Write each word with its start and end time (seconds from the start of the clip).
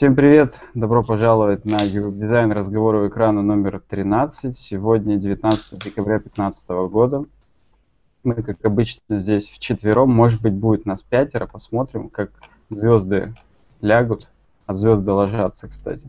Всем 0.00 0.16
привет! 0.16 0.58
Добро 0.72 1.02
пожаловать 1.04 1.66
на 1.66 1.86
дизайн 1.86 2.52
разговора 2.52 3.06
экрана 3.06 3.42
номер 3.42 3.82
13. 3.86 4.56
Сегодня 4.56 5.18
19 5.18 5.78
декабря 5.78 6.20
2015 6.20 6.68
года. 6.90 7.26
Мы, 8.24 8.36
как 8.36 8.64
обычно, 8.64 9.18
здесь 9.18 9.50
вчетвером. 9.50 10.08
Может 10.08 10.40
быть, 10.40 10.54
будет 10.54 10.86
нас 10.86 11.02
пятеро. 11.02 11.46
Посмотрим, 11.46 12.08
как 12.08 12.30
звезды 12.70 13.34
лягут. 13.82 14.30
А 14.64 14.72
звезды 14.72 15.12
ложатся, 15.12 15.68
кстати. 15.68 16.04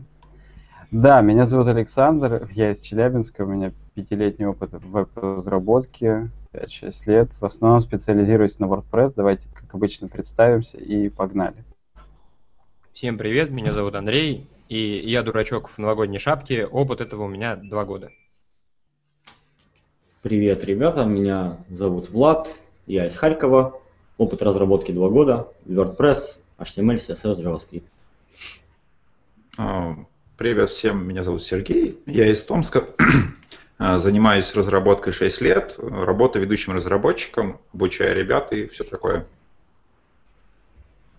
Да, 0.90 1.20
меня 1.20 1.44
зовут 1.44 1.66
Александр, 1.66 2.48
я 2.54 2.70
из 2.70 2.80
Челябинска, 2.80 3.42
у 3.42 3.46
меня 3.46 3.72
пятилетний 3.94 4.46
опыт 4.46 4.72
в 4.72 4.90
веб-разработке, 4.90 6.30
5-6 6.54 6.92
лет. 7.04 7.30
В 7.38 7.44
основном 7.44 7.82
специализируюсь 7.82 8.58
на 8.58 8.64
WordPress. 8.64 9.12
Давайте, 9.14 9.50
как 9.52 9.74
обычно, 9.74 10.08
представимся 10.08 10.78
и 10.78 11.10
погнали. 11.10 11.62
Всем 12.92 13.16
привет, 13.16 13.50
меня 13.50 13.72
зовут 13.72 13.94
Андрей, 13.94 14.46
и 14.68 15.00
я 15.08 15.22
дурачок 15.22 15.70
в 15.70 15.78
новогодней 15.78 16.18
шапке. 16.18 16.66
Опыт 16.66 17.00
этого 17.00 17.24
у 17.24 17.26
меня 17.26 17.56
два 17.56 17.86
года. 17.86 18.10
Привет, 20.20 20.62
ребята, 20.64 21.06
меня 21.06 21.56
зовут 21.70 22.10
Влад, 22.10 22.48
я 22.86 23.06
из 23.06 23.16
Харькова. 23.16 23.80
Опыт 24.18 24.42
разработки 24.42 24.92
два 24.92 25.08
года, 25.08 25.48
WordPress, 25.64 26.36
HTML, 26.58 26.98
CSS, 26.98 27.40
JavaScript. 27.42 27.84
А, 29.56 29.96
привет 30.36 30.68
всем, 30.68 31.08
меня 31.08 31.22
зовут 31.22 31.42
Сергей, 31.42 31.98
я 32.04 32.26
из 32.26 32.44
Томска. 32.44 32.84
Занимаюсь 33.78 34.54
разработкой 34.54 35.14
6 35.14 35.40
лет, 35.40 35.76
работаю 35.78 36.42
ведущим 36.42 36.74
разработчиком, 36.74 37.58
обучаю 37.72 38.14
ребят 38.14 38.52
и 38.52 38.66
все 38.66 38.84
такое. 38.84 39.26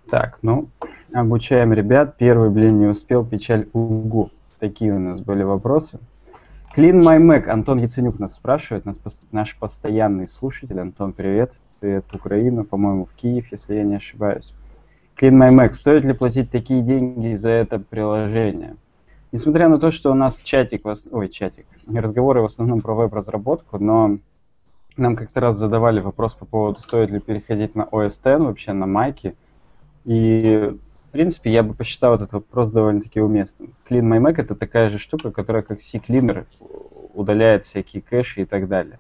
Так, 0.10 0.40
ну, 0.42 0.70
обучаем 1.14 1.74
ребят. 1.74 2.18
Первый, 2.18 2.50
блин, 2.50 2.80
не 2.80 2.88
успел, 2.88 3.26
печаль 3.26 3.68
угу. 3.74 4.30
Такие 4.60 4.94
у 4.94 5.00
нас 5.00 5.20
были 5.20 5.44
вопросы. 5.44 6.00
Clean 6.76 7.02
My 7.02 7.20
Mac. 7.20 7.48
Антон 7.48 7.80
Яценюк 7.80 8.20
нас 8.20 8.34
спрашивает, 8.34 8.86
нас, 8.86 8.98
наш 9.32 9.58
постоянный 9.58 10.28
слушатель. 10.28 10.80
Антон, 10.80 11.14
привет. 11.14 11.52
Привет 11.80 12.06
в 12.10 12.16
Украину, 12.16 12.64
по-моему, 12.64 13.06
в 13.06 13.14
Киев, 13.14 13.52
если 13.52 13.76
я 13.76 13.84
не 13.84 13.96
ошибаюсь. 13.96 14.54
Clean 15.20 15.34
My 15.34 15.54
Mac. 15.54 15.74
Стоит 15.74 16.06
ли 16.06 16.14
платить 16.14 16.50
такие 16.50 16.82
деньги 16.82 17.36
за 17.36 17.50
это 17.50 17.78
приложение? 17.78 18.76
Несмотря 19.32 19.68
на 19.68 19.80
то, 19.80 19.92
что 19.92 20.12
у 20.12 20.16
нас 20.16 20.38
чатик, 20.38 20.86
ой, 20.86 21.30
чатик, 21.30 21.66
разговоры 21.92 22.42
в 22.42 22.46
основном 22.46 22.82
про 22.82 22.94
веб-разработку, 22.94 23.80
но 23.80 24.18
нам 24.96 25.16
как-то 25.16 25.40
раз 25.40 25.58
задавали 25.58 26.00
вопрос 26.00 26.36
по 26.36 26.46
поводу, 26.46 26.80
стоит 26.80 27.10
ли 27.10 27.20
переходить 27.20 27.74
на 27.74 27.82
OS 27.82 28.10
X, 28.10 28.24
вообще 28.24 28.74
на 28.74 28.86
майки. 28.86 29.36
И, 30.06 30.76
в 31.08 31.12
принципе, 31.12 31.52
я 31.52 31.64
бы 31.64 31.74
посчитал 31.74 32.16
этот 32.16 32.34
вопрос 32.34 32.72
довольно-таки 32.72 33.22
уместным. 33.22 33.74
Clean 33.90 34.02
My 34.02 34.20
Mac 34.20 34.42
это 34.42 34.56
такая 34.56 34.90
же 34.90 34.98
штука, 34.98 35.32
которая 35.32 35.64
как 35.64 35.82
C-Cleaner 35.82 36.46
удаляет 37.14 37.64
всякие 37.64 38.02
кэши 38.02 38.42
и 38.42 38.46
так 38.46 38.68
далее. 38.68 39.00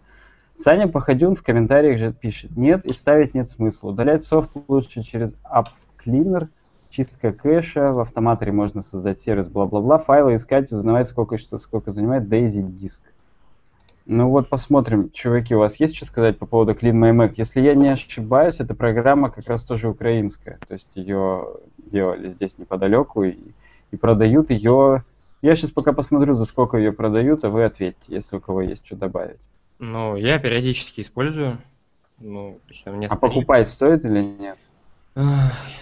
Саня 0.55 0.87
Походюн 0.87 1.35
в 1.35 1.43
комментариях 1.43 1.97
же 1.97 2.13
пишет, 2.13 2.55
нет 2.55 2.85
и 2.85 2.93
ставить 2.93 3.33
нет 3.33 3.49
смысла. 3.49 3.89
Удалять 3.89 4.23
софт 4.23 4.51
лучше 4.67 5.01
через 5.01 5.35
App 5.43 5.67
Cleaner, 6.05 6.47
чистка 6.89 7.33
кэша, 7.33 7.87
в 7.87 7.99
автоматоре 7.99 8.51
можно 8.51 8.81
создать 8.81 9.19
сервис, 9.19 9.47
бла-бла-бла, 9.47 9.97
файлы 9.97 10.35
искать, 10.35 10.71
узнавать, 10.71 11.07
сколько 11.07 11.37
что 11.37 11.57
сколько 11.57 11.91
занимает 11.91 12.25
Daisy 12.25 12.61
диск. 12.61 13.01
Ну 14.05 14.29
вот 14.29 14.49
посмотрим, 14.49 15.11
чуваки, 15.11 15.55
у 15.55 15.59
вас 15.59 15.79
есть 15.79 15.95
что 15.95 16.05
сказать 16.05 16.37
по 16.37 16.45
поводу 16.45 16.73
Clean 16.73 16.91
My 16.91 17.15
Mac? 17.15 17.35
Если 17.37 17.61
я 17.61 17.73
не 17.73 17.87
ошибаюсь, 17.87 18.59
эта 18.59 18.75
программа 18.75 19.29
как 19.29 19.47
раз 19.47 19.63
тоже 19.63 19.87
украинская, 19.87 20.59
то 20.67 20.73
есть 20.73 20.91
ее 20.95 21.47
делали 21.77 22.29
здесь 22.29 22.57
неподалеку 22.57 23.23
и, 23.23 23.37
и 23.91 23.95
продают 23.95 24.49
ее. 24.49 25.03
Я 25.41 25.55
сейчас 25.55 25.71
пока 25.71 25.93
посмотрю, 25.93 26.35
за 26.35 26.45
сколько 26.45 26.77
ее 26.77 26.91
продают, 26.91 27.45
а 27.45 27.49
вы 27.49 27.63
ответьте, 27.63 28.03
если 28.07 28.35
у 28.35 28.39
кого 28.41 28.61
есть 28.61 28.85
что 28.85 28.97
добавить. 28.97 29.39
Ну, 29.79 30.17
я 30.17 30.37
периодически 30.37 31.01
использую. 31.01 31.57
Ну, 32.19 32.59
меня 32.85 33.07
а 33.09 33.15
покупать 33.15 33.71
стоит 33.71 34.03
или 34.03 34.21
нет? 34.21 34.57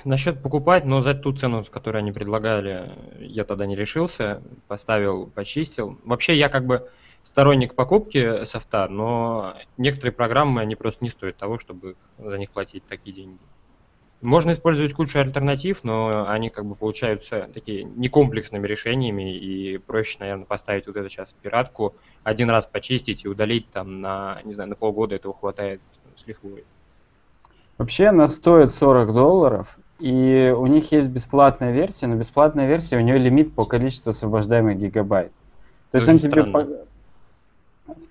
Насчет 0.04 0.42
покупать, 0.42 0.86
но 0.86 1.02
за 1.02 1.14
ту 1.14 1.32
цену, 1.34 1.64
с 1.64 1.70
которой 1.70 2.00
они 2.00 2.12
предлагали, 2.12 2.92
я 3.20 3.46
тогда 3.46 3.66
не 3.66 3.76
решился. 3.76 4.42
Поставил, 4.68 5.28
почистил. 5.28 5.98
Вообще, 6.04 6.38
я 6.38 6.50
как 6.50 6.66
бы 6.66 6.90
сторонник 7.24 7.76
покупки 7.76 8.46
софта, 8.46 8.88
но 8.88 9.56
некоторые 9.78 10.12
программы, 10.12 10.62
они 10.62 10.76
просто 10.76 11.04
не 11.04 11.10
стоят 11.10 11.38
того, 11.38 11.60
чтобы 11.60 11.96
за 12.18 12.38
них 12.38 12.52
платить 12.52 12.84
такие 12.88 13.16
деньги. 13.16 13.40
Можно 14.22 14.52
использовать 14.52 14.94
кучу 14.94 15.18
альтернатив, 15.18 15.84
но 15.84 16.30
они 16.30 16.52
как 16.52 16.66
бы 16.66 16.76
получаются 16.76 17.50
такие 17.54 17.84
некомплексными 17.84 18.68
решениями, 18.68 19.36
и 19.36 19.80
проще, 19.80 20.18
наверное, 20.20 20.46
поставить 20.46 20.86
вот 20.86 20.96
это 20.96 21.10
сейчас 21.10 21.34
пиратку, 21.42 21.96
один 22.24 22.52
раз 22.52 22.68
почистить 22.68 23.26
и 23.26 23.28
удалить 23.28 23.68
там 23.72 24.00
на, 24.00 24.40
не 24.44 24.54
знаю, 24.54 24.70
на 24.70 24.76
полгода 24.76 25.16
этого 25.16 25.34
хватает 25.34 25.82
с 26.18 26.28
лихвой. 26.28 26.66
Вообще 27.80 28.08
она 28.08 28.28
стоит 28.28 28.72
40 28.72 29.12
долларов, 29.12 29.80
и 29.98 30.54
у 30.56 30.68
них 30.68 30.92
есть 30.92 31.10
бесплатная 31.10 31.72
версия, 31.72 32.06
но 32.06 32.16
бесплатная 32.16 32.68
версия, 32.68 32.98
у 32.98 33.02
нее 33.02 33.18
лимит 33.18 33.56
по 33.56 33.66
количеству 33.66 34.12
освобождаемых 34.12 34.78
гигабайт. 34.78 35.32
То 35.90 35.98
есть 35.98 36.08
он 36.08 36.20
тебе, 36.20 36.46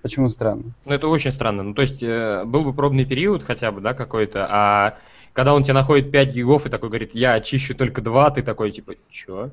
Почему 0.01 0.29
странно? 0.29 0.63
Ну, 0.85 0.93
это 0.93 1.07
очень 1.07 1.31
странно. 1.31 1.63
Ну, 1.63 1.73
то 1.73 1.81
есть, 1.81 2.01
э, 2.01 2.43
был 2.45 2.63
бы 2.63 2.73
пробный 2.73 3.05
период 3.05 3.43
хотя 3.43 3.71
бы, 3.71 3.81
да, 3.81 3.93
какой-то, 3.93 4.47
а 4.49 4.97
когда 5.33 5.53
он 5.53 5.63
тебе 5.63 5.73
находит 5.73 6.11
5 6.11 6.33
гигов 6.33 6.65
и 6.65 6.69
такой 6.69 6.89
говорит, 6.89 7.11
я 7.13 7.33
очищу 7.33 7.75
только 7.75 8.01
2, 8.01 8.31
ты 8.31 8.43
такой, 8.43 8.71
типа, 8.71 8.93
чё? 9.09 9.51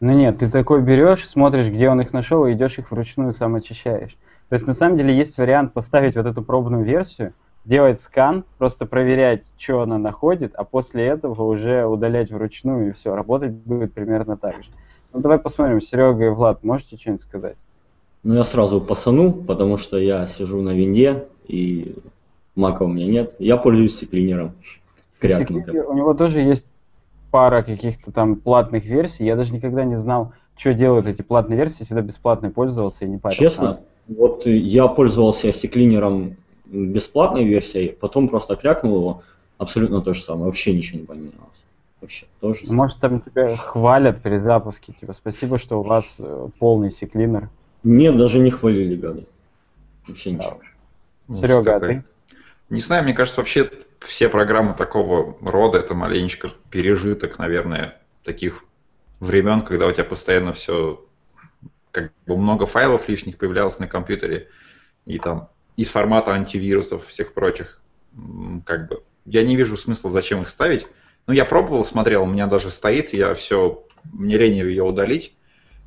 Ну 0.00 0.12
нет, 0.12 0.38
ты 0.38 0.50
такой 0.50 0.82
берешь, 0.82 1.28
смотришь, 1.28 1.68
где 1.68 1.88
он 1.88 2.00
их 2.00 2.12
нашел, 2.12 2.46
и 2.46 2.52
идешь 2.52 2.78
их 2.78 2.90
вручную 2.90 3.32
сам 3.32 3.54
очищаешь. 3.54 4.16
То 4.48 4.54
есть, 4.54 4.66
на 4.66 4.74
самом 4.74 4.96
деле, 4.96 5.16
есть 5.16 5.38
вариант 5.38 5.72
поставить 5.72 6.16
вот 6.16 6.26
эту 6.26 6.42
пробную 6.42 6.84
версию, 6.84 7.34
делать 7.64 8.02
скан, 8.02 8.44
просто 8.58 8.86
проверять, 8.86 9.44
что 9.56 9.82
она 9.82 9.98
находит, 9.98 10.54
а 10.56 10.64
после 10.64 11.06
этого 11.06 11.42
уже 11.44 11.86
удалять 11.86 12.30
вручную, 12.30 12.88
и 12.88 12.92
все, 12.92 13.14
работать 13.14 13.52
будет 13.52 13.94
примерно 13.94 14.36
так 14.36 14.62
же. 14.64 14.70
Ну, 15.12 15.20
давай 15.20 15.38
посмотрим, 15.38 15.80
Серега 15.80 16.26
и 16.26 16.28
Влад, 16.30 16.64
можете 16.64 16.96
что-нибудь 16.96 17.22
сказать? 17.22 17.56
Ну, 18.22 18.34
я 18.34 18.44
сразу 18.44 18.80
пасану, 18.80 19.32
потому 19.32 19.76
что 19.76 19.98
я 19.98 20.26
сижу 20.26 20.60
на 20.62 20.70
винде, 20.70 21.24
и 21.48 21.96
мака 22.54 22.84
у 22.84 22.88
меня 22.88 23.06
нет. 23.06 23.34
Я 23.38 23.56
пользуюсь 23.56 23.96
секлинером. 23.96 24.52
У 25.20 25.94
него 25.94 26.14
тоже 26.14 26.40
есть 26.40 26.66
пара 27.30 27.62
каких-то 27.62 28.12
там 28.12 28.36
платных 28.36 28.84
версий. 28.84 29.24
Я 29.24 29.36
даже 29.36 29.52
никогда 29.52 29.84
не 29.84 29.96
знал, 29.96 30.32
что 30.56 30.74
делают 30.74 31.06
эти 31.06 31.22
платные 31.22 31.56
версии, 31.56 31.84
всегда 31.84 32.02
бесплатно 32.02 32.50
пользовался 32.50 33.04
и 33.04 33.08
не 33.08 33.18
парился. 33.18 33.42
Честно, 33.42 33.80
вот 34.06 34.46
я 34.46 34.86
пользовался 34.88 35.52
секлинером 35.52 36.36
бесплатной 36.66 37.44
версией, 37.44 37.90
потом 37.90 38.28
просто 38.28 38.56
крякнул 38.56 38.96
его, 38.96 39.22
абсолютно 39.58 40.00
то 40.00 40.14
же 40.14 40.22
самое, 40.22 40.46
вообще 40.46 40.74
ничего 40.74 41.00
не 41.00 41.06
поменялось. 41.06 41.64
Вообще, 42.00 42.26
тоже 42.40 42.64
Может, 42.68 42.98
там 42.98 43.20
тебя 43.20 43.56
хвалят 43.56 44.22
при 44.22 44.38
запуске, 44.38 44.92
типа, 44.92 45.12
спасибо, 45.12 45.58
что 45.58 45.80
у 45.80 45.82
вас 45.84 46.16
э, 46.18 46.48
полный 46.58 46.90
секлинер. 46.90 47.48
Нет, 47.84 48.16
даже 48.16 48.38
не 48.38 48.50
хвалили, 48.50 48.96
гады. 48.96 49.26
Вообще 50.06 50.32
ничего. 50.32 50.60
Ну, 51.28 51.34
Серега, 51.34 51.76
а 51.76 51.80
ты? 51.80 52.04
Не 52.70 52.80
знаю, 52.80 53.04
мне 53.04 53.14
кажется, 53.14 53.40
вообще 53.40 53.70
все 54.00 54.28
программы 54.28 54.74
такого 54.74 55.36
рода 55.40 55.78
это 55.78 55.94
маленечко 55.94 56.50
пережиток, 56.70 57.38
наверное, 57.38 58.00
таких 58.24 58.64
времен, 59.20 59.62
когда 59.62 59.86
у 59.86 59.92
тебя 59.92 60.04
постоянно 60.04 60.52
все 60.52 61.04
как 61.90 62.12
бы 62.26 62.36
много 62.36 62.66
файлов 62.66 63.08
лишних 63.08 63.36
появлялось 63.36 63.78
на 63.78 63.86
компьютере, 63.86 64.48
и 65.06 65.18
там 65.18 65.48
из 65.76 65.90
формата 65.90 66.32
антивирусов, 66.32 67.06
всех 67.06 67.34
прочих, 67.34 67.80
как 68.64 68.88
бы, 68.88 69.02
я 69.26 69.42
не 69.42 69.56
вижу 69.56 69.76
смысла, 69.76 70.10
зачем 70.10 70.42
их 70.42 70.48
ставить. 70.48 70.86
Ну, 71.26 71.34
я 71.34 71.44
пробовал, 71.44 71.84
смотрел, 71.84 72.24
у 72.24 72.26
меня 72.26 72.46
даже 72.46 72.70
стоит, 72.70 73.12
я 73.12 73.34
все, 73.34 73.84
мне 74.12 74.36
лень 74.36 74.56
ее 74.56 74.82
удалить, 74.82 75.36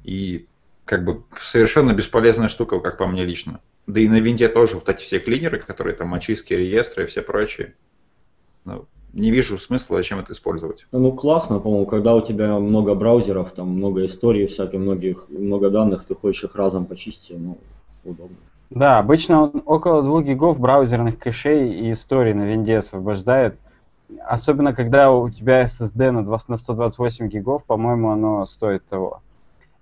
и 0.03 0.47
как 0.85 1.03
бы 1.03 1.23
совершенно 1.41 1.93
бесполезная 1.93 2.47
штука, 2.47 2.79
как 2.79 2.97
по 2.97 3.07
мне 3.07 3.25
лично. 3.25 3.59
Да 3.87 3.99
и 3.99 4.07
на 4.07 4.19
винде 4.19 4.47
тоже 4.47 4.75
вот 4.75 4.87
эти 4.87 5.03
все 5.03 5.19
клинеры, 5.19 5.59
которые 5.59 5.95
там 5.95 6.13
очистки, 6.13 6.53
реестры 6.53 7.03
и 7.03 7.07
все 7.07 7.21
прочие. 7.21 7.73
Ну, 8.63 8.85
не 9.13 9.31
вижу 9.31 9.57
смысла, 9.57 9.97
зачем 9.97 10.19
это 10.19 10.33
использовать. 10.33 10.87
Ну, 10.91 11.11
классно, 11.11 11.59
по-моему, 11.59 11.85
когда 11.85 12.15
у 12.15 12.21
тебя 12.21 12.57
много 12.59 12.95
браузеров, 12.95 13.51
там 13.51 13.69
много 13.69 14.05
историй, 14.05 14.47
всяких 14.47 14.79
многих, 14.79 15.27
много 15.29 15.69
данных, 15.69 16.05
ты 16.05 16.15
хочешь 16.15 16.43
их 16.43 16.55
разом 16.55 16.85
почистить, 16.85 17.37
ну, 17.37 17.57
удобно. 18.03 18.35
Да, 18.71 18.97
обычно 18.97 19.43
он 19.43 19.63
около 19.65 20.01
2 20.01 20.23
гигов 20.23 20.59
браузерных 20.59 21.19
кэшей 21.19 21.71
и 21.71 21.93
историй 21.93 22.33
на 22.33 22.43
винде 22.43 22.77
освобождает. 22.77 23.57
Особенно, 24.27 24.73
когда 24.73 25.11
у 25.11 25.29
тебя 25.29 25.63
SSD 25.65 26.11
на, 26.11 26.25
20, 26.25 26.49
на 26.49 26.57
128 26.57 27.27
гигов, 27.27 27.63
по-моему, 27.63 28.09
оно 28.09 28.45
стоит 28.45 28.85
того. 28.87 29.21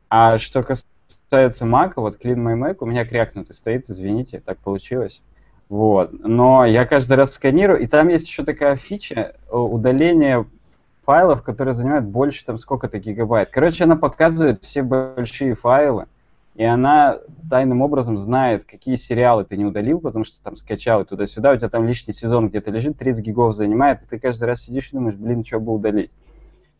А 0.09 0.37
что 0.37 0.61
касается 0.61 0.92
касается 1.29 1.65
Mac, 1.65 1.93
вот 1.95 2.23
Clean 2.23 2.35
My 2.35 2.57
Mac 2.57 2.77
у 2.79 2.85
меня 2.85 3.05
крякнутый 3.05 3.55
стоит, 3.55 3.89
извините, 3.89 4.39
так 4.39 4.57
получилось. 4.59 5.21
Вот. 5.69 6.11
Но 6.19 6.65
я 6.65 6.85
каждый 6.85 7.17
раз 7.17 7.33
сканирую, 7.33 7.79
и 7.79 7.87
там 7.87 8.09
есть 8.09 8.27
еще 8.27 8.43
такая 8.43 8.75
фича 8.75 9.35
э, 9.51 9.55
удаления 9.55 10.45
файлов, 11.05 11.41
которые 11.43 11.73
занимают 11.73 12.05
больше 12.05 12.45
там 12.45 12.57
сколько-то 12.57 12.99
гигабайт. 12.99 13.49
Короче, 13.51 13.83
она 13.83 13.95
показывает 13.95 14.63
все 14.63 14.83
большие 14.83 15.55
файлы, 15.55 16.05
и 16.55 16.63
она 16.63 17.17
тайным 17.49 17.81
образом 17.81 18.17
знает, 18.17 18.65
какие 18.65 18.95
сериалы 18.95 19.43
ты 19.43 19.57
не 19.57 19.65
удалил, 19.65 19.99
потому 19.99 20.23
что 20.23 20.41
там 20.43 20.55
скачал 20.55 21.01
и 21.01 21.05
туда-сюда, 21.05 21.51
у 21.51 21.57
тебя 21.57 21.69
там 21.69 21.87
лишний 21.87 22.13
сезон 22.13 22.49
где-то 22.49 22.69
лежит, 22.69 22.97
30 22.97 23.25
гигов 23.25 23.55
занимает, 23.55 24.03
и 24.03 24.05
ты 24.05 24.19
каждый 24.19 24.45
раз 24.45 24.61
сидишь 24.61 24.89
и 24.89 24.95
думаешь, 24.95 25.15
блин, 25.15 25.43
что 25.43 25.59
бы 25.59 25.73
удалить. 25.73 26.11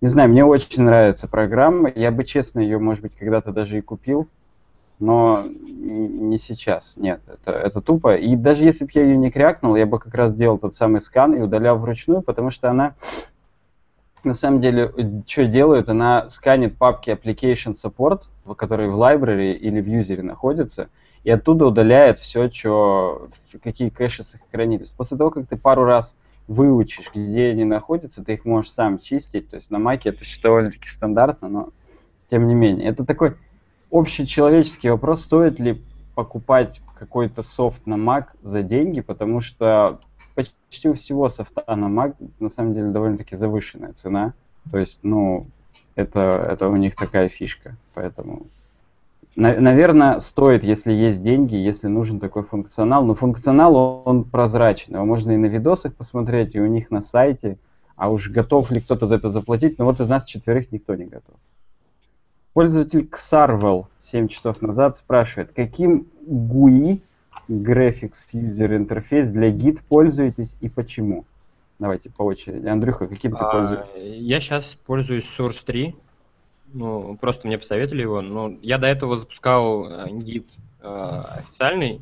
Не 0.03 0.09
знаю, 0.09 0.27
мне 0.27 0.43
очень 0.43 0.83
нравится 0.83 1.29
программа, 1.29 1.89
я 1.95 2.11
бы, 2.11 2.25
честно, 2.25 2.59
ее, 2.59 2.77
может 2.77 3.01
быть, 3.01 3.15
когда-то 3.15 3.53
даже 3.53 3.77
и 3.77 3.81
купил, 3.81 4.27
но 4.99 5.45
не 5.47 6.37
сейчас, 6.37 6.95
нет, 6.97 7.21
это, 7.25 7.51
это 7.53 7.79
тупо. 7.79 8.17
И 8.17 8.35
даже 8.35 8.65
если 8.65 8.83
бы 8.83 8.91
я 8.95 9.03
ее 9.03 9.15
не 9.15 9.31
крякнул, 9.31 9.77
я 9.77 9.85
бы 9.85 9.99
как 9.99 10.13
раз 10.13 10.35
делал 10.35 10.57
тот 10.57 10.75
самый 10.75 10.99
скан 10.99 11.33
и 11.35 11.39
удалял 11.39 11.77
вручную, 11.77 12.21
потому 12.21 12.51
что 12.51 12.69
она 12.69 12.95
на 14.25 14.33
самом 14.33 14.59
деле, 14.59 14.91
что 15.25 15.45
делает, 15.45 15.87
она 15.87 16.27
сканит 16.27 16.77
папки 16.77 17.09
Application 17.09 17.73
Support, 17.73 18.23
которые 18.57 18.89
в 18.89 19.01
library 19.01 19.53
или 19.53 19.79
в 19.79 19.87
юзере 19.87 20.21
находятся, 20.21 20.89
и 21.23 21.31
оттуда 21.31 21.67
удаляет 21.67 22.19
все, 22.19 22.49
что, 22.51 23.29
какие 23.63 23.87
кэши 23.87 24.23
сохранились. 24.23 24.89
После 24.89 25.17
того, 25.17 25.29
как 25.29 25.47
ты 25.47 25.55
пару 25.55 25.85
раз 25.85 26.13
выучишь, 26.47 27.09
где 27.13 27.49
они 27.49 27.63
находятся, 27.63 28.23
ты 28.23 28.33
их 28.33 28.45
можешь 28.45 28.71
сам 28.71 28.99
чистить. 28.99 29.49
То 29.49 29.55
есть 29.55 29.71
на 29.71 29.79
Маке 29.79 30.09
это 30.09 30.23
довольно-таки 30.41 30.87
стандартно, 30.87 31.47
но 31.47 31.69
тем 32.29 32.47
не 32.47 32.55
менее. 32.55 32.89
Это 32.89 33.05
такой 33.05 33.35
общечеловеческий 33.91 34.89
вопрос, 34.89 35.23
стоит 35.23 35.59
ли 35.59 35.81
покупать 36.15 36.81
какой-то 36.97 37.43
софт 37.43 37.85
на 37.85 37.95
Mac 37.95 38.27
за 38.41 38.63
деньги, 38.63 39.01
потому 39.01 39.41
что 39.41 39.99
почти 40.35 40.89
у 40.89 40.93
всего 40.93 41.29
софта 41.29 41.63
на 41.75 41.85
Mac 41.85 42.15
на 42.39 42.49
самом 42.49 42.73
деле 42.73 42.87
довольно-таки 42.87 43.35
завышенная 43.35 43.93
цена. 43.93 44.33
То 44.71 44.77
есть, 44.77 44.99
ну, 45.03 45.47
это, 45.95 46.47
это 46.49 46.69
у 46.69 46.75
них 46.75 46.95
такая 46.95 47.29
фишка. 47.29 47.75
Поэтому, 47.93 48.47
наверное, 49.35 50.19
стоит, 50.19 50.63
если 50.63 50.93
есть 50.93 51.23
деньги, 51.23 51.55
если 51.55 51.87
нужен 51.87 52.19
такой 52.19 52.43
функционал. 52.43 53.05
Но 53.05 53.15
функционал, 53.15 53.75
он, 53.75 54.01
он 54.05 54.23
прозрачный. 54.23 54.95
Его 54.95 55.05
можно 55.05 55.31
и 55.31 55.37
на 55.37 55.47
видосах 55.47 55.95
посмотреть, 55.95 56.55
и 56.55 56.59
у 56.59 56.67
них 56.67 56.91
на 56.91 57.01
сайте. 57.01 57.57
А 57.95 58.09
уж 58.09 58.29
готов 58.29 58.71
ли 58.71 58.79
кто-то 58.79 59.05
за 59.05 59.15
это 59.15 59.29
заплатить, 59.29 59.77
но 59.77 59.85
вот 59.85 59.99
из 59.99 60.09
нас 60.09 60.25
четверых 60.25 60.71
никто 60.71 60.95
не 60.95 61.05
готов. 61.05 61.35
Пользователь 62.53 63.09
Xarvel 63.11 63.85
7 63.99 64.27
часов 64.27 64.61
назад 64.61 64.97
спрашивает, 64.97 65.51
каким 65.55 66.07
GUI 66.27 67.01
Graphics 67.49 68.33
User 68.33 68.77
Interface 68.77 69.31
для 69.31 69.49
Git 69.49 69.79
пользуетесь 69.87 70.55
и 70.61 70.69
почему? 70.69 71.25
Давайте 71.79 72.09
по 72.09 72.23
очереди. 72.23 72.67
Андрюха, 72.67 73.07
каким 73.07 73.31
ты 73.31 73.39
а, 73.39 73.51
пользуешься? 73.51 73.97
Я 73.97 74.39
сейчас 74.39 74.75
пользуюсь 74.85 75.25
Source 75.37 75.63
3. 75.65 75.95
Ну, 76.73 77.17
просто 77.21 77.47
мне 77.47 77.57
посоветовали 77.57 78.01
его. 78.01 78.21
Но 78.21 78.53
я 78.61 78.77
до 78.77 78.87
этого 78.87 79.15
запускал 79.15 79.85
э, 79.85 80.07
Git 80.09 80.45
э, 80.81 81.23
официальный. 81.39 82.01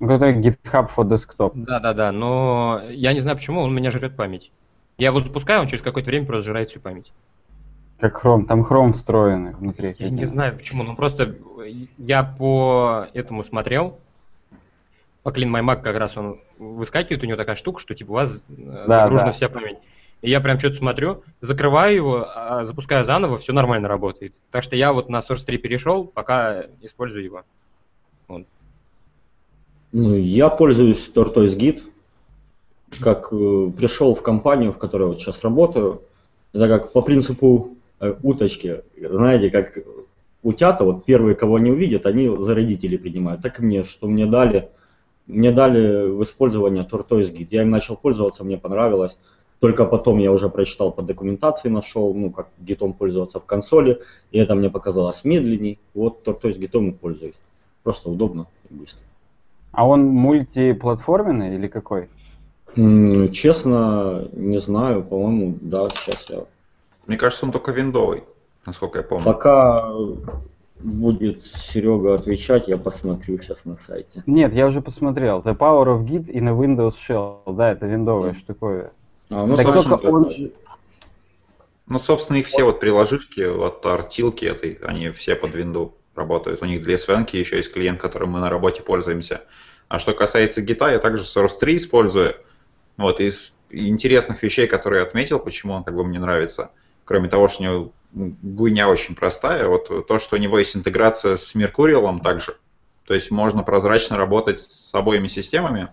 Это 0.00 0.30
GitHub 0.30 0.90
for 0.96 1.04
Desktop. 1.04 1.52
Да-да-да, 1.54 2.10
но 2.12 2.82
я 2.90 3.12
не 3.12 3.20
знаю 3.20 3.36
почему, 3.36 3.60
он 3.60 3.70
у 3.70 3.74
меня 3.74 3.90
жрет 3.90 4.16
память. 4.16 4.50
Я 4.98 5.08
его 5.08 5.20
запускаю, 5.20 5.60
он 5.60 5.68
через 5.68 5.82
какое-то 5.82 6.10
время 6.10 6.26
просто 6.26 6.50
жрает 6.50 6.68
всю 6.68 6.80
память. 6.80 7.12
Как 7.98 8.24
Chrome, 8.24 8.46
там 8.46 8.62
Chrome 8.62 8.92
встроенный 8.92 9.54
внутри. 9.54 9.94
Я 9.98 10.10
не 10.10 10.24
знаю 10.24 10.56
почему, 10.56 10.82
но 10.82 10.94
просто 10.94 11.36
я 11.96 12.24
по 12.24 13.06
этому 13.14 13.44
смотрел, 13.44 13.98
по 15.22 15.30
Clean 15.30 15.50
My 15.50 15.64
Mac 15.64 15.82
как 15.82 15.96
раз 15.96 16.16
он 16.16 16.40
выскакивает, 16.58 17.22
у 17.22 17.26
него 17.26 17.36
такая 17.36 17.56
штука, 17.56 17.80
что 17.80 17.94
типа 17.94 18.10
у 18.10 18.14
вас 18.14 18.42
э, 18.48 18.84
да, 18.86 19.04
загружена 19.04 19.28
да. 19.28 19.32
вся 19.32 19.48
память. 19.48 19.78
И 20.24 20.30
я 20.30 20.40
прям 20.40 20.58
что-то 20.58 20.76
смотрю, 20.76 21.22
закрываю 21.42 21.94
его, 21.94 22.26
а 22.34 22.64
запускаю 22.64 23.04
заново, 23.04 23.36
все 23.36 23.52
нормально 23.52 23.88
работает. 23.88 24.34
Так 24.50 24.64
что 24.64 24.74
я 24.74 24.94
вот 24.94 25.10
на 25.10 25.18
Source 25.18 25.44
3 25.44 25.58
перешел, 25.58 26.06
пока 26.06 26.64
использую 26.80 27.24
его. 27.24 27.42
Вот. 28.26 28.46
Ну, 29.92 30.16
я 30.16 30.48
пользуюсь 30.48 31.10
Tortoise 31.14 31.54
Git. 31.58 31.82
Как 33.00 33.28
э, 33.32 33.70
пришел 33.76 34.14
в 34.14 34.22
компанию, 34.22 34.72
в 34.72 34.78
которой 34.78 35.08
вот 35.08 35.20
сейчас 35.20 35.44
работаю, 35.44 36.00
это 36.54 36.68
как 36.68 36.92
по 36.92 37.02
принципу 37.02 37.76
э, 38.00 38.14
уточки. 38.22 38.82
Знаете, 38.98 39.50
как 39.50 39.76
утята, 40.42 40.84
вот 40.84 41.04
первые, 41.04 41.34
кого 41.34 41.56
они 41.56 41.70
увидят, 41.70 42.06
они 42.06 42.34
за 42.38 42.54
родителей 42.54 42.96
принимают. 42.96 43.42
Так 43.42 43.60
и 43.60 43.62
мне, 43.62 43.84
что 43.84 44.06
мне 44.06 44.24
дали– 44.24 44.70
мне 45.26 45.52
дали 45.52 46.08
в 46.10 46.22
использование 46.22 46.86
Tortoise 46.90 47.32
Git. 47.32 47.48
Я 47.50 47.62
им 47.62 47.70
начал 47.70 47.96
пользоваться, 47.96 48.44
мне 48.44 48.58
понравилось. 48.58 49.16
Только 49.64 49.86
потом 49.86 50.18
я 50.18 50.30
уже 50.30 50.50
прочитал 50.50 50.92
по 50.92 51.00
документации, 51.00 51.70
нашел, 51.70 52.12
ну, 52.12 52.30
как 52.30 52.48
гитом 52.58 52.92
пользоваться 52.92 53.40
в 53.40 53.46
консоли, 53.46 53.98
и 54.30 54.38
это 54.38 54.54
мне 54.54 54.68
показалось 54.68 55.24
медленней. 55.24 55.78
Вот 55.94 56.18
Tortoise 56.22 56.58
гитом 56.58 56.90
и 56.90 56.92
пользуюсь. 56.92 57.38
Просто 57.82 58.10
удобно 58.10 58.46
и 58.68 58.74
быстро. 58.74 59.06
А 59.72 59.88
он 59.88 60.04
мультиплатформенный 60.04 61.54
или 61.54 61.66
какой? 61.68 62.10
Честно, 62.74 64.28
не 64.32 64.58
знаю, 64.58 65.02
по-моему, 65.02 65.56
да, 65.62 65.88
сейчас 65.88 66.26
я... 66.28 66.44
Мне 67.06 67.16
кажется, 67.16 67.46
он 67.46 67.52
только 67.52 67.72
виндовый, 67.72 68.24
насколько 68.66 68.98
я 68.98 69.02
помню. 69.02 69.24
Пока 69.24 69.90
будет 70.78 71.46
Серега 71.46 72.16
отвечать, 72.16 72.68
я 72.68 72.76
посмотрю 72.76 73.40
сейчас 73.40 73.64
на 73.64 73.78
сайте. 73.80 74.22
Нет, 74.26 74.52
я 74.52 74.66
уже 74.66 74.82
посмотрел. 74.82 75.40
The 75.40 75.56
Power 75.56 75.86
of 75.86 76.04
Git 76.04 76.30
и 76.30 76.42
на 76.42 76.50
Windows 76.50 76.96
Shell. 77.08 77.54
Да, 77.56 77.72
это 77.72 77.86
виндовая 77.86 78.34
штуковина. 78.34 78.90
А, 79.30 79.46
ну, 79.46 79.56
так 79.56 79.66
только 79.66 79.94
он... 80.06 80.52
ну, 81.86 81.98
собственно, 81.98 82.38
их 82.38 82.46
все 82.46 82.64
вот 82.64 82.80
приложишки 82.80 83.40
от 83.40 83.84
артилки 83.86 84.44
этой, 84.44 84.78
они 84.82 85.10
все 85.10 85.34
под 85.34 85.54
винду 85.54 85.94
работают. 86.14 86.62
У 86.62 86.66
них 86.66 86.82
для 86.82 86.94
SVN 86.94 87.28
еще 87.36 87.56
есть 87.56 87.72
клиент, 87.72 88.00
которым 88.00 88.30
мы 88.30 88.40
на 88.40 88.50
работе 88.50 88.82
пользуемся. 88.82 89.42
А 89.88 89.98
что 89.98 90.12
касается 90.12 90.62
гита, 90.62 90.90
я 90.90 90.98
также 90.98 91.24
Source 91.24 91.58
3 91.60 91.76
использую. 91.76 92.36
Вот 92.96 93.20
из 93.20 93.52
интересных 93.70 94.42
вещей, 94.42 94.66
которые 94.66 95.00
я 95.00 95.06
отметил, 95.06 95.38
почему 95.38 95.74
он 95.74 95.84
как 95.84 95.94
бы 95.94 96.04
мне 96.04 96.18
нравится, 96.18 96.70
кроме 97.04 97.28
того, 97.28 97.48
что 97.48 97.62
у 97.62 97.66
него 97.66 97.92
гуйня 98.12 98.88
очень 98.88 99.14
простая. 99.14 99.66
Вот 99.66 100.06
то, 100.06 100.18
что 100.18 100.36
у 100.36 100.38
него 100.38 100.58
есть 100.58 100.76
интеграция 100.76 101.36
с 101.36 101.54
Меркуриалом 101.54 102.20
также. 102.20 102.56
То 103.06 103.14
есть 103.14 103.30
можно 103.30 103.62
прозрачно 103.62 104.16
работать 104.16 104.60
с 104.60 104.94
обоими 104.94 105.28
системами, 105.28 105.88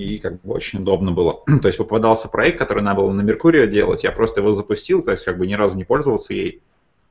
и 0.00 0.18
как 0.18 0.40
бы 0.40 0.54
очень 0.54 0.80
удобно 0.80 1.12
было. 1.12 1.42
то 1.62 1.68
есть 1.68 1.78
попадался 1.78 2.28
проект, 2.28 2.58
который 2.58 2.82
надо 2.82 3.02
было 3.02 3.12
на 3.12 3.20
Меркурию 3.20 3.66
делать, 3.66 4.02
я 4.02 4.12
просто 4.12 4.40
его 4.40 4.54
запустил, 4.54 5.02
то 5.02 5.10
есть 5.10 5.24
как 5.24 5.38
бы 5.38 5.46
ни 5.46 5.54
разу 5.54 5.76
не 5.76 5.84
пользовался 5.84 6.32
ей, 6.32 6.62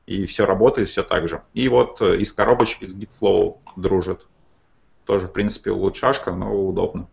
и 0.06 0.26
все 0.26 0.44
работает, 0.44 0.88
все 0.88 1.02
так 1.02 1.28
же. 1.28 1.42
И 1.54 1.68
вот 1.68 2.00
э, 2.00 2.16
из 2.16 2.32
коробочки 2.32 2.86
с 2.86 2.96
GitFlow 2.96 3.58
дружит. 3.76 4.26
Тоже, 5.06 5.28
в 5.28 5.32
принципе, 5.32 5.70
улучшашка, 5.70 6.32
но 6.32 6.52
удобно. 6.52 7.06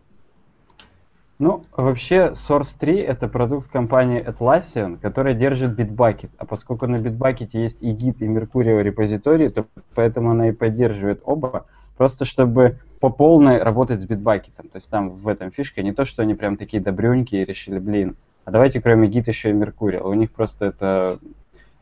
Ну, 1.38 1.64
вообще, 1.76 2.32
Source 2.34 2.74
3 2.76 2.96
это 2.96 3.28
продукт 3.28 3.70
компании 3.70 4.24
Atlassian, 4.24 4.98
которая 4.98 5.34
держит 5.34 5.78
Bitbucket. 5.78 6.30
А 6.38 6.44
поскольку 6.44 6.88
на 6.88 6.96
Bitbucket 6.96 7.50
есть 7.52 7.80
и 7.80 7.92
Git, 7.92 8.16
и 8.18 8.26
Mercurial 8.26 8.82
репозитории, 8.82 9.48
то 9.48 9.66
поэтому 9.94 10.32
она 10.32 10.48
и 10.48 10.52
поддерживает 10.52 11.20
оба. 11.24 11.66
Просто 11.96 12.24
чтобы 12.24 12.80
по 13.00 13.10
полной 13.10 13.62
работать 13.62 14.00
с 14.00 14.06
Bitbucket. 14.06 14.52
То 14.56 14.76
есть 14.76 14.88
там 14.88 15.10
в 15.10 15.28
этом 15.28 15.50
фишка. 15.50 15.82
Не 15.82 15.92
то, 15.92 16.04
что 16.04 16.22
они 16.22 16.34
прям 16.34 16.56
такие 16.56 16.82
добрюньки 16.82 17.36
и 17.36 17.44
решили, 17.44 17.78
блин, 17.78 18.16
а 18.44 18.50
давайте 18.50 18.80
кроме 18.80 19.08
Git 19.08 19.24
еще 19.28 19.50
и 19.50 19.54
Mercurial. 19.54 20.08
У 20.08 20.14
них 20.14 20.30
просто 20.30 20.66
это 20.66 21.18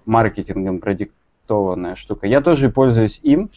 маркетингом 0.04 0.80
продиктованная 0.80 1.96
штука. 1.96 2.26
Я 2.26 2.40
тоже 2.40 2.70
пользуюсь 2.70 3.20
им. 3.22 3.50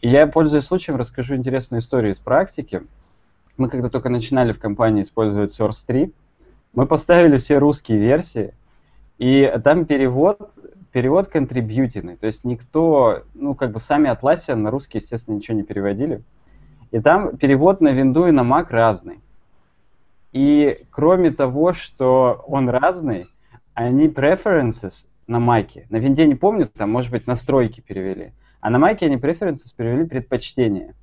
И 0.00 0.08
я, 0.08 0.26
пользуясь 0.26 0.64
случаем, 0.64 0.98
расскажу 0.98 1.36
интересную 1.36 1.80
историю 1.80 2.12
из 2.12 2.18
практики 2.18 2.82
мы 3.56 3.68
когда 3.68 3.88
только 3.88 4.08
начинали 4.08 4.52
в 4.52 4.58
компании 4.58 5.02
использовать 5.02 5.58
Source 5.58 5.84
3, 5.86 6.12
мы 6.74 6.86
поставили 6.86 7.36
все 7.36 7.58
русские 7.58 7.98
версии, 7.98 8.54
и 9.18 9.52
там 9.62 9.84
перевод, 9.84 10.50
перевод 10.90 11.28
контрибьютивный, 11.28 12.16
то 12.16 12.26
есть 12.26 12.44
никто, 12.44 13.22
ну 13.34 13.54
как 13.54 13.72
бы 13.72 13.80
сами 13.80 14.08
Atlassian 14.08 14.56
на 14.56 14.70
русский, 14.70 14.98
естественно, 14.98 15.36
ничего 15.36 15.56
не 15.56 15.62
переводили. 15.62 16.22
И 16.92 17.00
там 17.00 17.36
перевод 17.38 17.80
на 17.80 17.88
Windows 17.88 18.28
и 18.28 18.32
на 18.32 18.42
Mac 18.42 18.66
разный. 18.70 19.18
И 20.32 20.84
кроме 20.90 21.30
того, 21.32 21.72
что 21.72 22.44
он 22.46 22.68
разный, 22.68 23.26
они 23.74 24.08
preferences 24.08 25.06
на 25.26 25.38
Mac, 25.38 25.84
на 25.88 25.96
Винде 25.96 26.26
не 26.26 26.34
помню, 26.34 26.68
там, 26.68 26.90
может 26.90 27.10
быть, 27.10 27.26
настройки 27.26 27.80
перевели, 27.80 28.32
а 28.60 28.70
на 28.70 28.76
Mac 28.76 28.98
они 29.00 29.16
preferences 29.16 29.74
перевели 29.76 30.06
предпочтения. 30.06 30.94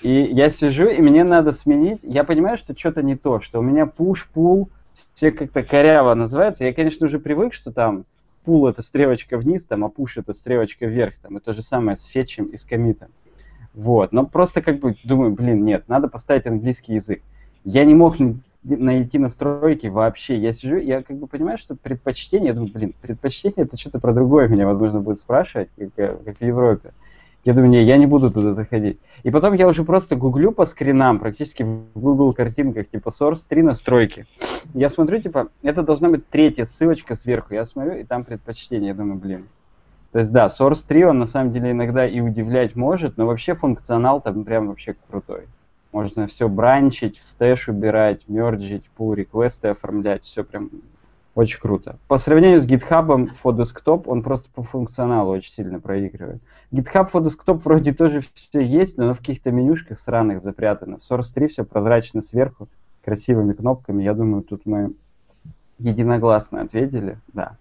И 0.00 0.10
я 0.10 0.48
сижу, 0.48 0.88
и 0.88 1.00
мне 1.02 1.22
надо 1.22 1.52
сменить. 1.52 2.00
Я 2.02 2.24
понимаю, 2.24 2.56
что 2.56 2.76
что-то 2.76 3.02
не 3.02 3.14
то, 3.14 3.40
что 3.40 3.60
у 3.60 3.62
меня 3.62 3.84
push-pull 3.84 4.68
все 5.12 5.30
как-то 5.30 5.62
коряво 5.62 6.14
называется. 6.14 6.64
Я, 6.64 6.72
конечно, 6.72 7.06
уже 7.06 7.18
привык, 7.18 7.52
что 7.52 7.70
там 7.70 8.04
pull 8.46 8.70
это 8.70 8.80
стрелочка 8.80 9.36
вниз, 9.36 9.66
там, 9.66 9.84
а 9.84 9.88
push 9.88 10.12
это 10.16 10.32
стрелочка 10.32 10.86
вверх. 10.86 11.14
Там, 11.20 11.36
и 11.36 11.40
то 11.40 11.52
же 11.52 11.62
самое 11.62 11.98
с 11.98 12.04
фетчем 12.04 12.46
и 12.46 12.56
с 12.56 12.64
комитом. 12.64 13.10
Вот. 13.74 14.12
Но 14.12 14.26
просто 14.26 14.62
как 14.62 14.78
бы 14.80 14.96
думаю, 15.04 15.32
блин, 15.32 15.64
нет, 15.64 15.84
надо 15.88 16.08
поставить 16.08 16.46
английский 16.46 16.94
язык. 16.94 17.22
Я 17.64 17.84
не 17.84 17.94
мог 17.94 18.16
найти 18.64 19.18
настройки 19.18 19.86
вообще. 19.86 20.36
Я 20.36 20.52
сижу, 20.52 20.76
я 20.76 21.02
как 21.02 21.16
бы 21.16 21.26
понимаю, 21.26 21.58
что 21.58 21.74
предпочтение, 21.74 22.48
я 22.48 22.54
думаю, 22.54 22.72
блин, 22.72 22.94
предпочтение 23.00 23.64
это 23.64 23.76
что-то 23.76 23.98
про 23.98 24.12
другое 24.12 24.48
меня, 24.48 24.66
возможно, 24.66 25.00
будет 25.00 25.18
спрашивать, 25.18 25.68
как, 25.76 25.88
э, 25.96 26.16
как 26.24 26.38
в 26.38 26.42
Европе. 26.42 26.92
Я 27.44 27.54
думаю, 27.54 27.70
не, 27.70 27.82
я 27.82 27.96
не 27.96 28.06
буду 28.06 28.30
туда 28.30 28.52
заходить. 28.52 28.98
И 29.24 29.30
потом 29.30 29.54
я 29.54 29.66
уже 29.66 29.82
просто 29.82 30.14
гуглю 30.14 30.52
по 30.52 30.64
скринам, 30.64 31.18
практически 31.18 31.64
в 31.64 31.86
Google 31.94 32.32
картинках, 32.34 32.88
типа 32.88 33.08
Source 33.08 33.40
3 33.48 33.62
настройки. 33.62 34.26
Я 34.74 34.88
смотрю, 34.88 35.20
типа, 35.20 35.48
это 35.62 35.82
должна 35.82 36.08
быть 36.08 36.28
третья 36.28 36.66
ссылочка 36.66 37.16
сверху. 37.16 37.54
Я 37.54 37.64
смотрю, 37.64 37.94
и 37.94 38.04
там 38.04 38.22
предпочтение. 38.22 38.88
Я 38.88 38.94
думаю, 38.94 39.18
блин. 39.18 39.46
То 40.12 40.18
есть, 40.18 40.30
да, 40.30 40.46
SourceTree, 40.46 41.04
он 41.06 41.18
на 41.18 41.26
самом 41.26 41.50
деле 41.52 41.70
иногда 41.70 42.06
и 42.06 42.20
удивлять 42.20 42.76
может, 42.76 43.16
но 43.16 43.26
вообще 43.26 43.54
функционал 43.54 44.20
там 44.20 44.44
прям 44.44 44.68
вообще 44.68 44.94
крутой. 45.08 45.46
Можно 45.90 46.26
все 46.26 46.48
бранчить, 46.48 47.18
в 47.18 47.24
stash 47.24 47.68
убирать, 47.68 48.28
мерджить, 48.28 48.84
pull 48.96 49.14
request 49.14 49.61
ы 49.61 49.68
оформлять, 49.68 50.22
все 50.24 50.44
прям 50.44 50.70
очень 51.34 51.58
круто. 51.60 51.96
По 52.08 52.18
сравнению 52.18 52.60
с 52.60 52.66
GitHub 52.66 53.30
for 53.42 53.56
Desktop, 53.56 54.04
он 54.06 54.22
просто 54.22 54.50
по 54.54 54.62
функционалу 54.62 55.32
очень 55.32 55.52
сильно 55.52 55.80
проигрывает. 55.80 56.42
GitHub 56.72 57.10
for 57.10 57.22
Desktop 57.22 57.62
вроде 57.64 57.94
тоже 57.94 58.22
все 58.34 58.60
есть, 58.60 58.98
но 58.98 59.14
в 59.14 59.18
каких-то 59.18 59.50
менюшках 59.50 59.98
сраных 59.98 60.40
запрятано. 60.40 60.98
В 60.98 61.00
SourceTree 61.00 61.48
все 61.48 61.64
прозрачно 61.64 62.20
сверху, 62.20 62.68
красивыми 63.02 63.54
кнопками. 63.54 64.02
Я 64.02 64.12
думаю, 64.12 64.42
тут 64.42 64.66
мы 64.66 64.92
единогласно 65.78 66.60
ответили. 66.60 67.18
Да. 67.32 67.56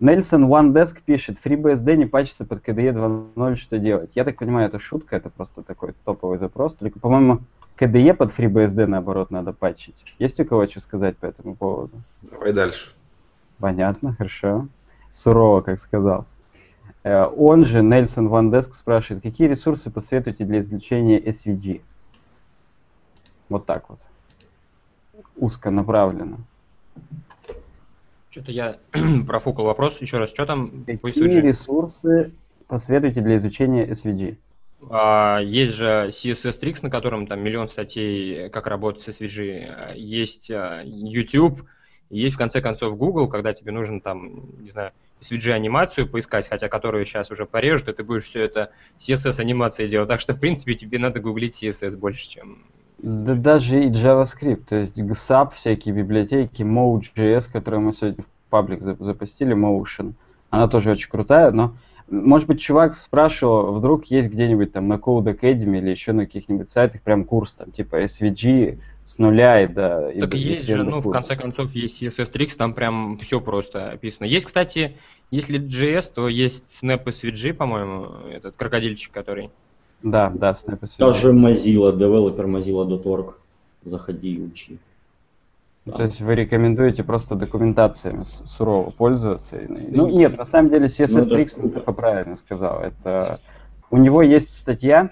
Нельсон 0.00 0.46
OneDesk 0.46 1.02
пишет, 1.04 1.36
FreeBSD 1.44 1.94
не 1.96 2.06
пачется 2.06 2.46
под 2.46 2.66
KDE 2.66 2.94
2.0, 2.94 3.56
что 3.56 3.78
делать? 3.78 4.10
Я 4.14 4.24
так 4.24 4.38
понимаю, 4.38 4.68
это 4.68 4.78
шутка, 4.78 5.16
это 5.16 5.28
просто 5.28 5.62
такой 5.62 5.92
топовый 6.06 6.38
запрос. 6.38 6.74
Только, 6.74 6.98
по-моему, 6.98 7.40
KDE 7.78 8.14
под 8.14 8.32
FreeBSD, 8.32 8.86
наоборот, 8.86 9.30
надо 9.30 9.52
патчить. 9.52 9.94
Есть 10.18 10.40
у 10.40 10.46
кого 10.46 10.66
что 10.66 10.80
сказать 10.80 11.18
по 11.18 11.26
этому 11.26 11.54
поводу? 11.54 11.92
Давай 12.22 12.54
дальше. 12.54 12.94
Понятно, 13.58 14.14
хорошо. 14.14 14.68
Сурово, 15.12 15.60
как 15.60 15.78
сказал. 15.78 16.24
Э, 17.02 17.24
он 17.24 17.66
же, 17.66 17.82
Нельсон 17.82 18.50
Деск, 18.50 18.72
спрашивает, 18.72 19.22
какие 19.22 19.48
ресурсы 19.48 19.90
посоветуете 19.90 20.46
для 20.46 20.60
извлечения 20.60 21.20
SVG? 21.20 21.82
Вот 23.50 23.66
так 23.66 23.90
вот. 23.90 24.00
Узко 25.36 25.70
направленно. 25.70 26.38
Что-то 28.30 28.52
я 28.52 28.78
профукал 29.26 29.64
вопрос. 29.64 30.00
Еще 30.00 30.18
раз, 30.18 30.30
что 30.30 30.46
там? 30.46 30.84
Какие 30.86 31.40
ресурсы 31.40 32.32
посоветуете 32.68 33.20
для 33.20 33.36
изучения 33.36 33.86
SVG? 33.86 34.36
А, 34.88 35.40
есть 35.40 35.74
же 35.74 36.10
CSS 36.12 36.60
Tricks, 36.60 36.78
на 36.82 36.90
котором 36.90 37.26
там 37.26 37.40
миллион 37.40 37.68
статей, 37.68 38.48
как 38.50 38.66
работать 38.66 39.02
с 39.02 39.08
SVG. 39.08 39.96
Есть 39.96 40.50
а, 40.50 40.82
YouTube, 40.84 41.62
есть 42.08 42.36
в 42.36 42.38
конце 42.38 42.60
концов 42.60 42.96
Google, 42.96 43.28
когда 43.28 43.52
тебе 43.52 43.72
нужно 43.72 44.00
там, 44.00 44.44
не 44.60 44.70
знаю, 44.70 44.92
SVG-анимацию 45.20 46.08
поискать, 46.08 46.48
хотя 46.48 46.68
которую 46.68 47.04
сейчас 47.04 47.30
уже 47.30 47.46
порежут, 47.46 47.88
и 47.88 47.92
ты 47.92 48.02
будешь 48.02 48.24
все 48.24 48.42
это 48.42 48.70
CSS-анимацией 48.98 49.88
делать. 49.88 50.08
Так 50.08 50.20
что, 50.20 50.34
в 50.34 50.40
принципе, 50.40 50.74
тебе 50.74 50.98
надо 50.98 51.20
гуглить 51.20 51.62
CSS 51.62 51.96
больше, 51.96 52.28
чем... 52.28 52.64
Да 53.02 53.34
даже 53.34 53.84
и 53.84 53.90
JavaScript, 53.90 54.64
то 54.68 54.76
есть 54.76 54.98
GSAP, 54.98 55.54
всякие 55.54 55.94
библиотеки, 55.94 56.62
Mode.js, 56.62 57.50
которые 57.50 57.80
мы 57.80 57.92
сегодня 57.92 58.24
в 58.24 58.50
паблик 58.50 58.82
запустили, 58.82 59.56
Motion, 59.56 60.12
она 60.50 60.68
тоже 60.68 60.90
очень 60.90 61.08
крутая, 61.08 61.50
но 61.50 61.74
может 62.10 62.48
быть, 62.48 62.60
чувак 62.60 62.96
спрашивал, 62.96 63.72
вдруг 63.72 64.06
есть 64.06 64.28
где-нибудь 64.28 64.72
там 64.72 64.88
на 64.88 64.94
Code 64.94 65.24
Academy 65.26 65.78
или 65.78 65.90
еще 65.90 66.12
на 66.12 66.26
каких-нибудь 66.26 66.68
сайтах 66.68 67.02
прям 67.02 67.24
курс, 67.24 67.54
там, 67.54 67.70
типа 67.70 68.02
SVG 68.02 68.78
с 69.04 69.18
нуля 69.18 69.62
и 69.62 69.68
до... 69.68 70.12
Так 70.18 70.34
и 70.34 70.38
есть 70.38 70.68
же, 70.68 70.82
ну, 70.82 71.00
в 71.00 71.10
конце 71.10 71.36
концов, 71.36 71.72
есть 71.72 72.02
CSS 72.02 72.32
Tricks, 72.32 72.56
там 72.56 72.74
прям 72.74 73.16
все 73.18 73.40
просто 73.40 73.92
описано. 73.92 74.26
Есть, 74.26 74.46
кстати, 74.46 74.96
если 75.30 75.60
JS, 75.60 76.12
то 76.12 76.28
есть 76.28 76.82
Snap 76.82 77.04
SVG, 77.04 77.54
по-моему, 77.54 78.08
этот 78.30 78.56
крокодильчик, 78.56 79.12
который... 79.12 79.50
Да, 80.02 80.30
да, 80.34 80.50
Snap 80.52 80.80
SVG. 80.80 80.98
Даже 80.98 81.32
Mozilla, 81.32 81.96
developer 81.96 82.46
Mozilla.org. 82.46 83.34
Заходи 83.84 84.34
и 84.34 84.42
учи. 84.42 84.78
Да. 85.86 85.96
То 85.96 86.02
есть 86.02 86.20
вы 86.20 86.34
рекомендуете 86.34 87.02
просто 87.02 87.34
документациями 87.34 88.24
сурово 88.44 88.90
пользоваться? 88.90 89.58
Ну 89.68 90.08
нет, 90.08 90.36
на 90.36 90.44
самом 90.44 90.70
деле 90.70 90.86
CSS 90.86 91.24
ну, 91.26 91.36
Tricks 91.36 91.72
только 91.72 91.92
правильно 91.92 92.36
сказал. 92.36 92.80
Это 92.80 93.40
у 93.90 93.96
него 93.96 94.22
есть 94.22 94.54
статья, 94.54 95.10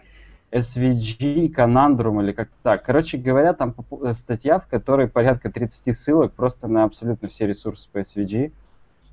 SVG, 0.53 1.53
Conundrum 1.55 2.23
или 2.23 2.33
как-то 2.33 2.55
так. 2.63 2.83
Короче 2.85 3.19
говоря, 3.19 3.55
там 3.55 3.75
э, 4.03 4.13
статья, 4.13 4.59
в 4.59 4.67
которой 4.67 5.09
порядка 5.09 5.51
30 5.51 5.97
ссылок 5.97 6.33
просто 6.33 6.69
на 6.69 6.85
абсолютно 6.85 7.29
все 7.29 7.47
ресурсы 7.47 7.89
по 7.91 7.99
SVG. 7.99 8.53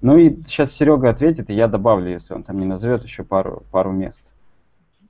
Ну 0.01 0.17
и 0.17 0.41
сейчас 0.45 0.71
Серега 0.73 1.09
ответит, 1.09 1.49
и 1.49 1.53
я 1.53 1.67
добавлю, 1.67 2.11
если 2.11 2.33
он 2.33 2.43
там 2.43 2.59
не 2.59 2.65
назовет 2.65 3.03
еще 3.03 3.23
пару, 3.23 3.63
пару 3.71 3.91
мест. 3.91 4.31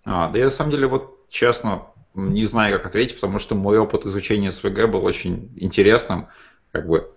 А, 0.06 0.30
да 0.30 0.40
я 0.40 0.46
на 0.46 0.52
самом 0.52 0.72
деле 0.72 0.88
вот 0.88 1.28
честно 1.30 1.88
не 2.14 2.46
знаю, 2.46 2.78
как 2.78 2.88
ответить, 2.88 3.16
потому 3.16 3.40
что 3.40 3.56
мой 3.56 3.78
опыт 3.78 4.06
изучения 4.06 4.48
SVG 4.48 4.88
был 4.88 5.04
очень 5.04 5.52
интересным. 5.58 6.28
Как 6.72 6.88
бы 6.88 7.12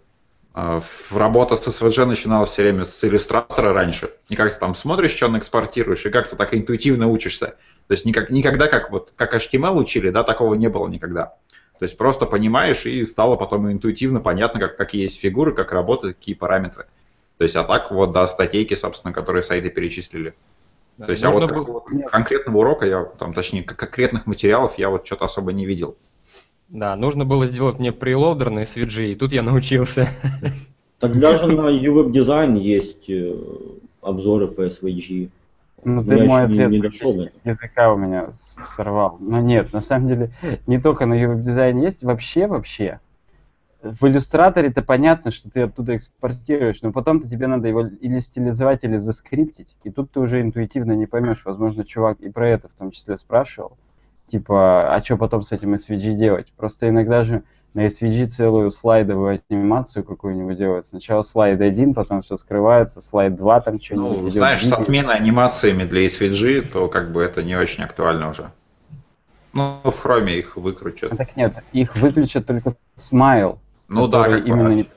а, 0.54 0.82
работа 1.10 1.54
с 1.54 1.68
SVG 1.68 2.04
начиналась 2.04 2.50
все 2.50 2.62
время 2.62 2.84
с 2.84 3.04
иллюстратора 3.04 3.72
раньше. 3.72 4.10
И 4.28 4.34
как 4.34 4.52
ты 4.52 4.58
там 4.58 4.74
смотришь, 4.74 5.12
что 5.12 5.26
он 5.26 5.38
экспортируешь, 5.38 6.04
и 6.04 6.10
как 6.10 6.28
ты 6.28 6.34
так 6.34 6.54
интуитивно 6.54 7.06
учишься. 7.06 7.56
То 7.86 7.92
есть 7.92 8.04
никак, 8.04 8.30
никогда 8.30 8.66
как 8.66 8.90
вот 8.90 9.12
как 9.14 9.34
HTML 9.34 9.76
учили, 9.76 10.10
да, 10.10 10.24
такого 10.24 10.54
не 10.54 10.68
было 10.68 10.88
никогда. 10.88 11.36
То 11.78 11.84
есть 11.84 11.96
просто 11.96 12.26
понимаешь, 12.26 12.86
и 12.86 13.04
стало 13.04 13.36
потом 13.36 13.70
интуитивно 13.70 14.20
понятно, 14.20 14.58
как, 14.58 14.76
какие 14.76 15.02
есть 15.02 15.20
фигуры, 15.20 15.54
как 15.54 15.70
работают, 15.70 16.16
какие 16.16 16.34
параметры. 16.34 16.86
То 17.36 17.44
есть, 17.44 17.54
а 17.54 17.62
так 17.62 17.92
вот, 17.92 18.10
да, 18.10 18.26
статейки, 18.26 18.74
собственно, 18.74 19.14
которые 19.14 19.44
сайты 19.44 19.70
перечислили. 19.70 20.34
Да, 20.98 21.06
То 21.06 21.12
есть, 21.12 21.22
а 21.22 21.30
вот 21.30 21.50
было... 21.52 21.80
конкретного 22.10 22.58
урока, 22.58 22.84
я, 22.84 23.04
там, 23.04 23.32
точнее, 23.32 23.62
конкретных 23.62 24.26
материалов 24.26 24.78
я 24.78 24.90
вот 24.90 25.06
что-то 25.06 25.26
особо 25.26 25.52
не 25.52 25.64
видел. 25.64 25.96
Да, 26.68 26.96
нужно 26.96 27.24
было 27.24 27.46
сделать 27.46 27.78
мне 27.78 27.92
прелоудер 27.92 28.50
на 28.50 28.64
SVG, 28.64 29.12
и 29.12 29.14
тут 29.14 29.32
я 29.32 29.42
научился. 29.42 30.08
Тогда 30.98 31.36
же 31.36 31.46
на 31.46 31.70
UWeb 31.70 32.10
Design 32.10 32.58
есть 32.58 33.08
э, 33.08 33.32
обзоры 34.02 34.48
по 34.48 34.66
SVG. 34.66 35.30
Ну, 35.84 36.04
ты 36.04 36.16
мой 36.24 36.42
ответ 36.42 36.70
не 36.70 36.80
дошел 36.80 37.28
языка 37.44 37.92
у 37.92 37.96
меня 37.96 38.30
сорвал. 38.76 39.16
Но 39.20 39.40
нет, 39.40 39.72
на 39.72 39.80
самом 39.80 40.08
деле, 40.08 40.32
не 40.66 40.80
только 40.80 41.06
на 41.06 41.14
UWeb 41.14 41.42
дизайне 41.42 41.84
есть, 41.84 42.02
вообще, 42.02 42.48
вообще. 42.48 42.98
В 43.80 44.08
иллюстраторе 44.08 44.68
это 44.68 44.82
понятно, 44.82 45.30
что 45.30 45.48
ты 45.50 45.62
оттуда 45.62 45.96
экспортируешь, 45.96 46.82
но 46.82 46.90
потом-то 46.90 47.28
тебе 47.28 47.46
надо 47.46 47.68
его 47.68 47.86
или 47.86 48.18
стилизовать, 48.18 48.82
или 48.82 48.96
заскриптить, 48.96 49.68
и 49.84 49.90
тут 49.90 50.10
ты 50.10 50.18
уже 50.18 50.40
интуитивно 50.40 50.92
не 50.92 51.06
поймешь. 51.06 51.42
Возможно, 51.44 51.84
чувак 51.84 52.18
и 52.18 52.28
про 52.28 52.48
это 52.48 52.68
в 52.68 52.72
том 52.72 52.90
числе 52.90 53.16
спрашивал. 53.16 53.78
Типа, 54.26 54.94
а 54.94 55.02
что 55.02 55.16
потом 55.16 55.42
с 55.42 55.52
этим 55.52 55.74
SVG 55.74 56.14
делать? 56.14 56.52
Просто 56.56 56.88
иногда 56.88 57.22
же 57.22 57.44
на 57.72 57.86
SVG 57.86 58.26
целую 58.26 58.72
слайдовую 58.72 59.40
анимацию 59.48 60.02
какую-нибудь 60.02 60.58
делать. 60.58 60.84
Сначала 60.84 61.22
слайд 61.22 61.60
один, 61.60 61.94
потом 61.94 62.20
все 62.20 62.36
скрывается, 62.36 63.00
слайд 63.00 63.36
2 63.36 63.60
там 63.60 63.80
что-нибудь. 63.80 64.22
Ну, 64.22 64.28
знаешь, 64.28 64.66
с 64.66 64.72
отменой 64.72 65.14
анимациями 65.14 65.84
для 65.84 66.04
SVG, 66.06 66.72
то 66.72 66.88
как 66.88 67.12
бы 67.12 67.22
это 67.22 67.44
не 67.44 67.54
очень 67.54 67.84
актуально 67.84 68.30
уже. 68.30 68.50
Ну, 69.52 69.78
в 69.84 69.98
хроме 70.00 70.36
их 70.36 70.56
выкрутят. 70.56 71.12
А 71.12 71.16
так 71.16 71.36
нет, 71.36 71.54
их 71.72 71.94
выключат 71.96 72.44
только 72.44 72.72
Smile. 72.96 73.58
Ну 73.88 74.06
да, 74.06 74.24
как 74.24 74.46
именно 74.46 74.68
не... 74.68 74.88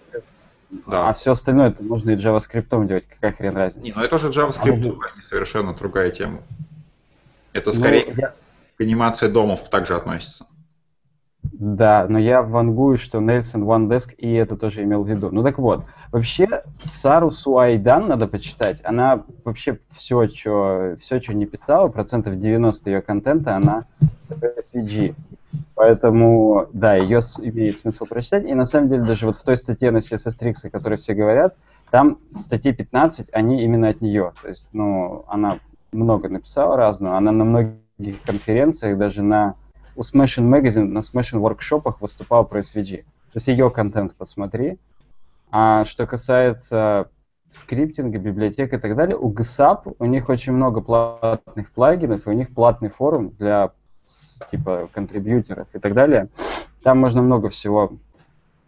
Да. 0.87 1.09
А 1.09 1.13
все 1.13 1.31
остальное 1.31 1.69
это 1.69 1.83
можно 1.83 2.11
и 2.11 2.15
JavaScript 2.15 2.87
делать, 2.87 3.05
какая 3.07 3.33
хрен 3.33 3.55
разница. 3.57 3.83
Не, 3.83 3.93
ну 3.93 4.03
это 4.03 4.17
же 4.19 4.29
JavaScript, 4.29 4.99
а 5.01 5.15
не 5.15 5.21
совершенно 5.21 5.73
другая 5.73 6.11
тема. 6.11 6.41
Это 7.53 7.71
скорее 7.71 8.05
ну, 8.07 8.13
я... 8.17 8.33
к 8.77 8.81
анимации 8.81 9.27
домов 9.27 9.69
также 9.69 9.95
относится. 9.95 10.45
Да, 11.61 12.07
но 12.09 12.17
я 12.17 12.41
вангую, 12.41 12.97
что 12.97 13.19
Нельсон 13.19 13.63
OneDesk 13.65 14.15
и 14.17 14.33
это 14.33 14.57
тоже 14.57 14.81
имел 14.81 15.03
в 15.03 15.07
виду. 15.07 15.29
Ну 15.31 15.43
так 15.43 15.59
вот, 15.59 15.85
вообще 16.11 16.63
Сару 16.81 17.29
Суайдан 17.29 18.07
надо 18.07 18.27
почитать. 18.27 18.79
Она 18.83 19.25
вообще 19.45 19.77
все, 19.95 20.27
что 20.27 20.95
все, 20.99 21.21
что 21.21 21.35
не 21.35 21.45
писала, 21.45 21.87
процентов 21.89 22.39
90 22.39 22.89
ее 22.89 23.01
контента, 23.03 23.55
она 23.55 23.85
SVG. 24.31 25.13
Поэтому, 25.75 26.65
да, 26.73 26.95
ее 26.95 27.19
имеет 27.37 27.77
смысл 27.77 28.07
прочитать. 28.07 28.43
И 28.47 28.55
на 28.55 28.65
самом 28.65 28.89
деле 28.89 29.03
даже 29.03 29.27
вот 29.27 29.37
в 29.37 29.43
той 29.43 29.55
статье 29.55 29.91
на 29.91 29.97
CSS 29.97 30.39
Tricks, 30.41 30.65
о 30.65 30.71
которой 30.71 30.97
все 30.97 31.13
говорят, 31.13 31.55
там 31.91 32.17
статьи 32.37 32.73
15, 32.73 33.29
они 33.33 33.63
именно 33.63 33.89
от 33.89 34.01
нее. 34.01 34.31
То 34.41 34.47
есть, 34.47 34.67
ну, 34.73 35.25
она 35.27 35.59
много 35.91 36.27
написала 36.27 36.75
разного. 36.75 37.17
Она 37.17 37.31
на 37.31 37.43
многих 37.43 38.19
конференциях, 38.25 38.97
даже 38.97 39.21
на 39.21 39.53
у 40.01 40.03
Smashing 40.03 40.49
Magazine 40.49 40.87
на 40.87 40.99
Smashing 40.99 41.37
воркшопах 41.37 42.01
выступал 42.01 42.43
про 42.45 42.61
SVG. 42.61 43.03
То 43.03 43.35
есть 43.35 43.47
ее 43.47 43.69
контент 43.69 44.15
посмотри. 44.15 44.79
А 45.51 45.85
что 45.85 46.07
касается 46.07 47.09
скриптинга, 47.53 48.17
библиотек 48.17 48.73
и 48.73 48.77
так 48.77 48.95
далее, 48.95 49.15
у 49.15 49.31
GSAP 49.31 49.95
у 49.99 50.05
них 50.05 50.29
очень 50.29 50.53
много 50.53 50.81
платных 50.81 51.69
плагинов, 51.71 52.25
и 52.25 52.29
у 52.31 52.33
них 52.33 52.49
платный 52.49 52.89
форум 52.89 53.29
для 53.37 53.71
типа 54.49 54.89
контрибьюторов 54.91 55.67
и 55.73 55.77
так 55.77 55.93
далее. 55.93 56.29
Там 56.81 56.97
можно 56.97 57.21
много 57.21 57.49
всего 57.49 57.91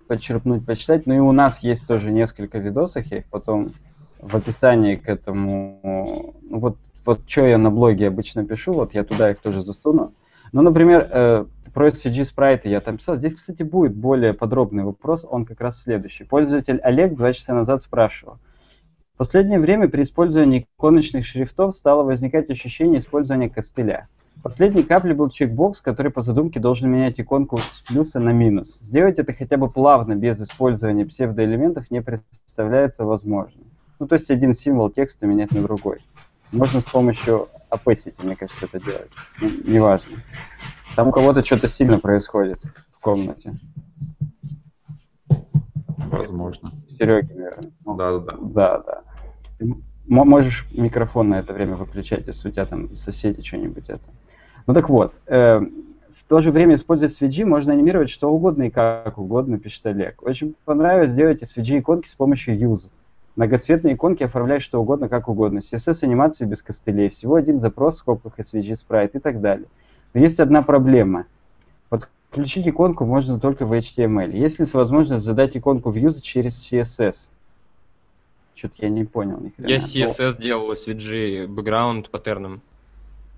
подчерпнуть, 0.07 0.63
почитать. 0.65 1.07
Ну 1.07 1.15
и 1.15 1.19
у 1.19 1.31
нас 1.31 1.63
есть 1.63 1.87
тоже 1.87 2.11
несколько 2.11 2.59
видосов, 2.59 3.07
я 3.07 3.17
их 3.19 3.25
потом 3.25 3.73
в 4.19 4.35
описании 4.35 4.97
к 4.97 5.09
этому... 5.09 6.35
Ну 6.43 6.59
вот, 6.59 6.77
вот 7.05 7.21
что 7.25 7.47
я 7.47 7.57
на 7.57 7.71
блоге 7.71 8.07
обычно 8.07 8.45
пишу, 8.45 8.73
вот 8.73 8.93
я 8.93 9.03
туда 9.03 9.31
их 9.31 9.39
тоже 9.39 9.63
засуну. 9.63 10.13
Ну, 10.53 10.61
например, 10.61 11.09
э, 11.11 11.45
про 11.73 11.87
SVG 11.87 12.25
спрайты 12.25 12.69
я 12.69 12.79
там 12.79 12.97
писал. 12.97 13.15
Здесь, 13.15 13.33
кстати, 13.33 13.63
будет 13.63 13.95
более 13.95 14.33
подробный 14.33 14.83
вопрос, 14.83 15.25
он 15.27 15.45
как 15.45 15.59
раз 15.59 15.81
следующий. 15.81 16.23
Пользователь 16.23 16.79
Олег 16.83 17.15
два 17.15 17.33
часа 17.33 17.55
назад 17.55 17.81
спрашивал. 17.81 18.37
В 19.15 19.17
последнее 19.17 19.59
время 19.59 19.89
при 19.89 20.03
использовании 20.03 20.67
иконочных 20.77 21.25
шрифтов 21.25 21.75
стало 21.75 22.03
возникать 22.03 22.51
ощущение 22.51 22.99
использования 22.99 23.49
костыля. 23.49 24.07
Последней 24.43 24.83
каплей 24.83 25.15
был 25.15 25.29
чекбокс, 25.29 25.81
который 25.81 26.11
по 26.11 26.21
задумке 26.21 26.59
должен 26.59 26.89
менять 26.91 27.19
иконку 27.19 27.57
с 27.57 27.81
плюса 27.81 28.19
на 28.19 28.29
минус. 28.29 28.77
Сделать 28.79 29.17
это 29.17 29.33
хотя 29.33 29.57
бы 29.57 29.71
плавно, 29.71 30.15
без 30.15 30.39
использования 30.39 31.05
псевдоэлементов, 31.05 31.89
не 31.89 32.01
представляется 32.01 33.05
возможным. 33.05 33.65
Ну, 33.99 34.07
то 34.07 34.13
есть 34.13 34.29
один 34.29 34.53
символ 34.53 34.91
текста 34.91 35.25
менять 35.25 35.51
на 35.51 35.61
другой. 35.61 35.99
Можно 36.53 36.81
с 36.81 36.85
помощью 36.85 37.47
опетити, 37.69 38.13
мне 38.21 38.35
кажется, 38.35 38.65
это 38.65 38.79
делать. 38.79 39.09
Ну, 39.41 39.49
неважно. 39.65 40.17
Там 40.95 41.07
у 41.07 41.11
кого-то 41.11 41.43
что-то 41.43 41.67
сильно 41.67 41.97
происходит 41.97 42.61
в 42.95 42.99
комнате. 42.99 43.55
Возможно. 46.11 46.71
Сереги, 46.87 47.33
наверное. 47.33 47.71
Ну, 47.83 47.95
да, 47.95 48.19
да, 48.19 48.19
да. 48.19 48.37
Да, 48.41 48.79
да. 48.85 49.01
Ты 49.57 49.75
можешь 50.05 50.67
микрофон 50.71 51.29
на 51.29 51.39
это 51.39 51.53
время 51.53 51.75
выключать, 51.75 52.27
если 52.27 52.49
у 52.49 52.51
тебя 52.51 52.67
там 52.67 52.95
соседи 52.95 53.41
что-нибудь 53.41 53.89
это. 53.89 54.03
Ну 54.67 54.75
так 54.75 54.89
вот, 54.89 55.13
э, 55.25 55.59
в 55.59 56.23
то 56.29 56.39
же 56.39 56.51
время 56.51 56.75
используя 56.75 57.09
SVG 57.09 57.45
можно 57.45 57.73
анимировать 57.73 58.11
что 58.11 58.31
угодно 58.31 58.63
и 58.63 58.69
как 58.69 59.17
угодно, 59.17 59.57
пишет 59.57 59.87
Олег. 59.87 60.21
Очень 60.21 60.55
понравилось 60.65 61.09
сделать 61.09 61.41
SVG 61.41 61.79
иконки 61.79 62.07
с 62.07 62.13
помощью 62.13 62.55
Use. 62.59 62.89
Многоцветные 63.35 63.95
иконки 63.95 64.23
оформлять 64.23 64.61
что 64.61 64.79
угодно, 64.79 65.09
как 65.09 65.27
угодно. 65.27 65.59
CSS 65.59 66.03
анимации 66.03 66.45
без 66.45 66.61
костылей. 66.61 67.09
Всего 67.09 67.35
один 67.35 67.59
запрос 67.59 67.95
в 67.95 67.97
скобках 67.99 68.39
SVG 68.39 68.75
спрайт 68.75 69.15
и 69.15 69.19
так 69.19 69.41
далее. 69.41 69.67
Но 70.13 70.21
есть 70.21 70.39
одна 70.39 70.61
проблема. 70.61 71.25
Подключить 71.89 72.67
иконку 72.67 73.05
можно 73.05 73.39
только 73.39 73.65
в 73.65 73.73
HTML. 73.73 74.35
Есть 74.35 74.59
ли 74.59 74.65
возможность 74.73 75.23
задать 75.23 75.57
иконку 75.57 75.89
в 75.89 75.95
Use 75.95 76.21
через 76.21 76.59
CSS? 76.59 77.27
Что-то 78.55 78.75
я 78.77 78.89
не 78.89 79.03
понял. 79.03 79.39
Ни 79.39 79.51
Я 79.57 79.79
CSS 79.79 80.39
делал 80.39 80.71
SVG 80.71 81.47
бэкграунд 81.47 82.09
паттерном. 82.09 82.61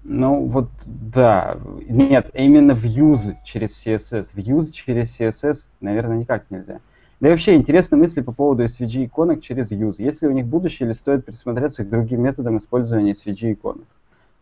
Ну 0.04 0.46
вот 0.46 0.70
да, 0.86 1.58
нет, 1.88 2.30
именно 2.34 2.76
в 2.76 2.86
use 2.86 3.36
через 3.44 3.84
CSS. 3.86 4.30
В 4.34 4.38
use 4.38 4.72
через 4.72 5.20
CSS, 5.20 5.72
наверное, 5.82 6.18
никак 6.18 6.52
нельзя. 6.52 6.80
Да 7.20 7.30
и 7.30 7.32
вообще 7.32 7.56
интересные 7.56 8.00
мысли 8.00 8.22
по 8.22 8.32
поводу 8.32 8.64
SVG 8.66 9.06
иконок 9.06 9.42
через 9.42 9.72
use. 9.72 9.96
Есть 10.00 10.22
ли 10.22 10.28
у 10.28 10.32
них 10.32 10.46
будущее 10.46 10.88
или 10.88 10.94
стоит 10.94 11.26
присмотреться 11.26 11.84
к 11.84 11.90
другим 11.90 12.22
методам 12.22 12.58
использования 12.58 13.12
SVG 13.12 13.54
иконок? 13.54 13.88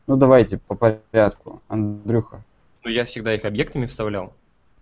Ну 0.08 0.18
давайте 0.18 0.58
по 0.58 0.76
порядку. 0.76 1.62
Андрюха. 1.68 2.44
Ну 2.84 2.90
я 2.90 3.06
всегда 3.06 3.36
их 3.36 3.46
объектами 3.46 3.86
вставлял. 3.86 4.34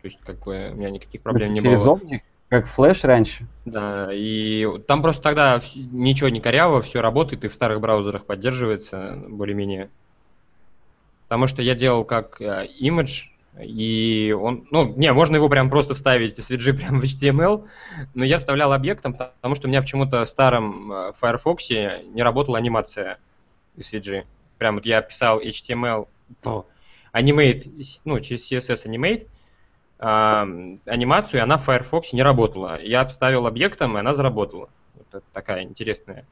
То 0.02 0.08
есть 0.08 0.20
как 0.26 0.40
бы 0.40 0.72
у 0.74 0.76
меня 0.76 0.90
никаких 0.90 1.22
проблем 1.22 1.54
не 1.54 1.62
через 1.62 1.84
было. 1.84 1.96
Omni, 1.98 2.22
как 2.52 2.68
флеш 2.68 3.04
раньше? 3.04 3.46
Да, 3.66 4.10
и 4.12 4.68
там 4.88 5.02
просто 5.02 5.22
тогда 5.22 5.62
ничего 5.74 6.30
не 6.30 6.42
коряво, 6.42 6.82
все 6.82 7.02
работает 7.02 7.46
и 7.46 7.48
в 7.48 7.54
старых 7.54 7.80
браузерах 7.80 8.26
поддерживается 8.26 9.24
более-менее. 9.28 9.90
Потому 11.28 11.48
что 11.48 11.62
я 11.62 11.76
делал 11.76 12.04
как 12.04 12.42
э, 12.42 12.68
image, 12.82 13.31
и 13.60 14.36
он, 14.38 14.68
ну, 14.72 14.94
не, 14.96 15.12
можно 15.12 15.36
его 15.36 15.50
прям 15.50 15.70
просто 15.70 15.94
вставить 15.94 16.40
SVG 16.40 16.74
прям 16.78 17.02
в 17.02 17.04
HTML, 17.04 17.68
но 18.14 18.24
я 18.24 18.40
вставлял 18.40 18.72
объектом, 18.74 19.14
потому 19.14 19.56
что 19.56 19.68
у 19.68 19.70
меня 19.70 19.82
почему-то 19.82 20.26
в 20.26 20.30
старом 20.30 20.92
э, 20.92 21.12
Firefox 21.20 21.70
не 21.70 22.24
работала 22.24 22.58
анимация 22.58 23.18
SVG. 23.78 24.26
Прям 24.58 24.76
вот 24.76 24.86
я 24.86 25.02
писал 25.02 25.42
HTML, 25.42 26.08
о, 26.44 26.66
animate, 27.14 27.70
ну, 28.06 28.20
через 28.20 28.50
CSS 28.50 28.86
animate, 28.86 29.28
а, 30.00 30.48
анимацию, 30.86 31.40
и 31.40 31.44
она 31.44 31.58
в 31.58 31.66
Firefox 31.66 32.14
не 32.14 32.24
работала. 32.24 32.82
Я 32.82 33.02
обставил 33.02 33.48
объектом, 33.48 33.98
и 33.98 34.00
она 34.00 34.14
заработала. 34.14 34.70
Это 35.00 35.22
такая 35.34 35.64
интересная. 35.64 36.26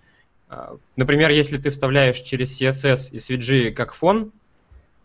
А, 0.48 0.78
Например, 0.96 1.30
если 1.30 1.58
ты 1.58 1.70
вставляешь 1.70 2.20
через 2.22 2.60
CSS 2.60 3.12
SVG 3.12 3.72
как 3.72 3.94
фон, 3.94 4.32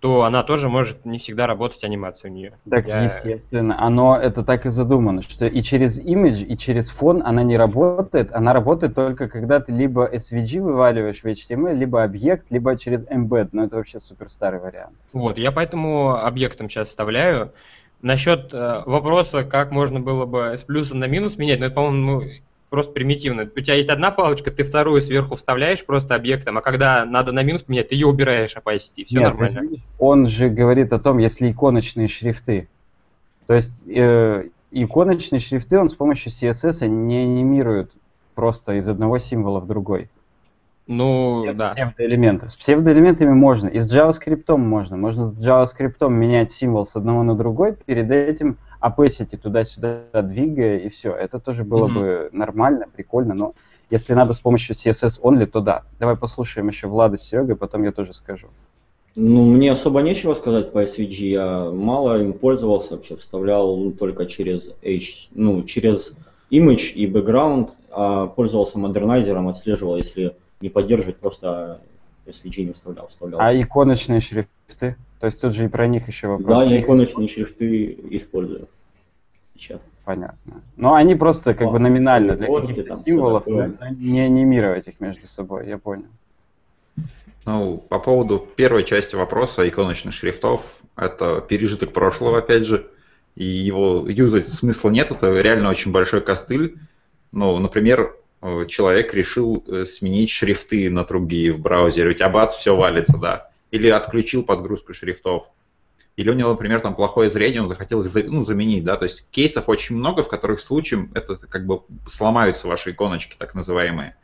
то 0.05 0.25
она 0.25 0.43
тоже 0.43 0.69
может 0.69 1.07
не 1.07 1.19
всегда 1.19 1.47
работать 1.47 1.83
анимация 1.83 2.31
у 2.31 2.35
нее. 2.35 2.53
Так, 2.69 2.87
Я- 2.87 3.05
естественно, 3.05 3.83
оно 3.83 4.19
это 4.19 4.43
так 4.43 4.67
и 4.67 4.69
задумано, 4.69 5.23
что 5.23 5.47
и 5.47 5.63
через 5.63 5.99
image, 5.99 6.45
и 6.45 6.59
через 6.59 6.91
фон 6.91 7.23
она 7.25 7.43
не 7.43 7.57
работает, 7.57 8.31
она 8.35 8.53
работает 8.53 8.95
только 8.95 9.29
когда 9.29 9.61
ты 9.61 9.73
либо 9.73 10.07
SVG 10.07 10.61
вываливаешь 10.61 11.23
в 11.23 11.25
HTML, 11.25 11.73
либо 11.73 12.05
объект, 12.05 12.51
либо 12.51 12.77
через 12.77 13.07
embed, 13.09 13.49
но 13.53 13.65
это 13.65 13.77
вообще 13.77 13.99
супер 13.99 14.29
старый 14.29 14.61
вариант. 14.61 14.93
Вот, 15.15 15.39
я 15.39 15.51
поэтому 15.53 16.11
объектом 16.17 16.69
сейчас 16.69 16.89
вставляю. 16.89 17.53
Насчет 18.03 18.53
э, 18.53 18.83
вопроса, 18.85 19.43
как 19.43 19.71
можно 19.71 20.01
было 20.01 20.27
бы 20.27 20.53
с 20.59 20.65
плюса 20.65 20.95
на 20.95 21.07
минус 21.07 21.39
менять, 21.39 21.61
ну 21.61 21.65
это, 21.65 21.75
по-моему, 21.77 22.21
ну, 22.21 22.23
просто 22.75 22.93
примитивно. 22.93 23.49
У 23.57 23.61
тебя 23.61 23.77
есть 23.77 23.89
одна 23.89 24.11
палочка, 24.11 24.51
ты 24.51 24.65
вторую 24.65 25.01
сверху 25.01 25.37
вставляешь 25.37 25.85
просто 25.87 26.17
объектом, 26.17 26.59
а 26.59 26.61
когда 26.61 27.05
надо 27.05 27.31
на 27.31 27.45
минус 27.45 27.65
менять, 27.69 27.91
ты 27.91 27.95
ее 27.95 28.09
убираешь 28.09 28.57
опасти. 28.57 29.05
Все 29.05 29.21
Нет, 29.21 29.29
нормально. 29.29 29.61
видишь, 29.61 29.85
Он 30.01 30.27
же 30.27 30.49
говорит 30.49 30.93
о 30.93 30.99
том, 30.99 31.19
если 31.19 31.53
иконочные 31.53 32.09
шрифты. 32.09 32.69
То 33.47 33.55
есть 33.55 33.87
э, 33.87 34.49
иконочные 34.73 35.39
шрифты 35.39 35.79
он 35.79 35.89
с 35.89 35.95
помощью 35.95 36.33
CSS 36.33 36.89
не 36.89 37.19
анимирует 37.19 37.93
просто 38.35 38.75
из 38.75 38.89
одного 38.89 39.19
символа 39.19 39.61
в 39.61 39.69
другой. 39.69 40.09
Ну, 40.87 41.47
Без 41.47 41.57
да. 41.57 41.73
псевдоэлементов. 41.73 42.51
С 42.51 42.57
псевдоэлементами 42.57 43.33
можно. 43.33 43.69
И 43.69 43.79
с 43.79 43.95
JavaScript 43.95 44.55
можно. 44.57 44.97
Можно 44.97 45.27
с 45.27 45.47
JavaScript 45.47 46.09
менять 46.11 46.51
символ 46.51 46.85
с 46.85 46.97
одного 46.97 47.23
на 47.23 47.37
другой, 47.37 47.75
перед 47.87 48.11
этим 48.11 48.59
опесити 48.85 49.37
туда-сюда 49.37 50.03
двигая, 50.23 50.79
и 50.79 50.91
все. 50.91 51.13
Это 51.15 51.39
тоже 51.39 51.65
было 51.65 51.87
Мгм. 51.87 51.95
бы 51.95 52.29
нормально, 52.33 52.85
прикольно, 52.95 53.35
но 53.35 53.55
если 53.89 54.13
надо 54.13 54.35
с 54.35 54.41
помощью 54.41 54.75
CSS 54.75 55.23
only, 55.23 55.47
то 55.47 55.61
да. 55.61 55.85
Давай 55.99 56.17
послушаем 56.17 56.69
еще 56.69 56.87
Влада 56.87 57.17
с 57.17 57.23
Серегой, 57.23 57.57
потом 57.57 57.85
я 57.85 57.93
тоже 57.93 58.13
скажу. 58.13 58.49
Ну, 59.17 59.45
мне 59.45 59.73
особо 59.73 60.03
нечего 60.03 60.35
сказать 60.35 60.73
по 60.73 60.83
SVG, 60.83 61.27
я 61.29 61.71
мало 61.71 62.21
им 62.21 62.35
пользовался, 62.35 62.97
вообще 62.97 63.17
вставлял 63.17 63.75
ну, 63.77 63.93
только 63.93 64.27
через 64.27 64.75
H, 64.85 65.29
ну, 65.31 65.63
через 65.63 66.13
image 66.51 66.93
и 66.93 67.07
background, 67.07 67.71
а 67.91 68.27
пользовался 68.27 68.79
модернайзером, 68.79 69.49
отслеживал, 69.49 69.97
если 69.97 70.37
не 70.61 70.69
поддерживать, 70.69 71.17
просто 71.17 71.81
SVG 72.27 72.65
не 72.65 72.73
вставлял, 72.73 73.09
вставлял. 73.09 73.41
А 73.41 73.55
иконочные 73.55 74.21
шрифты? 74.21 74.97
То 75.21 75.27
есть 75.27 75.41
тут 75.41 75.55
же 75.55 75.65
и 75.65 75.69
про 75.69 75.87
них 75.87 76.09
еще 76.09 76.29
вопрос. 76.29 76.49
да, 76.49 76.63
я 76.65 76.81
иконочные 76.81 77.29
шрифты 77.29 77.99
использую 78.11 78.69
сейчас. 79.57 79.81
Понятно. 80.05 80.63
Но 80.77 80.95
они 80.95 81.15
просто 81.15 81.55
как 81.55 81.67
бы 81.69 81.73
Вот, 81.73 81.79
номинально 81.79 82.37
для 82.37 82.47
каких-то 82.47 83.03
символов, 83.07 83.47
не 83.47 84.21
анимировать 84.21 84.87
их 84.87 85.01
между 85.01 85.27
собой, 85.27 85.67
я 85.67 85.79
понял. 85.79 86.09
Ну, 87.47 87.79
по 87.79 87.99
поводу 87.99 88.47
первой 88.57 88.85
части 88.85 89.17
вопроса 89.17 89.67
иконочных 89.69 90.15
шрифтов, 90.15 90.63
это 90.97 91.41
пережиток 91.41 91.93
прошлого, 91.93 92.39
опять 92.39 92.67
же, 92.67 92.87
и 93.35 93.45
его 93.45 94.07
юзать 94.09 94.49
смысла 94.49 94.91
нет, 94.91 95.11
это 95.11 95.41
реально 95.41 95.71
очень 95.71 95.93
большой 95.93 96.21
костыль. 96.21 96.77
Ну, 97.33 97.59
например, 97.59 98.15
человек 98.69 99.15
решил 99.15 99.65
э, 99.67 99.87
сменить 99.87 100.31
шрифты 100.31 100.91
на 100.91 101.05
другие 101.05 101.53
в 101.53 101.61
браузере, 101.61 102.11
у 102.11 102.13
тебя 102.13 102.29
бац, 102.29 102.55
все 102.55 102.77
валится, 102.77 103.17
да. 103.17 103.51
Или 103.71 103.89
отключил 103.89 104.43
подгрузку 104.43 104.93
шрифтов. 104.93 105.45
Или 106.17 106.31
у 106.31 106.35
него, 106.35 106.51
например, 106.51 106.81
там 106.81 106.95
плохое 106.95 107.31
зрение, 107.31 107.63
он 107.63 107.69
захотел 107.69 108.03
их 108.03 108.15
ну, 108.27 108.45
заменить, 108.45 108.85
да, 108.85 108.97
то 108.97 109.05
есть 109.05 109.25
кейсов 109.31 109.69
очень 109.69 109.97
много, 109.97 110.23
в 110.23 110.29
которых 110.29 110.61
случаем 110.61 111.11
это 111.15 111.37
как 111.37 111.67
бы 111.67 111.83
сломаются 112.07 112.69
ваши 112.69 112.93
иконочки, 112.93 113.35
так 113.37 113.55
называемые. 113.55 114.17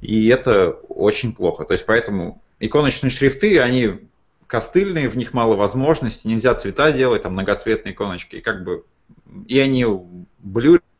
И 0.00 0.26
это 0.26 0.70
очень 0.88 1.32
плохо. 1.34 1.64
То 1.64 1.72
есть 1.72 1.86
поэтому 1.86 2.42
иконочные 2.58 3.10
шрифты, 3.10 3.60
они 3.60 4.00
костыльные, 4.46 5.08
в 5.08 5.16
них 5.16 5.34
мало 5.34 5.54
возможностей, 5.54 6.28
нельзя 6.28 6.54
цвета 6.54 6.92
делать, 6.92 7.22
там 7.22 7.34
многоцветные 7.34 7.92
иконочки, 7.92 8.36
и 8.36 8.40
как 8.40 8.64
бы 8.64 8.84
и 9.46 9.58
они 9.58 9.86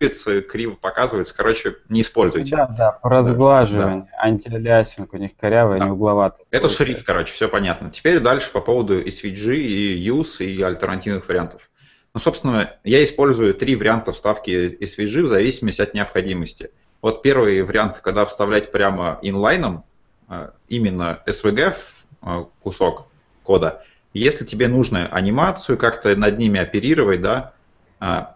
блюрятся, 0.05 0.41
криво 0.43 0.75
показываются. 0.75 1.35
Короче, 1.35 1.77
не 1.89 2.03
используйте. 2.03 2.57
Да, 2.57 2.67
да, 2.67 2.93
по 2.93 3.09
разглаживанию, 3.09 4.09
антиалиасинг 4.19 5.13
у 5.13 5.17
них 5.17 5.37
корявый, 5.37 5.79
Да. 5.79 5.85
они 5.85 5.93
угловатые. 5.95 6.47
Это 6.51 6.69
шрифт, 6.69 7.05
короче, 7.05 7.33
все 7.33 7.49
понятно. 7.49 7.91
Теперь 7.91 8.21
дальше 8.21 8.53
по 8.53 8.61
поводу 8.61 9.01
SVG 9.01 9.57
и 9.57 10.09
Use 10.09 10.45
и 10.45 10.63
альтернативных 10.63 11.29
вариантов. 11.29 11.71
Ну, 12.13 12.21
собственно, 12.21 12.75
я 12.85 13.03
использую 13.03 13.55
три 13.55 13.75
варианта 13.75 14.13
вставки 14.13 14.79
SVG 14.81 15.23
в 15.23 15.29
зависимости 15.29 15.81
от 15.81 15.95
необходимости. 15.95 16.71
Вот 17.03 17.23
первый 17.23 17.61
вариант, 17.63 17.99
когда 17.99 18.25
вставлять 18.25 18.71
прямо 18.71 19.19
инлайном, 19.21 19.85
э, 20.29 20.51
именно 20.69 21.23
SVG 21.27 21.75
э, 22.23 22.45
кусок 22.63 23.07
кода. 23.43 23.83
Если 24.15 24.45
тебе 24.45 24.69
нужно 24.69 25.09
анимацию 25.09 25.77
как-то 25.77 26.15
над 26.15 26.39
ними 26.39 26.61
оперировать, 26.61 27.21
да, 27.21 27.53
а, 27.99 28.34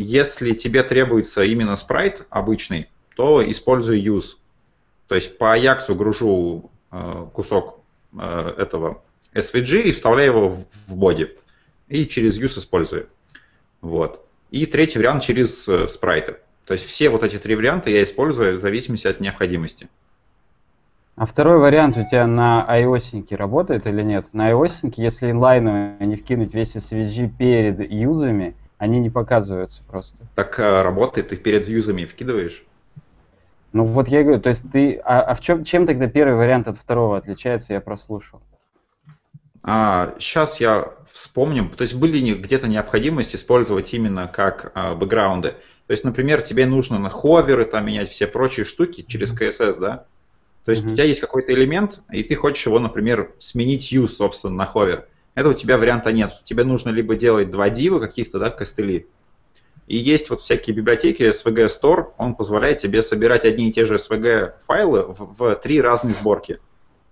если 0.00 0.52
тебе 0.52 0.82
требуется 0.82 1.42
именно 1.42 1.76
спрайт 1.76 2.26
обычный, 2.30 2.88
то 3.16 3.48
используй 3.48 4.00
use. 4.00 4.36
То 5.08 5.14
есть 5.14 5.38
по 5.38 5.56
Ajax 5.56 5.92
гружу 5.94 6.70
э, 6.90 7.26
кусок 7.32 7.80
э, 8.18 8.54
этого 8.58 9.02
SVG 9.34 9.82
и 9.82 9.92
вставляю 9.92 10.32
его 10.32 10.48
в, 10.86 10.96
боди. 10.96 11.36
И 11.88 12.06
через 12.06 12.38
use 12.38 12.58
использую. 12.58 13.08
Вот. 13.80 14.24
И 14.50 14.66
третий 14.66 14.98
вариант 14.98 15.22
через 15.22 15.68
э, 15.68 15.88
спрайты. 15.88 16.36
То 16.64 16.74
есть 16.74 16.86
все 16.86 17.10
вот 17.10 17.24
эти 17.24 17.38
три 17.38 17.54
варианта 17.56 17.90
я 17.90 18.04
использую 18.04 18.58
в 18.58 18.60
зависимости 18.60 19.06
от 19.06 19.20
необходимости. 19.20 19.88
А 21.16 21.26
второй 21.26 21.58
вариант 21.58 21.96
у 21.96 22.06
тебя 22.06 22.26
на 22.26 22.66
iOS 22.70 23.36
работает 23.36 23.86
или 23.86 24.02
нет? 24.02 24.32
На 24.32 24.52
iOS, 24.52 24.94
если 24.96 25.30
инлайново 25.30 26.02
не 26.02 26.16
вкинуть 26.16 26.54
весь 26.54 26.76
SVG 26.76 27.28
перед 27.36 27.90
юзами, 27.90 28.54
они 28.80 28.98
не 28.98 29.10
показываются 29.10 29.82
просто. 29.86 30.24
Так 30.34 30.58
а, 30.58 30.82
работает, 30.82 31.28
ты 31.28 31.36
перед 31.36 31.68
юзами 31.68 32.06
вкидываешь? 32.06 32.64
Ну 33.74 33.84
вот 33.84 34.08
я 34.08 34.22
говорю, 34.22 34.40
то 34.40 34.48
есть 34.48 34.62
ты, 34.72 34.96
а, 35.04 35.20
а 35.20 35.34
в 35.34 35.40
чем, 35.40 35.64
чем 35.64 35.86
тогда 35.86 36.08
первый 36.08 36.34
вариант 36.34 36.66
от 36.66 36.78
второго 36.78 37.18
отличается, 37.18 37.74
я 37.74 37.80
прослушал? 37.82 38.40
А, 39.62 40.14
сейчас 40.18 40.60
я 40.60 40.94
вспомним, 41.12 41.68
то 41.68 41.82
есть 41.82 41.94
были 41.94 42.32
где-то 42.32 42.68
необходимость 42.68 43.34
использовать 43.34 43.92
именно 43.92 44.26
как 44.26 44.72
а, 44.74 44.94
бэкграунды. 44.94 45.56
То 45.86 45.92
есть, 45.92 46.04
например, 46.04 46.40
тебе 46.40 46.64
нужно 46.64 46.98
на 46.98 47.10
ховеры 47.10 47.66
там 47.66 47.84
менять 47.84 48.08
все 48.08 48.26
прочие 48.26 48.64
штуки 48.64 49.04
через 49.06 49.38
CSS, 49.38 49.78
да? 49.78 50.06
То 50.64 50.70
есть 50.70 50.84
mm-hmm. 50.84 50.92
у 50.92 50.94
тебя 50.94 51.04
есть 51.04 51.20
какой-то 51.20 51.52
элемент, 51.52 52.00
и 52.10 52.22
ты 52.22 52.34
хочешь 52.34 52.64
его, 52.64 52.78
например, 52.78 53.34
сменить 53.40 53.92
use, 53.92 54.08
собственно, 54.08 54.54
на 54.54 54.64
ховер. 54.64 55.06
Это 55.34 55.48
у 55.48 55.54
тебя 55.54 55.78
варианта 55.78 56.12
нет. 56.12 56.32
Тебе 56.44 56.64
нужно 56.64 56.90
либо 56.90 57.14
делать 57.14 57.50
два 57.50 57.70
дива 57.70 58.00
каких-то, 58.00 58.38
да, 58.38 58.50
костыли. 58.50 59.06
И 59.86 59.96
есть 59.96 60.30
вот 60.30 60.40
всякие 60.40 60.74
библиотеки 60.76 61.22
SVG 61.22 61.66
Store, 61.66 62.12
он 62.16 62.36
позволяет 62.36 62.78
тебе 62.78 63.02
собирать 63.02 63.44
одни 63.44 63.68
и 63.68 63.72
те 63.72 63.84
же 63.86 63.96
SVG 63.96 64.52
файлы 64.66 65.02
в, 65.02 65.34
в 65.36 65.56
три 65.56 65.80
разные 65.80 66.14
сборки. 66.14 66.60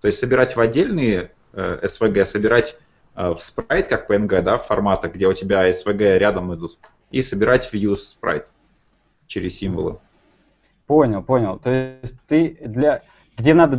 То 0.00 0.06
есть 0.06 0.18
собирать 0.18 0.54
в 0.54 0.60
отдельные 0.60 1.32
э, 1.52 1.80
SVG, 1.82 2.24
собирать 2.24 2.78
э, 3.16 3.30
в 3.30 3.40
спрайт, 3.40 3.88
как 3.88 4.08
PNG, 4.08 4.42
да, 4.42 4.58
в 4.58 4.66
форматах, 4.66 5.14
где 5.14 5.26
у 5.26 5.32
тебя 5.32 5.68
SVG 5.68 6.18
рядом 6.18 6.54
идут, 6.54 6.78
и 7.10 7.20
собирать 7.20 7.66
в 7.66 7.74
use 7.74 7.96
спрайт 7.96 8.52
через 9.26 9.56
символы. 9.56 9.98
Понял, 10.86 11.22
понял. 11.22 11.58
То 11.58 11.98
есть 12.02 12.16
ты 12.28 12.58
для 12.64 13.02
где 13.36 13.54
надо 13.54 13.76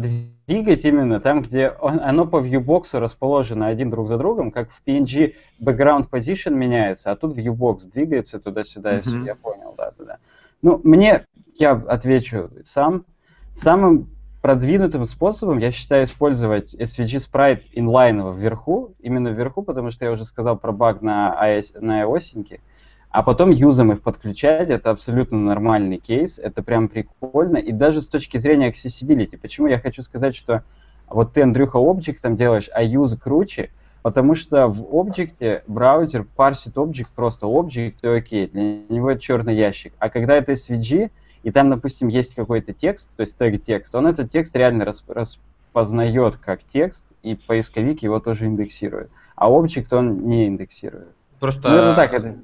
двигать 0.50 0.84
именно 0.84 1.20
там, 1.20 1.44
где 1.44 1.70
он, 1.70 2.00
оно 2.00 2.26
по 2.26 2.38
viewbox 2.38 2.98
расположено 3.00 3.68
один 3.68 3.92
друг 3.92 4.10
за 4.10 4.18
другом, 4.18 4.52
как 4.52 4.70
в 4.72 4.82
PNG 4.86 5.36
background 5.62 6.10
position 6.10 6.56
меняется, 6.56 7.12
а 7.12 7.16
тут 7.16 7.38
viewbox 7.38 7.92
двигается 7.94 8.40
туда-сюда, 8.40 8.98
mm-hmm. 8.98 9.26
я 9.26 9.36
понял, 9.36 9.76
да, 9.78 9.92
да, 9.98 10.06
да. 10.06 10.18
Ну, 10.64 10.82
мне, 10.84 11.26
я 11.56 11.72
отвечу 11.74 12.50
сам, 12.64 13.06
самым 13.54 14.10
продвинутым 14.42 15.06
способом 15.06 15.60
я 15.60 15.72
считаю 15.72 16.06
использовать 16.06 16.74
SVG 16.74 17.30
Sprite 17.32 17.62
инлайново 17.74 18.34
вверху, 18.34 18.96
именно 19.00 19.28
вверху, 19.28 19.62
потому 19.62 19.92
что 19.92 20.06
я 20.06 20.12
уже 20.12 20.26
сказал 20.26 20.58
про 20.58 20.72
баг 20.72 21.04
на 21.04 21.38
iOS, 21.44 21.80
на 21.80 22.04
iOS 22.04 22.58
а 23.12 23.24
потом 23.24 23.50
юзом 23.50 23.92
их 23.92 24.02
подключать, 24.02 24.70
это 24.70 24.92
абсолютно 24.92 25.40
нормальный 25.40 25.98
кейс, 25.98 26.38
это 26.38 26.62
прям 26.62 26.88
прикольно, 26.88 27.58
и 27.58 27.72
даже 27.72 28.02
с 28.02 28.08
точки 28.08 28.38
зрения 28.38 28.72
accessibility. 28.72 29.38
Почему 29.38 29.68
я 29.68 29.80
хочу 29.80 30.04
сказать, 30.04 30.36
что 30.36 30.64
вот 31.08 31.34
ты, 31.34 31.42
Андрюха, 31.42 31.80
объект 31.80 32.22
там 32.22 32.36
делаешь, 32.36 32.70
а 32.72 32.84
юз 32.84 33.18
круче, 33.18 33.72
потому 34.04 34.36
что 34.36 34.68
в 34.68 34.96
объекте 34.96 35.64
браузер 35.66 36.24
парсит 36.36 36.78
объект 36.78 37.10
просто 37.12 37.48
объект, 37.48 38.04
и 38.04 38.08
окей, 38.08 38.48
для 38.48 38.78
него 38.90 39.10
это 39.12 39.22
черный 39.22 39.56
ящик. 39.56 39.94
А 39.98 40.10
когда 40.10 40.36
это 40.36 40.52
SVG, 40.52 41.10
и 41.42 41.52
там, 41.52 41.72
допустим, 41.72 42.10
есть 42.10 42.36
какой-то 42.36 42.74
текст, 42.74 43.10
то 43.16 43.22
есть 43.22 43.38
тег 43.38 43.64
текст, 43.64 43.96
он 43.96 44.06
этот 44.06 44.30
текст 44.30 44.56
реально 44.56 44.94
распознает 45.08 46.38
как 46.38 46.62
текст, 46.72 47.06
и 47.24 47.34
поисковик 47.34 48.04
его 48.04 48.20
тоже 48.20 48.46
индексирует. 48.46 49.10
А 49.36 49.48
объект 49.48 49.92
он 49.94 50.28
не 50.28 50.46
индексирует. 50.48 51.08
Просто 51.40 51.70
ну, 51.70 51.76
это 51.76 51.96
так, 51.96 52.14
это 52.14 52.36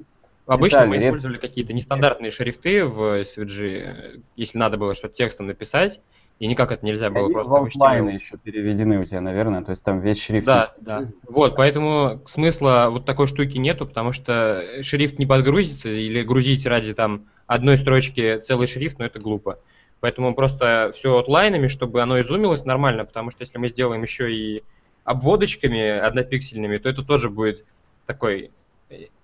Обычно 0.46 0.84
Виталий, 0.84 0.90
мы 0.90 1.06
использовали 1.06 1.38
какие-то 1.38 1.72
нестандартные 1.72 2.30
шрифты 2.30 2.84
в 2.84 3.22
SVG, 3.22 4.22
если 4.36 4.58
надо 4.58 4.76
было 4.76 4.94
что-то 4.94 5.14
текстом 5.14 5.46
написать, 5.46 6.00
и 6.38 6.46
никак 6.46 6.70
это 6.70 6.84
нельзя 6.84 7.10
было 7.10 7.24
Они 7.24 7.32
просто 7.32 7.50
в 7.50 7.64
офлайны 7.64 8.10
еще 8.10 8.36
переведены 8.36 9.00
у 9.00 9.04
тебя, 9.04 9.20
наверное, 9.20 9.64
то 9.64 9.70
есть 9.70 9.82
там 9.82 10.00
весь 10.00 10.22
шрифт. 10.22 10.46
Да, 10.46 10.74
да. 10.80 11.08
Вот, 11.26 11.56
поэтому 11.56 12.22
смысла 12.26 12.88
вот 12.90 13.06
такой 13.06 13.26
штуки 13.26 13.58
нету, 13.58 13.86
потому 13.86 14.12
что 14.12 14.62
шрифт 14.82 15.18
не 15.18 15.26
подгрузится, 15.26 15.88
или 15.88 16.22
грузить 16.22 16.64
ради 16.66 16.94
там 16.94 17.24
одной 17.46 17.76
строчки 17.76 18.38
целый 18.38 18.68
шрифт, 18.68 18.98
но 18.98 19.04
ну, 19.04 19.06
это 19.06 19.18
глупо. 19.18 19.58
Поэтому 20.00 20.34
просто 20.34 20.92
все 20.94 21.18
отлайнами, 21.18 21.68
чтобы 21.68 22.02
оно 22.02 22.20
изумилось 22.20 22.64
нормально, 22.64 23.04
потому 23.04 23.30
что 23.30 23.42
если 23.42 23.58
мы 23.58 23.68
сделаем 23.68 24.02
еще 24.02 24.32
и 24.32 24.62
обводочками 25.04 25.88
однопиксельными, 25.88 26.76
то 26.76 26.88
это 26.88 27.02
тоже 27.02 27.30
будет 27.30 27.64
такой 28.04 28.50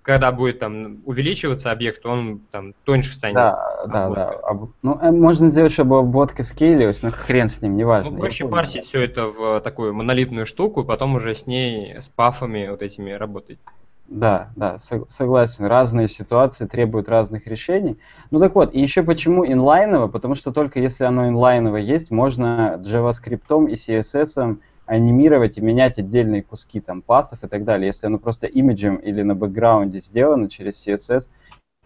когда 0.02 0.32
будет 0.32 0.58
там 0.58 0.98
увеличиваться 1.04 1.70
объект, 1.70 2.04
он 2.04 2.40
там 2.50 2.74
тоньше 2.84 3.14
станет. 3.14 3.36
Да, 3.36 3.86
да, 3.86 4.10
да. 4.10 4.30
Об... 4.42 4.70
Ну, 4.82 4.98
э, 5.00 5.10
можно 5.10 5.48
сделать, 5.48 5.72
чтобы 5.72 5.98
обводка 5.98 6.42
скейлилась, 6.42 7.02
но 7.02 7.10
хрен 7.10 7.48
с 7.48 7.62
ним, 7.62 7.76
неважно. 7.76 8.10
Ну, 8.10 8.18
проще 8.18 8.48
парсить 8.48 8.84
все 8.84 9.02
это 9.02 9.26
в 9.26 9.60
такую 9.60 9.94
монолитную 9.94 10.46
штуку, 10.46 10.84
потом 10.84 11.14
уже 11.14 11.34
с 11.36 11.46
ней, 11.46 12.00
с 12.00 12.08
пафами 12.08 12.68
вот 12.68 12.82
этими 12.82 13.12
работать. 13.12 13.58
Да, 14.08 14.50
да, 14.56 14.76
согласен. 15.08 15.64
Разные 15.64 16.08
ситуации 16.08 16.66
требуют 16.66 17.08
разных 17.08 17.46
решений. 17.46 17.98
Ну 18.30 18.40
так 18.40 18.54
вот, 18.54 18.74
и 18.74 18.80
еще 18.80 19.02
почему 19.02 19.46
инлайново? 19.46 20.08
Потому 20.08 20.34
что 20.34 20.52
только 20.52 20.80
если 20.80 21.04
оно 21.04 21.28
инлайново 21.28 21.76
есть, 21.76 22.10
можно 22.10 22.78
JavaScript 22.84 23.70
и 23.70 23.74
CSS 23.74 24.58
анимировать 24.86 25.58
и 25.58 25.60
менять 25.60 25.98
отдельные 25.98 26.42
куски 26.42 26.80
там 26.80 27.02
пассов 27.02 27.42
и 27.44 27.48
так 27.48 27.64
далее. 27.64 27.86
Если 27.88 28.06
оно 28.06 28.18
просто 28.18 28.46
имиджем 28.46 28.96
или 28.96 29.22
на 29.22 29.34
бэкграунде 29.34 30.00
сделано 30.00 30.50
через 30.50 30.86
CSS, 30.86 31.28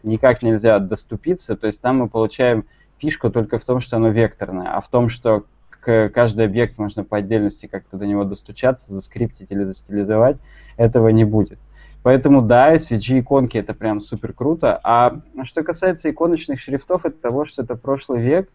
никак 0.03 0.43
нельзя 0.43 0.79
доступиться, 0.79 1.57
то 1.57 1.67
есть 1.67 1.81
там 1.81 1.99
мы 1.99 2.09
получаем 2.09 2.65
фишку 2.99 3.31
только 3.31 3.59
в 3.59 3.65
том, 3.65 3.81
что 3.81 3.97
оно 3.97 4.09
векторное, 4.09 4.75
а 4.75 4.81
в 4.81 4.89
том, 4.89 5.09
что 5.09 5.45
к 5.71 6.09
каждый 6.09 6.47
объект 6.47 6.79
можно 6.79 7.05
по 7.05 7.19
отдельности 7.19 7.67
как-то 7.67 7.97
до 7.97 8.07
него 8.07 8.25
достучаться, 8.25 8.93
заскриптить 8.93 9.51
или 9.51 9.65
застилизовать, 9.65 10.37
этого 10.77 11.09
не 11.09 11.25
будет. 11.25 11.59
Поэтому 12.03 12.41
да, 12.41 12.75
SVG 12.75 13.21
иконки 13.21 13.59
это 13.59 13.75
прям 13.75 14.01
супер 14.01 14.33
круто. 14.33 14.81
А 14.85 15.21
что 15.45 15.65
касается 15.65 16.09
иконочных 16.11 16.61
шрифтов, 16.61 17.05
это 17.05 17.21
того, 17.21 17.47
что 17.47 17.63
это 17.63 17.75
прошлый 17.75 18.23
век. 18.23 18.49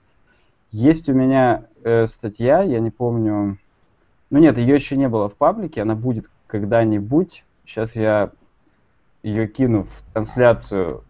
Есть 0.72 1.10
у 1.10 1.14
меня 1.14 1.66
э, 1.84 2.08
статья, 2.08 2.64
я 2.64 2.80
не 2.80 2.92
помню, 2.92 3.58
ну 4.32 4.40
нет, 4.40 4.58
ее 4.58 4.76
еще 4.76 4.96
не 4.96 5.08
было 5.08 5.30
в 5.30 5.36
паблике, 5.36 5.82
она 5.82 5.94
будет 5.94 6.30
когда-нибудь. 6.48 7.44
Сейчас 7.66 7.96
я 7.96 8.32
ее 9.24 9.48
кину 9.48 9.84
в 9.84 10.14
трансляцию 10.14 11.04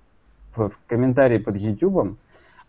в 0.56 0.72
комментарии 0.88 1.38
под 1.38 1.56
YouTube. 1.56 2.18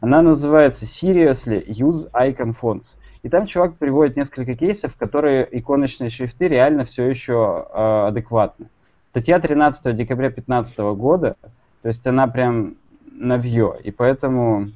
Она 0.01 0.23
называется 0.23 0.85
Seriously 0.85 1.67
Use 1.67 2.11
Icon 2.13 2.55
Fonts. 2.61 2.97
И 3.23 3.29
там 3.29 3.47
чувак 3.47 3.77
приводит 3.77 4.17
несколько 4.17 4.55
кейсов, 4.55 4.95
которые 4.97 5.49
иконочные 5.51 6.11
шрифты 6.11 6.49
реально 6.49 6.85
все 6.85 7.09
еще 7.09 7.67
э, 7.73 8.07
адекватны. 8.09 8.67
Статья 9.11 9.39
13 9.41 9.97
декабря 9.97 10.29
2015 10.29 10.79
года, 10.97 11.37
то 11.83 11.89
есть 11.89 12.07
она 12.07 12.27
прям 12.27 12.75
навье, 13.13 13.77
и 13.85 13.91
поэтому 13.91 14.71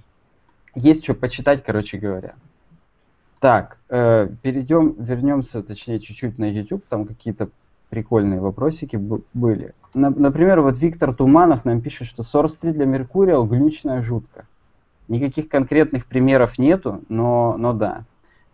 есть 0.75 1.05
что 1.05 1.15
почитать, 1.15 1.65
короче 1.65 1.99
говоря. 1.99 2.35
Так, 3.41 3.79
э, 3.91 4.29
перейдем, 4.43 4.95
вернемся, 4.99 5.63
точнее, 5.63 6.01
чуть-чуть 6.01 6.39
на 6.39 6.51
YouTube, 6.51 6.85
там 6.89 7.05
какие-то 7.05 7.49
прикольные 7.91 8.41
вопросики 8.41 8.97
были. 9.35 9.75
На, 9.95 10.11
например, 10.11 10.61
вот 10.61 10.79
Виктор 10.79 11.15
Туманов 11.15 11.65
нам 11.65 11.81
пишет, 11.81 12.07
что 12.09 12.23
Source 12.23 12.59
3 12.61 12.73
для 12.73 12.87
Mercurial 12.87 13.47
глючная 13.47 14.03
жутко. 14.03 14.47
Никаких 15.09 15.49
конкретных 15.49 16.07
примеров 16.07 16.59
нету, 16.59 17.03
но, 17.09 17.57
но 17.59 17.73
да. 17.73 18.05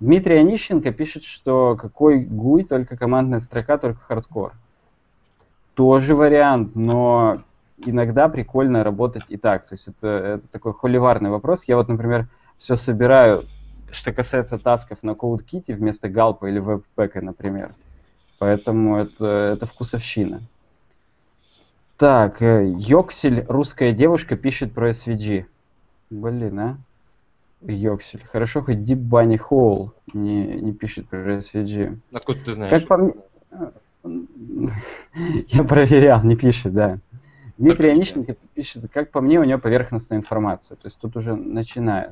Дмитрий 0.00 0.36
Онищенко 0.36 0.92
пишет, 0.92 1.22
что 1.22 1.76
какой 1.80 2.24
гуй, 2.24 2.64
только 2.64 2.96
командная 2.96 3.40
строка, 3.40 3.78
только 3.78 4.00
хардкор. 4.00 4.52
Тоже 5.74 6.14
вариант, 6.14 6.74
но 6.74 7.36
иногда 7.86 8.28
прикольно 8.28 8.84
работать 8.84 9.24
и 9.28 9.36
так. 9.36 9.66
То 9.66 9.74
есть 9.74 9.88
это, 9.88 10.08
это 10.08 10.48
такой 10.48 10.74
холиварный 10.74 11.30
вопрос. 11.30 11.62
Я 11.66 11.76
вот, 11.76 11.88
например, 11.88 12.26
все 12.58 12.76
собираю 12.76 13.44
что 13.92 14.12
касается 14.12 14.58
тасков 14.58 15.02
на 15.02 15.10
CodeKit 15.10 15.74
вместо 15.74 16.08
галпа 16.08 16.46
или 16.46 16.58
веб-пэка, 16.58 17.20
например. 17.20 17.74
Поэтому 18.38 18.96
это, 18.96 19.52
это 19.54 19.66
вкусовщина. 19.66 20.40
Так, 21.96 22.42
э, 22.42 22.74
Йоксель, 22.76 23.44
русская 23.48 23.92
девушка, 23.92 24.36
пишет 24.36 24.72
про 24.72 24.90
SVG. 24.90 25.44
Блин, 26.10 26.58
а? 26.58 26.76
Йоксель. 27.60 28.24
Хорошо, 28.24 28.62
хоть 28.62 28.78
Deep 28.78 29.08
Bunny 29.08 29.38
Hole 29.38 29.90
не, 30.12 30.60
не 30.60 30.72
пишет 30.72 31.08
про 31.08 31.36
SVG. 31.36 31.98
Откуда 32.12 32.44
ты 32.44 32.54
знаешь? 32.54 32.80
Как 32.80 32.88
по 32.88 32.96
мне... 32.96 33.12
Я 35.48 35.62
проверял, 35.62 36.24
не 36.24 36.34
пишет, 36.34 36.72
да. 36.72 36.98
Дмитрий 37.58 37.90
Онищенко 37.90 38.34
пишет, 38.54 38.90
как 38.92 39.10
по 39.10 39.20
мне, 39.20 39.38
у 39.38 39.44
него 39.44 39.60
поверхностная 39.60 40.18
информация. 40.18 40.76
То 40.76 40.88
есть 40.88 40.98
тут 40.98 41.16
уже 41.16 41.36
начинает. 41.36 42.10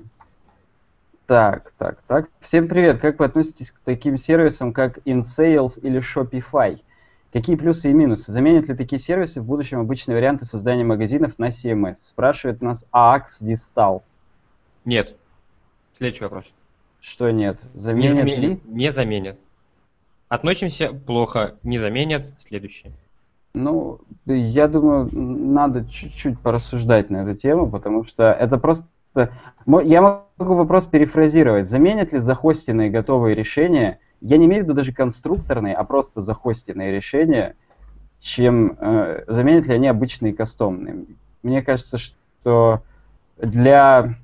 Так, 1.30 1.72
так, 1.78 2.02
так. 2.08 2.28
Всем 2.40 2.66
привет. 2.66 3.00
Как 3.00 3.20
вы 3.20 3.24
относитесь 3.24 3.70
к 3.70 3.78
таким 3.84 4.16
сервисам, 4.16 4.72
как 4.72 4.98
InSales 5.06 5.78
или 5.80 6.02
Shopify? 6.02 6.80
Какие 7.32 7.54
плюсы 7.54 7.88
и 7.88 7.92
минусы? 7.92 8.32
Заменят 8.32 8.66
ли 8.66 8.74
такие 8.74 8.98
сервисы 8.98 9.40
в 9.40 9.44
будущем 9.44 9.78
обычные 9.78 10.16
варианты 10.16 10.44
создания 10.44 10.82
магазинов 10.82 11.38
на 11.38 11.50
CMS? 11.50 11.94
Спрашивает 12.00 12.62
нас 12.62 12.84
AAX 12.92 13.26
Vistal. 13.42 14.02
Нет. 14.84 15.14
Следующий 15.98 16.24
вопрос. 16.24 16.46
Что 17.00 17.30
нет? 17.30 17.60
Заменят 17.74 18.12
не 18.12 18.18
заменят, 18.18 18.40
ли? 18.40 18.60
Не 18.64 18.90
заменят. 18.90 19.38
Относимся 20.26 20.92
плохо, 20.92 21.54
не 21.62 21.78
заменят. 21.78 22.26
Следующее. 22.44 22.90
Ну, 23.54 24.00
я 24.26 24.66
думаю, 24.66 25.08
надо 25.12 25.88
чуть-чуть 25.88 26.40
порассуждать 26.40 27.08
на 27.08 27.18
эту 27.18 27.38
тему, 27.38 27.70
потому 27.70 28.02
что 28.02 28.32
это 28.32 28.58
просто... 28.58 28.88
Я 29.14 30.02
могу 30.38 30.54
вопрос 30.54 30.86
перефразировать. 30.86 31.68
Заменят 31.68 32.12
ли 32.12 32.20
захостенные 32.20 32.90
готовые 32.90 33.34
решения, 33.34 33.98
я 34.20 34.36
не 34.36 34.46
имею 34.46 34.62
в 34.62 34.64
виду 34.66 34.74
даже 34.74 34.92
конструкторные, 34.92 35.74
а 35.74 35.84
просто 35.84 36.20
захостенные 36.20 36.92
решения, 36.92 37.56
чем 38.20 38.76
э, 38.78 39.24
заменят 39.26 39.66
ли 39.66 39.74
они 39.74 39.88
обычные 39.88 40.34
кастомные. 40.34 41.06
Мне 41.42 41.62
кажется, 41.62 41.98
что 41.98 42.82
для... 43.38 44.14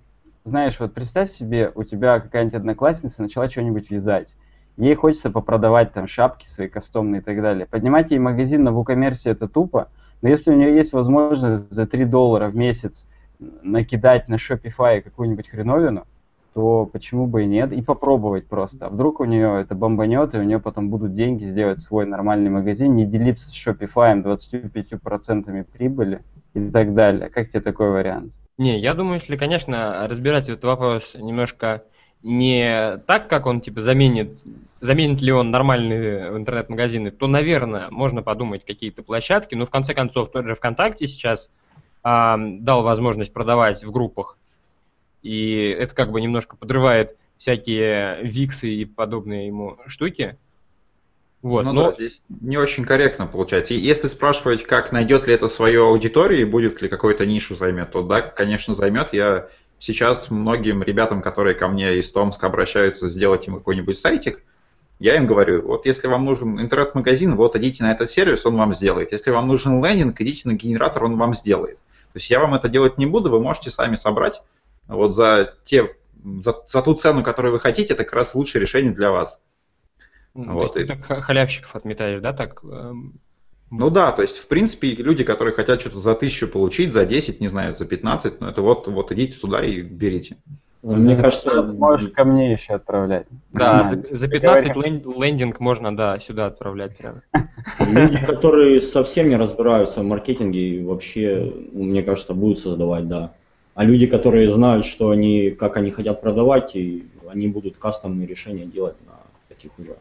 Знаешь, 0.44 0.78
вот 0.78 0.92
представь 0.94 1.30
себе, 1.30 1.72
у 1.74 1.82
тебя 1.82 2.20
какая-нибудь 2.20 2.54
одноклассница 2.54 3.22
начала 3.22 3.48
что-нибудь 3.48 3.90
вязать 3.90 4.34
ей 4.76 4.94
хочется 4.94 5.30
попродавать 5.30 5.92
там 5.92 6.06
шапки 6.06 6.46
свои 6.46 6.68
кастомные 6.68 7.20
и 7.20 7.24
так 7.24 7.40
далее. 7.40 7.66
Поднимать 7.66 8.10
ей 8.10 8.18
магазин 8.18 8.64
на 8.64 8.70
WooCommerce 8.70 9.22
это 9.24 9.48
тупо, 9.48 9.88
но 10.22 10.28
если 10.28 10.50
у 10.50 10.54
нее 10.54 10.74
есть 10.74 10.92
возможность 10.92 11.70
за 11.70 11.86
3 11.86 12.04
доллара 12.04 12.48
в 12.48 12.56
месяц 12.56 13.06
накидать 13.38 14.28
на 14.28 14.36
Shopify 14.36 15.00
какую-нибудь 15.00 15.48
хреновину, 15.48 16.06
то 16.54 16.86
почему 16.86 17.26
бы 17.26 17.42
и 17.42 17.46
нет, 17.46 17.72
и 17.72 17.82
попробовать 17.82 18.46
просто. 18.46 18.86
А 18.86 18.88
вдруг 18.88 19.20
у 19.20 19.24
нее 19.24 19.60
это 19.60 19.74
бомбанет, 19.74 20.34
и 20.34 20.38
у 20.38 20.42
нее 20.42 20.58
потом 20.58 20.88
будут 20.88 21.12
деньги 21.14 21.44
сделать 21.44 21.80
свой 21.80 22.06
нормальный 22.06 22.48
магазин, 22.48 22.96
не 22.96 23.04
делиться 23.04 23.50
с 23.50 23.54
Shopify 23.54 24.22
25% 24.22 25.64
прибыли 25.64 26.22
и 26.54 26.70
так 26.70 26.94
далее. 26.94 27.28
Как 27.28 27.50
тебе 27.50 27.60
такой 27.60 27.90
вариант? 27.90 28.32
Не, 28.56 28.78
я 28.78 28.94
думаю, 28.94 29.16
если, 29.16 29.36
конечно, 29.36 30.06
разбирать 30.08 30.48
этот 30.48 30.64
вопрос 30.64 31.14
немножко 31.14 31.82
не 32.22 32.96
так, 33.06 33.28
как 33.28 33.44
он 33.44 33.60
типа 33.60 33.82
заменит, 33.82 34.38
заменит 34.80 35.20
ли 35.20 35.32
он 35.32 35.50
нормальные 35.50 36.28
интернет-магазины, 36.36 37.10
то, 37.10 37.26
наверное, 37.26 37.88
можно 37.90 38.22
подумать 38.22 38.64
какие-то 38.64 39.02
площадки, 39.02 39.54
но 39.54 39.66
в 39.66 39.70
конце 39.70 39.92
концов 39.92 40.30
тот 40.32 40.46
же 40.46 40.54
ВКонтакте 40.54 41.06
сейчас 41.06 41.50
а, 42.08 42.38
дал 42.38 42.84
возможность 42.84 43.32
продавать 43.32 43.82
в 43.82 43.90
группах, 43.90 44.38
и 45.24 45.74
это 45.76 45.92
как 45.92 46.12
бы 46.12 46.20
немножко 46.20 46.54
подрывает 46.56 47.16
всякие 47.36 48.22
виксы 48.22 48.68
и 48.68 48.84
подобные 48.84 49.48
ему 49.48 49.76
штуки. 49.88 50.36
Вот, 51.42 51.64
ну 51.64 51.72
но... 51.72 51.90
да, 51.90 51.96
здесь 51.96 52.20
не 52.28 52.58
очень 52.58 52.84
корректно 52.84 53.26
получается. 53.26 53.74
И 53.74 53.78
если 53.78 54.06
спрашивать, 54.06 54.62
как 54.62 54.92
найдет 54.92 55.26
ли 55.26 55.34
это 55.34 55.48
свою 55.48 55.86
аудиторию 55.86 56.42
и 56.42 56.44
будет 56.44 56.80
ли 56.80 56.88
какой-то 56.88 57.26
нишу 57.26 57.56
займет, 57.56 57.90
то 57.90 58.04
да, 58.04 58.20
конечно, 58.20 58.72
займет. 58.72 59.12
Я 59.12 59.48
сейчас 59.80 60.30
многим 60.30 60.84
ребятам, 60.84 61.20
которые 61.20 61.56
ко 61.56 61.66
мне 61.66 61.96
из 61.96 62.12
Томска 62.12 62.46
обращаются 62.46 63.08
сделать 63.08 63.48
им 63.48 63.56
какой-нибудь 63.56 63.98
сайтик, 63.98 64.44
я 65.00 65.16
им 65.16 65.26
говорю, 65.26 65.66
вот 65.66 65.86
если 65.86 66.06
вам 66.06 66.24
нужен 66.24 66.60
интернет-магазин, 66.60 67.34
вот 67.34 67.56
идите 67.56 67.82
на 67.82 67.90
этот 67.90 68.08
сервис, 68.08 68.46
он 68.46 68.56
вам 68.56 68.72
сделает. 68.74 69.10
Если 69.10 69.32
вам 69.32 69.48
нужен 69.48 69.84
лендинг, 69.84 70.20
идите 70.20 70.48
на 70.48 70.52
генератор, 70.52 71.02
он 71.02 71.16
вам 71.16 71.34
сделает. 71.34 71.80
То 72.16 72.18
есть 72.18 72.30
я 72.30 72.40
вам 72.40 72.54
это 72.54 72.70
делать 72.70 72.96
не 72.96 73.04
буду, 73.04 73.30
вы 73.30 73.40
можете 73.40 73.68
сами 73.68 73.94
собрать 73.94 74.40
вот 74.88 75.10
за, 75.10 75.52
те, 75.64 75.94
за, 76.24 76.62
за 76.66 76.80
ту 76.80 76.94
цену, 76.94 77.22
которую 77.22 77.52
вы 77.52 77.60
хотите, 77.60 77.92
это 77.92 78.04
как 78.04 78.14
раз 78.14 78.34
лучшее 78.34 78.62
решение 78.62 78.90
для 78.90 79.10
вас. 79.10 79.38
Ну, 80.32 80.54
вот. 80.54 80.72
Ты 80.72 80.86
так 80.86 81.04
халявщиков 81.04 81.76
отметаешь, 81.76 82.22
да, 82.22 82.32
так 82.32 82.64
эм, 82.64 83.20
ну 83.70 83.90
да, 83.90 84.12
то 84.12 84.22
есть, 84.22 84.38
в 84.38 84.46
принципе, 84.46 84.94
люди, 84.94 85.24
которые 85.24 85.52
хотят 85.52 85.78
что-то 85.82 86.00
за 86.00 86.14
тысячу 86.14 86.48
получить, 86.48 86.90
за 86.90 87.04
10, 87.04 87.38
не 87.42 87.48
знаю, 87.48 87.74
за 87.74 87.84
15, 87.84 88.40
ну 88.40 88.48
это 88.48 88.62
вот, 88.62 88.88
вот 88.88 89.12
идите 89.12 89.38
туда 89.38 89.62
и 89.62 89.82
берите. 89.82 90.38
Мне 90.94 91.16
кажется, 91.16 91.62
можешь 91.62 92.12
ко 92.12 92.24
мне 92.24 92.52
еще 92.52 92.74
отправлять. 92.74 93.26
Да, 93.52 93.90
за, 93.90 94.16
за 94.16 94.28
15 94.28 94.76
лендинг 94.76 95.58
можно, 95.58 95.96
да, 95.96 96.20
сюда 96.20 96.46
отправлять 96.46 96.96
прямо. 96.96 97.22
Люди, 97.80 98.24
которые 98.24 98.80
совсем 98.80 99.28
не 99.28 99.36
разбираются 99.36 100.00
в 100.00 100.04
маркетинге, 100.04 100.84
вообще, 100.84 101.52
мне 101.72 102.04
кажется, 102.04 102.34
будут 102.34 102.60
создавать, 102.60 103.08
да. 103.08 103.32
А 103.74 103.84
люди, 103.84 104.06
которые 104.06 104.48
знают, 104.48 104.86
что 104.86 105.10
они, 105.10 105.50
как 105.50 105.76
они 105.76 105.90
хотят 105.90 106.20
продавать, 106.20 106.76
и 106.76 107.06
они 107.28 107.48
будут 107.48 107.76
кастомные 107.76 108.28
решения 108.28 108.64
делать 108.64 108.96
на 109.06 109.18
таких 109.48 109.76
уже 109.78 109.96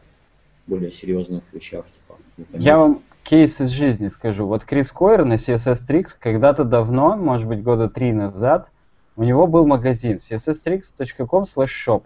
более 0.68 0.92
серьезных 0.92 1.42
вещах. 1.52 1.84
Типа, 1.86 2.58
Я 2.58 2.78
вам 2.78 3.02
кейс 3.24 3.60
из 3.60 3.70
жизни 3.70 4.08
скажу. 4.08 4.46
Вот 4.46 4.64
Крис 4.64 4.92
Койер 4.92 5.24
на 5.24 5.34
CSS 5.34 5.80
Tricks 5.86 6.10
когда-то 6.18 6.62
давно, 6.64 7.16
может 7.16 7.48
быть 7.48 7.62
года 7.62 7.88
три 7.88 8.12
назад, 8.12 8.68
у 9.16 9.22
него 9.22 9.46
был 9.46 9.66
магазин 9.66 10.18
csstricks.com 10.18 11.44
shop. 11.44 12.02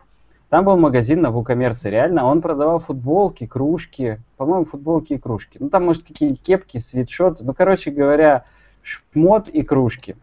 Там 0.48 0.64
был 0.64 0.76
магазин 0.76 1.20
на 1.20 1.28
WooCommerce, 1.28 1.88
реально. 1.88 2.24
Он 2.24 2.40
продавал 2.40 2.80
футболки, 2.80 3.46
кружки, 3.46 4.18
по-моему, 4.36 4.64
футболки 4.64 5.14
и 5.14 5.18
кружки. 5.18 5.58
Ну, 5.60 5.70
там, 5.70 5.84
может, 5.84 6.04
какие-нибудь 6.04 6.42
кепки, 6.42 6.78
свитшоты. 6.78 7.44
Ну, 7.44 7.54
короче 7.54 7.90
говоря, 7.90 8.44
шмот 8.82 9.48
и 9.48 9.62
кружки. 9.62 10.16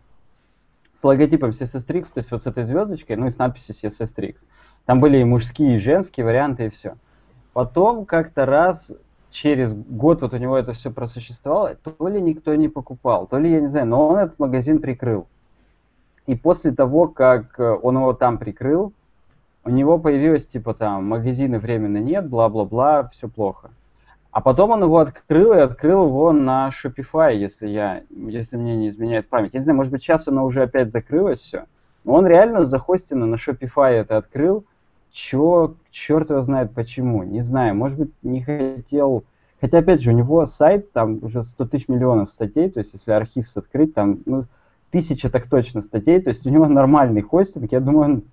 С 0.93 1.03
логотипом 1.03 1.51
CSS 1.51 1.85
Tricks, 1.85 2.11
то 2.13 2.17
есть 2.17 2.31
вот 2.31 2.41
с 2.41 2.47
этой 2.47 2.63
звездочкой, 2.63 3.17
ну 3.17 3.27
и 3.27 3.29
с 3.29 3.37
надписью 3.37 3.75
CSS 3.75 4.13
Tricks. 4.15 4.39
Там 4.85 4.99
были 4.99 5.19
и 5.19 5.23
мужские, 5.23 5.75
и 5.75 5.79
женские 5.79 6.25
варианты, 6.25 6.65
и 6.65 6.69
все. 6.69 6.95
Потом 7.53 8.05
как-то 8.05 8.45
раз 8.45 8.91
через 9.29 9.73
год 9.73 10.21
вот 10.21 10.33
у 10.33 10.37
него 10.37 10.57
это 10.57 10.73
все 10.73 10.89
просуществовало, 10.89 11.75
то 11.75 12.07
ли 12.07 12.21
никто 12.21 12.55
не 12.55 12.69
покупал, 12.69 13.27
то 13.27 13.37
ли 13.37 13.51
я 13.51 13.61
не 13.61 13.67
знаю, 13.67 13.87
но 13.87 14.07
он 14.07 14.17
этот 14.17 14.39
магазин 14.39 14.79
прикрыл. 14.79 15.27
И 16.27 16.35
после 16.35 16.71
того, 16.71 17.07
как 17.07 17.59
э, 17.59 17.77
он 17.81 17.97
его 17.97 18.13
там 18.13 18.37
прикрыл, 18.37 18.93
у 19.63 19.69
него 19.69 19.97
появилось 19.97 20.45
типа 20.45 20.73
там 20.73 21.05
магазины 21.05 21.57
временно 21.57 21.97
нет, 21.97 22.27
бла-бла-бла, 22.27 23.09
все 23.11 23.27
плохо. 23.27 23.71
А 24.31 24.41
потом 24.41 24.71
он 24.71 24.83
его 24.83 24.99
открыл 24.99 25.53
и 25.53 25.57
открыл 25.59 26.05
его 26.05 26.31
на 26.31 26.69
Shopify, 26.69 27.35
если 27.35 27.67
я, 27.67 28.03
если 28.09 28.55
мне 28.55 28.75
не 28.75 28.89
изменяет 28.89 29.29
память. 29.29 29.53
Я 29.53 29.59
не 29.59 29.63
знаю, 29.63 29.77
может 29.77 29.91
быть 29.91 30.03
сейчас 30.03 30.27
оно 30.27 30.45
уже 30.45 30.61
опять 30.61 30.91
закрылось 30.91 31.39
все. 31.39 31.65
Но 32.03 32.13
он 32.13 32.27
реально 32.27 32.65
захостенно 32.65 33.25
на 33.25 33.35
Shopify 33.35 33.91
это 33.91 34.17
открыл, 34.17 34.63
Чё, 35.11 35.75
черт 35.89 36.29
его 36.29 36.41
знает 36.41 36.73
почему, 36.73 37.23
не 37.23 37.41
знаю, 37.41 37.73
может 37.73 37.97
быть, 37.97 38.11
не 38.21 38.43
хотел... 38.43 39.23
Хотя, 39.59 39.79
опять 39.79 40.01
же, 40.01 40.11
у 40.11 40.13
него 40.13 40.45
сайт, 40.45 40.91
там 40.91 41.17
уже 41.23 41.41
100 41.41 41.65
тысяч 41.65 41.87
миллионов 41.87 42.29
статей, 42.29 42.69
то 42.69 42.77
есть 42.77 42.93
если 42.93 43.11
архив 43.11 43.47
открыть, 43.55 43.95
там, 43.95 44.19
ну, 44.27 44.45
тысяча 44.91 45.29
так 45.29 45.47
точно 45.47 45.81
статей, 45.81 46.21
то 46.21 46.29
есть 46.29 46.45
у 46.45 46.49
него 46.49 46.67
нормальный 46.67 47.21
хостинг, 47.21 47.71
я 47.71 47.79
думаю, 47.79 48.03
он 48.05 48.23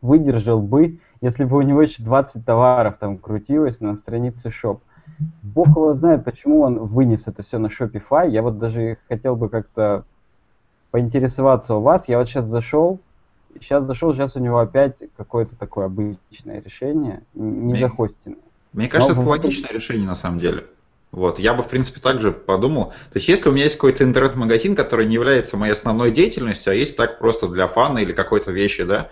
выдержал 0.00 0.60
бы, 0.60 0.98
если 1.20 1.44
бы 1.44 1.56
у 1.56 1.62
него 1.62 1.82
еще 1.82 2.02
20 2.02 2.44
товаров 2.44 2.98
там 2.98 3.16
крутилось 3.18 3.80
на 3.80 3.96
странице 3.96 4.48
Shop. 4.48 4.80
Бог 5.42 5.68
его 5.68 5.94
знает, 5.94 6.24
почему 6.24 6.60
он 6.60 6.78
вынес 6.78 7.28
это 7.28 7.42
все 7.42 7.58
на 7.58 7.68
Shopify. 7.68 8.28
Я 8.28 8.42
вот 8.42 8.58
даже 8.58 8.98
хотел 9.08 9.36
бы 9.36 9.48
как-то 9.48 10.04
поинтересоваться 10.90 11.76
у 11.76 11.80
вас. 11.80 12.08
Я 12.08 12.18
вот 12.18 12.28
сейчас 12.28 12.46
зашел, 12.46 13.00
сейчас 13.60 13.84
зашел, 13.84 14.12
сейчас 14.12 14.36
у 14.36 14.40
него 14.40 14.58
опять 14.58 14.98
какое-то 15.16 15.56
такое 15.56 15.86
обычное 15.86 16.60
решение, 16.60 17.22
не 17.34 17.76
захостенное. 17.76 18.38
Мне 18.72 18.88
кажется, 18.88 19.14
Но 19.14 19.20
это 19.20 19.28
логичное 19.28 19.70
решение 19.70 20.06
на 20.06 20.16
самом 20.16 20.38
деле. 20.38 20.66
Вот, 21.12 21.38
я 21.38 21.52
бы, 21.52 21.62
в 21.62 21.68
принципе, 21.68 22.00
также 22.00 22.32
подумал. 22.32 22.86
То 22.86 23.16
есть, 23.16 23.28
если 23.28 23.50
у 23.50 23.52
меня 23.52 23.64
есть 23.64 23.76
какой-то 23.76 24.02
интернет-магазин, 24.02 24.74
который 24.74 25.04
не 25.04 25.14
является 25.14 25.58
моей 25.58 25.74
основной 25.74 26.10
деятельностью, 26.10 26.72
а 26.72 26.74
есть 26.74 26.96
так 26.96 27.18
просто 27.18 27.48
для 27.48 27.66
фана 27.66 27.98
или 27.98 28.14
какой-то 28.14 28.50
вещи, 28.50 28.84
да, 28.84 29.10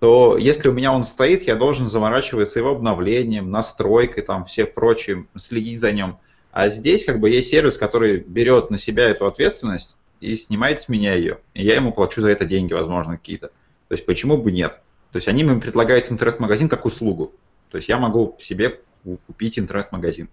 то 0.00 0.36
если 0.36 0.68
у 0.68 0.72
меня 0.72 0.92
он 0.92 1.04
стоит, 1.04 1.44
я 1.44 1.56
должен 1.56 1.88
заморачиваться 1.88 2.58
его 2.58 2.72
обновлением, 2.72 3.50
настройкой, 3.50 4.22
там, 4.22 4.44
всех 4.44 4.74
прочим, 4.74 5.28
следить 5.34 5.80
за 5.80 5.92
ним. 5.92 6.18
А 6.52 6.68
здесь 6.68 7.06
как 7.06 7.20
бы 7.20 7.30
есть 7.30 7.48
сервис, 7.48 7.78
который 7.78 8.18
берет 8.18 8.68
на 8.70 8.76
себя 8.76 9.08
эту 9.08 9.26
ответственность, 9.26 9.96
и 10.20 10.36
снимает 10.36 10.80
с 10.80 10.90
меня 10.90 11.14
ее. 11.14 11.38
И 11.54 11.64
я 11.64 11.76
ему 11.76 11.92
плачу 11.92 12.20
за 12.20 12.30
это 12.30 12.44
деньги, 12.44 12.74
возможно, 12.74 13.16
какие-то. 13.16 13.48
То 13.88 13.92
есть 13.92 14.04
почему 14.04 14.36
бы 14.36 14.52
нет? 14.52 14.80
То 15.10 15.16
есть 15.16 15.28
они 15.28 15.42
мне 15.42 15.58
предлагают 15.58 16.12
интернет-магазин 16.12 16.68
как 16.68 16.84
услугу. 16.84 17.32
То 17.70 17.78
есть 17.78 17.88
я 17.88 17.96
могу 17.96 18.36
себе 18.38 18.80
купить 19.26 19.58
интернет-магазин 19.58 20.28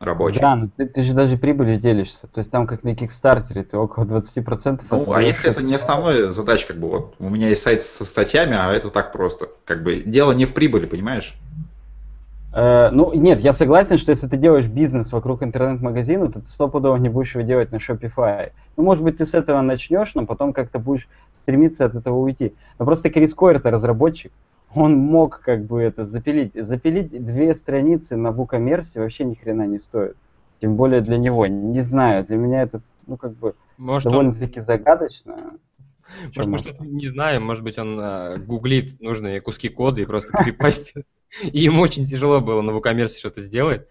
рабочий. 0.00 0.40
Да, 0.40 0.56
но 0.56 0.68
ты, 0.76 0.86
ты 0.86 1.02
же 1.02 1.14
даже 1.14 1.36
прибылью 1.36 1.78
делишься. 1.78 2.26
То 2.26 2.38
есть 2.38 2.50
там 2.50 2.66
как 2.66 2.84
на 2.84 2.94
Кикстартере 2.94 3.64
ты 3.64 3.76
около 3.76 4.04
20%. 4.04 4.82
Ну, 4.90 5.12
а 5.12 5.22
если 5.22 5.50
это 5.50 5.62
не 5.62 5.74
основная 5.74 6.32
задача, 6.32 6.68
как 6.68 6.78
бы 6.78 6.88
вот 6.88 7.14
у 7.18 7.28
меня 7.28 7.48
есть 7.48 7.62
сайт 7.62 7.82
со 7.82 8.04
статьями, 8.04 8.56
а 8.58 8.72
это 8.72 8.90
так 8.90 9.12
просто. 9.12 9.48
Как 9.64 9.82
бы 9.82 10.02
дело 10.04 10.32
не 10.32 10.44
в 10.44 10.54
прибыли, 10.54 10.86
понимаешь? 10.86 11.34
Э, 12.52 12.90
ну, 12.90 13.12
нет, 13.14 13.40
я 13.40 13.52
согласен, 13.52 13.98
что 13.98 14.10
если 14.10 14.26
ты 14.26 14.36
делаешь 14.36 14.66
бизнес 14.66 15.12
вокруг 15.12 15.42
интернет-магазина, 15.42 16.30
то 16.32 16.40
ты 16.40 16.48
стопудово 16.48 16.96
не 16.96 17.08
будешь 17.08 17.34
его 17.34 17.44
делать 17.44 17.72
на 17.72 17.76
Shopify. 17.76 18.52
Ну, 18.76 18.84
может 18.84 19.04
быть, 19.04 19.18
ты 19.18 19.26
с 19.26 19.34
этого 19.34 19.60
начнешь, 19.60 20.14
но 20.14 20.24
потом 20.24 20.52
как-то 20.52 20.78
будешь 20.78 21.08
стремиться 21.42 21.84
от 21.84 21.94
этого 21.94 22.16
уйти. 22.18 22.54
Но 22.78 22.84
просто 22.84 23.10
Крис 23.10 23.34
Койер 23.34 23.56
это 23.56 23.70
разработчик, 23.70 24.32
он 24.74 24.96
мог 24.96 25.40
как 25.40 25.64
бы 25.64 25.80
это 25.80 26.04
запилить. 26.04 26.52
Запилить 26.54 27.10
две 27.10 27.54
страницы 27.54 28.16
на 28.16 28.28
WooCommerce 28.28 29.00
вообще 29.00 29.24
ни 29.24 29.34
хрена 29.34 29.66
не 29.66 29.78
стоит. 29.78 30.16
Тем 30.60 30.76
более 30.76 31.00
для 31.00 31.18
него. 31.18 31.46
Не 31.46 31.82
знаю, 31.82 32.24
для 32.24 32.36
меня 32.36 32.62
это, 32.62 32.80
ну, 33.06 33.16
как 33.16 33.32
бы, 33.34 33.54
может, 33.76 34.10
довольно-таки 34.10 34.60
он... 34.60 34.64
загадочно. 34.64 35.36
Может, 36.36 36.66
что-то 36.66 36.84
не 36.84 37.06
знаем, 37.06 37.44
может 37.44 37.62
быть, 37.62 37.78
он 37.78 38.00
э, 38.00 38.38
гуглит 38.38 39.00
нужные 39.00 39.40
куски 39.40 39.68
кода 39.68 40.00
и 40.00 40.06
просто 40.06 40.32
перепастит. 40.36 41.06
И 41.42 41.60
ему 41.60 41.82
очень 41.82 42.06
тяжело 42.06 42.40
было 42.40 42.62
на 42.62 42.70
WooCommerce 42.70 43.18
что-то 43.18 43.42
сделать. 43.42 43.86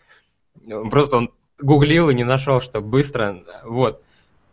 Просто 0.89 1.17
он 1.17 1.31
гуглил 1.59 2.09
и 2.09 2.15
не 2.15 2.23
нашел, 2.23 2.61
что 2.61 2.81
быстро. 2.81 3.43
Вот. 3.63 4.01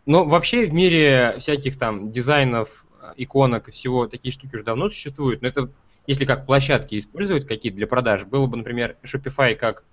Но 0.05 0.23
вообще 0.23 0.67
в 0.67 0.73
мире 0.73 1.37
всяких 1.39 1.79
там 1.79 2.11
дизайнов, 2.11 2.85
иконок 3.17 3.69
и 3.69 3.71
всего 3.71 4.07
такие 4.07 4.31
штуки 4.31 4.55
уже 4.55 4.63
давно 4.63 4.89
существуют. 4.89 5.41
Но 5.41 5.47
это 5.47 5.69
если 6.07 6.25
как 6.25 6.45
площадки 6.45 6.99
использовать 6.99 7.47
какие-то 7.47 7.77
для 7.77 7.87
продаж, 7.87 8.23
было 8.23 8.45
бы, 8.45 8.57
например, 8.57 8.97
Shopify 9.03 9.55
как, 9.55 9.83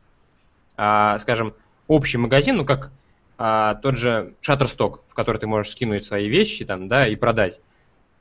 а, 0.77 1.19
скажем, 1.21 1.55
общий 1.87 2.19
магазин, 2.19 2.57
ну 2.57 2.65
как 2.65 2.91
а, 3.39 3.75
тот 3.77 3.97
же 3.97 4.35
Shutterstock, 4.43 5.01
в 5.09 5.15
который 5.15 5.39
ты 5.39 5.47
можешь 5.47 5.73
скинуть 5.73 6.05
свои 6.05 6.29
вещи 6.29 6.65
там, 6.65 6.89
да, 6.89 7.07
и 7.07 7.17
продать, 7.17 7.61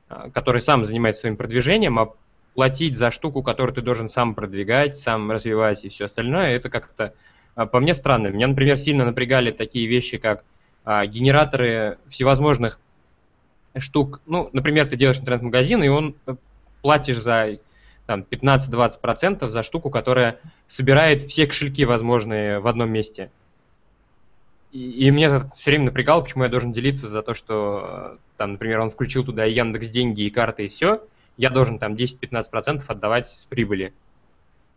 а, 0.09 0.29
который 0.29 0.61
сам 0.61 0.85
занимается 0.85 1.21
своим 1.21 1.37
продвижением, 1.37 1.99
а 1.99 2.13
платить 2.53 2.97
за 2.97 3.11
штуку, 3.11 3.43
которую 3.43 3.75
ты 3.75 3.81
должен 3.81 4.09
сам 4.09 4.35
продвигать, 4.35 4.97
сам 4.97 5.31
развивать 5.31 5.85
и 5.85 5.89
все 5.89 6.05
остальное, 6.05 6.55
это 6.55 6.69
как-то 6.69 7.13
а, 7.55 7.65
по 7.65 7.79
мне 7.79 7.93
странно. 7.93 8.27
Меня, 8.27 8.47
например, 8.47 8.77
сильно 8.77 9.05
напрягали 9.05 9.51
такие 9.51 9.87
вещи, 9.87 10.17
как 10.17 10.43
а, 10.83 11.05
генераторы 11.05 11.97
всевозможных 12.07 12.79
штук. 13.77 14.21
Ну, 14.25 14.49
например, 14.53 14.87
ты 14.87 14.97
делаешь 14.97 15.19
интернет-магазин, 15.19 15.83
и 15.83 15.87
он 15.87 16.15
э, 16.25 16.35
платишь 16.81 17.19
за 17.19 17.59
там, 18.05 18.25
15-20% 18.29 19.47
за 19.47 19.63
штуку, 19.63 19.89
которая 19.89 20.39
собирает 20.67 21.23
все 21.23 21.47
кошельки 21.47 21.85
возможные 21.85 22.59
в 22.59 22.67
одном 22.67 22.91
месте. 22.91 23.31
И, 24.71 25.07
и 25.07 25.11
мне 25.11 25.25
это 25.25 25.49
все 25.57 25.71
время 25.71 25.85
напрягало, 25.85 26.21
почему 26.21 26.43
я 26.43 26.49
должен 26.49 26.71
делиться 26.71 27.07
за 27.07 27.21
то, 27.21 27.33
что, 27.33 28.17
там, 28.37 28.53
например, 28.53 28.79
он 28.79 28.89
включил 28.89 29.23
туда 29.23 29.45
Яндекс 29.45 29.89
деньги 29.89 30.21
и 30.21 30.29
карты 30.29 30.65
и 30.65 30.69
все, 30.69 31.01
я 31.37 31.49
должен 31.49 31.79
там 31.79 31.93
10-15% 31.93 32.83
отдавать 32.87 33.27
с 33.27 33.45
прибыли. 33.45 33.93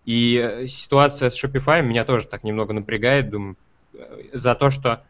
И 0.04 0.36
э, 0.36 0.66
ситуация 0.66 1.30
с 1.30 1.42
Shopify 1.42 1.82
меня 1.82 2.04
тоже 2.04 2.26
так 2.26 2.44
немного 2.44 2.72
напрягает, 2.72 3.30
думаю, 3.30 3.56
э, 3.94 4.30
за 4.32 4.54
то, 4.54 4.70
что 4.70 5.02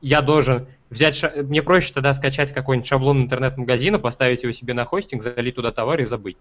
я 0.00 0.20
должен 0.20 0.66
взять, 0.90 1.22
мне 1.36 1.62
проще 1.62 1.92
тогда 1.92 2.12
скачать 2.14 2.52
какой-нибудь 2.52 2.88
шаблон 2.88 3.22
интернет-магазина, 3.22 3.98
поставить 3.98 4.42
его 4.42 4.52
себе 4.52 4.74
на 4.74 4.84
хостинг, 4.84 5.22
залить 5.22 5.54
туда 5.54 5.72
товар 5.72 6.00
и 6.00 6.04
забыть. 6.04 6.36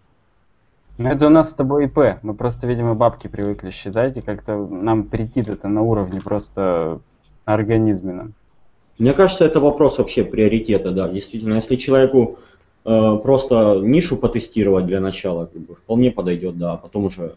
Ну, 0.98 1.10
это 1.10 1.28
у 1.28 1.30
нас 1.30 1.52
с 1.52 1.54
тобой 1.54 1.86
ИП. 1.86 2.24
Мы 2.24 2.34
просто, 2.34 2.68
видимо, 2.68 2.96
бабки 2.96 3.28
привыкли 3.28 3.72
считать, 3.72 4.16
и 4.18 4.22
как-то 4.22 4.66
нам 4.66 5.04
претит 5.04 5.50
это 5.50 5.68
на 5.68 5.82
уровне 5.82 6.22
просто 6.22 7.00
организмена. 7.44 8.32
Мне 8.98 9.14
кажется, 9.14 9.44
это 9.44 9.60
вопрос 9.60 9.98
вообще 9.98 10.24
приоритета, 10.24 10.92
да. 10.92 11.10
Действительно, 11.10 11.56
если 11.56 11.76
человеку 11.76 12.40
э, 12.86 13.18
просто 13.22 13.82
нишу 13.84 14.16
потестировать 14.16 14.86
для 14.86 15.02
начала, 15.02 15.48
как 15.48 15.62
бы, 15.62 15.76
вполне 15.76 16.12
подойдет, 16.12 16.58
да, 16.58 16.74
а 16.74 16.78
потом 16.78 17.06
уже 17.06 17.36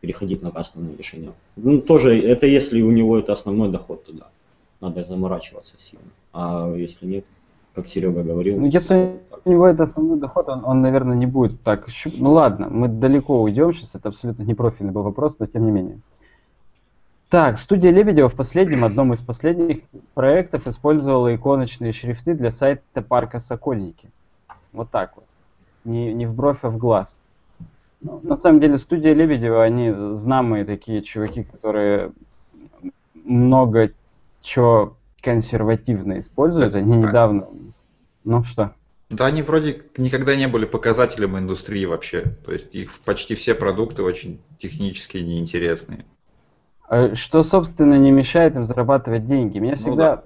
переходить 0.00 0.42
на 0.42 0.50
кастомные 0.50 0.96
решения. 0.98 1.32
Ну, 1.56 1.80
тоже, 1.80 2.20
это 2.20 2.46
если 2.46 2.82
у 2.82 2.90
него 2.90 3.18
это 3.18 3.32
основной 3.32 3.70
доход, 3.70 4.04
то 4.04 4.12
да. 4.12 4.26
Надо 4.82 5.02
заморачиваться 5.02 5.76
сильно. 5.80 6.04
А 6.34 6.70
если 6.76 7.06
нет, 7.06 7.24
как 7.76 7.86
Серега 7.86 8.22
говорил. 8.22 8.58
Ну, 8.58 8.66
если 8.66 9.20
у 9.44 9.50
него 9.50 9.66
это 9.66 9.82
основной 9.82 10.18
доход, 10.18 10.48
он, 10.48 10.64
он, 10.64 10.80
наверное, 10.80 11.14
не 11.14 11.26
будет 11.26 11.60
так... 11.62 11.86
Ну 12.06 12.32
ладно, 12.32 12.68
мы 12.70 12.88
далеко 12.88 13.42
уйдем 13.42 13.74
сейчас, 13.74 13.90
это 13.94 14.08
абсолютно 14.08 14.44
не 14.44 14.54
профильный 14.54 14.92
был 14.92 15.02
вопрос, 15.02 15.36
но 15.38 15.46
тем 15.46 15.66
не 15.66 15.70
менее. 15.70 15.98
Так, 17.28 17.58
студия 17.58 17.90
Лебедева 17.90 18.30
в 18.30 18.34
последнем, 18.34 18.82
одном 18.82 19.12
из 19.12 19.20
последних 19.20 19.82
проектов 20.14 20.66
использовала 20.66 21.34
иконочные 21.34 21.92
шрифты 21.92 22.34
для 22.34 22.50
сайта 22.50 23.02
парка 23.02 23.40
Сокольники. 23.40 24.08
Вот 24.72 24.90
так 24.90 25.12
вот. 25.14 25.26
Не, 25.84 26.14
не 26.14 26.24
в 26.24 26.34
бровь, 26.34 26.60
а 26.62 26.70
в 26.70 26.78
глаз. 26.78 27.18
Ну, 28.00 28.20
на 28.22 28.36
самом 28.36 28.60
деле, 28.60 28.78
студия 28.78 29.12
Лебедева, 29.12 29.62
они 29.62 29.92
знамые 30.14 30.64
такие 30.64 31.02
чуваки, 31.02 31.42
которые 31.42 32.12
много 33.24 33.90
чего 34.40 34.94
консервативно 35.26 36.20
используют. 36.20 36.72
Так, 36.72 36.82
они 36.82 36.96
недавно 36.96 37.48
ну 38.26 38.44
что? 38.44 38.74
Да, 39.08 39.26
они 39.26 39.42
вроде 39.42 39.82
никогда 39.96 40.34
не 40.34 40.48
были 40.48 40.64
показателем 40.64 41.38
индустрии 41.38 41.84
вообще. 41.84 42.22
То 42.44 42.52
есть 42.52 42.74
их 42.74 42.98
почти 43.04 43.34
все 43.34 43.54
продукты 43.54 44.02
очень 44.02 44.40
технически 44.58 45.18
неинтересные. 45.18 46.04
А 46.88 47.14
что, 47.14 47.42
собственно, 47.42 47.94
не 47.98 48.10
мешает 48.10 48.56
им 48.56 48.64
зарабатывать 48.64 49.26
деньги. 49.26 49.58
Меня 49.58 49.76
всегда, 49.76 49.90
ну, 49.90 49.98
да. 50.16 50.22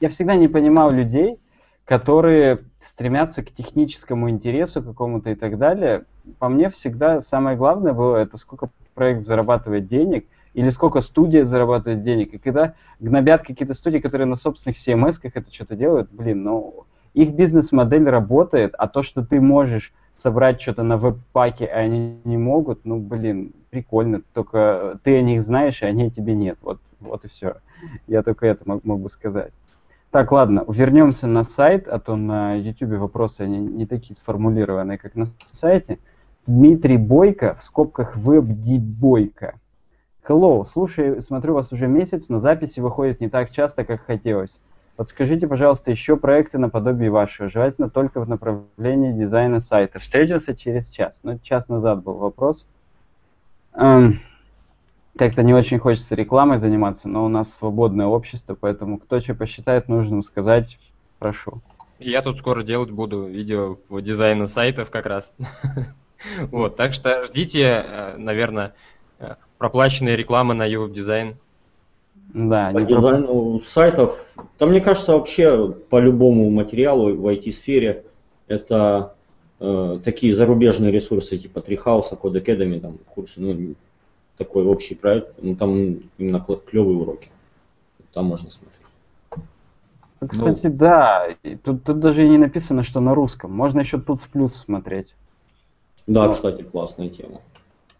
Я 0.00 0.08
всегда 0.08 0.34
не 0.34 0.48
понимал 0.48 0.90
людей, 0.90 1.38
которые 1.84 2.64
стремятся 2.82 3.42
к 3.42 3.50
техническому 3.50 4.30
интересу 4.30 4.82
какому-то 4.82 5.30
и 5.30 5.34
так 5.34 5.58
далее. 5.58 6.04
По 6.38 6.48
мне 6.48 6.70
всегда 6.70 7.20
самое 7.20 7.56
главное 7.56 7.92
было 7.92 8.16
это 8.16 8.36
сколько 8.36 8.70
проект 8.94 9.24
зарабатывает 9.24 9.88
денег 9.88 10.26
или 10.54 10.68
сколько 10.70 11.00
студия 11.00 11.44
зарабатывает 11.44 12.02
денег. 12.02 12.34
И 12.34 12.38
когда 12.38 12.74
гнобят 13.00 13.42
какие-то 13.42 13.74
студии, 13.74 13.98
которые 13.98 14.26
на 14.26 14.36
собственных 14.36 14.76
CMS-ках 14.76 15.32
это 15.34 15.52
что-то 15.52 15.76
делают, 15.76 16.10
блин, 16.12 16.42
ну 16.42 16.86
их 17.14 17.34
бизнес-модель 17.34 18.08
работает, 18.08 18.74
а 18.78 18.88
то, 18.88 19.02
что 19.02 19.24
ты 19.24 19.40
можешь 19.40 19.92
собрать 20.16 20.60
что-то 20.60 20.82
на 20.82 20.96
веб-паке, 20.96 21.66
а 21.66 21.78
они 21.80 22.18
не 22.24 22.36
могут, 22.36 22.84
ну, 22.84 22.98
блин, 22.98 23.52
прикольно, 23.70 24.22
только 24.32 24.98
ты 25.02 25.18
о 25.18 25.22
них 25.22 25.42
знаешь, 25.42 25.82
а 25.82 25.86
они 25.86 26.10
тебе 26.10 26.34
нет. 26.34 26.58
Вот, 26.62 26.80
вот 27.00 27.24
и 27.24 27.28
все. 27.28 27.56
Я 28.06 28.22
только 28.22 28.46
это 28.46 28.62
мог, 28.66 28.84
могу 28.84 29.08
сказать. 29.08 29.52
Так, 30.10 30.30
ладно, 30.30 30.64
вернемся 30.68 31.26
на 31.26 31.42
сайт, 31.42 31.88
а 31.88 31.98
то 31.98 32.16
на 32.16 32.54
YouTube 32.54 32.98
вопросы 32.98 33.42
они 33.42 33.58
не 33.58 33.86
такие 33.86 34.14
сформулированные, 34.14 34.98
как 34.98 35.14
на 35.14 35.26
сайте. 35.50 35.98
Дмитрий 36.46 36.98
Бойко, 36.98 37.54
в 37.54 37.62
скобках 37.62 38.16
WebD 38.16 38.78
Бойко. 38.78 39.54
Hello, 40.24 40.62
слушай, 40.64 41.20
смотрю 41.20 41.54
вас 41.54 41.72
уже 41.72 41.88
месяц, 41.88 42.28
но 42.28 42.38
записи 42.38 42.78
выходят 42.78 43.20
не 43.20 43.28
так 43.28 43.50
часто, 43.50 43.84
как 43.84 44.06
хотелось. 44.06 44.60
Подскажите, 44.94 45.48
пожалуйста, 45.48 45.90
еще 45.90 46.16
проекты 46.16 46.58
наподобие 46.58 47.10
вашего, 47.10 47.48
желательно 47.48 47.90
только 47.90 48.20
в 48.20 48.28
направлении 48.28 49.10
дизайна 49.12 49.58
сайта. 49.58 49.98
Встретился 49.98 50.54
через 50.54 50.90
час. 50.90 51.22
Ну, 51.24 51.40
час 51.40 51.68
назад 51.68 52.04
был 52.04 52.14
вопрос. 52.14 52.68
Эм, 53.74 54.20
как-то 55.18 55.42
не 55.42 55.54
очень 55.54 55.80
хочется 55.80 56.14
рекламой 56.14 56.58
заниматься, 56.58 57.08
но 57.08 57.24
у 57.24 57.28
нас 57.28 57.52
свободное 57.52 58.06
общество, 58.06 58.54
поэтому 58.54 58.98
кто 58.98 59.18
что 59.18 59.34
посчитает 59.34 59.88
нужным 59.88 60.22
сказать, 60.22 60.78
прошу. 61.18 61.60
Я 61.98 62.22
тут 62.22 62.38
скоро 62.38 62.62
делать 62.62 62.92
буду 62.92 63.26
видео 63.26 63.74
по 63.74 63.98
дизайну 63.98 64.46
сайтов 64.46 64.90
как 64.90 65.06
раз. 65.06 65.34
Вот, 66.52 66.76
так 66.76 66.92
что 66.94 67.26
ждите, 67.26 67.62
э, 67.62 68.16
наверное, 68.16 68.74
проплаченные 69.62 70.16
рекламы 70.16 70.54
на 70.54 70.66
YouTube 70.66 70.92
дизайн. 70.92 71.36
Да, 72.34 72.72
по 72.72 72.82
дизайну 72.82 73.58
проб... 73.58 73.64
сайтов. 73.64 74.18
Там, 74.58 74.70
мне 74.70 74.80
кажется, 74.80 75.12
вообще 75.12 75.72
по 75.88 76.00
любому 76.00 76.50
материалу 76.50 77.14
в 77.14 77.28
IT-сфере 77.28 78.04
это 78.48 79.14
э, 79.60 80.00
такие 80.02 80.34
зарубежные 80.34 80.90
ресурсы 80.90 81.38
типа 81.38 81.60
Treehouse, 81.60 82.10
Code 82.20 82.44
Academy, 82.44 82.80
там 82.80 82.98
курсы, 83.14 83.34
ну, 83.36 83.74
такой 84.36 84.64
общий 84.64 84.96
проект, 84.96 85.32
ну, 85.40 85.54
там 85.54 86.00
именно 86.18 86.40
клевые 86.40 86.98
уроки. 86.98 87.30
Там 88.12 88.24
можно 88.24 88.50
смотреть. 88.50 88.80
Кстати, 90.28 90.66
ну, 90.66 90.74
да, 90.74 91.28
тут, 91.62 91.84
тут 91.84 92.00
даже 92.00 92.26
и 92.26 92.28
не 92.28 92.38
написано, 92.38 92.82
что 92.82 92.98
на 92.98 93.14
русском. 93.14 93.52
Можно 93.52 93.78
еще 93.78 94.00
тут 94.00 94.22
плюс 94.22 94.56
смотреть. 94.56 95.14
Да, 96.08 96.26
Но... 96.26 96.32
кстати, 96.32 96.62
классная 96.62 97.10
тема. 97.10 97.40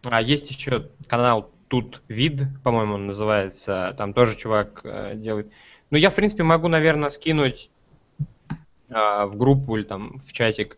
А 0.05 0.21
есть 0.21 0.51
еще 0.51 0.89
канал 1.07 1.49
тут 1.73 2.03
вид, 2.07 2.43
по-моему, 2.63 2.99
называется, 2.99 3.95
там 3.97 4.13
тоже 4.13 4.37
чувак 4.37 4.83
э, 4.85 5.15
делает. 5.15 5.51
Ну, 5.91 5.97
я, 5.97 6.11
в 6.11 6.15
принципе, 6.15 6.43
могу, 6.43 6.69
наверное, 6.69 7.09
скинуть 7.09 7.71
э, 8.91 9.25
в 9.25 9.39
группу 9.39 9.79
или 9.79 9.85
там 9.85 10.19
в 10.19 10.35
чатик 10.35 10.77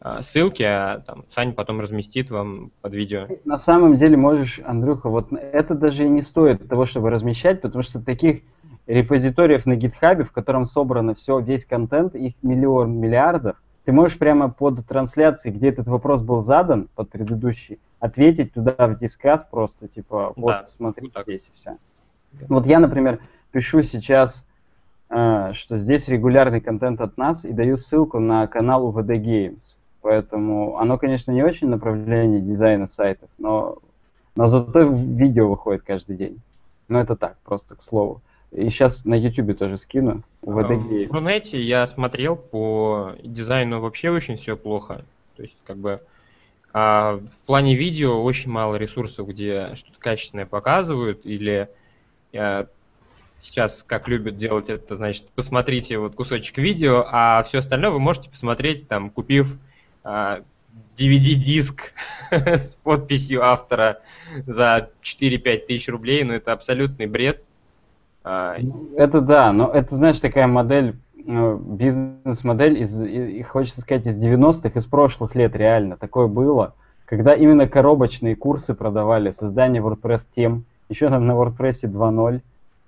э, 0.00 0.22
ссылки, 0.22 0.64
а 0.64 1.04
там 1.06 1.24
Саня 1.30 1.52
потом 1.52 1.80
разместит 1.80 2.32
вам 2.32 2.72
под 2.80 2.94
видео. 2.94 3.28
На 3.44 3.60
самом 3.60 3.96
деле 3.96 4.16
можешь, 4.16 4.58
Андрюха, 4.64 5.08
вот 5.08 5.32
это 5.32 5.76
даже 5.76 6.04
и 6.04 6.08
не 6.08 6.22
стоит 6.22 6.68
того, 6.68 6.86
чтобы 6.86 7.10
размещать, 7.10 7.60
потому 7.60 7.84
что 7.84 8.00
таких 8.00 8.40
репозиториев 8.88 9.66
на 9.66 9.76
гитхабе, 9.76 10.24
в 10.24 10.32
котором 10.32 10.64
собрано 10.64 11.14
все, 11.14 11.38
весь 11.38 11.64
контент, 11.64 12.16
их 12.16 12.32
миллион 12.42 12.98
миллиардов, 12.98 13.54
ты 13.84 13.92
можешь 13.92 14.18
прямо 14.18 14.50
под 14.50 14.86
трансляцией, 14.86 15.54
где 15.54 15.68
этот 15.68 15.88
вопрос 15.88 16.22
был 16.22 16.40
задан, 16.40 16.88
под 16.94 17.10
предыдущий, 17.10 17.78
ответить 18.00 18.52
туда 18.52 18.74
в 18.86 18.96
дискас 18.96 19.44
просто, 19.44 19.88
типа, 19.88 20.32
вот 20.36 20.50
Да, 20.50 20.64
смотри 20.64 21.10
вот 21.14 21.24
здесь 21.24 21.42
и 21.42 21.60
все. 21.60 21.76
Да. 22.32 22.46
Вот 22.48 22.66
я, 22.66 22.78
например, 22.78 23.20
пишу 23.52 23.82
сейчас, 23.82 24.46
э, 25.10 25.52
что 25.54 25.78
здесь 25.78 26.08
регулярный 26.08 26.60
контент 26.60 27.00
от 27.00 27.16
нас 27.18 27.44
и 27.44 27.52
даю 27.52 27.78
ссылку 27.78 28.18
на 28.18 28.46
канал 28.46 28.86
УВД 28.86 29.10
Games. 29.10 29.76
Поэтому 30.00 30.78
оно, 30.78 30.98
конечно, 30.98 31.32
не 31.32 31.42
очень 31.42 31.68
направление 31.68 32.40
дизайна 32.40 32.88
сайтов, 32.88 33.28
но, 33.38 33.78
но 34.34 34.46
зато 34.46 34.80
видео 34.80 35.48
выходит 35.48 35.82
каждый 35.82 36.16
день. 36.16 36.40
Ну, 36.88 36.98
это 36.98 37.16
так, 37.16 37.36
просто 37.44 37.74
к 37.74 37.82
слову. 37.82 38.20
И 38.54 38.70
сейчас 38.70 39.04
на 39.04 39.14
YouTube 39.14 39.58
тоже 39.58 39.78
скину. 39.78 40.22
УВД 40.42 40.70
А, 40.70 40.74
В. 40.74 41.12
Рунете 41.12 41.60
я 41.60 41.86
смотрел 41.86 42.36
по 42.36 43.12
дизайну 43.22 43.80
вообще 43.80 44.10
очень 44.10 44.36
все 44.36 44.56
плохо. 44.56 45.00
То 45.36 45.42
есть, 45.42 45.56
как 45.66 45.76
бы 45.76 46.00
а, 46.72 47.16
в 47.16 47.46
плане 47.46 47.74
видео 47.74 48.22
очень 48.22 48.50
мало 48.50 48.76
ресурсов, 48.76 49.28
где 49.28 49.74
что-то 49.74 49.98
качественное 49.98 50.46
показывают, 50.46 51.24
или 51.24 51.68
э, 52.32 52.66
сейчас, 53.38 53.82
как 53.82 54.08
любят 54.08 54.36
делать 54.36 54.68
это, 54.68 54.96
значит, 54.96 55.28
посмотрите 55.34 55.98
вот 55.98 56.14
кусочек 56.14 56.58
видео, 56.58 57.04
а 57.10 57.42
все 57.42 57.58
остальное 57.58 57.90
вы 57.90 58.00
можете 58.00 58.30
посмотреть, 58.30 58.88
там, 58.88 59.10
купив 59.10 59.56
а, 60.02 60.42
DVD-диск 60.96 61.92
с 62.30 62.74
подписью 62.82 63.44
автора 63.44 64.00
за 64.46 64.90
4-5 65.02 65.66
тысяч 65.66 65.88
рублей, 65.88 66.24
ну 66.24 66.34
это 66.34 66.52
абсолютный 66.52 67.06
бред. 67.06 67.42
А, 68.24 68.56
Это 68.96 69.20
да, 69.20 69.52
но 69.52 69.70
это, 69.70 69.94
знаешь, 69.96 70.18
такая 70.18 70.46
модель, 70.46 70.96
э, 71.26 71.58
бизнес-модель, 71.60 72.80
из, 72.80 73.02
и, 73.02 73.42
хочется 73.42 73.82
сказать, 73.82 74.06
из 74.06 74.18
90-х, 74.18 74.78
из 74.78 74.86
прошлых 74.86 75.34
лет 75.34 75.54
реально. 75.54 75.98
Такое 75.98 76.26
было, 76.26 76.74
когда 77.04 77.34
именно 77.34 77.68
коробочные 77.68 78.34
курсы 78.34 78.74
продавали, 78.74 79.30
создание 79.30 79.82
WordPress 79.82 80.26
тем, 80.34 80.64
еще 80.88 81.10
там 81.10 81.26
на 81.26 81.32
WordPress 81.32 81.84
2.0. 81.84 82.40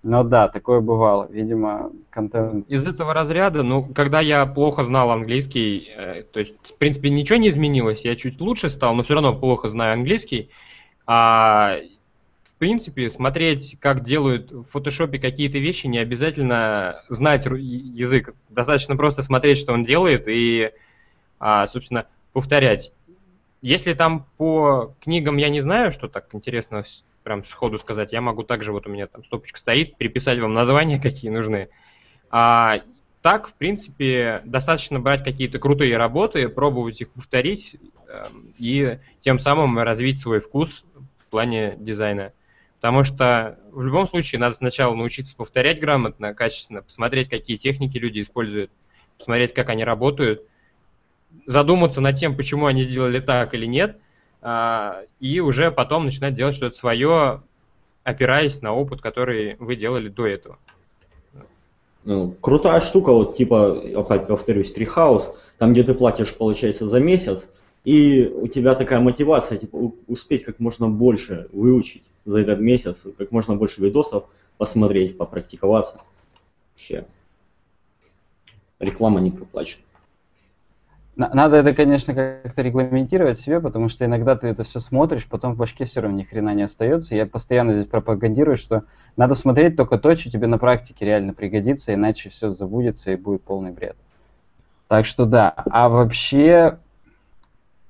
Но 0.02 0.22
да, 0.22 0.48
такое 0.48 0.80
бывало. 0.80 1.26
Видимо, 1.30 1.90
контент... 2.10 2.66
Из 2.68 2.86
этого 2.86 3.12
разряда, 3.12 3.62
ну, 3.62 3.82
когда 3.82 4.20
я 4.20 4.46
плохо 4.46 4.84
знал 4.84 5.10
английский, 5.10 5.90
э, 5.94 6.22
то 6.22 6.40
есть, 6.40 6.54
в 6.62 6.78
принципе, 6.78 7.10
ничего 7.10 7.38
не 7.38 7.48
изменилось, 7.48 8.04
я 8.04 8.14
чуть 8.16 8.40
лучше 8.40 8.70
стал, 8.70 8.94
но 8.94 9.02
все 9.02 9.14
равно 9.14 9.34
плохо 9.34 9.68
знаю 9.68 9.94
английский. 9.94 10.48
А, 11.06 11.76
принципе, 12.58 13.10
смотреть, 13.10 13.76
как 13.80 14.02
делают 14.02 14.50
в 14.50 14.64
фотошопе 14.64 15.18
какие-то 15.18 15.58
вещи, 15.58 15.86
не 15.86 15.98
обязательно 15.98 17.02
знать 17.08 17.46
язык. 17.46 18.34
Достаточно 18.48 18.96
просто 18.96 19.22
смотреть, 19.22 19.58
что 19.58 19.72
он 19.72 19.84
делает, 19.84 20.24
и, 20.26 20.72
а, 21.38 21.66
собственно, 21.66 22.06
повторять. 22.32 22.92
Если 23.62 23.94
там 23.94 24.26
по 24.36 24.94
книгам 25.00 25.36
я 25.36 25.48
не 25.48 25.60
знаю, 25.60 25.92
что 25.92 26.08
так 26.08 26.28
интересно 26.32 26.84
прям 27.24 27.44
сходу 27.44 27.78
сказать, 27.78 28.12
я 28.12 28.20
могу 28.20 28.42
также, 28.44 28.72
вот 28.72 28.86
у 28.86 28.90
меня 28.90 29.06
там 29.06 29.24
стопочка 29.24 29.58
стоит, 29.58 29.96
переписать 29.96 30.38
вам 30.38 30.54
названия, 30.54 31.00
какие 31.02 31.30
нужны. 31.30 31.68
А 32.30 32.80
так, 33.22 33.48
в 33.48 33.54
принципе, 33.54 34.40
достаточно 34.44 35.00
брать 35.00 35.24
какие-то 35.24 35.58
крутые 35.58 35.96
работы, 35.96 36.48
пробовать 36.48 37.00
их 37.00 37.10
повторить 37.10 37.76
эм, 38.08 38.52
и 38.58 38.98
тем 39.20 39.40
самым 39.40 39.78
развить 39.80 40.20
свой 40.20 40.38
вкус 40.38 40.84
в 41.18 41.26
плане 41.26 41.74
дизайна. 41.76 42.32
Потому 42.80 43.04
что 43.04 43.58
в 43.72 43.82
любом 43.82 44.06
случае 44.06 44.40
надо 44.40 44.56
сначала 44.56 44.94
научиться 44.94 45.36
повторять 45.36 45.80
грамотно, 45.80 46.34
качественно, 46.34 46.82
посмотреть, 46.82 47.28
какие 47.28 47.56
техники 47.56 47.98
люди 47.98 48.20
используют, 48.20 48.70
посмотреть, 49.18 49.54
как 49.54 49.70
они 49.70 49.84
работают, 49.84 50.42
задуматься 51.46 52.00
над 52.00 52.16
тем, 52.16 52.36
почему 52.36 52.66
они 52.66 52.82
сделали 52.82 53.20
так 53.20 53.54
или 53.54 53.66
нет, 53.66 53.98
а, 54.42 55.02
и 55.20 55.40
уже 55.40 55.70
потом 55.70 56.04
начинать 56.04 56.34
делать 56.34 56.54
что-то 56.54 56.76
свое, 56.76 57.42
опираясь 58.04 58.62
на 58.62 58.74
опыт, 58.74 59.00
который 59.00 59.56
вы 59.58 59.76
делали 59.76 60.08
до 60.08 60.26
этого. 60.26 60.58
Ну, 62.04 62.30
крутая 62.40 62.80
штука, 62.80 63.12
вот 63.12 63.36
типа, 63.36 63.82
опять 63.96 64.28
повторюсь, 64.28 64.72
Treehouse, 64.72 65.34
там, 65.58 65.72
где 65.72 65.82
ты 65.82 65.92
платишь, 65.92 66.34
получается, 66.36 66.86
за 66.86 67.00
месяц, 67.00 67.48
и 67.86 68.26
у 68.26 68.48
тебя 68.48 68.74
такая 68.74 68.98
мотивация, 68.98 69.58
типа, 69.58 69.92
успеть 70.08 70.42
как 70.42 70.58
можно 70.58 70.88
больше 70.88 71.48
выучить 71.52 72.02
за 72.24 72.40
этот 72.40 72.58
месяц, 72.58 73.06
как 73.16 73.30
можно 73.30 73.54
больше 73.54 73.80
видосов 73.80 74.24
посмотреть, 74.58 75.16
попрактиковаться. 75.16 76.00
Вообще. 76.72 77.06
Реклама 78.80 79.20
не 79.20 79.30
проплачена. 79.30 79.84
На- 81.14 81.30
Надо 81.32 81.58
это, 81.58 81.74
конечно, 81.74 82.12
как-то 82.12 82.60
регламентировать 82.60 83.38
себе, 83.38 83.60
потому 83.60 83.88
что 83.88 84.04
иногда 84.04 84.34
ты 84.34 84.48
это 84.48 84.64
все 84.64 84.80
смотришь, 84.80 85.28
потом 85.28 85.54
в 85.54 85.56
башке 85.56 85.84
все 85.84 86.00
равно 86.00 86.18
ни 86.18 86.24
хрена 86.24 86.54
не 86.54 86.64
остается. 86.64 87.14
Я 87.14 87.24
постоянно 87.24 87.72
здесь 87.72 87.86
пропагандирую, 87.86 88.56
что 88.56 88.82
надо 89.16 89.34
смотреть 89.34 89.76
только 89.76 89.96
то, 89.96 90.16
что 90.16 90.28
тебе 90.28 90.48
на 90.48 90.58
практике 90.58 91.04
реально 91.04 91.34
пригодится, 91.34 91.94
иначе 91.94 92.30
все 92.30 92.50
забудется 92.50 93.12
и 93.12 93.16
будет 93.16 93.44
полный 93.44 93.70
бред. 93.70 93.96
Так 94.88 95.06
что 95.06 95.24
да. 95.24 95.50
А 95.50 95.88
вообще, 95.88 96.78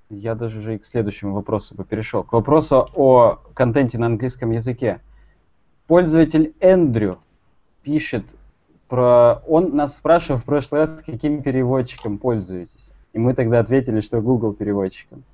я 0.08 0.34
даже 0.34 0.58
уже 0.58 0.76
и 0.76 0.78
к 0.78 0.86
следующему 0.86 1.34
вопросу 1.34 1.74
бы 1.74 1.84
перешел. 1.84 2.22
К 2.22 2.32
вопросу 2.32 2.88
о 2.94 3.38
контенте 3.54 3.98
на 3.98 4.06
английском 4.06 4.52
языке. 4.52 5.00
Пользователь 5.86 6.54
Эндрю 6.60 7.18
пишет 7.82 8.24
про... 8.88 9.42
Он 9.46 9.74
нас 9.74 9.94
спрашивал 9.94 10.38
в 10.40 10.44
прошлый 10.44 10.82
раз, 10.82 10.90
каким 11.04 11.42
переводчиком 11.42 12.18
пользуетесь. 12.18 12.92
И 13.12 13.18
мы 13.18 13.34
тогда 13.34 13.60
ответили, 13.60 14.00
что 14.00 14.20
Google 14.20 14.52
переводчиком. 14.52 15.24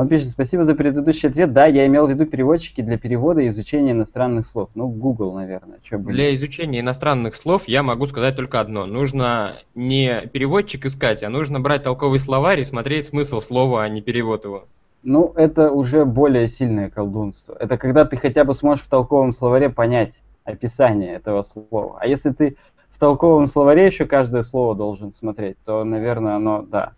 Он 0.00 0.08
пишет, 0.08 0.30
спасибо 0.30 0.64
за 0.64 0.74
предыдущий 0.74 1.28
ответ. 1.28 1.52
Да, 1.52 1.66
я 1.66 1.86
имел 1.86 2.06
в 2.06 2.10
виду 2.10 2.24
переводчики 2.24 2.80
для 2.80 2.96
перевода 2.96 3.42
и 3.42 3.48
изучения 3.48 3.90
иностранных 3.90 4.46
слов. 4.46 4.70
Ну, 4.74 4.88
Google, 4.88 5.34
наверное. 5.34 5.78
Чё 5.82 5.98
бы 5.98 6.10
Для 6.10 6.34
изучения 6.34 6.80
иностранных 6.80 7.36
слов 7.36 7.64
я 7.66 7.82
могу 7.82 8.06
сказать 8.06 8.34
только 8.34 8.60
одно. 8.60 8.86
Нужно 8.86 9.56
не 9.74 10.26
переводчик 10.32 10.86
искать, 10.86 11.22
а 11.22 11.28
нужно 11.28 11.60
брать 11.60 11.82
толковый 11.82 12.18
словарь 12.18 12.60
и 12.60 12.64
смотреть 12.64 13.08
смысл 13.08 13.40
слова, 13.42 13.82
а 13.82 13.90
не 13.90 14.00
перевод 14.00 14.46
его. 14.46 14.64
Ну, 15.02 15.34
это 15.36 15.70
уже 15.70 16.06
более 16.06 16.48
сильное 16.48 16.88
колдунство. 16.88 17.54
Это 17.60 17.76
когда 17.76 18.06
ты 18.06 18.16
хотя 18.16 18.44
бы 18.44 18.54
сможешь 18.54 18.86
в 18.86 18.88
толковом 18.88 19.32
словаре 19.32 19.68
понять 19.68 20.14
описание 20.44 21.12
этого 21.12 21.42
слова. 21.42 21.98
А 22.00 22.06
если 22.06 22.30
ты 22.30 22.56
в 22.88 22.98
толковом 22.98 23.46
словаре 23.46 23.84
еще 23.84 24.06
каждое 24.06 24.44
слово 24.44 24.74
должен 24.74 25.12
смотреть, 25.12 25.58
то, 25.66 25.84
наверное, 25.84 26.36
оно, 26.36 26.62
да. 26.62 26.92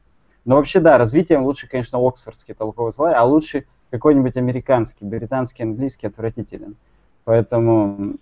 Но 0.45 0.57
вообще, 0.57 0.81
да, 0.81 0.99
развитием 0.99 1.45
лучше, 1.45 1.69
конечно, 1.69 1.99
оксфордский 1.99 2.55
толковый 2.55 2.93
словарь, 2.93 3.15
а 3.15 3.25
лучше 3.25 3.65
какой-нибудь 3.91 4.37
американский, 4.37 5.05
британский, 5.05 5.63
английский 5.63 6.09
отвратителен. 6.09 6.77
Поэтому 7.25 8.17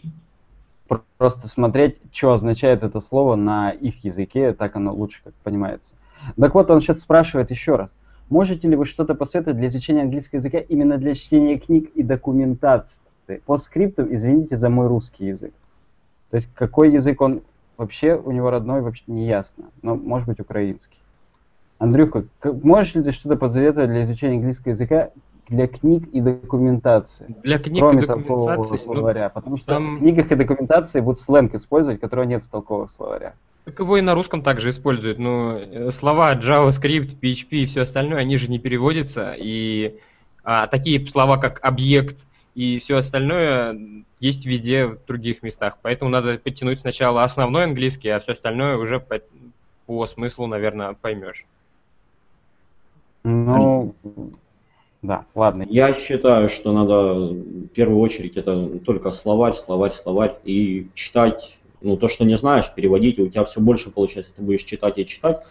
пр- 0.89 1.03
просто 1.17 1.49
смотреть, 1.49 1.97
что 2.13 2.33
означает 2.33 2.83
это 2.83 3.01
слово 3.01 3.37
на 3.37 3.71
их 3.71 4.05
языке, 4.05 4.53
так 4.53 4.77
оно 4.77 4.93
лучше 4.93 5.23
как 5.25 5.33
понимается. 5.43 5.95
Так 6.39 6.55
вот, 6.55 6.71
он 6.71 6.81
сейчас 6.81 7.01
спрашивает 7.01 7.51
еще 7.51 7.77
раз. 7.77 7.97
Можете 8.29 8.69
ли 8.69 8.77
вы 8.77 8.85
что-то 8.85 9.15
посоветовать 9.15 9.59
для 9.59 9.69
изучения 9.69 10.03
английского 10.03 10.39
языка 10.39 10.59
именно 10.59 10.99
для 10.99 11.15
чтения 11.15 11.59
книг 11.59 11.91
и 11.95 12.03
документации? 12.03 13.01
По 13.47 13.57
скрипту, 13.57 14.07
извините 14.13 14.57
за 14.57 14.69
мой 14.69 14.89
русский 14.89 15.27
язык. 15.27 15.53
То 16.31 16.37
есть 16.37 16.49
какой 16.55 16.93
язык 16.93 17.21
он 17.21 17.43
вообще 17.77 18.15
у 18.15 18.31
него 18.33 18.51
родной, 18.51 18.83
вообще 18.83 19.05
не 19.07 19.27
ясно. 19.27 19.71
Но 19.83 19.95
может 19.95 20.29
быть 20.29 20.41
украинский. 20.41 20.99
Андрюха, 21.81 22.25
как- 22.41 22.63
можешь 22.63 22.95
ли 22.95 23.03
ты 23.03 23.11
что-то 23.11 23.37
посоветовать 23.37 23.89
для 23.89 24.03
изучения 24.03 24.37
английского 24.37 24.73
языка 24.73 25.11
для 25.49 25.67
книг 25.67 26.07
и 26.13 26.21
документации? 26.21 27.35
Для 27.43 27.59
книг 27.59 27.83
кроме 27.83 28.05
и 28.05 28.07
толкового 28.07 28.69
ну, 28.71 28.77
словаря. 28.77 29.31
Потому 29.31 29.57
что 29.57 29.67
там- 29.67 29.97
в 29.97 29.99
книгах 30.01 30.31
и 30.31 30.35
документации 30.35 31.01
будут 31.01 31.23
сленг 31.23 31.55
использовать, 31.55 31.99
которого 31.99 32.27
нет 32.27 32.45
в 32.45 32.51
толковых 32.51 32.91
словарях. 32.91 33.33
так 33.65 33.79
его 33.79 33.97
и 33.97 34.03
на 34.03 34.15
русском 34.15 34.43
также 34.43 34.69
используют. 34.69 35.19
Ну, 35.19 35.57
э, 35.57 35.91
слова 35.91 36.35
JavaScript, 36.35 37.19
PHP 37.19 37.49
и 37.51 37.67
все 37.67 37.81
остальное, 37.81 38.19
они 38.19 38.37
же 38.37 38.51
не 38.51 38.59
переводятся. 38.59 39.35
И 39.39 39.99
а, 40.45 40.67
такие 40.67 41.07
слова, 41.09 41.39
как 41.39 41.61
объект 41.63 42.19
и 42.55 42.79
все 42.79 42.97
остальное 42.97 44.05
есть 44.19 44.45
везде 44.45 44.85
в 44.85 45.07
других 45.07 45.43
местах. 45.43 45.79
Поэтому 45.81 46.11
надо 46.11 46.37
подтянуть 46.37 46.81
сначала 46.81 47.25
основной 47.25 47.65
английский, 47.65 48.11
а 48.11 48.21
все 48.21 48.33
остальное 48.33 48.77
уже 48.77 49.01
по, 49.01 49.19
по 49.87 50.07
смыслу, 50.07 50.47
наверное, 50.47 50.93
поймешь. 50.93 51.47
Ну, 53.25 53.95
да, 55.03 55.25
ладно. 55.35 55.67
Я 55.69 55.95
считаю, 55.95 56.49
что 56.49 56.73
надо 56.73 57.15
в 57.15 57.69
первую 57.69 58.01
очередь 58.01 58.37
это 58.37 58.67
только 58.85 59.11
словарь, 59.11 59.55
словарь, 59.55 59.93
словарь 59.93 60.37
и 60.45 60.89
читать, 60.95 61.59
ну 61.81 61.97
то, 61.97 62.09
что 62.09 62.25
не 62.25 62.37
знаешь, 62.37 62.71
переводить, 62.75 63.19
и 63.19 63.23
у 63.23 63.29
тебя 63.29 63.45
все 63.45 63.61
больше 63.61 63.91
получается. 63.91 64.33
Ты 64.37 64.43
будешь 64.43 64.65
читать 64.65 64.99
и 64.99 65.07
читать 65.07 65.43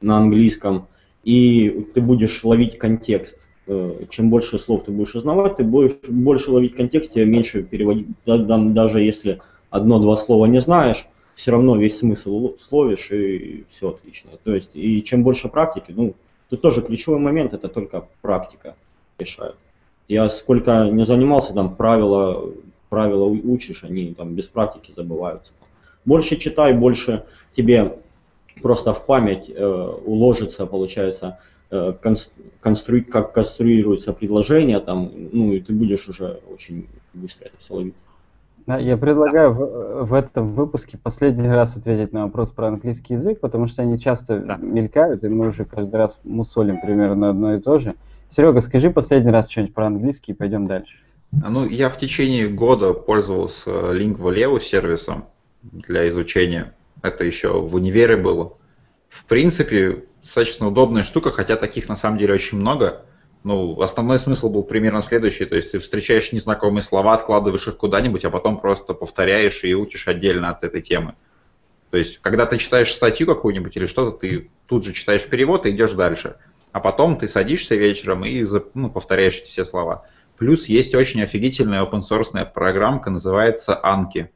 на 0.00 0.18
английском, 0.18 0.86
и 1.24 1.88
ты 1.94 2.00
будешь 2.00 2.44
ловить 2.44 2.78
контекст. 2.78 3.48
Э, 3.66 4.04
Чем 4.10 4.30
больше 4.30 4.58
слов 4.58 4.84
ты 4.84 4.92
будешь 4.92 5.14
узнавать, 5.14 5.56
ты 5.56 5.64
будешь 5.64 5.96
больше 6.08 6.50
ловить 6.52 6.74
контекст, 6.76 7.12
тебе 7.12 7.26
меньше 7.26 7.62
переводить. 7.64 8.08
Да- 8.26 8.38
да- 8.38 8.58
Даже 8.58 9.00
если 9.00 9.40
одно-два 9.70 10.16
слова 10.16 10.46
не 10.46 10.60
знаешь, 10.60 11.06
все 11.34 11.52
равно 11.52 11.76
весь 11.76 11.98
смысл 11.98 12.56
словишь, 12.58 13.10
и 13.12 13.64
все 13.70 13.90
отлично. 13.90 14.32
То 14.44 14.54
есть, 14.54 14.70
и 14.74 15.02
чем 15.02 15.24
больше 15.24 15.48
практики, 15.48 15.92
ну, 15.96 16.14
тут 16.52 16.60
тоже 16.60 16.82
ключевой 16.82 17.18
момент, 17.18 17.54
это 17.54 17.68
только 17.68 18.06
практика 18.20 18.76
решает. 19.18 19.56
Я 20.06 20.28
сколько 20.28 20.90
не 20.90 21.06
занимался, 21.06 21.54
там 21.54 21.74
правила, 21.74 22.52
правила 22.90 23.24
учишь, 23.24 23.84
они 23.84 24.12
там 24.12 24.34
без 24.34 24.48
практики 24.48 24.92
забываются. 24.92 25.54
Больше 26.04 26.36
читай, 26.36 26.74
больше 26.74 27.24
тебе 27.56 27.96
просто 28.60 28.92
в 28.92 29.06
память 29.06 29.48
э, 29.48 29.64
уложится, 30.04 30.66
получается, 30.66 31.38
э, 31.70 31.94
констру, 32.60 33.02
как 33.02 33.32
конструируется 33.32 34.12
предложение, 34.12 34.80
там, 34.80 35.10
ну 35.32 35.54
и 35.54 35.60
ты 35.60 35.72
будешь 35.72 36.06
уже 36.06 36.38
очень 36.52 36.86
быстро 37.14 37.46
это 37.46 37.56
все 37.60 37.74
ловить. 37.74 37.94
Я 38.66 38.96
предлагаю 38.96 39.52
в, 39.52 40.04
в 40.04 40.14
этом 40.14 40.52
выпуске 40.52 40.96
последний 40.96 41.48
раз 41.48 41.76
ответить 41.76 42.12
на 42.12 42.24
вопрос 42.24 42.50
про 42.50 42.68
английский 42.68 43.14
язык, 43.14 43.40
потому 43.40 43.66
что 43.66 43.82
они 43.82 43.98
часто 43.98 44.38
да. 44.38 44.56
мелькают, 44.56 45.24
и 45.24 45.28
мы 45.28 45.48
уже 45.48 45.64
каждый 45.64 45.96
раз 45.96 46.20
мусолим 46.22 46.80
примерно 46.80 47.30
одно 47.30 47.54
и 47.54 47.60
то 47.60 47.78
же. 47.78 47.94
Серега, 48.28 48.60
скажи 48.60 48.90
последний 48.90 49.32
раз 49.32 49.50
что-нибудь 49.50 49.74
про 49.74 49.86
английский 49.86 50.32
и 50.32 50.34
пойдем 50.34 50.66
дальше. 50.66 50.96
Ну, 51.32 51.66
я 51.66 51.88
в 51.88 51.96
течение 51.96 52.48
года 52.48 52.92
пользовался 52.92 53.70
Lingua 53.70 54.60
сервисом 54.60 55.24
для 55.62 56.08
изучения. 56.08 56.74
Это 57.02 57.24
еще 57.24 57.60
в 57.60 57.74
универе 57.74 58.16
было. 58.16 58.54
В 59.08 59.24
принципе, 59.24 60.04
достаточно 60.22 60.68
удобная 60.68 61.02
штука, 61.02 61.30
хотя 61.30 61.56
таких 61.56 61.88
на 61.88 61.96
самом 61.96 62.18
деле 62.18 62.34
очень 62.34 62.58
много 62.58 63.02
ну, 63.44 63.80
основной 63.80 64.18
смысл 64.18 64.48
был 64.48 64.62
примерно 64.62 65.02
следующий, 65.02 65.46
то 65.46 65.56
есть 65.56 65.72
ты 65.72 65.78
встречаешь 65.78 66.32
незнакомые 66.32 66.82
слова, 66.82 67.14
откладываешь 67.14 67.66
их 67.66 67.76
куда-нибудь, 67.76 68.24
а 68.24 68.30
потом 68.30 68.60
просто 68.60 68.94
повторяешь 68.94 69.64
и 69.64 69.74
учишь 69.74 70.06
отдельно 70.06 70.50
от 70.50 70.62
этой 70.62 70.80
темы. 70.80 71.16
То 71.90 71.98
есть, 71.98 72.18
когда 72.18 72.46
ты 72.46 72.56
читаешь 72.58 72.92
статью 72.92 73.26
какую-нибудь 73.26 73.76
или 73.76 73.86
что-то, 73.86 74.16
ты 74.16 74.50
тут 74.66 74.84
же 74.84 74.92
читаешь 74.94 75.26
перевод 75.26 75.66
и 75.66 75.70
идешь 75.70 75.92
дальше. 75.92 76.36
А 76.70 76.80
потом 76.80 77.18
ты 77.18 77.28
садишься 77.28 77.74
вечером 77.74 78.24
и 78.24 78.44
ну, 78.72 78.90
повторяешь 78.90 79.38
эти 79.40 79.50
все 79.50 79.64
слова. 79.64 80.06
Плюс 80.38 80.66
есть 80.66 80.94
очень 80.94 81.22
офигительная 81.22 81.84
open 81.84 82.00
source 82.00 82.50
программка, 82.50 83.10
называется 83.10 83.78
Anki. 83.84 84.28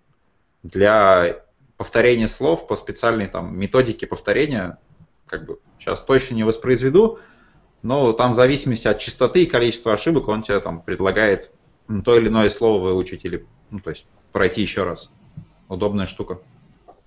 Для 0.63 1.45
повторения 1.79 2.29
слов 2.29 2.67
по 2.67 2.77
специальной 2.77 3.27
там 3.27 3.59
методике 3.59 4.07
повторения, 4.07 4.79
как 5.27 5.47
бы 5.47 5.59
сейчас 5.79 6.05
точно 6.05 6.35
не 6.35 6.45
воспроизведу, 6.45 7.21
но 7.87 8.13
там 8.13 8.33
в 8.33 8.35
зависимости 8.35 8.89
от 8.89 8.99
частоты 8.99 9.45
и 9.45 9.47
количества 9.47 9.93
ошибок 9.93 10.27
он 10.27 10.43
тебе 10.43 10.59
там 10.59 10.81
предлагает 10.81 11.53
то 12.05 12.17
или 12.17 12.27
иное 12.27 12.51
слово 12.51 12.83
выучить 12.83 13.25
или, 13.25 13.47
ну, 13.71 13.79
то 13.79 13.91
есть 13.91 14.07
пройти 14.33 14.61
еще 14.61 14.83
раз. 14.83 15.11
Удобная 15.69 16.07
штука. 16.07 16.41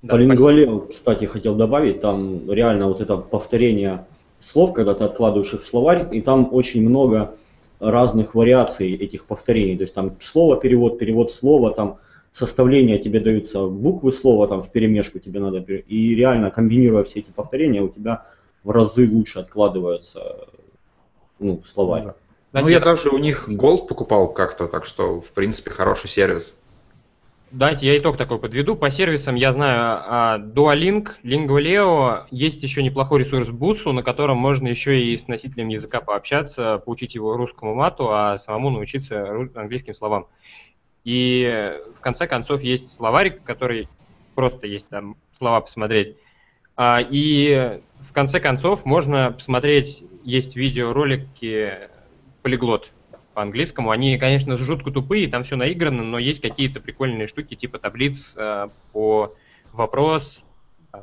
Да, 0.01 0.13
По 0.13 0.17
лингвале, 0.17 0.81
кстати, 0.89 1.25
хотел 1.25 1.55
добавить, 1.55 1.99
там 1.99 2.49
реально 2.49 2.87
вот 2.87 3.01
это 3.01 3.17
повторение 3.17 4.07
слов, 4.39 4.73
когда 4.73 4.93
ты 4.93 5.03
откладываешь 5.03 5.53
их 5.53 5.63
в 5.63 5.67
словарь, 5.67 6.07
и 6.15 6.21
там 6.21 6.47
очень 6.53 6.81
много 6.87 7.35
разных 7.81 8.33
вариаций 8.33 8.95
этих 8.95 9.25
повторений. 9.25 9.75
То 9.75 9.83
есть 9.83 9.93
там 9.93 10.15
слово, 10.21 10.55
перевод, 10.55 10.97
перевод 10.97 11.33
слова, 11.33 11.71
там 11.71 11.97
составление 12.31 12.99
тебе 12.99 13.19
даются 13.19 13.65
буквы 13.65 14.13
слова 14.13 14.47
там 14.47 14.63
в 14.63 14.69
перемешку 14.69 15.19
тебе 15.19 15.41
надо, 15.41 15.57
и 15.57 16.15
реально 16.15 16.51
комбинируя 16.51 17.03
все 17.03 17.19
эти 17.19 17.31
повторения, 17.31 17.81
у 17.81 17.89
тебя 17.89 18.27
в 18.63 18.71
разы 18.71 19.09
лучше 19.11 19.39
откладываются 19.39 20.47
ну, 21.39 21.61
словарь. 21.65 22.13
Ну, 22.51 22.67
я 22.67 22.79
даже 22.79 23.09
у 23.09 23.17
них 23.17 23.47
Gold 23.47 23.87
покупал 23.87 24.33
как-то, 24.33 24.67
так 24.67 24.85
что, 24.85 25.21
в 25.21 25.31
принципе, 25.31 25.71
хороший 25.71 26.07
сервис. 26.07 26.55
Давайте 27.51 27.87
я 27.87 27.97
итог 27.97 28.17
такой 28.17 28.37
подведу. 28.37 28.75
По 28.75 28.91
сервисам 28.91 29.33
я 29.33 29.51
знаю 29.51 30.01
а, 30.05 30.37
Duolink, 30.37 31.13
Lingualeo, 31.23 32.25
есть 32.29 32.61
еще 32.61 32.83
неплохой 32.83 33.21
ресурс 33.21 33.49
Бусу, 33.49 33.91
на 33.91 34.03
котором 34.03 34.37
можно 34.37 34.67
еще 34.67 35.01
и 35.01 35.17
с 35.17 35.27
носителем 35.27 35.69
языка 35.69 35.99
пообщаться, 35.99 36.77
поучить 36.77 37.15
его 37.15 37.35
русскому 37.35 37.73
мату, 37.73 38.09
а 38.11 38.37
самому 38.37 38.69
научиться 38.69 39.49
английским 39.55 39.95
словам. 39.95 40.27
И 41.03 41.75
в 41.95 42.01
конце 42.01 42.27
концов 42.27 42.61
есть 42.61 42.93
словарик, 42.93 43.41
который 43.43 43.89
просто 44.35 44.67
есть 44.67 44.87
там 44.87 45.17
слова 45.39 45.61
посмотреть. 45.61 46.17
А, 46.81 47.01
и 47.01 47.81
в 47.99 48.13
конце 48.13 48.39
концов 48.39 48.85
можно 48.85 49.33
посмотреть, 49.33 50.05
есть 50.23 50.55
видеоролики 50.55 51.73
полиглот 52.41 52.91
по 53.33 53.41
английскому. 53.41 53.91
Они, 53.91 54.17
конечно, 54.17 54.55
жутко 54.55 54.89
тупые, 54.89 55.27
там 55.27 55.43
все 55.43 55.57
наиграно, 55.57 56.03
но 56.03 56.17
есть 56.17 56.39
какие-то 56.39 56.79
прикольные 56.79 57.27
штуки, 57.27 57.55
типа 57.55 57.79
таблиц 57.79 58.33
э, 58.37 58.69
по 58.93 59.35
вопрос, 59.73 60.41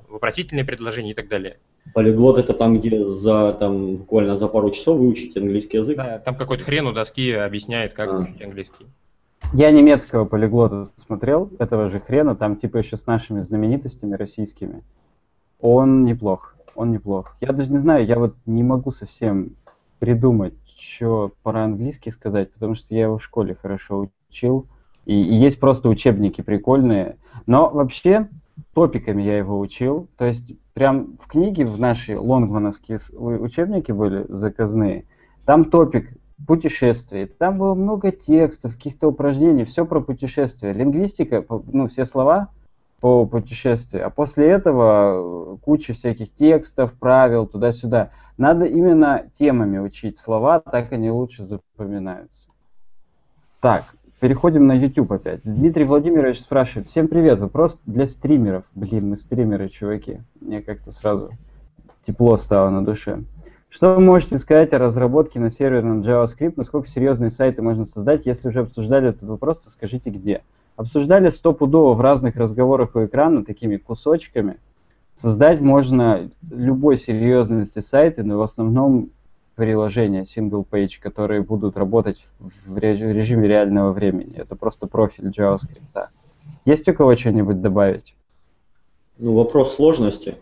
вопросительные 0.08 0.64
предложения 0.64 1.10
и 1.10 1.14
так 1.14 1.28
далее. 1.28 1.58
Полиглот 1.92 2.38
это 2.38 2.54
там, 2.54 2.80
где 2.80 3.04
за 3.04 3.52
там 3.52 3.96
буквально 3.96 4.38
за 4.38 4.48
пару 4.48 4.70
часов 4.70 4.98
выучить 4.98 5.36
английский 5.36 5.76
язык. 5.76 5.98
Да, 5.98 6.18
там 6.20 6.36
какой-то 6.36 6.64
хрен 6.64 6.86
у 6.86 6.92
доски 6.92 7.32
объясняет, 7.32 7.92
как 7.92 8.08
а. 8.08 8.12
выучить 8.16 8.40
английский. 8.40 8.86
Я 9.52 9.70
немецкого 9.72 10.24
полиглота 10.24 10.86
смотрел, 10.96 11.50
этого 11.58 11.90
же 11.90 12.00
хрена, 12.00 12.34
там 12.34 12.56
типа 12.56 12.78
еще 12.78 12.96
с 12.96 13.06
нашими 13.06 13.40
знаменитостями 13.40 14.14
российскими. 14.14 14.82
Он 15.60 16.04
неплох, 16.04 16.54
он 16.74 16.90
неплох. 16.90 17.36
Я 17.40 17.52
даже 17.52 17.70
не 17.70 17.78
знаю, 17.78 18.04
я 18.04 18.18
вот 18.18 18.34
не 18.46 18.62
могу 18.62 18.90
совсем 18.90 19.56
придумать, 19.98 20.54
что 20.66 21.32
по-английски 21.42 22.10
сказать, 22.10 22.52
потому 22.52 22.74
что 22.74 22.94
я 22.94 23.04
его 23.04 23.18
в 23.18 23.24
школе 23.24 23.56
хорошо 23.60 24.08
учил. 24.28 24.66
И, 25.06 25.14
и 25.14 25.34
есть 25.34 25.58
просто 25.58 25.88
учебники 25.88 26.42
прикольные. 26.42 27.16
Но 27.46 27.70
вообще 27.70 28.28
топиками 28.74 29.22
я 29.22 29.38
его 29.38 29.58
учил. 29.58 30.08
То 30.16 30.26
есть 30.26 30.52
прям 30.74 31.16
в 31.20 31.28
книге 31.28 31.64
в 31.64 31.78
нашей 31.78 32.16
лонгмановские 32.16 32.98
учебники 33.16 33.92
были 33.92 34.26
заказные. 34.28 35.04
Там 35.44 35.64
топик 35.64 36.10
путешествий. 36.46 37.26
Там 37.26 37.58
было 37.58 37.74
много 37.74 38.12
текстов, 38.12 38.74
каких-то 38.74 39.08
упражнений, 39.08 39.64
все 39.64 39.86
про 39.86 40.00
путешествия. 40.00 40.72
Лингвистика, 40.72 41.44
ну, 41.72 41.88
все 41.88 42.04
слова 42.04 42.50
по 43.00 43.26
путешествию, 43.26 44.06
а 44.06 44.10
после 44.10 44.48
этого 44.48 45.54
э, 45.54 45.56
куча 45.62 45.92
всяких 45.92 46.32
текстов, 46.34 46.94
правил, 46.94 47.46
туда-сюда. 47.46 48.10
Надо 48.38 48.64
именно 48.64 49.24
темами 49.38 49.78
учить 49.78 50.18
слова, 50.18 50.60
так 50.60 50.92
они 50.92 51.10
лучше 51.10 51.42
запоминаются. 51.42 52.48
Так, 53.60 53.84
переходим 54.20 54.66
на 54.66 54.72
YouTube 54.72 55.12
опять. 55.12 55.40
Дмитрий 55.44 55.84
Владимирович 55.84 56.40
спрашивает. 56.40 56.88
Всем 56.88 57.08
привет, 57.08 57.40
вопрос 57.40 57.78
для 57.86 58.06
стримеров. 58.06 58.64
Блин, 58.74 59.10
мы 59.10 59.16
стримеры, 59.16 59.68
чуваки. 59.68 60.20
Мне 60.40 60.62
как-то 60.62 60.90
сразу 60.90 61.30
тепло 62.06 62.36
стало 62.36 62.70
на 62.70 62.84
душе. 62.84 63.24
Что 63.68 63.94
вы 63.94 64.00
можете 64.00 64.38
сказать 64.38 64.72
о 64.72 64.78
разработке 64.78 65.38
на 65.38 65.50
серверном 65.50 66.00
JavaScript? 66.00 66.54
Насколько 66.56 66.88
серьезные 66.88 67.30
сайты 67.30 67.62
можно 67.62 67.84
создать? 67.84 68.24
Если 68.24 68.48
уже 68.48 68.60
обсуждали 68.60 69.08
этот 69.08 69.24
вопрос, 69.24 69.60
то 69.60 69.70
скажите 69.70 70.10
где 70.10 70.42
обсуждали 70.76 71.28
стопудово 71.30 71.94
в 71.94 72.00
разных 72.00 72.36
разговорах 72.36 72.94
у 72.94 73.04
экрана 73.04 73.44
такими 73.44 73.76
кусочками. 73.76 74.58
Создать 75.14 75.60
можно 75.60 76.30
любой 76.50 76.98
серьезности 76.98 77.78
сайты, 77.78 78.22
но 78.22 78.38
в 78.38 78.42
основном 78.42 79.10
приложения 79.54 80.22
single 80.22 80.66
page, 80.70 81.00
которые 81.00 81.40
будут 81.40 81.78
работать 81.78 82.26
в 82.38 82.76
режиме 82.76 83.48
реального 83.48 83.92
времени. 83.92 84.34
Это 84.36 84.54
просто 84.54 84.86
профиль 84.86 85.28
JavaScript. 85.30 86.08
Есть 86.66 86.86
у 86.88 86.94
кого 86.94 87.16
что-нибудь 87.16 87.62
добавить? 87.62 88.14
Ну, 89.18 89.32
вопрос 89.34 89.74
сложности. 89.74 90.36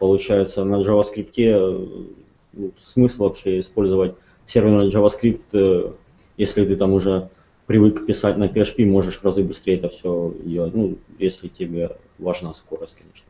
Получается, 0.00 0.64
на 0.64 0.82
JavaScript 0.82 2.10
ну, 2.52 2.72
смысл 2.82 3.24
вообще 3.24 3.60
использовать 3.60 4.16
серверный 4.46 4.88
JavaScript, 4.88 5.42
э, 5.52 5.92
если 6.36 6.66
ты 6.66 6.74
там 6.76 6.92
уже 6.92 7.28
привык 7.66 8.06
писать 8.06 8.36
на 8.36 8.44
PHP, 8.44 8.86
можешь 8.86 9.20
в 9.20 9.24
разы 9.24 9.42
быстрее 9.42 9.76
это 9.76 9.88
все 9.88 10.32
делать. 10.44 10.74
Ну, 10.74 10.98
если 11.18 11.48
тебе 11.48 11.96
важна 12.18 12.52
скорость, 12.54 12.96
конечно. 12.96 13.26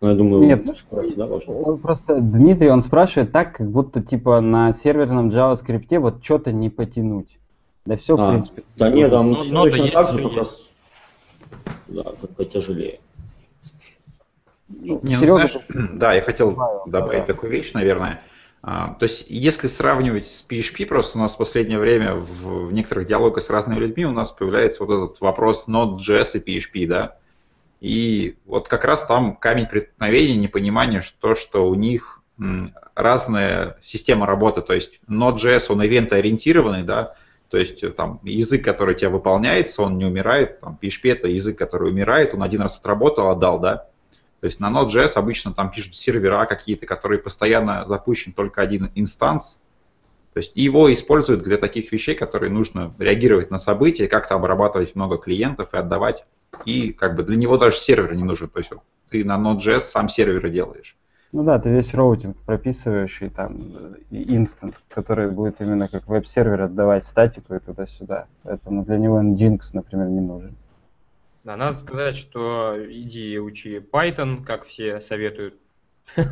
Но 0.00 0.10
я 0.10 0.16
думаю, 0.16 0.44
Нет, 0.44 0.76
скорость, 0.78 1.16
да, 1.16 1.26
важна. 1.26 1.54
Просто 1.76 2.20
Дмитрий, 2.20 2.68
он 2.68 2.82
спрашивает 2.82 3.32
так, 3.32 3.56
как 3.56 3.70
будто 3.70 4.02
типа 4.02 4.40
на 4.40 4.72
серверном 4.72 5.30
JavaScript 5.30 5.98
вот 5.98 6.22
что-то 6.22 6.52
не 6.52 6.68
потянуть. 6.68 7.38
Да 7.86 7.96
все, 7.96 8.16
а, 8.16 8.28
в 8.28 8.30
принципе. 8.32 8.64
Да 8.76 8.90
нет, 8.90 9.10
там 9.10 9.30
ну, 9.30 9.36
точно 9.36 9.90
так 9.90 10.10
же, 10.10 10.22
только, 10.22 10.46
да, 11.88 12.02
только 12.02 12.44
тяжелее. 12.46 13.00
Ну, 14.68 15.00
не, 15.02 15.16
ну, 15.16 15.36
знаешь, 15.36 15.58
да, 15.68 16.14
я 16.14 16.22
хотел 16.22 16.56
добавить 16.86 17.26
да. 17.26 17.26
такую 17.26 17.52
вещь, 17.52 17.72
наверное. 17.72 18.20
А, 18.66 18.94
то 18.94 19.02
есть, 19.02 19.26
если 19.28 19.66
сравнивать 19.66 20.26
с 20.26 20.42
PHP, 20.48 20.86
просто 20.86 21.18
у 21.18 21.20
нас 21.20 21.34
в 21.34 21.36
последнее 21.36 21.78
время 21.78 22.14
в, 22.14 22.68
в 22.68 22.72
некоторых 22.72 23.06
диалогах 23.06 23.42
с 23.42 23.50
разными 23.50 23.78
людьми 23.78 24.06
у 24.06 24.12
нас 24.12 24.32
появляется 24.32 24.84
вот 24.84 24.94
этот 24.94 25.20
вопрос 25.20 25.68
Node.js 25.68 26.40
и 26.40 26.58
PHP, 26.58 26.86
да. 26.86 27.18
И 27.82 28.36
вот 28.46 28.68
как 28.68 28.86
раз 28.86 29.04
там 29.04 29.36
камень 29.36 29.66
преткновения, 29.66 30.36
непонимание, 30.36 31.02
что, 31.02 31.34
что 31.34 31.68
у 31.68 31.74
них 31.74 32.22
разная 32.94 33.76
система 33.82 34.24
работы. 34.24 34.62
То 34.62 34.72
есть 34.72 34.98
Node.js, 35.08 35.66
он 35.68 35.84
ивент-ориентированный, 35.84 36.84
да, 36.84 37.16
То 37.50 37.58
есть 37.58 37.84
там 37.96 38.18
язык, 38.22 38.64
который 38.64 38.94
у 38.94 38.98
тебя 38.98 39.10
выполняется, 39.10 39.82
он 39.82 39.98
не 39.98 40.06
умирает. 40.06 40.60
Там 40.60 40.78
PHP 40.80 41.12
это 41.12 41.28
язык, 41.28 41.58
который 41.58 41.90
умирает, 41.90 42.32
он 42.32 42.42
один 42.42 42.62
раз 42.62 42.78
отработал, 42.78 43.28
отдал, 43.28 43.60
да. 43.60 43.88
То 44.44 44.48
есть 44.48 44.60
на 44.60 44.70
Node.js 44.70 45.12
обычно 45.14 45.54
там 45.54 45.70
пишут 45.70 45.96
сервера 45.96 46.44
какие-то, 46.44 46.84
которые 46.84 47.18
постоянно 47.18 47.86
запущен 47.86 48.34
только 48.34 48.60
один 48.60 48.90
инстанс. 48.94 49.58
То 50.34 50.38
есть 50.40 50.52
его 50.54 50.92
используют 50.92 51.42
для 51.42 51.56
таких 51.56 51.90
вещей, 51.92 52.14
которые 52.14 52.52
нужно 52.52 52.92
реагировать 52.98 53.50
на 53.50 53.56
события, 53.56 54.06
как-то 54.06 54.34
обрабатывать 54.34 54.96
много 54.96 55.16
клиентов 55.16 55.72
и 55.72 55.78
отдавать. 55.78 56.26
И 56.66 56.92
как 56.92 57.16
бы 57.16 57.22
для 57.22 57.36
него 57.36 57.56
даже 57.56 57.76
сервер 57.78 58.14
не 58.14 58.22
нужен. 58.22 58.50
То 58.50 58.58
есть 58.58 58.70
ты 59.08 59.24
на 59.24 59.38
Node.js 59.38 59.80
сам 59.80 60.10
серверы 60.10 60.50
делаешь. 60.50 60.94
Ну 61.32 61.42
да, 61.42 61.58
ты 61.58 61.70
весь 61.70 61.94
routing 61.94 62.36
прописываешь 62.44 63.22
и 63.22 63.30
там 63.30 63.96
instance, 64.10 64.74
который 64.90 65.30
будет 65.30 65.62
именно 65.62 65.88
как 65.88 66.06
веб-сервер 66.06 66.64
отдавать 66.64 67.06
статику 67.06 67.54
и 67.54 67.60
туда-сюда. 67.60 68.26
Поэтому 68.42 68.84
для 68.84 68.98
него 68.98 69.22
Nginx, 69.22 69.60
например, 69.72 70.08
не 70.08 70.20
нужен. 70.20 70.54
Да, 71.44 71.56
надо 71.56 71.76
сказать, 71.76 72.16
что 72.16 72.74
иди 72.88 73.38
учи 73.38 73.76
Python, 73.76 74.42
как 74.44 74.64
все 74.64 75.00
советуют. 75.00 75.54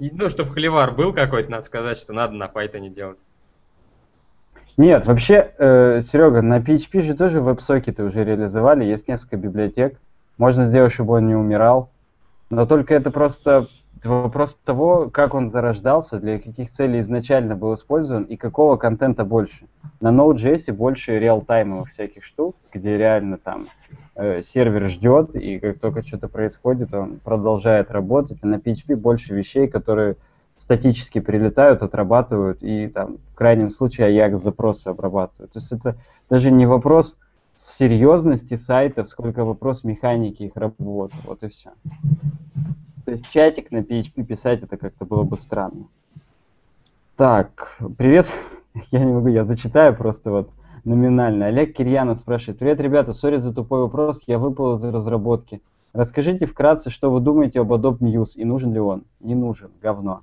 Ну, 0.00 0.28
чтобы 0.28 0.52
холивар 0.52 0.92
был 0.92 1.12
какой-то, 1.12 1.50
надо 1.50 1.64
сказать, 1.64 1.96
что 1.96 2.12
надо 2.12 2.34
на 2.34 2.46
Python 2.46 2.88
делать. 2.88 3.18
Нет, 4.76 5.06
вообще, 5.06 5.52
э, 5.58 6.00
Серега, 6.02 6.42
на 6.42 6.58
PHP 6.58 7.02
же 7.02 7.14
тоже 7.14 7.40
веб-сокеты 7.40 8.02
уже 8.02 8.24
реализовали, 8.24 8.84
есть 8.84 9.08
несколько 9.08 9.36
библиотек. 9.36 9.98
Можно 10.38 10.66
сделать, 10.66 10.92
чтобы 10.92 11.14
он 11.14 11.26
не 11.28 11.34
умирал. 11.34 11.90
Но 12.50 12.66
только 12.66 12.94
это 12.94 13.10
просто 13.10 13.66
вопрос 14.04 14.56
того, 14.64 15.10
как 15.10 15.34
он 15.34 15.50
зарождался, 15.50 16.20
для 16.20 16.38
каких 16.38 16.70
целей 16.70 17.00
изначально 17.00 17.56
был 17.56 17.74
использован 17.74 18.24
и 18.24 18.36
какого 18.36 18.76
контента 18.76 19.24
больше. 19.24 19.66
На 20.00 20.08
Node.js 20.08 20.72
больше 20.72 21.18
реал-таймовых 21.18 21.88
всяких 21.88 22.24
штук, 22.24 22.56
где 22.72 22.96
реально 22.96 23.38
там 23.38 23.66
э, 24.14 24.42
сервер 24.42 24.88
ждет, 24.88 25.34
и 25.34 25.58
как 25.58 25.80
только 25.80 26.02
что-то 26.02 26.28
происходит, 26.28 26.94
он 26.94 27.18
продолжает 27.18 27.90
работать. 27.90 28.38
А 28.42 28.46
на 28.46 28.56
PHP 28.56 28.94
больше 28.94 29.34
вещей, 29.34 29.66
которые 29.66 30.16
статически 30.56 31.18
прилетают, 31.18 31.82
отрабатывают 31.82 32.62
и 32.62 32.88
там 32.88 33.18
в 33.32 33.34
крайнем 33.34 33.70
случае 33.70 34.08
Ajax 34.08 34.36
запросы 34.36 34.88
обрабатывают. 34.88 35.52
То 35.52 35.58
есть 35.58 35.72
это 35.72 35.96
даже 36.30 36.50
не 36.50 36.66
вопрос 36.66 37.16
серьезности 37.56 38.54
сайтов, 38.56 39.08
сколько 39.08 39.44
вопрос 39.44 39.84
механики 39.84 40.44
их 40.44 40.56
работы. 40.56 41.14
Вот 41.24 41.42
и 41.42 41.48
все. 41.48 41.70
То 43.04 43.12
есть 43.12 43.28
чатик 43.30 43.70
на 43.70 43.78
PHP 43.78 44.24
писать 44.24 44.62
это 44.62 44.76
как-то 44.76 45.04
было 45.04 45.22
бы 45.22 45.36
странно. 45.36 45.86
Так, 47.16 47.78
привет. 47.96 48.26
Я 48.90 49.04
не 49.04 49.12
могу, 49.12 49.28
я 49.28 49.44
зачитаю 49.44 49.96
просто 49.96 50.30
вот 50.30 50.50
номинально. 50.84 51.46
Олег 51.46 51.74
Кирьянов 51.74 52.18
спрашивает. 52.18 52.58
Привет, 52.58 52.78
ребята, 52.80 53.12
сори 53.12 53.36
за 53.36 53.54
тупой 53.54 53.80
вопрос, 53.80 54.22
я 54.26 54.38
выпал 54.38 54.74
из 54.74 54.84
разработки. 54.84 55.62
Расскажите 55.94 56.44
вкратце, 56.44 56.90
что 56.90 57.10
вы 57.10 57.20
думаете 57.20 57.60
об 57.60 57.72
Adobe 57.72 58.00
News 58.00 58.32
и 58.36 58.44
нужен 58.44 58.74
ли 58.74 58.80
он? 58.80 59.04
Не 59.20 59.34
нужен, 59.34 59.70
говно. 59.80 60.22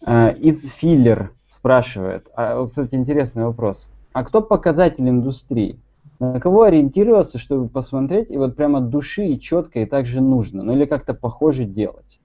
Uh, 0.00 0.38
It's 0.40 0.62
Filler 0.80 1.30
спрашивает. 1.48 2.28
А, 2.36 2.64
кстати, 2.64 2.94
интересный 2.94 3.44
вопрос. 3.44 3.88
А 4.12 4.24
кто 4.24 4.40
показатель 4.40 5.08
индустрии? 5.08 5.76
На 6.20 6.38
кого 6.38 6.62
ориентироваться, 6.62 7.38
чтобы 7.38 7.68
посмотреть 7.68 8.30
и 8.30 8.36
вот 8.36 8.54
прямо 8.54 8.78
от 8.78 8.90
души 8.90 9.26
и 9.26 9.40
четко 9.40 9.80
и 9.80 9.86
также 9.86 10.20
нужно, 10.20 10.62
ну 10.62 10.74
или 10.74 10.84
как-то 10.84 11.14
похоже 11.14 11.64
делать. 11.64 12.20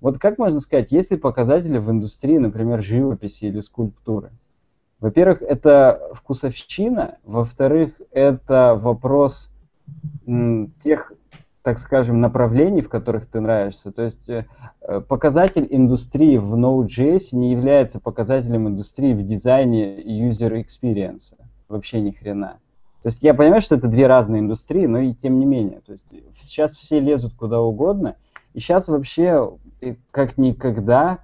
Вот 0.00 0.18
как 0.18 0.38
можно 0.38 0.60
сказать, 0.60 0.92
есть 0.92 1.10
ли 1.10 1.16
показатели 1.16 1.78
в 1.78 1.90
индустрии, 1.90 2.38
например, 2.38 2.82
живописи 2.82 3.44
или 3.44 3.60
скульптуры? 3.60 4.32
Во-первых, 4.98 5.42
это 5.42 6.00
вкусовщина, 6.14 7.18
во-вторых, 7.24 7.92
это 8.10 8.78
вопрос 8.80 9.50
тех, 10.82 11.12
так 11.62 11.78
скажем, 11.78 12.20
направлений, 12.22 12.80
в 12.80 12.88
которых 12.88 13.26
ты 13.26 13.40
нравишься. 13.40 13.92
То 13.92 14.02
есть 14.02 14.30
э, 14.30 14.46
показатель 15.08 15.66
индустрии 15.68 16.38
в 16.38 16.54
Node.js 16.54 17.28
не 17.32 17.52
является 17.52 18.00
показателем 18.00 18.68
индустрии 18.68 19.12
в 19.12 19.22
дизайне 19.22 20.00
user 20.02 20.62
experience. 20.62 21.34
Вообще 21.68 22.00
ни 22.00 22.10
хрена. 22.10 22.58
То 23.04 23.08
есть 23.08 23.22
я 23.22 23.34
понимаю, 23.34 23.60
что 23.60 23.74
это 23.74 23.86
две 23.86 24.06
разные 24.06 24.40
индустрии, 24.40 24.86
но 24.86 24.98
и 24.98 25.12
тем 25.12 25.38
не 25.38 25.44
менее. 25.44 25.82
То 25.84 25.92
есть 25.92 26.06
сейчас 26.38 26.72
все 26.72 27.00
лезут 27.00 27.34
куда 27.34 27.60
угодно, 27.60 28.16
и 28.54 28.60
сейчас 28.60 28.88
вообще 28.88 29.52
как 30.10 30.38
никогда 30.38 31.18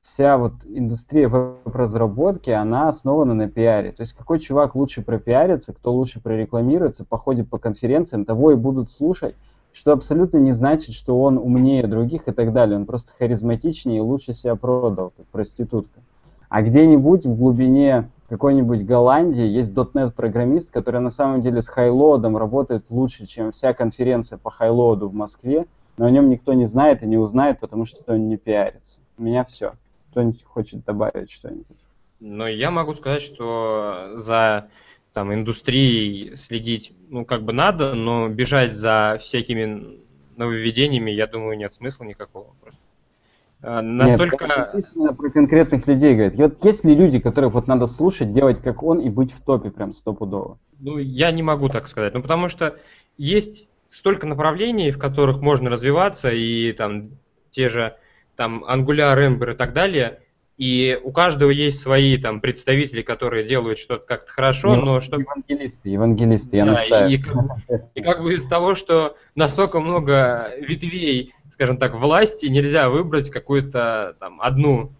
вся 0.00 0.38
вот 0.38 0.54
индустрия 0.64 1.28
веб-разработки, 1.28 2.48
она 2.48 2.88
основана 2.88 3.34
на 3.34 3.46
пиаре. 3.46 3.92
То 3.92 4.00
есть 4.00 4.14
какой 4.14 4.38
чувак 4.38 4.74
лучше 4.74 5.02
пропиарится, 5.02 5.74
кто 5.74 5.92
лучше 5.92 6.18
прорекламируется, 6.18 7.04
походит 7.04 7.50
по 7.50 7.58
конференциям, 7.58 8.24
того 8.24 8.52
и 8.52 8.54
будут 8.54 8.88
слушать, 8.88 9.34
что 9.74 9.92
абсолютно 9.92 10.38
не 10.38 10.52
значит, 10.52 10.94
что 10.94 11.20
он 11.20 11.36
умнее 11.36 11.86
других 11.86 12.26
и 12.26 12.32
так 12.32 12.54
далее. 12.54 12.78
Он 12.78 12.86
просто 12.86 13.12
харизматичнее 13.18 13.98
и 13.98 14.00
лучше 14.00 14.32
себя 14.32 14.56
продал, 14.56 15.12
как 15.14 15.26
проститутка. 15.26 16.00
А 16.48 16.62
где-нибудь 16.62 17.26
в 17.26 17.36
глубине 17.36 18.10
какой-нибудь 18.28 18.84
Голландии 18.84 19.46
есть 19.46 19.72
.NET 19.72 20.12
программист, 20.12 20.70
который 20.70 21.00
на 21.00 21.10
самом 21.10 21.42
деле 21.42 21.62
с 21.62 21.68
хайлодом 21.68 22.36
работает 22.36 22.84
лучше, 22.90 23.26
чем 23.26 23.52
вся 23.52 23.72
конференция 23.72 24.38
по 24.38 24.50
хайлоду 24.50 25.08
в 25.08 25.14
Москве, 25.14 25.66
но 25.96 26.06
о 26.06 26.10
нем 26.10 26.28
никто 26.28 26.52
не 26.52 26.66
знает 26.66 27.02
и 27.02 27.06
не 27.06 27.16
узнает, 27.16 27.58
потому 27.60 27.86
что 27.86 28.00
он 28.06 28.28
не 28.28 28.36
пиарится. 28.36 29.00
У 29.18 29.22
меня 29.22 29.44
все. 29.44 29.72
Кто-нибудь 30.10 30.44
хочет 30.44 30.84
добавить 30.84 31.30
что-нибудь? 31.30 31.76
Ну, 32.20 32.46
я 32.46 32.70
могу 32.70 32.94
сказать, 32.94 33.22
что 33.22 34.12
за 34.16 34.68
там, 35.12 35.32
индустрией 35.32 36.36
следить, 36.36 36.92
ну, 37.08 37.24
как 37.24 37.42
бы 37.42 37.52
надо, 37.52 37.94
но 37.94 38.28
бежать 38.28 38.74
за 38.74 39.18
всякими 39.20 40.00
нововведениями, 40.36 41.10
я 41.10 41.26
думаю, 41.26 41.58
нет 41.58 41.74
смысла 41.74 42.04
никакого. 42.04 42.54
Просто 42.60 42.80
настолько... 43.62 44.72
Нет, 44.94 45.16
про 45.16 45.30
конкретных 45.30 45.86
людей 45.86 46.14
говорит. 46.14 46.36
Вот 46.36 46.64
есть 46.64 46.84
ли 46.84 46.94
люди, 46.94 47.18
которых 47.18 47.54
вот 47.54 47.66
надо 47.66 47.86
слушать, 47.86 48.32
делать 48.32 48.62
как 48.62 48.82
он 48.82 49.00
и 49.00 49.08
быть 49.08 49.32
в 49.32 49.42
топе 49.42 49.70
прям 49.70 49.92
стопудово? 49.92 50.58
Ну, 50.78 50.98
я 50.98 51.30
не 51.32 51.42
могу 51.42 51.68
так 51.68 51.88
сказать. 51.88 52.14
Ну, 52.14 52.22
потому 52.22 52.48
что 52.48 52.76
есть 53.16 53.68
столько 53.90 54.26
направлений, 54.26 54.90
в 54.90 54.98
которых 54.98 55.40
можно 55.40 55.70
развиваться, 55.70 56.30
и 56.30 56.72
там 56.72 57.10
те 57.50 57.68
же 57.68 57.96
там 58.36 58.64
Angular, 58.64 59.16
Ember 59.16 59.54
и 59.54 59.56
так 59.56 59.72
далее, 59.72 60.20
и 60.58 60.98
у 61.02 61.12
каждого 61.12 61.50
есть 61.50 61.78
свои 61.78 62.18
там 62.18 62.40
представители, 62.40 63.02
которые 63.02 63.46
делают 63.46 63.78
что-то 63.78 64.04
как-то 64.04 64.32
хорошо, 64.32 64.74
Ев... 64.74 64.84
но 64.84 65.00
что... 65.00 65.16
Евангелисты, 65.16 65.88
евангелисты, 65.88 66.56
я 66.56 66.64
да, 66.64 66.70
настаиваю. 66.72 67.10
И, 67.10 68.00
и 68.00 68.02
как 68.02 68.22
бы 68.22 68.34
из 68.34 68.46
того, 68.46 68.74
что 68.74 69.16
настолько 69.36 69.78
много 69.78 70.50
ветвей 70.60 71.32
скажем 71.58 71.76
так, 71.76 71.92
власти 71.94 72.46
нельзя 72.46 72.88
выбрать 72.88 73.30
какую-то 73.30 74.14
там 74.20 74.40
одну 74.40 74.92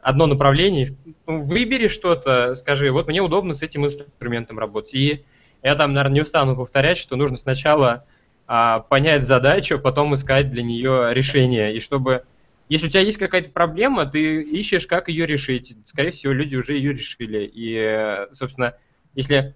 одно 0.00 0.26
направление. 0.26 0.88
Ну, 1.28 1.38
выбери 1.38 1.86
что-то, 1.86 2.56
скажи, 2.56 2.90
вот 2.90 3.06
мне 3.06 3.22
удобно 3.22 3.54
с 3.54 3.62
этим 3.62 3.86
инструментом 3.86 4.58
работать. 4.58 4.94
И 4.94 5.24
я 5.62 5.76
там, 5.76 5.92
наверное, 5.94 6.16
не 6.16 6.20
устану 6.22 6.56
повторять, 6.56 6.98
что 6.98 7.14
нужно 7.14 7.36
сначала 7.36 8.04
а, 8.48 8.80
понять 8.80 9.24
задачу, 9.24 9.78
потом 9.78 10.16
искать 10.16 10.50
для 10.50 10.64
нее 10.64 11.10
решение. 11.12 11.76
И 11.76 11.78
чтобы, 11.78 12.24
если 12.68 12.88
у 12.88 12.90
тебя 12.90 13.02
есть 13.02 13.18
какая-то 13.18 13.50
проблема, 13.50 14.04
ты 14.04 14.42
ищешь, 14.42 14.88
как 14.88 15.08
ее 15.08 15.24
решить. 15.24 15.76
Скорее 15.84 16.10
всего, 16.10 16.32
люди 16.32 16.56
уже 16.56 16.74
ее 16.74 16.94
решили. 16.94 17.48
И, 17.52 18.26
собственно, 18.32 18.74
если 19.14 19.54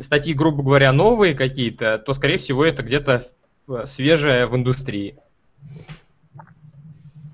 статьи, 0.00 0.34
грубо 0.34 0.62
говоря, 0.62 0.92
новые 0.92 1.34
какие-то, 1.34 1.96
то, 1.96 2.12
скорее 2.12 2.36
всего, 2.36 2.62
это 2.62 2.82
где-то 2.82 3.22
свежее 3.86 4.46
в 4.46 4.56
индустрии. 4.56 5.16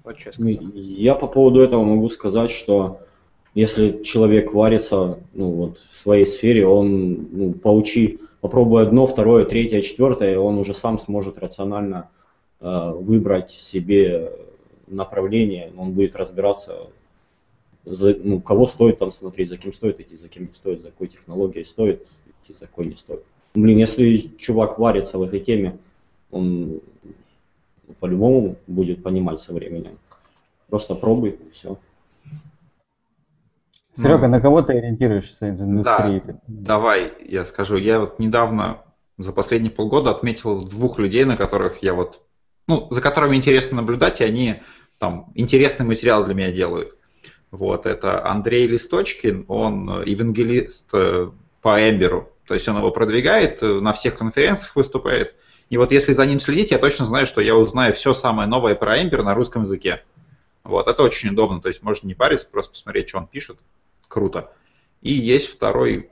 Вот 0.04 0.16
ну, 0.38 0.48
я 0.74 1.14
по 1.14 1.26
поводу 1.26 1.60
этого 1.60 1.84
могу 1.84 2.10
сказать, 2.10 2.50
что 2.50 3.00
если 3.54 4.02
человек 4.02 4.52
варится 4.52 5.18
ну, 5.32 5.52
вот, 5.52 5.78
в 5.90 5.96
своей 5.96 6.26
сфере, 6.26 6.66
он 6.66 7.28
ну, 7.32 7.52
поучи, 7.52 8.18
попробуя 8.40 8.84
одно, 8.84 9.06
второе, 9.06 9.44
третье, 9.44 9.82
четвертое, 9.82 10.38
он 10.38 10.58
уже 10.58 10.74
сам 10.74 10.98
сможет 10.98 11.38
рационально 11.38 12.08
э, 12.60 12.92
выбрать 12.94 13.50
себе 13.50 14.32
направление, 14.86 15.72
он 15.76 15.92
будет 15.92 16.16
разбираться, 16.16 16.88
за, 17.84 18.16
ну, 18.22 18.40
кого 18.40 18.66
стоит 18.66 18.98
там 18.98 19.12
смотреть, 19.12 19.48
за 19.48 19.58
кем 19.58 19.72
стоит 19.72 20.00
идти, 20.00 20.16
за 20.16 20.28
кем 20.28 20.46
не 20.46 20.52
стоит, 20.52 20.82
за 20.82 20.90
какой 20.90 21.08
технологией 21.08 21.64
стоит 21.64 22.06
идти, 22.42 22.56
за 22.58 22.66
какой 22.66 22.86
не 22.86 22.96
стоит. 22.96 23.22
Блин, 23.54 23.78
если 23.78 24.16
чувак 24.38 24.78
варится 24.78 25.18
в 25.18 25.22
этой 25.22 25.40
теме, 25.40 25.78
он 26.30 26.80
по-любому 27.98 28.56
будет 28.66 29.02
понимать 29.02 29.40
со 29.40 29.52
временем. 29.52 29.98
Просто 30.68 30.94
пробуй, 30.94 31.30
и 31.30 31.50
все. 31.50 31.78
Серега, 33.94 34.28
ну, 34.28 34.34
на 34.34 34.40
кого 34.40 34.62
ты 34.62 34.74
ориентируешься 34.74 35.48
из 35.48 35.60
индустрии? 35.60 36.22
Да, 36.26 36.40
давай, 36.46 37.12
я 37.26 37.44
скажу. 37.44 37.76
Я 37.76 38.00
вот 38.00 38.18
недавно, 38.18 38.78
за 39.18 39.32
последние 39.32 39.72
полгода, 39.72 40.10
отметил 40.10 40.64
двух 40.64 40.98
людей, 40.98 41.24
на 41.24 41.36
которых 41.36 41.82
я 41.82 41.94
вот, 41.94 42.22
ну, 42.68 42.86
за 42.90 43.00
которыми 43.02 43.36
интересно 43.36 43.78
наблюдать, 43.78 44.20
и 44.20 44.24
они 44.24 44.62
там 44.98 45.32
интересный 45.34 45.84
материал 45.84 46.24
для 46.24 46.34
меня 46.34 46.52
делают. 46.52 46.96
Вот, 47.50 47.84
это 47.84 48.24
Андрей 48.24 48.68
Листочкин, 48.68 49.46
он 49.48 50.04
евангелист 50.04 50.88
э, 50.92 51.30
по 51.62 51.90
Эмберу, 51.90 52.30
то 52.46 52.54
есть 52.54 52.68
он 52.68 52.76
его 52.76 52.92
продвигает, 52.92 53.60
э, 53.62 53.80
на 53.80 53.92
всех 53.92 54.16
конференциях 54.16 54.76
выступает. 54.76 55.34
И 55.70 55.76
вот 55.76 55.92
если 55.92 56.12
за 56.12 56.26
ним 56.26 56.40
следить, 56.40 56.72
я 56.72 56.78
точно 56.78 57.04
знаю, 57.04 57.26
что 57.26 57.40
я 57.40 57.56
узнаю 57.56 57.94
все 57.94 58.12
самое 58.12 58.48
новое 58.48 58.74
про 58.74 59.00
Эмбер 59.00 59.22
на 59.22 59.34
русском 59.34 59.62
языке. 59.62 60.02
Вот, 60.64 60.88
это 60.88 61.02
очень 61.02 61.30
удобно, 61.30 61.60
то 61.60 61.68
есть 61.68 61.82
можно 61.82 62.06
не 62.06 62.14
париться, 62.14 62.48
просто 62.50 62.72
посмотреть, 62.72 63.08
что 63.08 63.18
он 63.18 63.28
пишет. 63.28 63.58
Круто. 64.08 64.52
И 65.00 65.12
есть 65.12 65.48
второй 65.48 66.10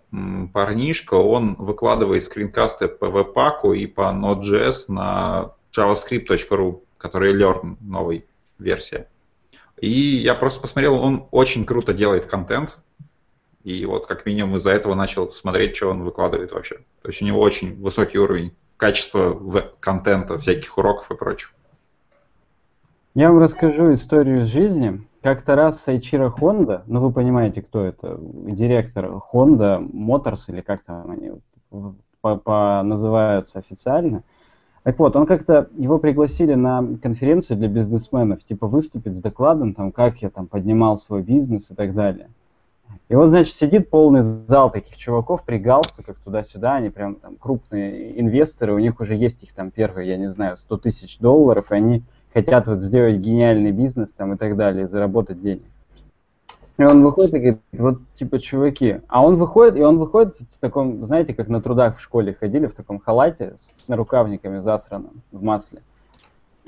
парнишка, 0.55 1.15
он 1.15 1.57
выкладывает 1.57 2.23
скринкасты 2.23 2.89
по 2.89 3.11
веб-паку 3.11 3.75
и 3.75 3.87
по 3.87 4.13
Node.js 4.13 4.85
на 4.89 5.53
javascript.ru, 5.77 6.83
который 6.97 7.35
Learn 7.35 7.77
новой 7.81 8.25
версия. 8.59 9.09
И 9.81 9.91
я 9.91 10.35
просто 10.35 10.61
посмотрел, 10.61 10.95
он 10.95 11.27
очень 11.33 11.67
круто 11.67 11.93
делает 11.93 12.27
контент. 12.27 12.79
И 13.65 13.85
вот 13.85 14.07
как 14.07 14.25
минимум 14.25 14.57
из-за 14.57 14.71
этого 14.71 14.95
начал 14.95 15.31
смотреть, 15.31 15.77
что 15.77 15.91
он 15.91 16.05
выкладывает 16.05 16.53
вообще. 16.53 16.77
То 17.03 17.09
есть 17.09 17.21
у 17.21 17.25
него 17.25 17.41
очень 17.41 17.75
высокий 17.83 18.19
уровень 18.19 18.55
качества 18.79 19.39
контента, 19.81 20.39
всяких 20.39 20.79
уроков 20.79 21.11
и 21.11 21.15
прочего. 21.15 21.53
Я 23.15 23.31
вам 23.31 23.43
расскажу 23.43 23.93
историю 23.93 24.43
из 24.43 24.47
жизни. 24.47 25.03
Как-то 25.23 25.57
раз 25.57 25.83
Сайчира 25.83 26.31
Хонда, 26.31 26.85
ну 26.87 27.01
вы 27.01 27.13
понимаете, 27.13 27.61
кто 27.61 27.85
это, 27.85 28.17
директор 28.21 29.07
Honda 29.33 29.79
Motors 29.79 30.45
или 30.49 30.61
как 30.61 30.83
там 30.85 31.11
они 31.11 31.33
по 32.23 32.83
называются 32.85 33.59
официально. 33.59 34.23
Так 34.85 34.99
вот, 34.99 35.17
он 35.17 35.27
как-то, 35.27 35.69
его 35.77 35.99
пригласили 35.99 36.55
на 36.55 36.97
конференцию 37.03 37.59
для 37.59 37.69
бизнесменов, 37.69 38.45
типа 38.45 38.69
выступить 38.69 39.17
с 39.17 39.21
докладом, 39.21 39.75
там, 39.75 39.93
как 39.93 40.23
я 40.23 40.31
там 40.31 40.47
поднимал 40.47 40.97
свой 40.97 41.23
бизнес 41.23 41.71
и 41.71 41.75
так 41.75 41.95
далее. 41.95 42.31
И 43.09 43.15
вот, 43.15 43.27
значит, 43.27 43.55
сидит 43.55 43.89
полный 43.89 44.21
зал 44.23 44.71
таких 44.71 44.97
чуваков 44.97 45.43
при 45.45 45.59
галстуках 45.59 46.17
туда-сюда, 46.25 46.77
они 46.77 46.91
прям 46.91 47.15
там 47.15 47.37
крупные 47.37 48.21
инвесторы, 48.21 48.75
у 48.75 48.79
них 48.79 49.01
уже 49.01 49.15
есть 49.15 49.43
их 49.43 49.55
там 49.55 49.71
первые, 49.71 50.09
я 50.09 50.17
не 50.19 50.29
знаю, 50.29 50.57
100 50.57 50.77
тысяч 50.79 51.19
долларов, 51.19 51.73
и 51.73 51.75
они 51.75 52.03
хотят 52.35 52.67
вот 52.67 52.81
сделать 52.81 53.17
гениальный 53.17 53.73
бизнес 53.73 54.13
там 54.13 54.35
и 54.35 54.37
так 54.37 54.57
далее, 54.57 54.89
заработать 54.89 55.41
денег. 55.41 55.65
И 56.79 56.85
он 56.85 57.03
выходит 57.03 57.35
и 57.35 57.39
говорит, 57.39 57.61
вот 57.73 57.99
типа 58.15 58.39
чуваки, 58.39 59.01
а 59.09 59.25
он 59.25 59.35
выходит, 59.35 59.77
и 59.77 59.83
он 59.83 59.99
выходит 59.99 60.37
в 60.37 60.59
таком, 60.61 61.05
знаете, 61.05 61.35
как 61.35 61.49
на 61.49 61.61
трудах 61.61 61.99
в 61.99 62.01
школе 62.01 62.37
ходили, 62.39 62.67
в 62.67 62.75
таком 62.75 63.01
халате 63.01 63.55
с, 63.57 63.89
нарукавниками 63.89 64.61
засранным 64.61 65.23
в 65.33 65.43
масле. 65.43 65.81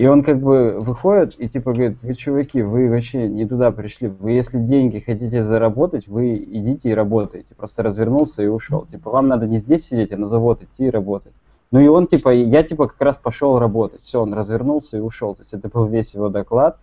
И 0.01 0.07
он 0.07 0.23
как 0.23 0.41
бы 0.41 0.79
выходит 0.81 1.35
и 1.37 1.47
типа 1.47 1.75
говорит, 1.75 1.99
вы 2.01 2.15
чуваки, 2.15 2.63
вы 2.63 2.89
вообще 2.89 3.29
не 3.29 3.47
туда 3.47 3.71
пришли. 3.71 4.09
Вы 4.09 4.31
если 4.31 4.59
деньги 4.59 4.99
хотите 4.99 5.43
заработать, 5.43 6.09
вы 6.09 6.37
идите 6.37 6.89
и 6.89 6.95
работаете. 6.95 7.55
Просто 7.55 7.83
развернулся 7.83 8.43
и 8.43 8.47
ушел. 8.47 8.87
Типа 8.91 9.11
вам 9.11 9.29
надо 9.29 9.47
не 9.47 9.59
здесь 9.59 9.85
сидеть, 9.87 10.11
а 10.13 10.17
на 10.17 10.27
завод 10.27 10.63
идти 10.63 10.87
и 10.87 10.91
работать. 10.91 11.35
Ну 11.71 11.81
и 11.81 11.87
он 11.87 12.07
типа, 12.07 12.31
я 12.31 12.63
типа 12.63 12.87
как 12.87 12.99
раз 12.99 13.19
пошел 13.19 13.59
работать. 13.59 14.01
Все, 14.01 14.23
он 14.23 14.33
развернулся 14.33 14.97
и 14.97 15.01
ушел. 15.01 15.35
То 15.35 15.43
есть 15.43 15.53
это 15.53 15.69
был 15.69 15.85
весь 15.85 16.15
его 16.15 16.31
доклад. 16.31 16.79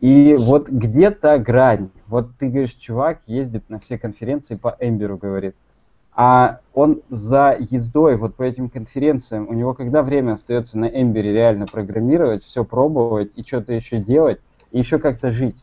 И 0.00 0.34
вот 0.36 0.68
где-то 0.68 1.38
грань. 1.38 1.90
Вот 2.08 2.30
ты 2.40 2.48
говоришь, 2.48 2.72
чувак 2.72 3.20
ездит 3.28 3.70
на 3.70 3.78
все 3.78 3.98
конференции 3.98 4.56
по 4.56 4.76
Эмберу, 4.80 5.16
говорит. 5.16 5.54
А 6.14 6.58
он 6.74 7.00
за 7.08 7.56
ездой 7.58 8.16
вот 8.16 8.34
по 8.34 8.42
этим 8.42 8.68
конференциям, 8.68 9.48
у 9.48 9.54
него 9.54 9.72
когда 9.72 10.02
время 10.02 10.32
остается 10.32 10.78
на 10.78 10.84
Эмбере 10.84 11.32
реально 11.32 11.66
программировать, 11.66 12.44
все 12.44 12.64
пробовать 12.64 13.30
и 13.34 13.42
что-то 13.42 13.72
еще 13.72 13.98
делать, 13.98 14.38
и 14.72 14.78
еще 14.78 14.98
как-то 14.98 15.30
жить? 15.30 15.56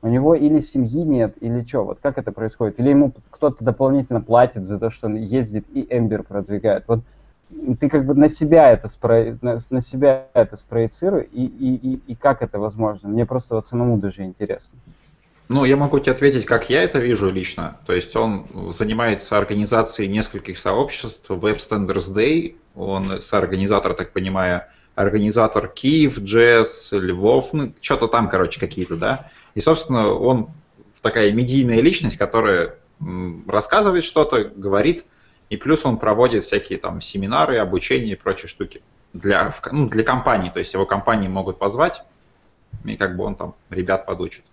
У 0.00 0.06
него 0.06 0.36
или 0.36 0.60
семьи 0.60 1.02
нет, 1.02 1.34
или 1.40 1.64
что? 1.64 1.84
Вот 1.84 1.98
как 2.00 2.18
это 2.18 2.30
происходит? 2.30 2.78
Или 2.78 2.90
ему 2.90 3.12
кто-то 3.30 3.64
дополнительно 3.64 4.20
платит 4.20 4.64
за 4.64 4.78
то, 4.78 4.90
что 4.90 5.06
он 5.06 5.16
ездит 5.16 5.64
и 5.72 5.84
Эмбер 5.90 6.22
продвигает? 6.22 6.84
Вот 6.86 7.00
ты 7.80 7.88
как 7.88 8.04
бы 8.04 8.14
на 8.14 8.28
себя 8.28 8.70
это, 8.70 8.86
спро... 8.86 9.36
на, 9.40 9.80
себя 9.80 10.26
это 10.34 10.54
спроецируй, 10.54 11.28
и, 11.32 11.44
и, 11.44 11.74
и, 11.74 12.00
и 12.06 12.14
как 12.14 12.42
это 12.42 12.60
возможно? 12.60 13.08
Мне 13.08 13.26
просто 13.26 13.56
вот 13.56 13.66
самому 13.66 13.98
даже 13.98 14.22
интересно. 14.22 14.78
Ну, 15.48 15.64
я 15.64 15.76
могу 15.78 15.98
тебе 15.98 16.12
ответить, 16.12 16.44
как 16.44 16.68
я 16.68 16.82
это 16.82 16.98
вижу 16.98 17.30
лично. 17.30 17.80
То 17.86 17.94
есть 17.94 18.14
он 18.14 18.46
занимается 18.74 19.38
организацией 19.38 20.08
нескольких 20.08 20.58
сообществ. 20.58 21.30
Web 21.30 21.56
Standards 21.56 22.12
Day, 22.14 22.56
он 22.74 23.22
соорганизатор, 23.22 23.94
так 23.94 24.12
понимаю, 24.12 24.64
организатор 24.94 25.68
Киев, 25.68 26.18
Джесс, 26.18 26.90
Львов, 26.92 27.52
ну, 27.54 27.72
что-то 27.80 28.08
там, 28.08 28.28
короче, 28.28 28.60
какие-то, 28.60 28.96
да. 28.96 29.30
И, 29.54 29.60
собственно, 29.60 30.12
он 30.12 30.50
такая 31.00 31.32
медийная 31.32 31.80
личность, 31.80 32.18
которая 32.18 32.74
рассказывает 33.46 34.04
что-то, 34.04 34.44
говорит, 34.44 35.06
и 35.48 35.56
плюс 35.56 35.86
он 35.86 35.96
проводит 35.96 36.44
всякие 36.44 36.78
там 36.78 37.00
семинары, 37.00 37.56
обучение 37.56 38.12
и 38.12 38.16
прочие 38.16 38.48
штуки 38.48 38.82
для, 39.14 39.54
ну, 39.72 39.88
для 39.88 40.04
компаний. 40.04 40.50
То 40.50 40.58
есть 40.58 40.74
его 40.74 40.84
компании 40.84 41.28
могут 41.28 41.58
позвать, 41.58 42.02
и 42.84 42.96
как 42.96 43.16
бы 43.16 43.24
он 43.24 43.34
там 43.34 43.54
ребят 43.70 44.04
подучит. 44.04 44.44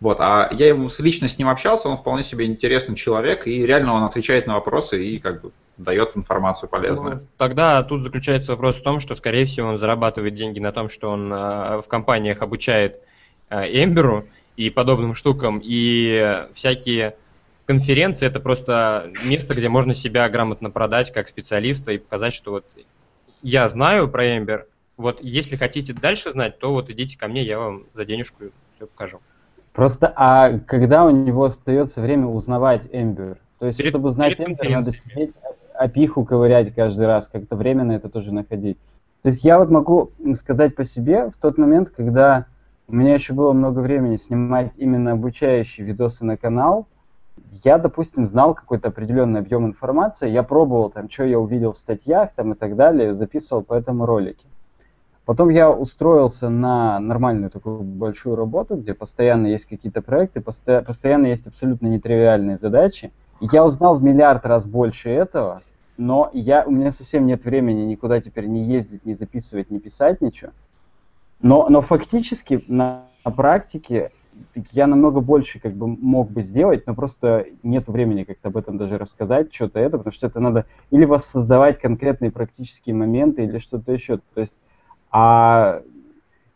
Вот, 0.00 0.18
а 0.20 0.48
я 0.52 0.68
ему 0.68 0.88
лично 0.98 1.28
с 1.28 1.38
ним 1.38 1.48
общался, 1.48 1.88
он 1.88 1.98
вполне 1.98 2.22
себе 2.22 2.46
интересный 2.46 2.96
человек, 2.96 3.46
и 3.46 3.66
реально 3.66 3.92
он 3.92 4.04
отвечает 4.04 4.46
на 4.46 4.54
вопросы 4.54 5.04
и 5.04 5.18
как 5.18 5.42
бы 5.42 5.52
дает 5.76 6.16
информацию 6.16 6.70
полезную. 6.70 7.16
Ну, 7.16 7.26
тогда 7.36 7.82
тут 7.82 8.02
заключается 8.02 8.52
вопрос 8.52 8.76
в 8.76 8.82
том, 8.82 9.00
что, 9.00 9.14
скорее 9.14 9.44
всего, 9.44 9.68
он 9.68 9.78
зарабатывает 9.78 10.34
деньги 10.34 10.58
на 10.58 10.72
том, 10.72 10.88
что 10.88 11.10
он 11.10 11.30
э, 11.30 11.82
в 11.82 11.84
компаниях 11.86 12.40
обучает 12.40 13.00
э, 13.50 13.84
Эмберу 13.84 14.26
и 14.56 14.70
подобным 14.70 15.14
штукам, 15.14 15.60
и 15.62 16.46
всякие 16.54 17.16
конференции 17.66 18.26
это 18.26 18.40
просто 18.40 19.10
место, 19.24 19.54
где 19.54 19.68
можно 19.68 19.94
себя 19.94 20.28
грамотно 20.30 20.70
продать 20.70 21.12
как 21.12 21.28
специалиста 21.28 21.92
и 21.92 21.98
показать, 21.98 22.32
что 22.32 22.52
вот 22.52 22.64
я 23.42 23.68
знаю 23.68 24.08
про 24.08 24.36
Эмбер, 24.36 24.66
вот 24.96 25.22
если 25.22 25.56
хотите 25.56 25.92
дальше 25.92 26.30
знать, 26.30 26.58
то 26.58 26.72
вот 26.72 26.90
идите 26.90 27.18
ко 27.18 27.28
мне, 27.28 27.42
я 27.42 27.58
вам 27.58 27.84
за 27.94 28.04
денежку 28.04 28.44
все 28.76 28.86
покажу. 28.86 29.20
Просто, 29.72 30.12
а 30.16 30.58
когда 30.58 31.04
у 31.04 31.10
него 31.10 31.44
остается 31.44 32.00
время 32.00 32.26
узнавать 32.26 32.88
Эмбер? 32.90 33.38
То 33.58 33.66
есть, 33.66 33.78
перед, 33.78 33.90
чтобы 33.90 34.10
знать 34.10 34.40
Эмбер, 34.40 34.70
надо 34.70 34.90
сидеть, 34.90 35.34
опиху 35.74 36.24
ковырять 36.24 36.74
каждый 36.74 37.06
раз, 37.06 37.28
как-то 37.28 37.56
время 37.56 37.84
на 37.84 37.92
это 37.92 38.08
тоже 38.08 38.32
находить. 38.32 38.78
То 39.22 39.28
есть 39.28 39.44
я 39.44 39.58
вот 39.58 39.70
могу 39.70 40.10
сказать 40.34 40.74
по 40.74 40.84
себе, 40.84 41.30
в 41.30 41.36
тот 41.36 41.58
момент, 41.58 41.90
когда 41.90 42.46
у 42.88 42.94
меня 42.94 43.14
еще 43.14 43.34
было 43.34 43.52
много 43.52 43.80
времени 43.80 44.16
снимать 44.16 44.72
именно 44.76 45.12
обучающие 45.12 45.86
видосы 45.86 46.24
на 46.24 46.36
канал, 46.36 46.86
я, 47.64 47.78
допустим, 47.78 48.26
знал 48.26 48.54
какой-то 48.54 48.88
определенный 48.88 49.40
объем 49.40 49.66
информации, 49.66 50.30
я 50.30 50.42
пробовал 50.42 50.90
там, 50.90 51.08
что 51.08 51.24
я 51.24 51.38
увидел 51.38 51.72
в 51.72 51.76
статьях 51.76 52.30
там 52.34 52.52
и 52.52 52.56
так 52.56 52.76
далее, 52.76 53.14
записывал 53.14 53.62
по 53.62 53.74
этому 53.74 54.06
ролике. 54.06 54.46
Потом 55.30 55.48
я 55.50 55.70
устроился 55.70 56.48
на 56.48 56.98
нормальную 56.98 57.50
такую 57.50 57.82
большую 57.82 58.34
работу, 58.34 58.74
где 58.74 58.94
постоянно 58.94 59.46
есть 59.46 59.64
какие-то 59.64 60.02
проекты, 60.02 60.40
посто 60.40 60.82
постоянно 60.82 61.26
есть 61.26 61.46
абсолютно 61.46 61.86
нетривиальные 61.86 62.56
задачи. 62.56 63.12
Я 63.40 63.64
узнал 63.64 63.96
в 63.96 64.02
миллиард 64.02 64.44
раз 64.44 64.66
больше 64.66 65.08
этого, 65.08 65.62
но 65.96 66.30
я, 66.32 66.64
у 66.66 66.72
меня 66.72 66.90
совсем 66.90 67.26
нет 67.26 67.44
времени 67.44 67.82
никуда 67.82 68.20
теперь 68.20 68.46
не 68.46 68.64
ездить, 68.64 69.06
не 69.06 69.14
записывать, 69.14 69.70
не 69.70 69.78
писать 69.78 70.20
ничего. 70.20 70.50
Но, 71.40 71.68
но 71.68 71.80
фактически 71.80 72.64
на, 72.66 73.04
на 73.24 73.30
практике 73.30 74.10
я 74.72 74.88
намного 74.88 75.20
больше 75.20 75.60
как 75.60 75.74
бы 75.74 75.86
мог 75.86 76.28
бы 76.28 76.42
сделать, 76.42 76.88
но 76.88 76.94
просто 76.96 77.46
нет 77.62 77.86
времени 77.86 78.24
как-то 78.24 78.48
об 78.48 78.56
этом 78.56 78.78
даже 78.78 78.98
рассказать, 78.98 79.54
что-то 79.54 79.78
это, 79.78 79.96
потому 79.96 80.12
что 80.12 80.26
это 80.26 80.40
надо 80.40 80.66
или 80.90 81.04
воссоздавать 81.04 81.78
конкретные 81.78 82.32
практические 82.32 82.96
моменты, 82.96 83.44
или 83.44 83.58
что-то 83.58 83.92
еще. 83.92 84.18
То 84.34 84.40
есть 84.40 84.54
а 85.10 85.82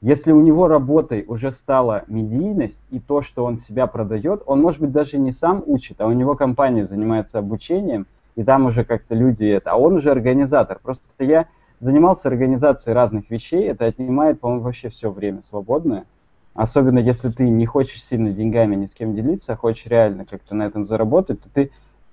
если 0.00 0.32
у 0.32 0.40
него 0.40 0.68
работой 0.68 1.24
уже 1.26 1.50
стала 1.50 2.05
медийность 2.09 2.82
и 2.90 3.00
то, 3.00 3.22
что 3.22 3.44
он 3.44 3.57
себя 3.59 3.86
продает, 3.86 4.42
он, 4.44 4.61
может 4.61 4.80
быть, 4.80 4.92
даже 4.92 5.18
не 5.18 5.32
сам 5.32 5.62
учит, 5.64 6.00
а 6.00 6.07
у 6.07 6.12
него 6.12 6.34
компания 6.34 6.84
занимается 6.84 7.38
обучением, 7.38 8.07
и 8.36 8.44
там 8.44 8.66
уже 8.66 8.84
как-то 8.84 9.14
люди 9.14 9.44
это, 9.44 9.72
а 9.72 9.76
он 9.76 9.94
уже 9.94 10.11
организатор. 10.11 10.78
Просто 10.82 11.07
я 11.24 11.46
занимался 11.78 12.28
организацией 12.28 12.94
разных 12.94 13.30
вещей, 13.30 13.64
это 13.64 13.86
отнимает, 13.86 14.40
по-моему, 14.40 14.64
вообще 14.64 14.90
все 14.90 15.11
время 15.11 15.42
свободное. 15.42 16.05
Особенно 16.52 16.98
если 16.98 17.30
ты 17.30 17.48
не 17.48 17.66
хочешь 17.66 18.05
сильно 18.05 18.30
деньгами 18.30 18.76
ни 18.76 18.84
с 18.84 18.94
кем 18.94 19.14
делиться, 19.14 19.55
а 19.55 19.57
хочешь 19.57 19.86
реально 19.86 20.24
как-то 20.24 20.55
на 20.55 20.64
этом 20.64 20.86
заработать, 20.86 21.40
то 21.40 21.48
ты 21.48 21.70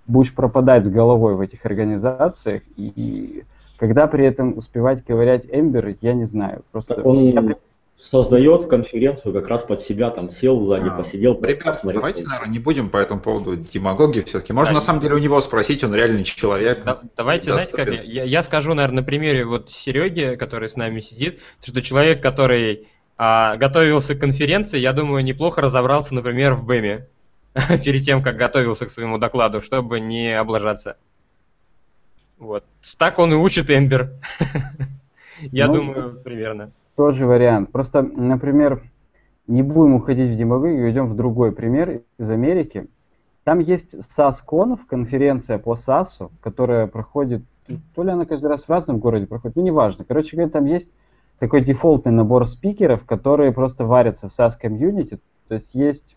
будешь 0.07 0.33
пропадать 0.33 0.85
с 0.85 0.89
головой 0.89 1.35
в 1.35 1.41
этих 1.41 1.65
организациях, 1.65 2.63
и 2.75 3.43
когда 3.81 4.05
при 4.05 4.23
этом 4.23 4.55
успевать 4.59 5.03
ковырять 5.03 5.47
Эмбер, 5.51 5.95
я 6.01 6.13
не 6.13 6.25
знаю. 6.25 6.63
Просто 6.71 6.93
так 6.93 7.03
он 7.03 7.25
я... 7.29 7.55
создает 7.97 8.67
конференцию 8.67 9.33
как 9.33 9.47
раз 9.47 9.63
под 9.63 9.81
себя, 9.81 10.11
там 10.11 10.29
сел 10.29 10.59
сзади, 10.61 10.89
а, 10.89 10.91
посидел. 10.91 11.33
Ребят, 11.41 11.63
посмотрел. 11.63 12.01
давайте, 12.01 12.23
наверное, 12.27 12.51
не 12.51 12.59
будем 12.59 12.91
по 12.91 12.97
этому 12.97 13.21
поводу 13.21 13.55
демагогии 13.55 14.21
все-таки. 14.21 14.53
Можно 14.53 14.73
а, 14.73 14.75
на 14.75 14.81
самом 14.81 15.01
деле 15.01 15.15
у 15.15 15.17
него 15.17 15.41
спросить, 15.41 15.83
он 15.83 15.95
реальный 15.95 16.23
человек. 16.23 16.83
Да, 16.83 16.99
давайте, 17.17 17.53
знаете, 17.53 17.71
как 17.71 17.87
я, 17.87 18.23
я 18.23 18.43
скажу, 18.43 18.75
наверное, 18.75 18.97
на 18.97 19.03
примере 19.03 19.45
вот 19.45 19.71
Сереги, 19.71 20.35
который 20.35 20.69
с 20.69 20.75
нами 20.75 20.99
сидит, 20.99 21.39
что 21.63 21.81
человек, 21.81 22.21
который 22.21 22.87
А 23.17 23.57
готовился 23.57 24.13
к 24.13 24.19
конференции, 24.19 24.77
я 24.77 24.93
думаю, 24.93 25.23
неплохо 25.23 25.59
разобрался, 25.61 26.13
например, 26.13 26.53
в 26.53 26.65
БЭМе 26.67 27.07
перед 27.83 28.03
тем, 28.03 28.21
как 28.21 28.37
готовился 28.37 28.85
к 28.85 28.91
своему 28.91 29.17
докладу, 29.17 29.59
чтобы 29.59 29.99
не 29.99 30.37
облажаться. 30.37 30.97
Вот. 32.41 32.65
Так 32.97 33.19
он 33.19 33.31
и 33.33 33.35
учит 33.35 33.69
Эмбер. 33.69 34.13
Я 35.41 35.67
ну, 35.67 35.75
думаю, 35.75 36.19
примерно. 36.23 36.71
Тоже 36.95 37.27
вариант. 37.27 37.71
Просто, 37.71 38.01
например, 38.01 38.81
не 39.45 39.61
будем 39.61 39.93
уходить 39.93 40.27
в 40.27 40.35
демагогию, 40.35 40.89
идем 40.89 41.05
в 41.05 41.15
другой 41.15 41.51
пример 41.51 42.01
из 42.17 42.29
Америки. 42.31 42.87
Там 43.43 43.59
есть 43.59 43.93
SAS-Conf, 43.93 44.79
конференция 44.87 45.59
по 45.59 45.73
SAS, 45.73 46.31
которая 46.41 46.87
проходит, 46.87 47.43
то 47.93 48.01
ли 48.01 48.09
она 48.09 48.25
каждый 48.25 48.47
раз 48.47 48.63
в 48.63 48.69
разном 48.69 48.97
городе 48.97 49.27
проходит, 49.27 49.55
ну 49.55 49.61
неважно. 49.61 50.03
Короче 50.03 50.35
говоря, 50.35 50.51
там 50.51 50.65
есть 50.65 50.91
такой 51.37 51.61
дефолтный 51.61 52.11
набор 52.11 52.47
спикеров, 52.47 53.05
которые 53.05 53.51
просто 53.51 53.85
варятся 53.85 54.29
в 54.29 54.31
SAS 54.31 54.53
комьюнити. 54.59 55.19
То 55.47 55.53
есть 55.53 55.75
есть 55.75 56.15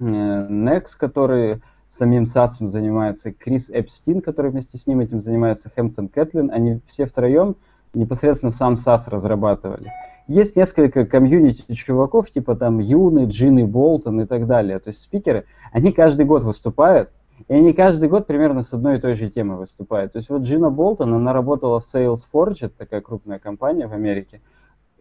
э, 0.00 0.04
Nex, 0.04 0.84
который 0.98 1.60
самим 1.92 2.24
Sass 2.24 2.66
занимается, 2.66 3.32
Крис 3.32 3.70
Эппстайн, 3.70 4.22
который 4.22 4.50
вместе 4.50 4.78
с 4.78 4.86
ним 4.86 5.00
этим 5.00 5.20
занимается, 5.20 5.70
Хэмптон 5.74 6.08
Кэтлин. 6.08 6.50
Они 6.50 6.80
все 6.86 7.04
втроем 7.04 7.56
непосредственно 7.92 8.50
сам 8.50 8.74
Sass 8.74 9.02
разрабатывали. 9.08 9.92
Есть 10.26 10.56
несколько 10.56 11.04
комьюнити 11.04 11.70
чуваков, 11.72 12.30
типа 12.30 12.56
там 12.56 12.78
Юны, 12.78 13.26
Джины 13.26 13.66
Болтон 13.66 14.22
и 14.22 14.26
так 14.26 14.46
далее. 14.46 14.78
То 14.78 14.88
есть 14.88 15.02
спикеры, 15.02 15.44
они 15.72 15.92
каждый 15.92 16.24
год 16.24 16.44
выступают, 16.44 17.10
и 17.48 17.54
они 17.54 17.74
каждый 17.74 18.08
год 18.08 18.26
примерно 18.26 18.62
с 18.62 18.72
одной 18.72 18.96
и 18.96 19.00
той 19.00 19.14
же 19.14 19.28
темой 19.28 19.58
выступают. 19.58 20.12
То 20.12 20.18
есть 20.18 20.30
вот 20.30 20.42
Джина 20.42 20.70
Болтон, 20.70 21.12
она 21.12 21.34
работала 21.34 21.80
в 21.80 21.94
Salesforce, 21.94 22.58
это 22.60 22.78
такая 22.78 23.02
крупная 23.02 23.38
компания 23.38 23.86
в 23.86 23.92
Америке, 23.92 24.40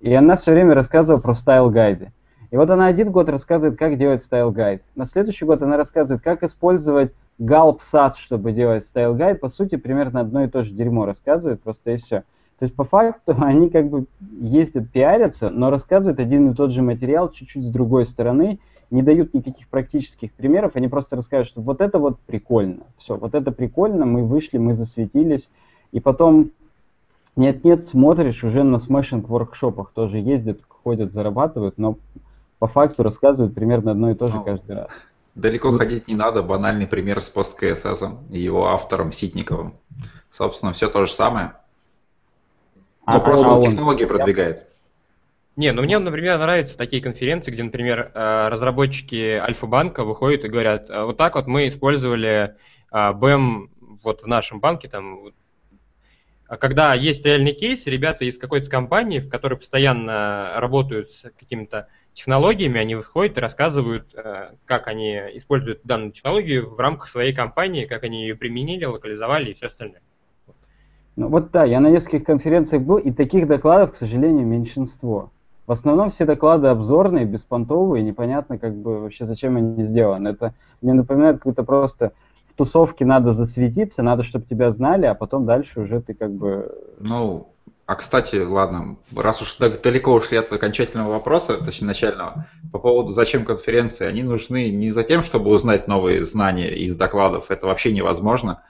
и 0.02 0.14
она 0.14 0.36
все 0.36 0.52
время 0.52 0.74
рассказывала 0.74 1.22
про 1.22 1.34
style 1.34 1.66
guide 1.66 1.99
ы. 1.99 2.12
И 2.52 2.58
вот 2.58 2.70
она 2.70 2.88
один 2.88 3.12
год 3.12 3.30
рассказывает, 3.30 3.80
как 3.80 3.98
делать 3.98 4.22
style 4.22 4.49
guide. 4.49 4.82
На 4.96 5.06
следующий 5.06 5.46
год 5.46 5.64
она 5.64 5.78
рассказывает, 5.78 6.22
как 6.22 6.44
использовать 6.44 7.14
Gulp 7.40 7.80
Sass, 7.80 8.12
чтобы 8.18 8.52
делать 8.52 8.86
style 8.86 9.10
guide. 9.10 9.40
По 9.40 9.48
сути, 9.48 9.78
примерно 9.78 10.20
одно 10.20 10.44
и 10.44 10.48
то 10.48 10.62
же 10.62 10.72
дерьмо 10.74 11.06
рассказывает, 11.06 11.62
просто 11.62 11.92
и 11.92 11.98
все. 11.98 12.24
То 12.60 12.66
есть 12.66 12.76
по 12.76 12.84
факту 12.84 13.36
они 13.42 13.70
как 13.70 13.90
бы 13.90 14.06
ездят, 14.42 14.92
пиарятся, 14.92 15.50
но 15.50 15.70
рассказывают 15.70 16.20
один 16.20 16.52
и 16.52 16.54
тот 16.54 16.72
же 16.72 16.82
материал 16.82 17.32
чуть-чуть 17.32 17.64
с 17.64 17.70
другой 17.70 18.06
стороны, 18.06 18.60
не 18.92 19.02
дают 19.02 19.34
никаких 19.34 19.70
практических 19.70 20.34
примеров, 20.34 20.76
они 20.76 20.90
просто 20.90 21.16
расскажут, 21.16 21.48
что 21.48 21.62
вот 21.62 21.80
это 21.80 21.98
вот 21.98 22.20
прикольно, 22.20 22.84
все, 22.98 23.16
вот 23.16 23.34
это 23.34 23.54
прикольно, 23.54 24.06
мы 24.06 24.26
вышли, 24.26 24.58
мы 24.58 24.76
засветились, 24.76 25.50
и 25.94 26.02
потом 26.02 26.52
нет-нет, 27.38 27.88
смотришь, 27.88 28.44
уже 28.44 28.64
на 28.64 28.78
Smashing 28.78 29.30
workshop 29.30 29.75
ах 29.75 29.92
тоже 29.94 30.18
ездят, 30.18 30.60
ходят, 30.68 31.14
зарабатывают, 31.14 31.78
но 31.78 31.98
по 32.62 32.68
факту 32.68 33.02
рассказывают 33.02 33.56
примерно 33.56 33.90
одно 33.90 34.12
и 34.12 34.14
то 34.14 34.28
же 34.28 34.36
ну, 34.36 34.44
каждый 34.44 34.76
раз. 34.76 34.92
Далеко 35.34 35.76
ходить 35.76 36.08
не 36.08 36.14
надо, 36.14 36.44
банальный 36.44 36.86
пример 36.86 37.20
с 37.20 37.34
PostCSS 37.34 38.30
и 38.30 38.40
его 38.40 38.68
автором 38.68 39.12
Ситниковым. 39.12 39.74
Собственно, 40.30 40.72
все 40.72 40.88
то 40.88 41.08
же 41.08 41.12
самое. 41.12 41.54
Но 43.08 43.16
а, 43.16 43.20
просто 43.20 43.48
а 43.48 43.54
он 43.56 43.64
технологии 43.64 44.06
продвигает. 44.06 44.68
Не, 45.56 45.72
ну 45.72 45.82
мне, 45.82 45.98
например, 45.98 46.38
нравятся 46.38 46.78
такие 46.78 47.02
конференции, 47.02 47.50
где, 47.50 47.64
например, 47.64 48.12
э, 48.14 48.48
разработчики 48.50 49.40
Альфа-банка 49.42 50.04
выходят 50.04 50.46
и 50.46 50.48
говорят, 50.48 50.88
«А 50.92 51.06
вот 51.06 51.18
так 51.18 51.34
вот 51.34 51.48
мы 51.48 51.68
использовали 51.68 52.58
BEM 52.94 53.70
вот 54.04 54.22
в 54.22 54.28
нашем 54.28 54.60
банке, 54.60 54.88
там, 54.88 55.32
когда 56.48 56.94
есть 56.94 57.26
реальный 57.26 57.54
кейс, 57.54 57.88
ребята 57.88 58.26
из 58.26 58.38
какой-то 58.38 58.70
компании, 58.70 59.18
в 59.18 59.30
которой 59.30 59.56
постоянно 59.56 60.52
работают 60.58 61.12
с 61.12 61.24
какими-то 61.40 61.88
технологиями, 62.14 62.80
они 62.80 62.96
выходят 62.96 63.38
и 63.38 63.42
рассказывают, 63.42 64.14
э, 64.16 64.52
как 64.66 64.88
они 64.88 65.16
используют 65.34 65.82
данную 65.84 66.12
технологию 66.12 66.70
в 66.70 66.80
рамках 66.80 67.10
своей 67.10 67.34
компании, 67.34 67.86
как 67.86 68.04
они 68.04 68.24
ее 68.24 68.36
применили, 68.36 68.86
локализовали 68.86 69.52
и 69.52 69.54
все 69.54 69.68
остальное. 69.68 70.02
Ну 71.16 71.28
вот 71.28 71.52
да, 71.52 71.64
я 71.66 71.80
на 71.80 71.90
нескольких 71.90 72.26
конференциях 72.26 72.84
был, 72.84 72.98
и 72.98 73.12
таких 73.12 73.48
докладов, 73.48 73.92
к 73.92 73.96
сожалению, 73.96 74.46
меньшинство. 74.46 75.32
В 75.68 75.72
основном 75.72 76.10
все 76.10 76.26
доклады 76.26 76.68
обзорные, 76.68 77.26
беспонтовые, 77.26 78.04
непонятно 78.04 78.58
как 78.58 78.76
бы 78.76 79.00
вообще 79.00 79.26
зачем 79.26 79.58
они 79.58 79.84
сделаны. 79.84 80.30
Это 80.30 80.54
мне 80.82 80.94
напоминает 80.94 81.38
какой-то 81.38 81.64
просто 81.64 82.14
в 82.52 82.54
тусовке 82.54 83.06
надо 83.06 83.32
засветиться, 83.32 84.04
надо, 84.04 84.24
чтобы 84.24 84.46
тебя 84.46 84.72
знали, 84.72 85.06
а 85.06 85.16
потом 85.16 85.46
дальше 85.46 85.82
уже 85.82 86.02
ты 86.02 86.14
как 86.14 86.32
бы... 86.32 86.78
Ну, 87.00 87.51
а 87.92 87.96
кстати, 87.96 88.38
ладно, 88.38 88.96
раз 89.14 89.42
уж 89.42 89.58
далеко 89.58 90.14
ушли 90.14 90.38
от 90.38 90.54
окончательного 90.54 91.12
вопроса, 91.12 91.58
точнее 91.58 91.88
начального, 91.88 92.48
по 92.72 92.80
поводу 92.80 93.12
зачем 93.12 93.44
конференции, 93.44 94.06
они 94.06 94.24
нужны 94.24 94.70
не 94.70 94.92
за 94.92 95.04
тем, 95.04 95.24
чтобы 95.24 95.50
узнать 95.50 95.90
новые 95.90 96.24
знания 96.24 96.74
из 96.74 96.96
докладов, 96.96 97.52
это 97.52 97.68
вообще 97.68 97.92
невозможно, 97.92 98.64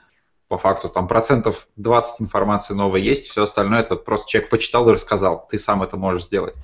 по 0.48 0.58
факту 0.58 0.88
там 0.88 1.06
процентов 1.06 1.68
20 1.76 2.22
информации 2.22 2.74
новой 2.74 3.00
есть, 3.00 3.28
все 3.28 3.44
остальное 3.44 3.82
это 3.82 3.94
просто 3.94 4.28
человек 4.28 4.50
почитал 4.50 4.88
и 4.88 4.92
рассказал, 4.92 5.46
ты 5.48 5.56
сам 5.56 5.84
это 5.84 5.96
можешь 5.96 6.24
сделать. 6.24 6.54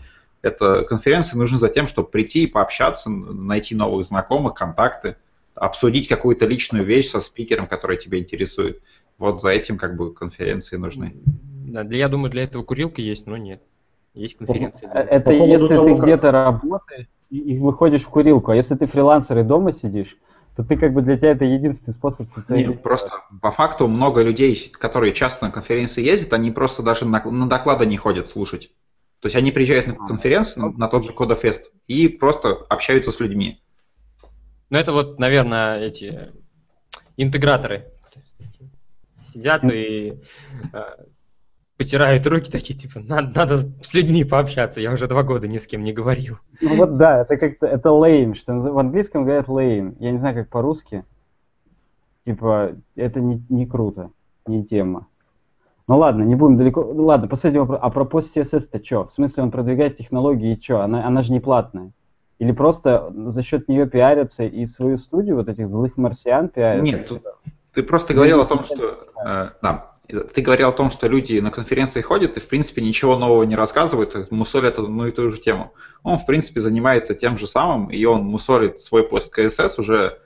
Это 0.42 0.82
конференции 0.82 1.36
нужны 1.36 1.58
за 1.58 1.68
тем, 1.68 1.86
чтобы 1.86 2.08
прийти 2.08 2.42
и 2.42 2.48
пообщаться, 2.48 3.08
найти 3.08 3.76
новых 3.76 4.04
знакомых, 4.04 4.54
контакты, 4.54 5.14
обсудить 5.54 6.08
какую-то 6.08 6.44
личную 6.44 6.84
вещь 6.84 7.10
со 7.10 7.20
спикером, 7.20 7.68
который 7.68 7.98
тебя 7.98 8.18
интересует. 8.18 8.82
Вот 9.16 9.40
за 9.40 9.50
этим 9.50 9.78
как 9.78 9.96
бы 9.96 10.12
конференции 10.12 10.76
нужны. 10.76 11.14
Да, 11.68 11.82
я 11.82 12.08
думаю, 12.08 12.30
для 12.30 12.44
этого 12.44 12.62
курилка 12.62 13.02
есть, 13.02 13.26
но 13.26 13.36
нет. 13.36 13.62
Есть 14.14 14.36
конференции. 14.36 14.88
Да. 14.92 15.00
Это 15.00 15.30
По 15.30 15.32
если 15.32 15.74
того, 15.74 15.84
ты 15.84 15.94
как... 15.94 16.02
где-то 16.02 16.30
работаешь 16.30 17.06
и, 17.30 17.38
и 17.38 17.58
выходишь 17.58 18.02
в 18.02 18.08
курилку, 18.08 18.50
а 18.50 18.56
если 18.56 18.74
ты 18.74 18.86
фрилансер 18.86 19.38
и 19.38 19.42
дома 19.42 19.72
сидишь, 19.72 20.16
то 20.56 20.64
ты 20.64 20.76
как 20.76 20.92
бы 20.92 21.02
для 21.02 21.16
тебя 21.16 21.32
это 21.32 21.44
единственный 21.44 21.92
способ 21.92 22.26
социализироваться. 22.26 22.72
Нет, 22.72 22.82
просто 22.82 23.12
по 23.40 23.50
факту 23.50 23.86
много 23.86 24.22
людей, 24.22 24.72
которые 24.72 25.12
часто 25.12 25.46
на 25.46 25.52
конференции 25.52 26.02
ездят, 26.02 26.32
они 26.32 26.50
просто 26.50 26.82
даже 26.82 27.06
на, 27.06 27.22
на 27.22 27.48
доклады 27.48 27.86
не 27.86 27.96
ходят 27.96 28.28
слушать. 28.28 28.70
То 29.20 29.26
есть 29.26 29.36
они 29.36 29.52
приезжают 29.52 29.86
на 29.86 29.94
а. 29.94 30.06
конференцию, 30.08 30.66
на, 30.66 30.78
на 30.78 30.88
тот 30.88 31.04
же 31.04 31.12
Кодофест, 31.12 31.70
и 31.86 32.08
просто 32.08 32.54
общаются 32.68 33.12
с 33.12 33.20
людьми. 33.20 33.60
Ну 34.70 34.78
это 34.78 34.92
вот, 34.92 35.18
наверное, 35.18 35.80
эти 35.80 36.32
интеграторы 37.16 37.86
сидят 39.32 39.62
и 39.64 40.20
э, 40.72 40.82
потирают 41.78 42.26
руки 42.26 42.50
такие, 42.50 42.78
типа, 42.78 43.00
надо, 43.00 43.30
надо 43.34 43.58
с 43.58 43.94
людьми 43.94 44.24
пообщаться, 44.24 44.80
я 44.80 44.92
уже 44.92 45.06
два 45.06 45.22
года 45.22 45.46
ни 45.46 45.58
с 45.58 45.66
кем 45.66 45.84
не 45.84 45.92
говорил. 45.92 46.38
Ну 46.60 46.76
вот 46.76 46.98
да, 46.98 47.22
это 47.22 47.36
как-то, 47.36 47.66
это 47.66 47.90
lame, 47.90 48.34
что 48.34 48.52
в 48.54 48.78
английском 48.78 49.24
говорят 49.24 49.46
lame, 49.46 49.94
я 50.00 50.10
не 50.10 50.18
знаю, 50.18 50.34
как 50.34 50.50
по-русски, 50.50 51.04
типа, 52.26 52.72
это 52.96 53.20
не, 53.20 53.42
не 53.48 53.64
круто, 53.64 54.10
не 54.46 54.64
тема. 54.64 55.06
Ну 55.86 55.98
ладно, 55.98 56.24
не 56.24 56.34
будем 56.34 56.56
далеко, 56.56 56.82
ну, 56.82 57.04
ладно, 57.04 57.28
последний 57.28 57.60
вопрос, 57.60 57.78
а 57.80 57.90
про 57.90 58.04
пост 58.04 58.36
CSS-то 58.36 58.84
что? 58.84 59.06
В 59.06 59.12
смысле 59.12 59.44
он 59.44 59.52
продвигает 59.52 59.96
технологии 59.96 60.54
и 60.54 60.60
что? 60.60 60.82
Она, 60.82 61.06
она 61.06 61.22
же 61.22 61.32
не 61.32 61.40
платная. 61.40 61.92
Или 62.40 62.52
просто 62.52 63.10
за 63.26 63.42
счет 63.42 63.68
нее 63.68 63.88
пиарятся 63.88 64.44
и 64.44 64.66
свою 64.66 64.96
студию, 64.96 65.36
вот 65.36 65.48
этих 65.48 65.68
злых 65.68 65.96
марсиан 65.96 66.48
пиарят? 66.48 66.82
Нет, 66.82 67.08
тут, 67.08 67.22
ты 67.72 67.84
просто 67.84 68.14
говорил 68.14 68.40
о 68.40 68.46
том, 68.46 68.64
что... 68.64 69.06
Э, 69.24 69.50
да, 69.62 69.92
ты 70.08 70.40
говорил 70.40 70.70
о 70.70 70.72
том, 70.72 70.88
что 70.88 71.06
люди 71.06 71.38
на 71.38 71.50
конференции 71.50 72.00
ходят 72.00 72.36
и, 72.36 72.40
в 72.40 72.46
принципе, 72.46 72.80
ничего 72.80 73.18
нового 73.18 73.42
не 73.42 73.56
рассказывают, 73.56 74.30
мусолят 74.30 74.78
одну 74.78 75.06
и 75.06 75.10
ту 75.10 75.30
же 75.30 75.38
тему. 75.38 75.74
Он, 76.02 76.16
в 76.16 76.24
принципе, 76.24 76.60
занимается 76.60 77.14
тем 77.14 77.36
же 77.36 77.46
самым, 77.46 77.90
и 77.90 78.02
он 78.06 78.22
мусолит 78.24 78.80
свой 78.80 79.06
пост 79.06 79.30
КСС 79.30 79.78
уже 79.78 80.18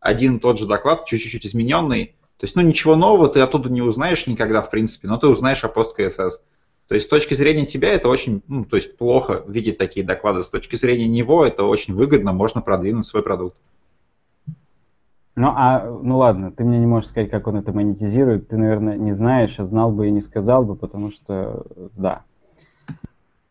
один 0.00 0.36
и 0.36 0.40
тот 0.40 0.58
же 0.58 0.66
доклад, 0.66 1.04
чуть-чуть 1.04 1.46
измененный. 1.46 2.16
То 2.38 2.44
есть, 2.44 2.56
ну, 2.56 2.62
ничего 2.62 2.96
нового 2.96 3.28
ты 3.28 3.40
оттуда 3.40 3.70
не 3.70 3.82
узнаешь 3.82 4.26
никогда, 4.26 4.62
в 4.62 4.70
принципе, 4.70 5.06
но 5.06 5.16
ты 5.16 5.28
узнаешь 5.28 5.62
о 5.62 5.68
пост 5.68 5.94
КСС. 5.94 6.40
То 6.88 6.94
есть, 6.94 7.06
с 7.06 7.08
точки 7.08 7.34
зрения 7.34 7.66
тебя 7.66 7.92
это 7.92 8.08
очень, 8.08 8.42
ну, 8.48 8.64
то 8.64 8.76
есть, 8.76 8.96
плохо 8.96 9.44
видеть 9.46 9.78
такие 9.78 10.04
доклады. 10.04 10.42
С 10.42 10.48
точки 10.48 10.74
зрения 10.74 11.06
него 11.06 11.46
это 11.46 11.64
очень 11.64 11.94
выгодно, 11.94 12.32
можно 12.32 12.62
продвинуть 12.62 13.06
свой 13.06 13.22
продукт. 13.22 13.54
Ну, 15.40 15.54
а, 15.56 15.98
ну 16.02 16.18
ладно, 16.18 16.52
ты 16.52 16.64
мне 16.64 16.78
не 16.78 16.84
можешь 16.84 17.08
сказать, 17.08 17.30
как 17.30 17.46
он 17.46 17.56
это 17.56 17.72
монетизирует. 17.72 18.48
Ты, 18.48 18.58
наверное, 18.58 18.98
не 18.98 19.12
знаешь, 19.12 19.58
а 19.58 19.64
знал 19.64 19.90
бы 19.90 20.06
и 20.06 20.10
не 20.10 20.20
сказал 20.20 20.64
бы, 20.66 20.76
потому 20.76 21.10
что, 21.10 21.64
да. 21.96 22.24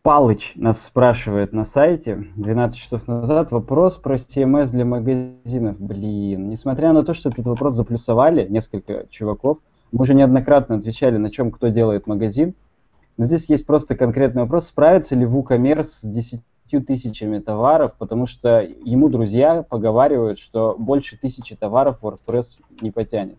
Палыч 0.02 0.52
нас 0.54 0.80
спрашивает 0.84 1.52
на 1.52 1.64
сайте 1.64 2.28
12 2.36 2.78
часов 2.78 3.08
назад 3.08 3.50
вопрос 3.50 3.96
про 3.96 4.14
CMS 4.14 4.70
для 4.70 4.84
магазинов. 4.84 5.80
Блин, 5.80 6.48
несмотря 6.48 6.92
на 6.92 7.02
то, 7.02 7.12
что 7.12 7.28
этот 7.28 7.48
вопрос 7.48 7.74
заплюсовали 7.74 8.46
несколько 8.48 9.08
чуваков, 9.10 9.58
мы 9.90 10.02
уже 10.02 10.14
неоднократно 10.14 10.76
отвечали, 10.76 11.16
на 11.16 11.28
чем 11.28 11.50
кто 11.50 11.70
делает 11.70 12.06
магазин. 12.06 12.54
Но 13.16 13.24
здесь 13.24 13.46
есть 13.46 13.66
просто 13.66 13.96
конкретный 13.96 14.42
вопрос, 14.42 14.66
справится 14.66 15.16
ли 15.16 15.26
WooCommerce 15.26 15.82
с 15.82 16.04
10 16.04 16.40
тысячами 16.78 17.40
товаров, 17.40 17.94
потому 17.98 18.26
что 18.26 18.60
ему 18.60 19.08
друзья 19.08 19.62
поговаривают, 19.62 20.38
что 20.38 20.76
больше 20.78 21.18
тысячи 21.18 21.56
товаров 21.56 21.98
WordPress 22.02 22.62
не 22.80 22.92
потянет. 22.92 23.38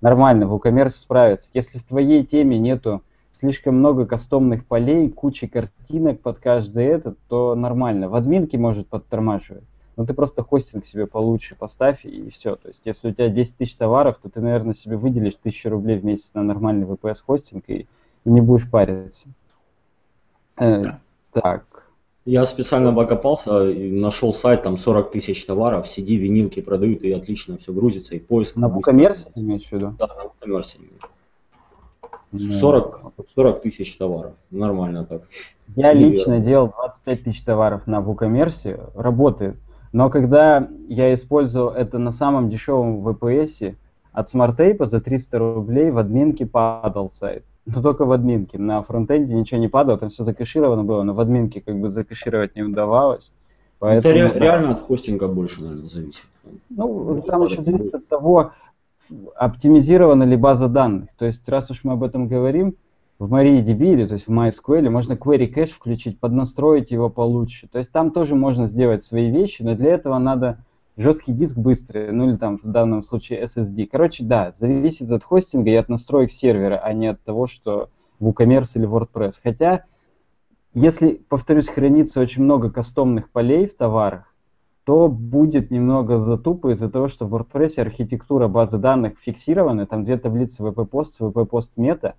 Нормально, 0.00 0.44
WooCommerce 0.44 0.88
справится. 0.88 1.50
Если 1.52 1.78
в 1.78 1.84
твоей 1.84 2.24
теме 2.24 2.58
нету 2.58 3.02
слишком 3.34 3.76
много 3.76 4.06
кастомных 4.06 4.64
полей, 4.66 5.10
куча 5.10 5.46
картинок 5.48 6.20
под 6.20 6.38
каждый 6.38 6.86
этот, 6.86 7.18
то 7.28 7.54
нормально. 7.54 8.08
В 8.08 8.14
админке 8.14 8.56
может 8.56 8.88
подтормаживать. 8.88 9.64
Но 9.96 10.06
ты 10.06 10.14
просто 10.14 10.42
хостинг 10.42 10.84
себе 10.84 11.06
получше 11.06 11.54
поставь 11.54 12.04
и 12.04 12.30
все. 12.30 12.56
То 12.56 12.68
есть, 12.68 12.82
если 12.84 13.10
у 13.10 13.12
тебя 13.12 13.28
10 13.28 13.56
тысяч 13.56 13.74
товаров, 13.74 14.18
то 14.22 14.30
ты, 14.30 14.40
наверное, 14.40 14.74
себе 14.74 14.96
выделишь 14.96 15.36
1000 15.38 15.70
рублей 15.70 15.98
в 15.98 16.04
месяц 16.04 16.32
на 16.34 16.42
нормальный 16.42 16.86
VPS 16.86 17.22
хостинг 17.24 17.64
и, 17.68 17.86
и 18.24 18.30
не 18.30 18.40
будешь 18.40 18.70
париться. 18.70 19.28
Э, 20.56 20.84
так. 21.32 21.91
Я 22.24 22.44
специально 22.46 22.92
покопался 22.92 23.68
и 23.68 23.90
нашел 23.90 24.32
сайт, 24.32 24.62
там 24.62 24.76
40 24.76 25.10
тысяч 25.10 25.44
товаров, 25.44 25.86
CD, 25.86 26.14
винилки 26.16 26.60
продают, 26.60 27.02
и 27.02 27.10
отлично 27.10 27.58
все 27.58 27.72
грузится, 27.72 28.14
и 28.14 28.20
поиск. 28.20 28.54
На 28.56 28.68
Букамерсе 28.68 29.30
имеешь 29.34 29.64
в 29.64 29.72
виду? 29.72 29.94
Да, 29.98 30.06
на 30.06 30.24
Букамерсе. 30.24 30.78
40, 32.32 33.12
40 33.34 33.60
тысяч 33.60 33.96
товаров. 33.96 34.34
Нормально 34.50 35.04
так. 35.04 35.22
Я 35.74 35.92
лично 35.92 36.38
делал 36.38 36.68
25 36.68 37.24
тысяч 37.24 37.42
товаров 37.42 37.86
на 37.86 38.00
WooCommerce, 38.00 38.92
работает. 38.94 39.56
Но 39.92 40.08
когда 40.08 40.68
я 40.88 41.12
использовал 41.12 41.70
это 41.70 41.98
на 41.98 42.10
самом 42.10 42.48
дешевом 42.48 43.06
VPS, 43.06 43.74
от 44.12 44.34
SmartTape 44.34 44.84
за 44.86 45.00
300 45.00 45.38
рублей 45.38 45.90
в 45.90 45.98
админке 45.98 46.46
падал 46.46 47.08
сайт. 47.08 47.44
Но 47.66 47.80
только 47.80 48.04
в 48.04 48.12
админке. 48.12 48.58
На 48.58 48.82
фронтенде 48.82 49.34
ничего 49.34 49.60
не 49.60 49.68
падало, 49.68 49.98
там 49.98 50.08
все 50.08 50.24
закэшировано 50.24 50.84
было, 50.84 51.02
но 51.02 51.14
в 51.14 51.20
админке 51.20 51.60
как 51.60 51.78
бы 51.78 51.88
закэшировать 51.88 52.56
не 52.56 52.62
удавалось. 52.62 53.32
Поэтому, 53.78 54.14
это 54.14 54.34
ре- 54.34 54.40
реально 54.40 54.72
от 54.72 54.82
хостинга 54.82 55.28
больше, 55.28 55.62
наверное, 55.62 55.88
зависит. 55.88 56.22
Ну, 56.70 57.20
там 57.22 57.44
еще 57.44 57.60
зависит 57.60 57.94
от 57.94 58.06
того, 58.08 58.52
оптимизирована 59.36 60.24
ли 60.24 60.36
база 60.36 60.68
данных. 60.68 61.10
То 61.16 61.24
есть, 61.26 61.48
раз 61.48 61.70
уж 61.70 61.84
мы 61.84 61.92
об 61.92 62.02
этом 62.02 62.28
говорим, 62.28 62.74
в 63.18 63.32
MariaDB 63.32 63.92
или 63.92 64.06
то 64.06 64.14
есть 64.14 64.26
в 64.26 64.32
MySQL 64.32 64.90
можно 64.90 65.12
query 65.12 65.52
cache 65.52 65.72
включить, 65.72 66.18
поднастроить 66.18 66.90
его 66.90 67.08
получше. 67.08 67.68
То 67.68 67.78
есть 67.78 67.92
там 67.92 68.10
тоже 68.10 68.34
можно 68.34 68.66
сделать 68.66 69.04
свои 69.04 69.30
вещи, 69.30 69.62
но 69.62 69.76
для 69.76 69.92
этого 69.92 70.18
надо 70.18 70.58
жесткий 70.96 71.32
диск 71.32 71.56
быстрый, 71.56 72.12
ну 72.12 72.28
или 72.28 72.36
там 72.36 72.58
в 72.58 72.64
данном 72.64 73.02
случае 73.02 73.42
SSD. 73.44 73.88
Короче, 73.90 74.24
да, 74.24 74.50
зависит 74.52 75.10
от 75.10 75.24
хостинга 75.24 75.70
и 75.70 75.74
от 75.74 75.88
настроек 75.88 76.32
сервера, 76.32 76.78
а 76.78 76.92
не 76.92 77.08
от 77.08 77.22
того, 77.22 77.46
что 77.46 77.90
WooCommerce 78.20 78.72
или 78.74 78.88
WordPress. 78.88 79.34
Хотя, 79.42 79.84
если, 80.74 81.20
повторюсь, 81.28 81.68
хранится 81.68 82.20
очень 82.20 82.42
много 82.42 82.70
кастомных 82.70 83.30
полей 83.30 83.66
в 83.66 83.74
товарах, 83.74 84.32
то 84.84 85.08
будет 85.08 85.70
немного 85.70 86.18
затупо 86.18 86.72
из-за 86.72 86.90
того, 86.90 87.08
что 87.08 87.26
в 87.26 87.34
WordPress 87.34 87.80
архитектура 87.80 88.48
базы 88.48 88.78
данных 88.78 89.18
фиксирована, 89.18 89.86
там 89.86 90.04
две 90.04 90.18
таблицы 90.18 90.62
WP-пост, 90.62 91.20
WP-пост 91.20 91.76
мета, 91.76 92.14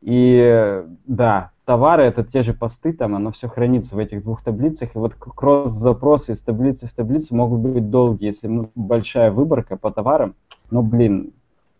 и 0.00 0.84
да, 1.06 1.50
товары 1.70 2.02
это 2.02 2.24
те 2.24 2.42
же 2.42 2.52
посты, 2.52 2.92
там 2.92 3.14
оно 3.14 3.30
все 3.30 3.46
хранится 3.46 3.94
в 3.94 4.00
этих 4.00 4.24
двух 4.24 4.42
таблицах, 4.42 4.96
и 4.96 4.98
вот 4.98 5.14
кросс-запросы 5.14 6.32
из 6.32 6.40
таблицы 6.40 6.88
в 6.88 6.92
таблицу 6.92 7.36
могут 7.36 7.60
быть 7.60 7.90
долгие, 7.90 8.26
если 8.26 8.48
ну, 8.48 8.72
большая 8.74 9.30
выборка 9.30 9.76
по 9.76 9.92
товарам, 9.92 10.34
но, 10.72 10.82
блин, 10.82 11.32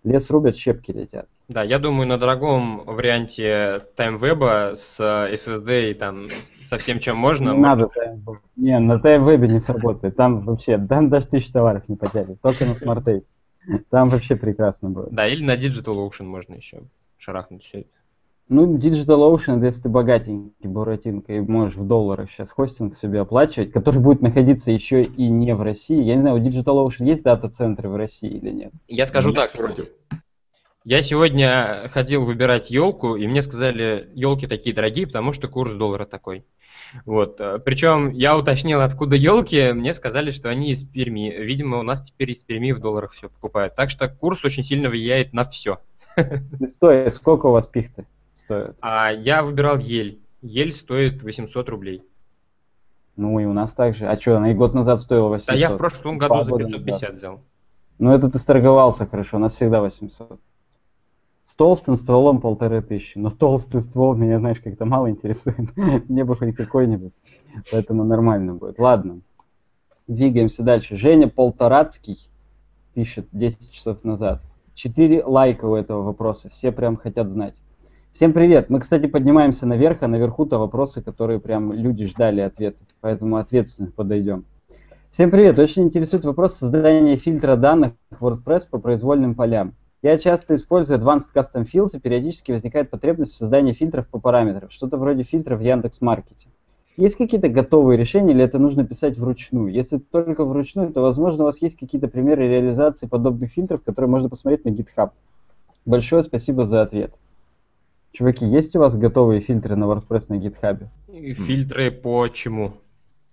лес 0.05 0.31
рубят, 0.31 0.55
щепки 0.55 0.93
летят. 0.93 1.27
Да, 1.49 1.65
я 1.65 1.81
думаю, 1.81 2.07
на 2.07 2.19
дорогом 2.19 2.85
варианте 2.85 3.83
TimeWeb 3.97 4.77
с 4.77 5.01
SSD 5.01 5.91
и 5.91 5.95
там 5.95 6.29
со 6.63 6.79
всем, 6.79 7.01
чем 7.01 7.17
можно. 7.17 7.51
Не 7.51 7.57
можно... 7.57 7.91
надо. 7.99 8.41
Не, 8.55 8.79
на 8.79 8.93
TimeWeb 8.93 9.45
не 9.49 9.59
сработает. 9.59 10.15
Там 10.15 10.43
вообще, 10.43 10.79
там 10.79 11.09
даже 11.09 11.27
тысячу 11.27 11.53
товаров 11.53 11.89
не 11.89 11.97
потянет. 11.97 12.41
Только 12.41 12.65
на 12.65 12.75
SmartTape. 12.75 13.25
Там 13.91 14.09
вообще 14.11 14.37
прекрасно 14.37 14.91
будет. 14.91 15.11
Да, 15.11 15.27
или 15.27 15.43
на 15.43 15.57
DigitalOcean 15.57 16.23
можно 16.23 16.55
еще 16.55 16.83
шарахнуть 17.19 17.65
все 17.65 17.81
это. 17.81 18.00
Ну, 18.53 18.77
DigitalOcean, 18.77 19.65
если 19.65 19.83
ты 19.83 19.89
богатенький, 19.89 20.69
Буратинка, 20.69 21.35
и 21.35 21.41
можешь 21.41 21.77
в 21.77 21.87
долларах 21.87 22.29
сейчас 22.29 22.51
хостинг 22.51 22.97
себе 22.97 23.21
оплачивать, 23.21 23.71
который 23.71 24.01
будет 24.01 24.23
находиться 24.23 24.73
еще 24.73 25.05
и 25.05 25.29
не 25.29 25.55
в 25.55 25.63
России. 25.63 26.03
Я 26.03 26.17
не 26.17 26.21
знаю, 26.21 26.37
у 26.37 26.41
DigitalOcean 26.41 27.07
есть 27.07 27.23
дата-центры 27.23 27.89
в 27.89 27.95
России 27.95 28.29
или 28.29 28.51
нет? 28.51 28.73
Я 28.89 29.07
скажу 29.07 29.29
нет, 29.29 29.37
так. 29.37 29.53
Против. 29.53 29.87
Я 30.83 31.03
сегодня 31.03 31.89
ходил 31.93 32.25
выбирать 32.25 32.73
елку, 32.73 33.15
и 33.15 33.29
мне 33.29 33.41
сказали, 33.43 34.09
елки 34.15 34.49
такие 34.49 34.75
дорогие, 34.75 35.07
потому 35.07 35.33
что 35.33 35.47
курс 35.47 35.73
доллара 35.75 36.05
такой. 36.05 36.45
Вот. 37.07 37.41
Причем 37.65 38.11
я 38.11 38.37
уточнил, 38.37 38.81
откуда 38.81 39.15
елки, 39.15 39.71
мне 39.71 39.95
сказали, 39.95 40.33
что 40.33 40.49
они 40.49 40.73
из 40.73 40.83
Перми. 40.83 41.33
Видимо, 41.39 41.79
у 41.79 41.83
нас 41.83 42.03
теперь 42.03 42.33
из 42.33 42.43
Перми 42.43 42.73
в 42.73 42.81
долларах 42.81 43.13
все 43.13 43.29
покупают. 43.29 43.77
Так 43.77 43.91
что 43.91 44.09
курс 44.09 44.45
очень 44.45 44.65
сильно 44.65 44.89
влияет 44.89 45.33
на 45.33 45.45
все. 45.45 45.79
Стой, 46.67 47.09
сколько 47.13 47.47
у 47.47 47.53
вас 47.53 47.69
пихты 47.69 48.07
стоят? 48.41 48.77
А 48.81 49.11
я 49.13 49.43
выбирал 49.43 49.79
ель. 49.79 50.21
Ель 50.43 50.73
стоит 50.73 51.23
800 51.23 51.69
рублей. 51.69 52.03
Ну 53.17 53.39
и 53.39 53.45
у 53.45 53.53
нас 53.53 53.73
также. 53.73 54.07
А 54.07 54.17
что, 54.17 54.37
она 54.37 54.51
и 54.51 54.55
год 54.55 54.75
назад 54.75 55.01
стоила 55.01 55.29
800? 55.29 55.49
Да 55.49 55.55
я 55.55 55.75
в 55.75 55.77
прошлом 55.77 56.19
году 56.19 56.43
за 56.45 56.57
550 56.57 57.15
взял. 57.15 57.41
Ну 57.99 58.13
это 58.13 58.31
ты 58.31 58.39
сторговался 58.39 59.07
хорошо, 59.07 59.37
у 59.37 59.41
нас 59.41 59.53
всегда 59.55 59.81
800 59.83 60.41
с 61.51 61.55
толстым 61.57 61.97
стволом 61.97 62.41
полторы 62.41 62.81
тысячи. 62.81 63.19
Но 63.19 63.31
толстый 63.31 63.81
ствол 63.83 64.15
меня, 64.15 64.39
знаешь, 64.39 64.61
как-то 64.61 64.85
мало 64.85 65.11
интересует. 65.11 65.77
Мне 66.09 66.25
бы 66.25 66.37
хоть 66.37 66.55
какой-нибудь. 66.55 67.13
Поэтому 67.73 68.05
нормально 68.05 68.55
будет. 68.55 68.79
Ладно. 68.79 69.21
Двигаемся 70.07 70.63
дальше. 70.63 70.95
Женя 70.95 71.29
Полторацкий 71.29 72.19
пишет 72.95 73.27
10 73.33 73.73
часов 73.73 74.05
назад. 74.05 74.43
Четыре 74.75 75.25
лайка 75.25 75.65
у 75.65 75.75
этого 75.75 76.03
вопроса. 76.03 76.49
Все 76.51 76.71
прям 76.71 76.97
хотят 76.97 77.29
знать. 77.29 77.57
Всем 78.13 78.33
привет. 78.33 78.71
Мы, 78.71 78.81
кстати, 78.81 79.07
поднимаемся 79.07 79.69
наверх, 79.69 79.99
а 80.03 80.09
наверху-то 80.09 80.59
вопросы, 80.59 81.01
которые 81.01 81.39
прям 81.39 81.73
люди 81.73 82.07
ждали 82.07 82.41
ответа. 82.41 82.79
Поэтому 83.01 83.37
ответственно 83.37 83.93
подойдем. 83.95 84.45
Всем 85.11 85.31
привет. 85.31 85.57
Очень 85.61 85.85
интересует 85.85 86.25
вопрос 86.25 86.55
создания 86.55 87.17
фильтра 87.17 87.55
данных 87.55 87.93
WordPress 88.11 88.63
по 88.69 88.79
произвольным 88.79 89.37
полям. 89.37 89.75
Я 90.03 90.17
часто 90.17 90.57
использую 90.57 90.99
Advanced 90.99 91.29
Custom 91.33 91.65
Fields, 91.73 91.97
и 91.97 92.01
периодически 92.01 92.51
возникает 92.51 92.91
потребность 92.91 93.35
в 93.35 93.37
создании 93.37 93.73
фильтров 93.73 94.09
по 94.09 94.19
параметрам, 94.19 94.71
что-то 94.71 94.97
вроде 94.97 95.23
фильтра 95.23 95.57
в 95.57 95.61
Яндекс.Маркете. 95.61 96.49
Есть 96.97 97.17
какие-то 97.17 97.49
готовые 97.49 97.97
решения, 97.97 98.33
или 98.33 98.43
это 98.43 98.59
нужно 98.59 98.85
писать 98.85 99.19
вручную? 99.19 99.73
Если 99.73 99.99
только 99.99 100.45
вручную, 100.45 100.93
то, 100.93 101.01
возможно, 101.01 101.45
у 101.45 101.47
вас 101.47 101.63
есть 101.63 101.79
какие-то 101.79 102.09
примеры 102.09 102.49
реализации 102.49 103.07
подобных 103.07 103.53
фильтров, 103.53 103.85
которые 103.85 104.11
можно 104.11 104.29
посмотреть 104.29 104.65
на 104.65 104.71
GitHub. 104.71 105.11
Большое 105.87 106.25
спасибо 106.25 106.65
за 106.65 106.83
ответ. 106.83 107.15
Чуваки, 108.13 108.45
есть 108.45 108.75
у 108.77 108.81
вас 108.81 108.97
готовые 108.97 109.41
фильтры 109.41 109.77
на 109.77 109.85
WordPress 109.85 110.27
на 110.29 110.35
GitHub? 110.35 110.87
Фильтры 111.35 111.91
по 111.91 112.27
чему? 112.29 112.73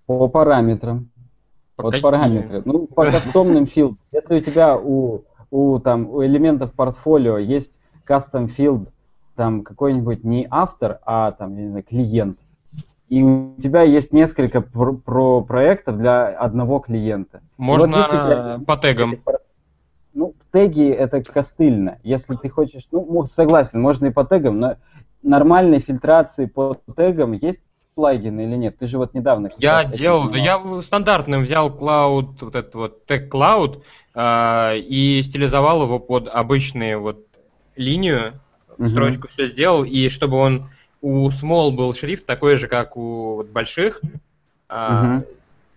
По 0.05 0.28
параметрам. 0.28 1.09
По 1.75 1.84
вот 1.84 1.91
каким? 1.91 2.03
параметры. 2.03 2.61
Ну, 2.65 2.88
по 2.88 3.09
кастомным 3.11 3.65
фильтрам. 3.67 3.97
Если 4.11 4.38
у 4.38 4.41
тебя 4.41 4.78
у 4.78 5.23
у, 5.51 5.80
там, 5.80 6.09
у 6.09 6.23
элементов 6.23 6.73
портфолио 6.73 7.38
есть 7.38 7.80
custom 8.07 8.47
field, 8.47 8.88
там 9.36 9.63
какой-нибудь 9.63 10.23
не 10.23 10.47
автор, 10.49 10.99
а 11.05 11.32
там, 11.32 11.55
я 11.55 11.63
не 11.63 11.69
знаю, 11.69 11.84
клиент. 11.84 12.39
И 13.09 13.23
у 13.23 13.55
тебя 13.61 13.84
есть 13.84 14.11
несколько 14.11 14.59
про, 14.59 14.93
про 14.93 15.41
проектов 15.41 15.97
для 15.97 16.28
одного 16.28 16.80
клиента. 16.80 17.41
Можно 17.57 17.97
вот 17.97 18.07
тебя, 18.07 18.59
по 18.65 18.75
тегам. 18.75 19.17
Ну, 20.18 20.34
теги 20.51 20.89
это 20.89 21.22
костыльно. 21.22 21.99
Если 22.01 22.36
ты 22.36 22.49
хочешь, 22.49 22.88
ну, 22.91 23.28
согласен, 23.32 23.80
можно 23.80 24.07
и 24.07 24.09
по 24.09 24.26
тегам, 24.26 24.59
но 24.59 24.78
нормальной 25.22 25.80
фильтрации 25.80 26.47
по 26.47 26.76
тегам 26.95 27.34
есть 27.34 27.59
плагины 27.93 28.41
или 28.41 28.55
нет? 28.55 28.80
Ты 28.80 28.88
же 28.88 28.97
вот 28.97 29.13
недавно... 29.13 29.51
Я 29.59 29.86
делал, 29.86 30.32
да 30.32 30.39
я 30.39 30.82
стандартным 30.82 31.43
взял 31.43 31.70
Cloud, 31.70 32.38
вот 32.41 32.55
этот 32.55 32.74
вот 32.74 33.05
тег 33.05 33.32
Cloud, 33.32 33.84
э, 34.15 34.80
и 34.80 35.22
стилизовал 35.22 35.84
его 35.84 35.99
под 35.99 36.28
обычную 36.30 36.99
вот 36.99 37.24
линию, 37.76 38.34
uh-huh. 38.70 38.88
строчку 38.88 39.28
все 39.28 39.45
сделал, 39.45 39.84
и 39.84 40.09
чтобы 40.09 40.38
он 40.38 40.65
у 40.99 41.30
small 41.30 41.70
был 41.70 41.93
шрифт 41.93 42.26
такой 42.26 42.57
же, 42.57 42.68
как 42.68 42.97
у 42.97 43.36
вот, 43.36 43.49
больших, 43.49 44.01
uh-huh. 44.68 45.28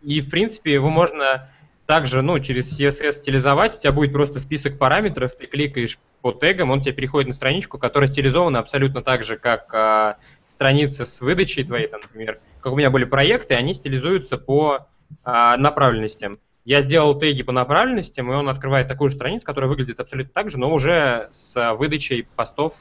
и 0.00 0.22
в 0.22 0.30
принципе 0.30 0.72
его 0.72 0.88
можно 0.88 1.50
также, 1.90 2.22
ну, 2.22 2.38
через 2.38 2.78
CSS 2.78 3.10
стилизовать, 3.14 3.74
у 3.74 3.80
тебя 3.80 3.90
будет 3.90 4.12
просто 4.12 4.38
список 4.38 4.78
параметров, 4.78 5.34
ты 5.34 5.48
кликаешь 5.48 5.98
по 6.20 6.30
тегам, 6.30 6.70
он 6.70 6.82
тебе 6.82 6.92
переходит 6.92 7.26
на 7.26 7.34
страничку, 7.34 7.78
которая 7.78 8.08
стилизована 8.08 8.60
абсолютно 8.60 9.02
так 9.02 9.24
же, 9.24 9.36
как 9.36 9.74
а, 9.74 10.16
страница 10.46 11.04
с 11.04 11.20
выдачей 11.20 11.64
твоей, 11.64 11.88
там, 11.88 12.02
например, 12.02 12.38
как 12.60 12.74
у 12.74 12.76
меня 12.76 12.90
были 12.90 13.06
проекты, 13.06 13.54
они 13.54 13.74
стилизуются 13.74 14.38
по 14.38 14.86
а, 15.24 15.56
направленностям. 15.56 16.38
Я 16.64 16.80
сделал 16.80 17.18
теги 17.18 17.42
по 17.42 17.50
направленностям, 17.50 18.30
и 18.30 18.36
он 18.36 18.48
открывает 18.48 18.86
такую 18.86 19.10
же 19.10 19.16
страницу, 19.16 19.44
которая 19.44 19.68
выглядит 19.68 19.98
абсолютно 19.98 20.32
так 20.32 20.48
же, 20.48 20.58
но 20.58 20.72
уже 20.72 21.26
с 21.32 21.74
выдачей 21.74 22.28
постов 22.36 22.76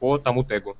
по 0.00 0.18
тому 0.18 0.42
тегу. 0.42 0.76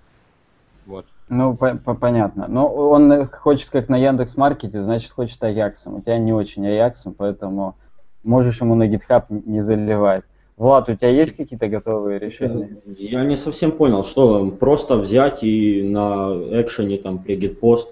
Вот. 0.85 1.07
Ну, 1.29 1.57
по 1.57 1.71
-по 1.73 1.95
понятно. 1.95 2.47
Но 2.49 2.69
он 2.69 3.27
хочет 3.27 3.71
как 3.71 3.89
на 3.89 3.97
Яндекс 3.97 4.37
Маркете, 4.37 4.83
значит, 4.83 5.11
хочет 5.11 5.43
Аяксом. 5.43 5.97
У 5.97 6.01
тебя 6.01 6.19
не 6.19 6.33
очень 6.33 6.67
Аяксом, 6.67 7.15
поэтому 7.15 7.77
можешь 8.23 8.61
ему 8.61 8.75
на 8.75 8.89
GitHub 8.89 9.25
не 9.29 9.61
заливать. 9.61 10.25
Влад, 10.57 10.89
у 10.89 10.95
тебя 10.95 11.11
есть 11.11 11.37
какие-то 11.37 11.69
готовые 11.69 12.19
решения? 12.19 12.77
Я 12.87 13.25
не 13.25 13.37
совсем 13.37 13.71
понял, 13.71 14.05
что 14.05 14.51
просто 14.51 14.97
взять 14.97 15.45
и 15.45 15.83
на 15.83 16.33
экшене 16.63 16.97
там 16.97 17.19
при 17.21 17.37
getpost 17.39 17.87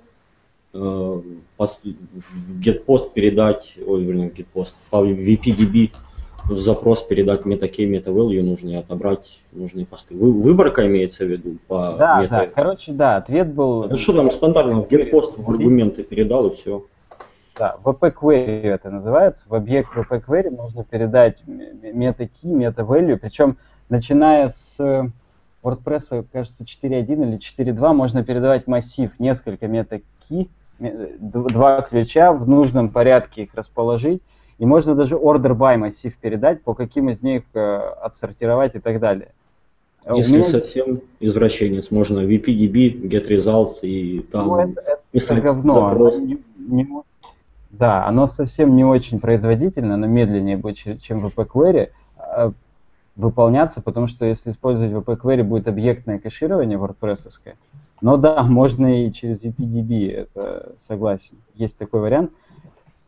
э, 0.74 0.78
в 0.78 2.60
getpost 2.60 3.12
передать, 3.14 3.78
ой, 3.86 4.02
вернее, 4.02 4.30
getpost, 4.30 4.74
по 4.90 5.06
VPDB 5.06 5.92
в 6.48 6.60
запрос 6.60 7.02
передать 7.02 7.42
MetaKey, 7.42 7.90
MetaValue 7.90 8.42
нужно 8.42 8.78
отобрать 8.78 9.40
нужные 9.52 9.84
посты. 9.86 10.14
Вы, 10.14 10.32
выборка 10.32 10.86
имеется 10.86 11.24
в 11.24 11.28
виду 11.28 11.56
по 11.66 11.96
Да, 11.98 12.22
мета- 12.22 12.28
да, 12.30 12.46
короче, 12.46 12.92
да, 12.92 13.16
ответ 13.16 13.52
был... 13.52 13.88
Ну 13.88 13.96
что 13.96 14.12
там 14.14 14.30
стандартно 14.30 14.82
в 14.82 14.88
getpost 14.88 15.34
в 15.42 15.50
аргументы 15.50 16.02
передал 16.02 16.46
и 16.48 16.54
все. 16.54 16.84
Да, 17.58 17.76
VP 17.84 18.12
query 18.20 18.62
это 18.62 18.90
называется. 18.90 19.46
В 19.48 19.54
объект 19.54 19.90
VP 19.96 20.24
query 20.26 20.50
нужно 20.50 20.84
передать 20.84 21.42
meta 21.46 22.28
key, 22.28 22.52
meta 22.52 22.86
value, 22.86 23.16
причем 23.16 23.56
начиная 23.88 24.48
с 24.48 24.78
WordPress, 25.64 26.24
кажется, 26.32 26.64
4.1 26.64 27.04
или 27.10 27.38
4.2 27.38 27.92
можно 27.92 28.22
передавать 28.22 28.66
массив, 28.68 29.10
несколько 29.18 29.66
meta 29.66 30.00
key, 30.30 30.48
ме- 30.78 30.92
д- 31.18 31.48
два 31.48 31.80
ключа, 31.80 32.32
в 32.32 32.46
нужном 32.48 32.90
порядке 32.90 33.42
их 33.42 33.54
расположить, 33.54 34.22
и 34.58 34.66
можно 34.66 34.94
даже 34.94 35.16
order 35.16 35.56
by 35.56 35.76
массив 35.76 36.16
передать, 36.16 36.62
по 36.62 36.74
каким 36.74 37.10
из 37.10 37.22
них 37.22 37.42
э, 37.54 37.76
отсортировать 38.02 38.74
и 38.74 38.78
так 38.78 39.00
далее. 39.00 39.32
А 40.04 40.14
Если 40.16 40.36
меня- 40.38 40.44
совсем 40.44 41.00
извращенец, 41.20 41.90
можно 41.90 42.20
VPDB, 42.20 43.02
get 43.08 43.28
results 43.28 43.80
и 43.82 44.20
там 44.20 44.46
ну, 44.46 44.58
это, 44.58 44.80
это 44.80 45.00
писать 45.10 45.42
говно. 45.42 45.74
запрос. 45.74 46.18
не- 46.20 46.38
не- 46.58 46.88
да, 47.70 48.06
оно 48.06 48.26
совсем 48.26 48.76
не 48.76 48.84
очень 48.84 49.20
производительно, 49.20 49.94
оно 49.94 50.06
медленнее 50.06 50.56
будет, 50.56 50.76
че- 50.76 50.96
чем 50.98 51.26
VP 51.26 51.46
Query 51.46 51.90
а, 52.16 52.52
выполняться, 53.16 53.82
потому 53.82 54.06
что 54.06 54.24
если 54.24 54.50
использовать 54.50 54.92
VP 54.92 55.20
Query, 55.20 55.42
будет 55.42 55.68
объектное 55.68 56.18
кэширование 56.18 56.78
WordPress. 56.78 57.28
Но 58.00 58.16
да, 58.16 58.42
можно 58.44 59.04
и 59.06 59.12
через 59.12 59.42
VPDB, 59.42 60.10
это 60.12 60.72
согласен. 60.78 61.36
Есть 61.54 61.76
такой 61.78 62.00
вариант. 62.00 62.30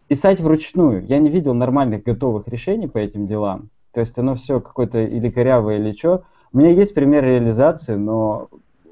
Писать 0.08 0.40
вручную. 0.40 1.04
Я 1.06 1.18
не 1.18 1.28
видел 1.28 1.54
нормальных 1.54 2.02
готовых 2.02 2.48
решений 2.48 2.88
по 2.88 2.98
этим 2.98 3.26
делам. 3.26 3.70
То 3.92 4.00
есть 4.00 4.18
оно 4.18 4.34
все 4.34 4.60
какое-то 4.60 4.98
или 5.00 5.30
корявое, 5.30 5.78
или 5.78 5.92
что. 5.92 6.24
У 6.52 6.58
меня 6.58 6.70
есть 6.70 6.94
пример 6.94 7.24
реализации, 7.24 7.94
но 7.94 8.48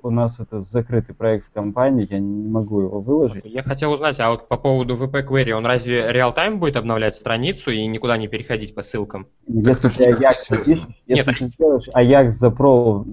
у 0.07 0.11
нас 0.11 0.39
это 0.41 0.59
закрытый 0.59 1.15
проект 1.15 1.47
в 1.47 1.53
компании, 1.53 2.07
я 2.09 2.19
не 2.19 2.49
могу 2.49 2.81
его 2.81 3.01
выложить. 3.01 3.43
Я 3.45 3.63
хотел 3.63 3.93
узнать, 3.93 4.21
а 4.21 4.31
вот 4.31 4.47
по 4.47 4.57
поводу 4.57 4.97
VP 4.97 5.27
Query, 5.27 5.51
он 5.51 5.67
разве 5.67 6.13
реал-тайм 6.13 6.61
будет 6.61 6.77
обновлять 6.77 7.17
страницу 7.17 7.71
и 7.71 7.85
никуда 7.87 8.17
не 8.17 8.29
переходить 8.29 8.75
по 8.75 8.83
ссылкам? 8.83 9.27
Если 9.49 9.89
ты 9.89 10.13
Ajax 10.13 10.35
напишешь, 10.51 10.87
если 11.07 11.31
Нет, 11.31 11.39
ты 11.39 11.45
сделаешь 11.47 11.89
Ajax 11.89 12.29
запрос, 12.29 13.05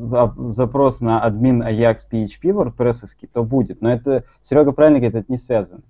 запрос 0.54 1.02
на 1.02 1.22
админ 1.22 1.64
Ajax 1.64 1.98
PHP 2.12 2.52
WordPress, 2.52 3.06
то 3.34 3.44
будет. 3.44 3.82
Но 3.82 3.92
это, 3.92 4.26
Серега 4.42 4.72
правильно 4.72 5.00
говорит, 5.00 5.16
это 5.16 5.32
не 5.32 5.38
связано. 5.38 5.82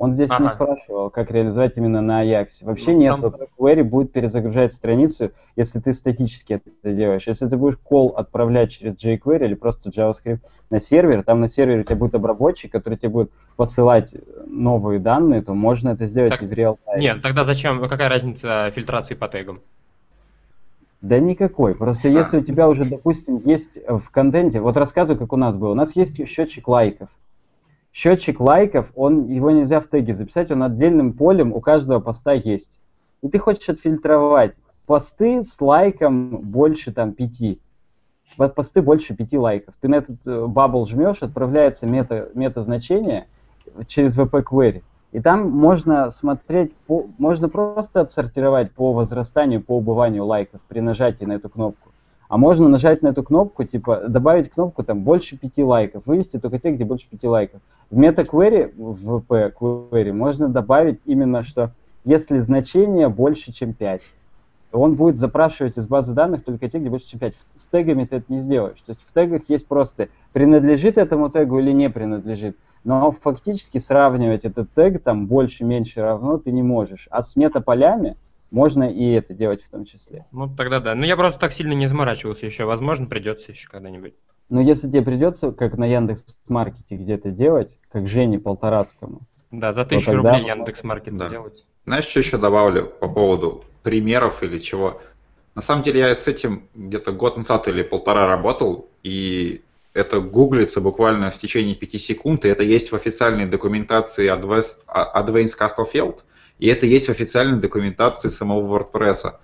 Он 0.00 0.12
здесь 0.12 0.30
не 0.30 0.36
Ага. 0.36 0.48
спрашивал, 0.48 1.10
как 1.10 1.30
реализовать 1.30 1.76
именно 1.76 2.00
на 2.00 2.24
Ajax. 2.24 2.46
Вообще 2.62 2.92
Ну, 2.92 2.98
нет, 3.00 3.20
там- 3.20 3.34
Query 3.58 3.82
будет 3.84 4.12
перезагружать 4.12 4.72
страницу, 4.72 5.30
если 5.56 5.78
ты 5.78 5.92
статически 5.92 6.54
это 6.54 6.94
делаешь. 6.94 7.26
Если 7.26 7.46
ты 7.46 7.58
будешь 7.58 7.76
call 7.88 8.14
отправлять 8.14 8.70
через 8.70 8.94
jQuery 8.96 9.44
или 9.44 9.52
просто 9.52 9.90
JavaScript 9.90 10.38
на 10.70 10.80
сервер, 10.80 11.22
там 11.22 11.40
на 11.40 11.48
сервере 11.48 11.80
у 11.80 11.82
тебя 11.82 11.96
будет 11.96 12.14
обработчик, 12.14 12.72
который 12.72 12.96
тебе 12.96 13.10
будет 13.10 13.30
посылать 13.56 14.14
новые 14.46 15.00
данные, 15.00 15.42
то 15.42 15.52
можно 15.52 15.90
это 15.90 16.06
сделать 16.06 16.30
Так, 16.30 16.42
и 16.44 16.46
в 16.46 16.52
реал 16.54 16.78
Нет, 16.96 17.20
тогда 17.20 17.44
зачем, 17.44 17.86
какая 17.86 18.08
разница 18.08 18.70
фильтрации 18.74 19.14
по 19.14 19.28
тегам? 19.28 19.60
Да 21.02 21.18
никакой. 21.18 21.74
Просто 21.74 22.08
А. 22.08 22.10
если 22.10 22.38
у 22.38 22.42
тебя 22.42 22.70
уже, 22.70 22.86
допустим, 22.86 23.36
есть 23.36 23.78
в 23.86 24.10
контенте, 24.10 24.60
вот 24.60 24.78
рассказываю, 24.78 25.18
как 25.20 25.34
у 25.34 25.36
нас 25.36 25.58
было. 25.58 25.72
У 25.72 25.74
нас 25.74 25.94
есть 25.94 26.26
счетчик 26.26 26.68
лайков. 26.68 27.10
Счетчик 27.92 28.40
лайков, 28.40 28.92
он, 28.94 29.26
его 29.26 29.50
нельзя 29.50 29.80
в 29.80 29.88
теге 29.88 30.14
записать, 30.14 30.50
он 30.50 30.62
отдельным 30.62 31.12
полем 31.12 31.52
у 31.52 31.60
каждого 31.60 32.00
поста 32.00 32.32
есть. 32.32 32.78
И 33.22 33.28
ты 33.28 33.38
хочешь 33.38 33.68
отфильтровать 33.68 34.56
посты 34.86 35.42
с 35.42 35.60
лайком 35.60 36.38
больше 36.38 36.92
там 36.92 37.12
пяти. 37.12 37.60
Посты 38.36 38.82
больше 38.82 39.14
пяти 39.14 39.38
лайков. 39.38 39.74
Ты 39.80 39.88
на 39.88 39.96
этот 39.96 40.26
э, 40.26 40.46
бабл 40.46 40.86
жмешь, 40.86 41.22
отправляется 41.22 41.86
мета, 41.86 42.28
мета-значение 42.34 43.26
через 43.86 44.18
VP 44.18 44.42
Query. 44.42 44.82
И 45.12 45.20
там 45.20 45.50
можно 45.50 46.10
смотреть, 46.10 46.74
по, 46.86 47.06
можно 47.18 47.48
просто 47.48 48.00
отсортировать 48.00 48.72
по 48.72 48.92
возрастанию, 48.92 49.62
по 49.62 49.76
убыванию 49.76 50.24
лайков 50.24 50.60
при 50.68 50.80
нажатии 50.80 51.24
на 51.24 51.34
эту 51.34 51.48
кнопку. 51.48 51.89
А 52.30 52.36
можно 52.36 52.68
нажать 52.68 53.02
на 53.02 53.08
эту 53.08 53.24
кнопку, 53.24 53.64
типа 53.64 54.04
добавить 54.06 54.50
кнопку 54.50 54.84
там 54.84 55.02
больше 55.02 55.36
пяти 55.36 55.64
лайков, 55.64 56.06
вывести 56.06 56.38
только 56.38 56.60
те, 56.60 56.70
где 56.70 56.84
больше 56.84 57.08
пяти 57.10 57.26
лайков. 57.26 57.60
В 57.90 57.98
MetaQuery, 57.98 58.72
в 58.76 59.16
VP 59.16 59.52
Query 59.58 60.12
можно 60.12 60.48
добавить 60.48 61.00
именно, 61.06 61.42
что 61.42 61.72
если 62.04 62.38
значение 62.38 63.08
больше, 63.08 63.50
чем 63.52 63.72
5, 63.72 64.02
то 64.70 64.78
он 64.78 64.94
будет 64.94 65.18
запрашивать 65.18 65.76
из 65.76 65.88
базы 65.88 66.14
данных 66.14 66.44
только 66.44 66.68
те, 66.68 66.78
где 66.78 66.88
больше, 66.88 67.08
чем 67.08 67.18
5. 67.18 67.34
С 67.56 67.66
тегами 67.66 68.04
ты 68.04 68.18
это 68.18 68.26
не 68.32 68.38
сделаешь. 68.38 68.80
То 68.80 68.90
есть 68.90 69.00
в 69.04 69.12
тегах 69.12 69.42
есть 69.48 69.66
просто 69.66 70.08
принадлежит 70.32 70.98
этому 70.98 71.30
тегу 71.30 71.58
или 71.58 71.72
не 71.72 71.90
принадлежит. 71.90 72.56
Но 72.84 73.10
фактически 73.10 73.78
сравнивать 73.78 74.44
этот 74.44 74.72
тег 74.72 75.02
там 75.02 75.26
больше, 75.26 75.64
меньше 75.64 76.00
равно 76.00 76.38
ты 76.38 76.52
не 76.52 76.62
можешь. 76.62 77.08
А 77.10 77.22
с 77.22 77.34
метаполями 77.34 78.16
можно 78.50 78.84
и 78.84 79.12
это 79.12 79.34
делать 79.34 79.62
в 79.62 79.70
том 79.70 79.84
числе. 79.84 80.26
Ну, 80.32 80.54
тогда 80.54 80.80
да. 80.80 80.94
Ну, 80.94 81.04
я 81.04 81.16
просто 81.16 81.38
так 81.38 81.52
сильно 81.52 81.72
не 81.72 81.86
заморачивался 81.86 82.46
еще. 82.46 82.64
Возможно, 82.64 83.06
придется 83.06 83.52
еще 83.52 83.68
когда-нибудь. 83.68 84.14
Но 84.48 84.60
если 84.60 84.88
тебе 84.88 85.02
придется, 85.02 85.52
как 85.52 85.78
на 85.78 85.84
Яндекс.Маркете 85.84 86.96
где-то 86.96 87.30
делать, 87.30 87.78
как 87.90 88.08
Жене 88.08 88.38
Полторацкому, 88.38 89.20
Да, 89.50 89.72
за 89.72 89.84
тысячу 89.84 90.12
рублей 90.12 90.42
мы 90.42 90.48
Яндекс 90.48 90.82
Маркет 90.84 91.16
Да. 91.16 91.28
делать. 91.28 91.64
Знаешь, 91.86 92.04
что 92.04 92.20
еще 92.20 92.36
добавлю 92.36 92.86
по 92.86 93.08
поводу 93.08 93.64
примеров 93.82 94.42
или 94.42 94.58
чего? 94.58 95.00
На 95.54 95.62
самом 95.62 95.82
деле 95.82 96.00
я 96.00 96.14
с 96.14 96.28
этим 96.28 96.68
где-то 96.74 97.12
год 97.12 97.36
назад 97.36 97.66
или 97.68 97.82
полтора 97.82 98.26
работал, 98.26 98.88
и 99.02 99.62
это 99.92 100.20
гуглится 100.20 100.80
буквально 100.80 101.30
в 101.30 101.38
течение 101.38 101.74
пяти 101.74 101.98
секунд, 101.98 102.44
и 102.44 102.48
это 102.48 102.62
есть 102.62 102.92
в 102.92 102.94
официальной 102.96 103.46
документации 103.46 104.32
Advanced 104.32 104.78
Advanced 104.86 105.58
Castlefield, 105.58 106.20
и 106.60 106.68
это 106.68 106.86
есть 106.86 107.06
в 107.06 107.10
официальной 107.10 107.58
документации 107.58 108.28
самого 108.28 108.78
WordPress. 108.78 109.34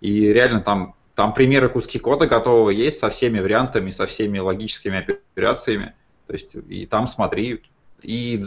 И 0.00 0.32
реально 0.32 0.60
там, 0.60 0.94
там 1.14 1.32
примеры 1.32 1.68
куски 1.68 1.98
кода 1.98 2.26
готового 2.26 2.70
есть 2.70 2.98
со 2.98 3.10
всеми 3.10 3.38
вариантами, 3.38 3.90
со 3.92 4.06
всеми 4.06 4.38
логическими 4.38 4.98
операциями. 4.98 5.94
То 6.26 6.32
есть 6.34 6.56
и 6.68 6.84
там 6.86 7.06
смотри, 7.06 7.62
и 8.02 8.44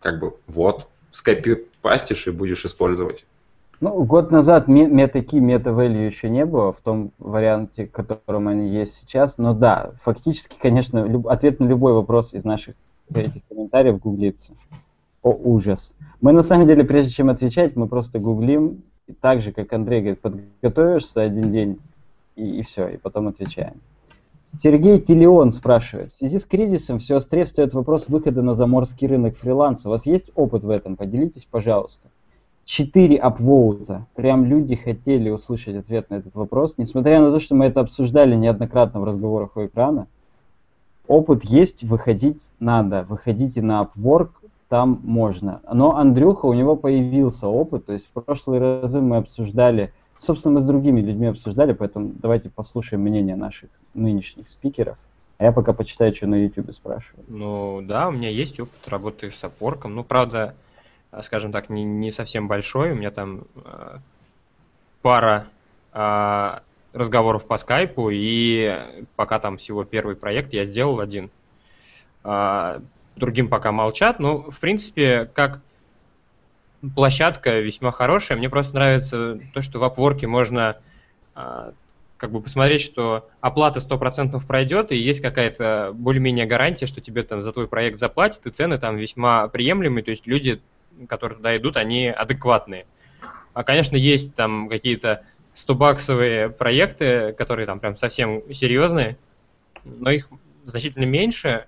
как 0.00 0.18
бы 0.18 0.34
вот, 0.48 0.88
скопипастишь 1.12 2.26
и 2.26 2.30
будешь 2.30 2.64
использовать. 2.64 3.24
Ну, 3.80 4.04
год 4.04 4.30
назад 4.30 4.68
MetaKey, 4.68 5.40
MetaValue 5.40 6.06
еще 6.06 6.30
не 6.30 6.44
было 6.44 6.72
в 6.72 6.78
том 6.78 7.12
варианте, 7.18 7.86
в 7.86 7.90
котором 7.90 8.48
они 8.48 8.68
есть 8.68 8.94
сейчас. 8.94 9.38
Но 9.38 9.54
да, 9.54 9.92
фактически, 10.00 10.56
конечно, 10.60 11.22
ответ 11.28 11.58
на 11.60 11.64
любой 11.64 11.92
вопрос 11.92 12.34
из 12.34 12.44
наших 12.44 12.74
этих 13.12 13.42
комментариев 13.48 13.98
гуглится. 14.00 14.52
О, 15.22 15.30
ужас. 15.30 15.94
Мы 16.20 16.32
на 16.32 16.42
самом 16.42 16.66
деле, 16.66 16.84
прежде 16.84 17.12
чем 17.12 17.30
отвечать, 17.30 17.76
мы 17.76 17.86
просто 17.86 18.18
гуглим, 18.18 18.82
так 19.20 19.40
же, 19.40 19.52
как 19.52 19.72
Андрей 19.72 20.00
говорит, 20.00 20.20
подготовишься 20.20 21.22
один 21.22 21.52
день, 21.52 21.78
и, 22.36 22.58
и 22.58 22.62
все, 22.62 22.88
и 22.88 22.96
потом 22.96 23.28
отвечаем. 23.28 23.74
Сергей 24.58 25.00
Тилион 25.00 25.50
спрашивает. 25.50 26.10
В 26.10 26.18
связи 26.18 26.38
с 26.38 26.44
кризисом 26.44 26.98
все 26.98 27.16
острее 27.16 27.44
встает 27.44 27.72
вопрос 27.72 28.08
выхода 28.08 28.42
на 28.42 28.54
заморский 28.54 29.06
рынок 29.06 29.36
фриланса. 29.36 29.88
У 29.88 29.92
вас 29.92 30.04
есть 30.04 30.30
опыт 30.34 30.64
в 30.64 30.70
этом? 30.70 30.96
Поделитесь, 30.96 31.46
пожалуйста. 31.50 32.08
4 32.66 33.16
апвоута. 33.16 34.06
Прям 34.14 34.44
люди 34.44 34.76
хотели 34.76 35.30
услышать 35.30 35.76
ответ 35.76 36.10
на 36.10 36.16
этот 36.16 36.34
вопрос. 36.34 36.74
Несмотря 36.76 37.20
на 37.20 37.32
то, 37.32 37.38
что 37.38 37.54
мы 37.54 37.66
это 37.66 37.80
обсуждали 37.80 38.36
неоднократно 38.36 39.00
в 39.00 39.04
разговорах 39.04 39.56
у 39.56 39.64
экрана, 39.64 40.06
опыт 41.06 41.44
есть, 41.44 41.82
выходить 41.84 42.42
надо. 42.60 43.06
Выходите 43.08 43.62
на 43.62 43.82
Upwork, 43.82 44.30
там 44.72 45.02
можно. 45.04 45.60
Но 45.70 45.98
Андрюха, 45.98 46.46
у 46.46 46.54
него 46.54 46.76
появился 46.76 47.46
опыт. 47.46 47.84
То 47.84 47.92
есть 47.92 48.08
в 48.08 48.22
прошлые 48.22 48.58
разы 48.58 49.02
мы 49.02 49.18
обсуждали, 49.18 49.92
собственно, 50.16 50.54
мы 50.54 50.60
с 50.60 50.64
другими 50.64 51.02
людьми 51.02 51.26
обсуждали, 51.26 51.74
поэтому 51.74 52.12
давайте 52.14 52.48
послушаем 52.48 53.02
мнение 53.02 53.36
наших 53.36 53.68
нынешних 53.92 54.48
спикеров. 54.48 54.96
А 55.36 55.44
я 55.44 55.52
пока 55.52 55.74
почитаю, 55.74 56.14
что 56.14 56.26
на 56.26 56.42
YouTube 56.42 56.72
спрашивают. 56.72 57.28
Ну, 57.28 57.82
да, 57.82 58.08
у 58.08 58.12
меня 58.12 58.30
есть 58.30 58.58
опыт 58.58 58.88
работы 58.88 59.30
с 59.30 59.44
опорком. 59.44 59.94
Ну, 59.94 60.04
правда, 60.04 60.54
скажем 61.20 61.52
так, 61.52 61.68
не, 61.68 61.84
не 61.84 62.10
совсем 62.10 62.48
большой. 62.48 62.92
У 62.92 62.94
меня 62.94 63.10
там 63.10 63.42
э, 63.66 63.98
пара 65.02 65.48
э, 65.92 66.58
разговоров 66.94 67.44
по 67.44 67.58
скайпу, 67.58 68.08
и 68.10 69.04
пока 69.16 69.38
там 69.38 69.58
всего 69.58 69.84
первый 69.84 70.16
проект 70.16 70.54
я 70.54 70.64
сделал 70.64 71.00
один. 71.00 71.28
А, 72.24 72.80
другим 73.16 73.48
пока 73.48 73.72
молчат. 73.72 74.18
Ну, 74.18 74.50
в 74.50 74.60
принципе, 74.60 75.30
как 75.34 75.60
площадка 76.94 77.60
весьма 77.60 77.92
хорошая. 77.92 78.38
Мне 78.38 78.50
просто 78.50 78.74
нравится 78.74 79.38
то, 79.52 79.62
что 79.62 79.78
в 79.78 79.84
Upwork 79.84 80.26
можно 80.26 80.76
а, 81.34 81.72
как 82.16 82.30
бы 82.30 82.40
посмотреть, 82.40 82.82
что 82.82 83.28
оплата 83.40 83.80
100% 83.80 84.44
пройдет, 84.46 84.92
и 84.92 84.96
есть 84.96 85.20
какая-то 85.20 85.90
более-менее 85.92 86.46
гарантия, 86.46 86.86
что 86.86 87.00
тебе 87.00 87.22
там 87.22 87.42
за 87.42 87.52
твой 87.52 87.68
проект 87.68 87.98
заплатят, 87.98 88.46
и 88.46 88.50
цены 88.50 88.78
там 88.78 88.96
весьма 88.96 89.48
приемлемые, 89.48 90.04
то 90.04 90.10
есть 90.10 90.26
люди, 90.26 90.60
которые 91.08 91.36
туда 91.36 91.56
идут, 91.56 91.76
они 91.76 92.08
адекватные. 92.08 92.86
А, 93.54 93.64
конечно, 93.64 93.96
есть 93.96 94.34
там 94.34 94.68
какие-то 94.68 95.24
100-баксовые 95.56 96.50
проекты, 96.50 97.34
которые 97.36 97.66
там 97.66 97.80
прям 97.80 97.96
совсем 97.96 98.42
серьезные, 98.52 99.16
но 99.84 100.10
их 100.10 100.28
значительно 100.64 101.04
меньше. 101.04 101.66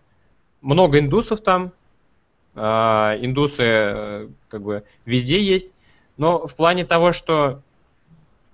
Много 0.64 0.98
индусов 0.98 1.42
там, 1.42 1.72
а, 2.54 3.18
индусы 3.20 3.62
э, 3.62 4.28
как 4.48 4.62
бы 4.62 4.84
везде 5.04 5.42
есть, 5.42 5.68
но 6.16 6.46
в 6.46 6.54
плане 6.54 6.86
того, 6.86 7.12
что 7.12 7.60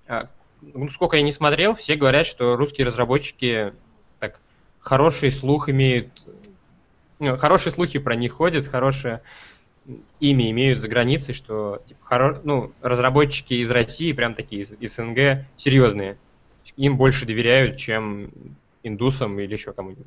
а, 0.08 0.28
ну, 0.60 0.90
сколько 0.90 1.16
я 1.16 1.22
не 1.22 1.30
смотрел, 1.30 1.76
все 1.76 1.94
говорят, 1.94 2.26
что 2.26 2.56
русские 2.56 2.84
разработчики 2.88 3.72
так 4.18 4.40
хороший 4.80 5.30
слух 5.30 5.68
имеют, 5.68 6.08
ну, 7.20 7.36
хорошие 7.36 7.72
слухи 7.72 8.00
про 8.00 8.16
них 8.16 8.32
ходят, 8.32 8.66
хорошее 8.66 9.22
имя 10.18 10.50
имеют 10.50 10.80
за 10.80 10.88
границей, 10.88 11.32
что 11.32 11.80
типа, 11.86 12.00
хоро... 12.02 12.40
ну, 12.42 12.72
разработчики 12.82 13.54
из 13.54 13.70
России, 13.70 14.12
прям 14.12 14.34
такие 14.34 14.62
из, 14.62 14.72
из 14.72 14.96
СНГ, 14.96 15.46
серьезные. 15.56 16.18
Им 16.76 16.96
больше 16.96 17.24
доверяют, 17.24 17.76
чем 17.76 18.32
индусам 18.82 19.38
или 19.38 19.52
еще 19.52 19.72
кому-нибудь. 19.72 20.06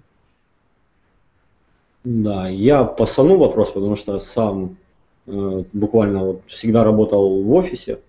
Да, 2.04 2.50
я 2.50 2.84
посану 2.84 3.38
вопрос, 3.38 3.72
потому 3.72 3.96
что 3.96 4.20
сам 4.20 4.78
э, 5.26 5.64
буквально 5.72 6.26
вот 6.26 6.42
всегда 6.48 6.84
работал 6.84 7.42
в 7.42 7.54
офисе 7.54 8.00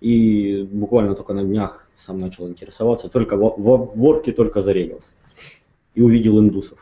и 0.00 0.68
буквально 0.70 1.14
только 1.14 1.32
на 1.32 1.42
днях 1.42 1.86
сам 1.96 2.20
начал 2.20 2.46
интересоваться, 2.46 3.08
только 3.08 3.36
в, 3.36 3.40
в, 3.40 3.76
в 3.94 3.98
ворке 3.98 4.32
только 4.32 4.60
зарегался 4.60 5.12
и 5.94 6.02
увидел 6.02 6.38
индусов. 6.38 6.78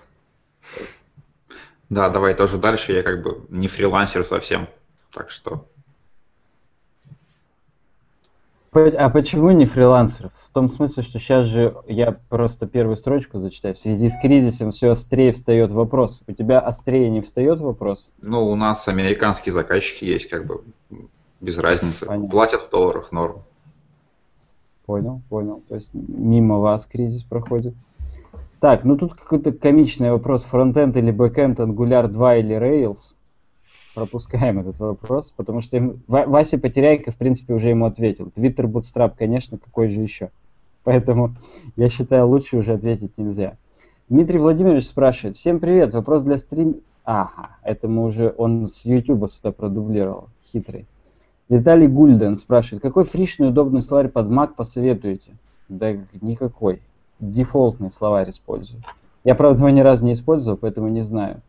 Да, 1.88 2.08
давай 2.08 2.34
тоже 2.34 2.58
дальше. 2.58 2.92
Я 2.92 3.02
как 3.02 3.22
бы 3.22 3.46
не 3.48 3.68
фрилансер 3.68 4.24
совсем, 4.24 4.68
так 5.12 5.30
что 5.30 5.66
а 8.76 9.10
почему 9.10 9.50
не 9.50 9.66
фрилансеров? 9.66 10.32
В 10.34 10.50
том 10.50 10.68
смысле, 10.68 11.02
что 11.02 11.18
сейчас 11.18 11.46
же 11.46 11.76
я 11.86 12.16
просто 12.28 12.66
первую 12.66 12.96
строчку 12.96 13.38
зачитаю. 13.38 13.74
В 13.74 13.78
связи 13.78 14.08
с 14.08 14.20
кризисом 14.20 14.70
все 14.70 14.92
острее 14.92 15.32
встает 15.32 15.72
вопрос. 15.72 16.22
У 16.26 16.32
тебя 16.32 16.60
острее 16.60 17.10
не 17.10 17.20
встает 17.20 17.60
вопрос? 17.60 18.10
Ну, 18.20 18.46
у 18.48 18.56
нас 18.56 18.88
американские 18.88 19.52
заказчики 19.52 20.04
есть, 20.04 20.28
как 20.28 20.46
бы 20.46 20.62
без 21.40 21.58
разницы. 21.58 22.06
Понятно. 22.06 22.28
Платят 22.28 22.60
в 22.62 22.70
долларах, 22.70 23.12
норм. 23.12 23.42
Понял, 24.86 25.20
понял. 25.28 25.62
То 25.68 25.74
есть 25.74 25.90
мимо 25.92 26.58
вас 26.58 26.86
кризис 26.86 27.22
проходит. 27.22 27.74
Так, 28.60 28.84
ну 28.84 28.96
тут 28.96 29.14
какой-то 29.14 29.52
комичный 29.52 30.10
вопрос. 30.10 30.44
Фронтенд 30.44 30.96
или 30.96 31.10
бэкенд, 31.10 31.60
Angular 31.60 32.08
2 32.08 32.36
или 32.36 32.56
Rails? 32.56 33.14
Пропускаем 33.96 34.58
этот 34.58 34.78
вопрос, 34.78 35.32
потому 35.34 35.62
что 35.62 35.78
им, 35.78 36.02
Вася 36.06 36.58
Потеряйко, 36.58 37.10
в 37.10 37.16
принципе, 37.16 37.54
уже 37.54 37.70
ему 37.70 37.86
ответил. 37.86 38.30
Twitter 38.36 38.66
Bootstrap, 38.66 39.14
конечно, 39.16 39.56
какой 39.56 39.88
же 39.88 40.00
еще? 40.00 40.28
Поэтому 40.84 41.34
я 41.76 41.88
считаю, 41.88 42.28
лучше 42.28 42.58
уже 42.58 42.74
ответить 42.74 43.16
нельзя. 43.16 43.56
Дмитрий 44.10 44.38
Владимирович 44.38 44.84
спрашивает. 44.84 45.36
Всем 45.36 45.58
привет, 45.60 45.94
вопрос 45.94 46.24
для 46.24 46.36
стрим... 46.36 46.76
Ага, 47.04 47.56
это 47.62 47.88
мы 47.88 48.04
уже, 48.04 48.34
он 48.36 48.66
с 48.66 48.84
YouTube 48.84 49.30
сюда 49.30 49.50
продублировал, 49.50 50.28
хитрый. 50.44 50.84
Виталий 51.48 51.86
Гульден 51.86 52.36
спрашивает, 52.36 52.82
какой 52.82 53.04
фришный 53.04 53.48
удобный 53.48 53.80
словарь 53.80 54.08
под 54.08 54.26
Mac 54.26 54.50
посоветуете? 54.56 55.30
Да 55.70 55.96
никакой. 56.20 56.82
Дефолтный 57.18 57.90
словарь 57.90 58.28
использую. 58.28 58.82
Я, 59.24 59.34
правда, 59.34 59.60
его 59.60 59.70
ни 59.70 59.80
разу 59.80 60.04
не 60.04 60.12
использовал, 60.12 60.58
поэтому 60.58 60.88
не 60.88 61.02
знаю. 61.02 61.40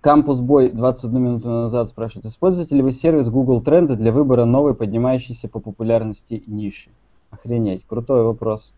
Кампус 0.00 0.40
Бой 0.40 0.70
21 0.70 1.20
минуту 1.20 1.48
назад 1.48 1.88
спрашивает, 1.88 2.26
используете 2.26 2.74
ли 2.76 2.82
вы 2.82 2.92
сервис 2.92 3.28
Google 3.28 3.60
Тренды 3.60 3.96
для 3.96 4.12
выбора 4.12 4.44
новой 4.44 4.74
поднимающейся 4.74 5.48
по 5.48 5.58
популярности 5.58 6.42
ниши? 6.46 6.90
Охренеть, 7.30 7.84
крутой 7.86 8.22
вопрос. 8.22 8.72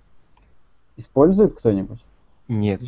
Использует 0.96 1.54
кто-нибудь? 1.54 2.00
Нет. 2.48 2.80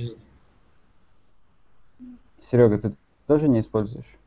Серега, 2.40 2.78
ты 2.78 2.92
тоже 3.26 3.48
не 3.48 3.60
используешь? 3.60 4.18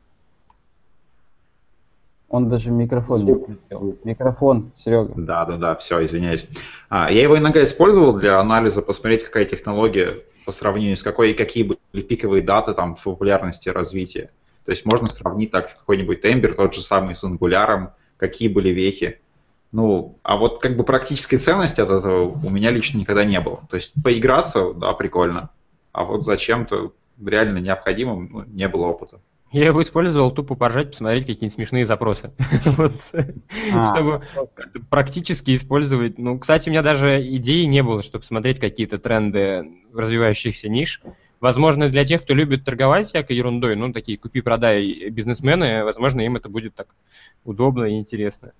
Он 2.28 2.48
даже 2.48 2.72
микрофон 2.72 3.24
не 3.24 3.34
включил. 3.34 3.98
Микрофон, 4.02 4.72
Серега. 4.74 5.12
Да, 5.16 5.44
да, 5.44 5.56
да, 5.56 5.76
все, 5.76 6.04
извиняюсь. 6.04 6.46
А, 6.88 7.10
я 7.10 7.22
его 7.22 7.38
иногда 7.38 7.62
использовал 7.62 8.14
для 8.14 8.40
анализа, 8.40 8.82
посмотреть, 8.82 9.24
какая 9.24 9.44
технология 9.44 10.18
по 10.44 10.50
сравнению 10.50 10.96
с 10.96 11.02
какой, 11.04 11.34
какие 11.34 11.62
были 11.62 12.02
пиковые 12.02 12.42
даты 12.42 12.74
там 12.74 12.96
в 12.96 13.02
популярности 13.04 13.68
развития. 13.68 14.30
То 14.64 14.72
есть 14.72 14.84
можно 14.84 15.06
сравнить 15.06 15.52
так 15.52 15.78
какой-нибудь 15.78 16.20
тембер, 16.20 16.54
тот 16.54 16.74
же 16.74 16.82
самый 16.82 17.14
с 17.14 17.22
ангуляром, 17.22 17.90
какие 18.16 18.48
были 18.48 18.70
вехи. 18.70 19.20
Ну, 19.70 20.18
а 20.24 20.36
вот 20.36 20.58
как 20.60 20.76
бы 20.76 20.82
практической 20.82 21.36
ценности 21.36 21.80
от 21.80 21.90
этого 21.90 22.28
у 22.28 22.50
меня 22.50 22.72
лично 22.72 22.98
никогда 22.98 23.24
не 23.24 23.40
было. 23.40 23.62
То 23.70 23.76
есть 23.76 23.92
поиграться, 24.02 24.72
да, 24.74 24.92
прикольно. 24.94 25.50
А 25.92 26.04
вот 26.04 26.24
зачем-то 26.24 26.92
реально 27.24 27.58
необходимым 27.58 28.28
ну, 28.32 28.44
не 28.46 28.68
было 28.68 28.86
опыта. 28.86 29.20
Я 29.52 29.66
его 29.66 29.80
использовал 29.80 30.32
тупо 30.32 30.54
поржать, 30.54 30.90
посмотреть 30.90 31.26
какие-нибудь 31.26 31.54
смешные 31.54 31.86
запросы. 31.86 32.32
А, 33.72 33.94
чтобы 33.94 34.20
практически 34.90 35.54
использовать. 35.54 36.18
Ну, 36.18 36.38
кстати, 36.38 36.68
у 36.68 36.72
меня 36.72 36.82
даже 36.82 37.20
идеи 37.36 37.64
не 37.64 37.82
было, 37.82 38.02
чтобы 38.02 38.24
смотреть 38.24 38.60
какие-то 38.60 38.98
тренды 38.98 39.66
развивающихся 39.94 40.68
ниш. 40.68 41.00
Возможно, 41.40 41.88
для 41.88 42.04
тех, 42.04 42.22
кто 42.22 42.34
любит 42.34 42.64
торговать 42.64 43.08
всякой 43.08 43.36
ерундой, 43.36 43.76
ну, 43.76 43.92
такие 43.92 44.18
купи-продай 44.18 45.10
бизнесмены, 45.10 45.84
возможно, 45.84 46.20
им 46.20 46.36
это 46.36 46.48
будет 46.48 46.74
так 46.74 46.88
удобно 47.44 47.84
и 47.84 47.98
интересно. 47.98 48.52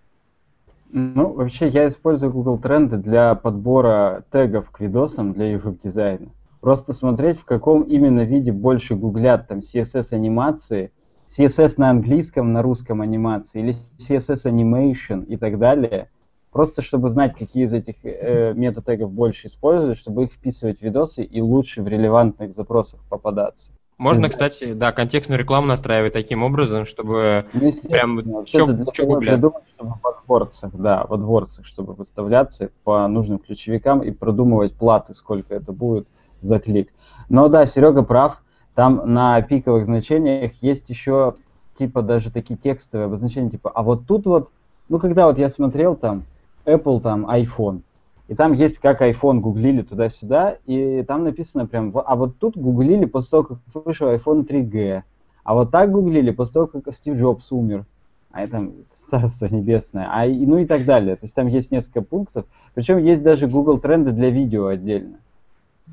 Ну, 0.92 1.32
вообще, 1.32 1.68
я 1.68 1.88
использую 1.88 2.32
Google 2.32 2.58
Тренды 2.58 2.96
для 2.96 3.34
подбора 3.34 4.24
тегов 4.30 4.70
к 4.70 4.80
видосам 4.80 5.32
для 5.32 5.52
YouTube 5.52 5.80
дизайна. 5.80 6.28
Просто 6.66 6.92
смотреть, 6.92 7.38
в 7.38 7.44
каком 7.44 7.82
именно 7.82 8.22
виде 8.22 8.50
больше 8.50 8.96
гуглят 8.96 9.46
там 9.46 9.58
CSS 9.58 10.12
анимации, 10.12 10.90
CSS 11.28 11.74
на 11.76 11.90
английском, 11.90 12.52
на 12.52 12.60
русском 12.60 13.02
анимации, 13.02 13.60
или 13.60 13.74
CSS 13.98 14.50
animation 14.50 15.24
и 15.26 15.36
так 15.36 15.60
далее. 15.60 16.10
Просто 16.50 16.82
чтобы 16.82 17.08
знать, 17.08 17.36
какие 17.38 17.66
из 17.66 17.72
этих 17.72 17.94
э, 18.02 18.52
метатегов 18.54 19.12
больше 19.12 19.46
используют, 19.46 19.96
чтобы 19.96 20.24
их 20.24 20.32
вписывать 20.32 20.80
в 20.80 20.82
видосы 20.82 21.22
и 21.22 21.40
лучше 21.40 21.82
в 21.82 21.86
релевантных 21.86 22.52
запросах 22.52 22.98
попадаться. 23.08 23.70
Можно, 23.96 24.28
кстати, 24.28 24.72
да, 24.72 24.90
контекстную 24.90 25.38
рекламу 25.38 25.68
настраивать 25.68 26.14
таким 26.14 26.42
образом, 26.42 26.84
чтобы 26.84 27.46
ну, 27.52 27.70
прям 27.88 28.44
что, 28.44 28.92
что 28.92 29.06
гуглят. 29.06 29.34
Придумать, 29.34 29.62
чтобы 29.76 29.94
в 30.02 30.28
AdWords, 30.28 30.70
да, 30.82 31.06
в 31.06 31.12
AdWords, 31.12 31.62
чтобы 31.62 31.92
выставляться 31.92 32.70
по 32.82 33.06
нужным 33.06 33.38
ключевикам 33.38 34.02
и 34.02 34.10
продумывать 34.10 34.74
платы, 34.74 35.14
сколько 35.14 35.54
это 35.54 35.70
будет 35.70 36.08
за 36.46 36.58
клик. 36.58 36.92
Но 37.28 37.48
да, 37.48 37.66
Серега 37.66 38.02
прав, 38.02 38.42
там 38.74 39.02
на 39.12 39.40
пиковых 39.42 39.84
значениях 39.84 40.52
есть 40.60 40.88
еще 40.90 41.34
типа 41.76 42.02
даже 42.02 42.30
такие 42.30 42.56
текстовые 42.56 43.06
обозначения, 43.06 43.50
типа, 43.50 43.70
а 43.70 43.82
вот 43.82 44.06
тут 44.06 44.26
вот, 44.26 44.50
ну 44.88 44.98
когда 44.98 45.26
вот 45.26 45.38
я 45.38 45.48
смотрел 45.48 45.94
там 45.94 46.24
Apple, 46.64 47.00
там 47.00 47.26
iPhone, 47.26 47.82
и 48.28 48.34
там 48.34 48.52
есть 48.52 48.78
как 48.78 49.02
iPhone 49.02 49.40
гуглили 49.40 49.82
туда-сюда, 49.82 50.56
и 50.66 51.02
там 51.02 51.24
написано 51.24 51.66
прям, 51.66 51.92
а 51.94 52.16
вот 52.16 52.38
тут 52.38 52.56
гуглили 52.56 53.04
после 53.04 53.30
того, 53.30 53.42
как 53.44 53.58
вышел 53.84 54.08
iPhone 54.08 54.46
3G, 54.46 55.02
а 55.44 55.54
вот 55.54 55.70
так 55.70 55.90
гуглили 55.90 56.30
после 56.30 56.54
того, 56.54 56.66
как 56.66 56.92
Стив 56.92 57.16
Джобс 57.16 57.52
умер, 57.52 57.84
а 58.32 58.42
это 58.42 58.70
Царство 59.10 59.46
Небесное, 59.46 60.08
а, 60.10 60.26
ну 60.26 60.58
и 60.58 60.66
так 60.66 60.84
далее. 60.84 61.16
То 61.16 61.24
есть 61.24 61.34
там 61.34 61.46
есть 61.46 61.70
несколько 61.70 62.02
пунктов, 62.02 62.46
причем 62.74 62.98
есть 62.98 63.22
даже 63.22 63.46
Google 63.46 63.78
тренды 63.78 64.10
для 64.10 64.30
видео 64.30 64.66
отдельно. 64.66 65.18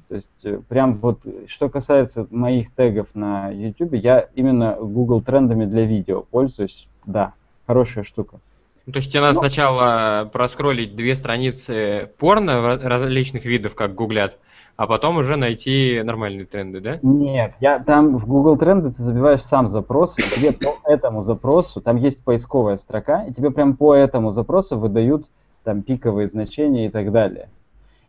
То 0.10 0.16
есть 0.16 0.46
э, 0.46 0.60
прям 0.68 0.94
вот, 0.94 1.20
что 1.48 1.70
касается 1.70 2.28
моих 2.30 2.74
тегов 2.74 3.08
на 3.14 3.50
YouTube, 3.50 3.94
я 3.94 4.28
именно 4.36 4.76
Google 4.80 5.22
трендами 5.22 5.66
для 5.66 5.86
видео 5.86 6.22
пользуюсь. 6.22 6.88
Да, 7.06 7.34
хорошая 7.68 8.04
штука. 8.04 8.40
Ну, 8.86 8.94
то 8.94 9.00
есть 9.00 9.12
тебе 9.12 9.22
надо 9.22 9.36
Но... 9.36 9.40
сначала 9.42 10.30
проскролить 10.32 10.96
две 10.96 11.16
страницы 11.16 12.10
порно 12.18 12.78
различных 12.78 13.46
видов, 13.46 13.76
как 13.76 13.96
гуглят, 13.96 14.38
а 14.76 14.88
потом 14.88 15.18
уже 15.18 15.38
найти 15.38 16.02
нормальные 16.04 16.46
тренды, 16.46 16.82
да? 16.82 17.00
Нет, 17.02 17.54
я 17.62 17.80
там 17.80 18.18
в 18.18 18.28
Google 18.28 18.58
тренды 18.58 18.92
ты 18.92 19.02
забиваешь 19.02 19.42
сам 19.42 19.68
запрос, 19.68 20.18
и 20.20 20.24
тебе 20.24 20.52
по 20.52 20.76
этому 20.90 21.22
запросу, 21.22 21.80
там 21.80 21.96
есть 21.96 22.22
поисковая 22.24 22.76
строка, 22.76 23.24
и 23.26 23.34
тебе 23.34 23.52
прям 23.52 23.78
по 23.78 23.94
этому 23.94 24.32
запросу 24.32 24.78
выдают 24.78 25.28
там 25.64 25.82
пиковые 25.82 26.28
значения 26.28 26.88
и 26.88 26.90
так 26.90 27.12
далее. 27.12 27.48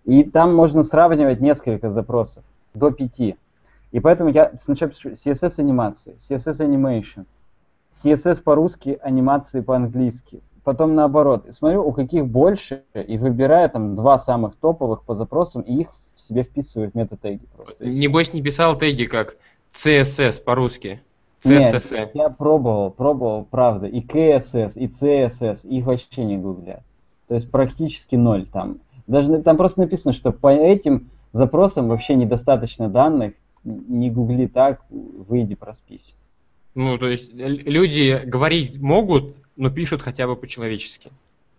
И 0.04 0.24
там 0.24 0.54
можно 0.54 0.82
сравнивать 0.82 1.40
несколько 1.40 1.90
запросов, 1.90 2.44
до 2.74 2.90
пяти. 2.90 3.36
И 3.92 4.00
поэтому 4.00 4.30
я 4.30 4.52
сначала 4.60 4.90
пишу 4.90 5.10
CSS 5.10 5.60
анимации, 5.60 6.16
CSS 6.18 6.66
animation, 6.66 7.26
CSS 7.92 8.42
по-русски, 8.42 8.98
анимации 9.02 9.60
по-английски, 9.60 10.40
потом 10.64 10.94
наоборот. 10.94 11.46
И 11.46 11.52
смотрю, 11.52 11.86
у 11.86 11.92
каких 11.92 12.26
больше, 12.26 12.82
и 12.94 13.16
выбираю 13.16 13.70
там 13.70 13.94
два 13.94 14.18
самых 14.18 14.56
топовых 14.56 15.04
по 15.04 15.14
запросам, 15.14 15.62
и 15.62 15.82
их 15.82 15.88
в 16.14 16.20
себе 16.20 16.42
вписываю 16.42 16.90
в 16.90 16.94
метатеги 16.94 17.46
просто. 17.56 17.86
Небось 17.86 18.32
не 18.32 18.42
писал 18.42 18.76
теги 18.76 19.04
как 19.04 19.36
CSS 19.74 20.42
по-русски. 20.42 21.00
Нет, 21.44 21.74
CSS. 21.74 22.10
я 22.14 22.30
пробовал, 22.30 22.90
пробовал, 22.90 23.44
правда, 23.44 23.86
и 23.86 24.00
КСС, 24.00 24.76
и 24.76 24.86
CSS, 24.86 25.68
их 25.68 25.84
вообще 25.84 26.24
не 26.24 26.38
гуглят. 26.38 26.82
То 27.28 27.34
есть 27.34 27.50
практически 27.50 28.16
ноль 28.16 28.46
там. 28.46 28.78
Даже 29.06 29.42
там 29.42 29.56
просто 29.56 29.80
написано, 29.80 30.12
что 30.12 30.32
по 30.32 30.52
этим 30.52 31.10
запросам 31.32 31.88
вообще 31.88 32.14
недостаточно 32.14 32.88
данных, 32.88 33.34
не 33.64 34.10
гугли 34.10 34.46
так, 34.46 34.82
выйди 34.90 35.54
проспись. 35.54 36.14
Ну, 36.74 36.98
то 36.98 37.08
есть 37.08 37.32
л- 37.34 37.48
люди 37.48 38.22
говорить 38.24 38.78
могут, 38.78 39.34
но 39.56 39.70
пишут 39.70 40.02
хотя 40.02 40.26
бы 40.26 40.36
по-человечески. 40.36 41.10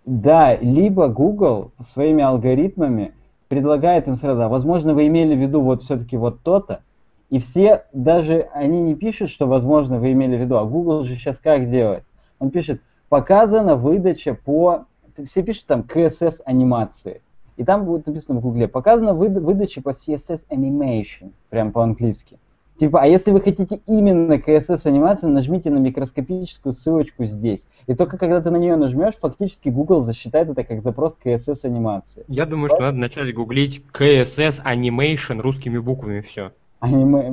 Да, 0.05 0.55
либо 0.55 1.07
Google 1.07 1.71
своими 1.79 2.23
алгоритмами 2.23 3.13
предлагает 3.47 4.07
им 4.07 4.15
сразу, 4.15 4.43
а 4.43 4.49
возможно 4.49 4.93
вы 4.93 5.07
имели 5.07 5.35
в 5.35 5.39
виду 5.39 5.61
вот 5.61 5.81
все-таки 5.83 6.17
вот 6.17 6.41
то-то, 6.41 6.81
и 7.29 7.39
все, 7.39 7.85
даже 7.91 8.47
они 8.53 8.81
не 8.81 8.95
пишут, 8.95 9.29
что 9.29 9.47
возможно 9.47 9.99
вы 9.99 10.11
имели 10.11 10.37
в 10.37 10.41
виду, 10.41 10.57
а 10.57 10.65
Google 10.65 11.03
же 11.03 11.15
сейчас 11.15 11.39
как 11.39 11.69
делает? 11.71 12.03
Он 12.39 12.51
пишет, 12.51 12.81
показана 13.09 13.75
выдача 13.75 14.35
по, 14.35 14.85
все 15.23 15.41
пишут 15.41 15.65
там 15.65 15.81
CSS 15.81 16.41
анимации, 16.45 17.21
и 17.57 17.63
там 17.63 17.85
будет 17.85 18.07
написано 18.07 18.39
в 18.39 18.41
Гугле, 18.41 18.67
показана 18.67 19.13
выда- 19.13 19.39
выдача 19.39 19.81
по 19.81 19.89
CSS 19.89 20.45
animation, 20.49 21.31
прям 21.49 21.71
по-английски. 21.71 22.37
Типа, 22.77 23.01
а 23.01 23.07
если 23.07 23.31
вы 23.31 23.39
хотите 23.39 23.79
именно 23.87 24.33
CSS 24.33 24.85
анимацию, 24.85 25.31
нажмите 25.31 25.69
на 25.69 25.77
микроскопическую 25.77 26.73
ссылочку 26.73 27.23
здесь. 27.23 27.61
И 27.87 27.95
только 27.95 28.17
когда 28.17 28.41
ты 28.41 28.49
на 28.49 28.57
нее 28.57 28.75
нажмешь, 28.75 29.15
фактически 29.15 29.69
Google 29.69 30.01
засчитает 30.01 30.49
это 30.49 30.63
как 30.65 30.81
запрос 30.83 31.15
CSS 31.23 31.65
анимации. 31.65 32.25
Я 32.27 32.45
думаю, 32.45 32.67
что 32.67 32.81
надо 32.81 32.97
начать 32.97 33.33
гуглить 33.33 33.81
CSS 33.93 34.61
Animation 34.65 35.39
русскими 35.39 35.77
буквами 35.77 36.19
все. 36.19 36.51
Аниме, 36.81 37.29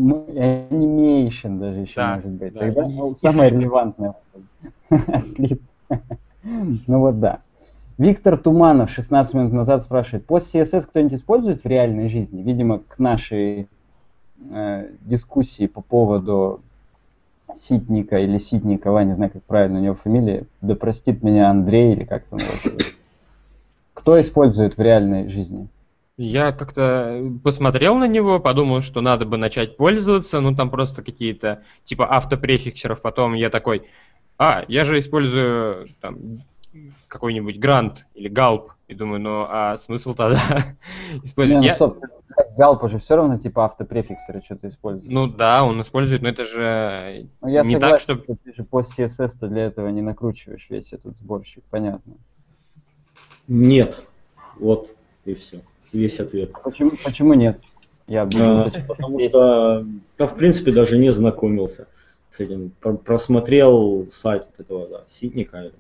Animation 0.71 1.59
даже 1.59 1.81
еще 1.81 1.97
Да, 1.97 2.15
может 2.15 2.31
быть. 2.31 2.53
да. 2.53 2.61
Тогда 2.61 2.87
ну, 2.87 3.15
самое 3.17 3.51
релевантное. 3.51 4.15
Ну 6.45 6.99
вот 6.99 7.21
да. 7.21 7.41
Виктор 7.99 8.37
Туманов 8.37 8.91
16 8.91 9.35
минут 9.35 9.53
назад 9.53 9.83
спрашивает, 9.83 10.27
пост 10.27 10.55
CSS 10.55 10.87
кто-нибудь 10.87 11.15
использует 11.15 11.63
в 11.63 11.67
реальной 11.67 12.09
жизни? 12.09 12.43
Видимо, 12.43 12.79
к 12.79 12.99
нашей 12.99 13.69
э, 14.51 14.89
дискуссии 15.03 15.67
по 15.67 15.83
поводу 15.83 16.61
Ситника 17.55 18.19
или 18.19 18.39
Ситникова, 18.39 19.01
не 19.01 19.15
знаю, 19.15 19.31
как 19.31 19.43
правильно 19.43 19.79
у 19.79 19.83
него 19.83 19.95
фамилия, 19.95 20.47
да 20.61 20.75
простит 20.75 21.23
меня 21.23 21.51
Андрей 21.51 21.93
или 21.93 22.05
как 22.05 22.25
там 22.25 22.39
его. 22.39 22.79
Кто 23.95 24.21
использует 24.21 24.77
в 24.77 24.81
реальной 24.81 25.29
жизни? 25.29 25.69
Я 26.17 26.53
как-то 26.53 27.31
посмотрел 27.43 27.97
на 27.97 28.07
него, 28.07 28.39
подумал, 28.39 28.81
что 28.81 29.01
надо 29.01 29.25
бы 29.25 29.37
начать 29.37 29.77
пользоваться, 29.77 30.41
ну 30.41 30.55
там 30.55 30.71
просто 30.71 31.03
какие-то 31.03 31.63
типа 31.85 32.07
автопрефиксеров, 32.15 33.01
потом 33.01 33.35
я 33.35 33.51
такой, 33.51 33.83
а, 34.39 34.65
я 34.69 34.85
же 34.85 34.99
использую 34.99 35.89
там 36.01 36.43
какой-нибудь 37.09 37.59
грант 37.59 38.07
или 38.15 38.29
галп, 38.29 38.73
и 38.89 38.95
думаю, 38.95 39.21
ну 39.21 39.47
а 39.49 39.79
смысл 39.79 40.15
тогда 40.15 40.75
Не, 41.13 41.19
использовать? 41.25 41.63
ну 41.63 41.67
Я- 41.67 41.73
стоп, 41.75 41.99
Галп 42.57 42.89
же 42.91 42.99
все 42.99 43.17
равно 43.17 43.39
типа 43.39 43.65
автопрефиксеры 43.67 44.41
что-то 44.43 44.69
использует. 44.69 45.13
Ну 45.13 45.27
да, 45.27 45.65
он 45.65 45.81
использует, 45.83 46.23
но 46.23 46.29
это 46.29 46.47
же 46.47 47.29
Ну, 47.43 47.49
я 47.49 47.63
не 47.63 47.73
согласен, 47.73 47.81
так, 47.81 48.01
чтобы... 48.01 48.25
что 48.25 48.37
ты 48.43 48.53
же 48.55 48.65
пост 48.65 48.99
CSS 48.99 49.39
ты 49.41 49.49
для 49.49 49.65
этого 49.67 49.89
не 49.89 50.01
накручиваешь 50.03 50.67
весь 50.71 50.93
этот 50.93 51.17
сборщик, 51.19 51.63
понятно. 51.71 52.15
Нет. 53.49 54.03
Вот 54.57 54.95
и 55.25 55.35
все. 55.35 55.61
Весь 55.93 56.21
ответ. 56.21 56.53
Почему, 56.65 56.93
почему 57.05 57.35
нет? 57.35 57.61
Я 58.07 58.23
А, 58.23 58.71
потому 58.89 59.21
что, 59.21 59.87
да, 60.19 60.27
в 60.27 60.37
принципе, 60.37 60.73
даже 60.73 60.99
не 60.99 61.11
знакомился 61.11 61.87
с 62.31 62.41
этим. 62.41 62.71
Про- 62.81 62.95
Просмотрел 62.97 64.07
сайт 64.11 64.47
вот 64.51 64.61
этого, 64.61 64.89
да, 64.89 65.05
Ситника. 65.09 65.71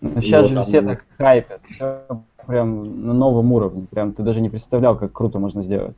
Ну, 0.00 0.20
сейчас 0.20 0.42
ну, 0.42 0.48
же 0.48 0.54
там, 0.54 0.64
все 0.64 0.80
ну. 0.80 0.88
так 0.90 1.04
хайпят, 1.16 1.60
всё 1.70 2.22
прям 2.46 3.06
на 3.06 3.12
новом 3.12 3.52
уровне, 3.52 3.86
прям 3.90 4.12
ты 4.12 4.22
даже 4.22 4.40
не 4.40 4.48
представлял, 4.48 4.96
как 4.96 5.12
круто 5.12 5.38
можно 5.38 5.62
сделать. 5.62 5.96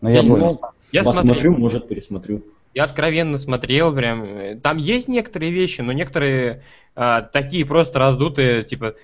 Но 0.00 0.10
я 0.10 0.22
Ну, 0.22 0.34
понял. 0.34 0.60
Я 0.92 1.02
Посмотрю, 1.02 1.32
смотрел, 1.32 1.56
может, 1.56 1.88
пересмотрю. 1.88 2.42
я 2.72 2.84
откровенно 2.84 3.38
смотрел, 3.38 3.94
прям, 3.94 4.24
э, 4.24 4.56
там 4.56 4.78
есть 4.78 5.08
некоторые 5.08 5.52
вещи, 5.52 5.82
но 5.82 5.92
некоторые 5.92 6.62
а, 6.94 7.22
такие 7.22 7.64
просто 7.64 7.98
раздутые, 7.98 8.64
типа, 8.64 8.94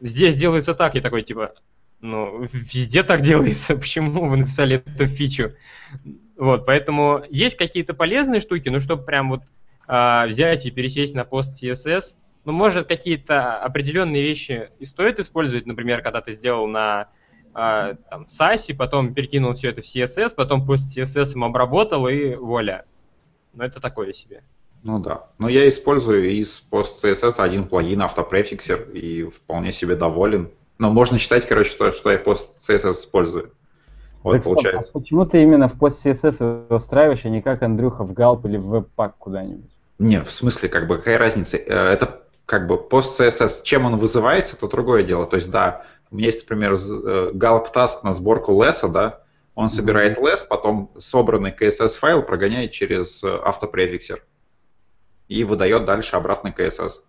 здесь 0.00 0.36
делается 0.36 0.74
так, 0.74 0.94
я 0.94 1.00
такой, 1.00 1.22
типа, 1.22 1.54
ну, 2.00 2.40
везде 2.42 3.02
так 3.02 3.22
делается, 3.22 3.76
почему 3.78 4.28
вы 4.28 4.36
написали 4.36 4.82
эту 4.84 5.06
фичу? 5.06 5.52
Вот, 6.36 6.66
поэтому 6.66 7.22
есть 7.30 7.56
какие-то 7.56 7.94
полезные 7.94 8.40
штуки, 8.40 8.68
но 8.68 8.80
чтобы 8.80 9.04
прям 9.04 9.30
вот 9.30 9.42
а, 9.88 10.26
взять 10.26 10.66
и 10.66 10.70
пересесть 10.70 11.14
на 11.14 11.24
пост 11.24 11.62
CSS, 11.62 12.14
ну, 12.44 12.52
может, 12.52 12.88
какие-то 12.88 13.56
определенные 13.58 14.22
вещи 14.22 14.70
и 14.78 14.86
стоит 14.86 15.18
использовать, 15.20 15.66
например, 15.66 16.02
когда 16.02 16.20
ты 16.20 16.32
сделал 16.32 16.66
на 16.66 17.08
а, 17.54 17.94
там, 18.10 18.26
SAS, 18.28 18.74
потом 18.74 19.14
перекинул 19.14 19.52
все 19.52 19.70
это 19.70 19.82
в 19.82 19.84
CSS, 19.84 20.34
потом 20.34 20.66
пост 20.66 20.96
CSS 20.96 21.34
им 21.34 21.44
обработал 21.44 22.08
и 22.08 22.34
вуаля. 22.34 22.84
Но 23.54 23.64
это 23.64 23.80
такое 23.80 24.12
себе. 24.12 24.42
Ну 24.82 24.98
да. 24.98 25.26
Но 25.38 25.48
я 25.48 25.68
использую 25.68 26.30
из 26.30 26.58
пост 26.58 27.04
CSS 27.04 27.34
один 27.38 27.68
плагин 27.68 28.02
автопрефиксер 28.02 28.90
и 28.90 29.24
вполне 29.24 29.70
себе 29.70 29.94
доволен. 29.94 30.50
Но 30.78 30.90
можно 30.90 31.18
считать, 31.18 31.46
короче, 31.46 31.70
что, 31.70 31.92
что 31.92 32.10
я 32.10 32.18
пост 32.18 32.68
CSS 32.68 32.92
использую. 32.92 33.52
Вот 34.24 34.32
Так 34.32 34.42
стоп, 34.42 34.56
получается. 34.56 34.90
а 34.92 34.98
почему 34.98 35.26
ты 35.26 35.42
именно 35.42 35.68
в 35.68 35.78
пост 35.78 36.04
CSS 36.04 36.66
его 36.68 36.78
встраиваешь, 36.78 37.24
а 37.24 37.28
не 37.28 37.42
как 37.42 37.62
Андрюха 37.62 38.02
в 38.04 38.12
Галп 38.12 38.46
или 38.46 38.56
в 38.56 38.66
веб-пак 38.66 39.16
куда-нибудь? 39.18 39.70
Не, 39.98 40.22
в 40.22 40.30
смысле, 40.32 40.68
как 40.68 40.88
бы, 40.88 40.96
какая 40.98 41.18
разница? 41.18 41.56
Э, 41.58 41.92
Это 41.92 42.22
как 42.46 42.66
бы 42.66 42.76
пост 42.76 43.20
CSS, 43.20 43.62
чем 43.62 43.86
он 43.86 43.98
вызывается, 43.98 44.56
то 44.56 44.68
другое 44.68 45.02
дело. 45.02 45.26
То 45.26 45.36
есть, 45.36 45.50
да, 45.50 45.86
у 46.10 46.16
меня 46.16 46.26
есть, 46.26 46.42
например, 46.42 46.74
Gallop 46.74 47.72
Task 47.72 47.98
на 48.02 48.12
сборку 48.12 48.62
леса, 48.62 48.88
да, 48.88 49.22
он 49.54 49.68
собирает 49.68 50.18
лес, 50.18 50.44
потом 50.48 50.90
собранный 50.98 51.54
CSS 51.58 51.98
файл 51.98 52.22
прогоняет 52.22 52.72
через 52.72 53.22
э, 53.22 53.28
автопрефиксер 53.28 54.24
и 55.28 55.44
выдает 55.44 55.84
дальше 55.84 56.16
обратно 56.16 56.54
CSS. 56.56 57.00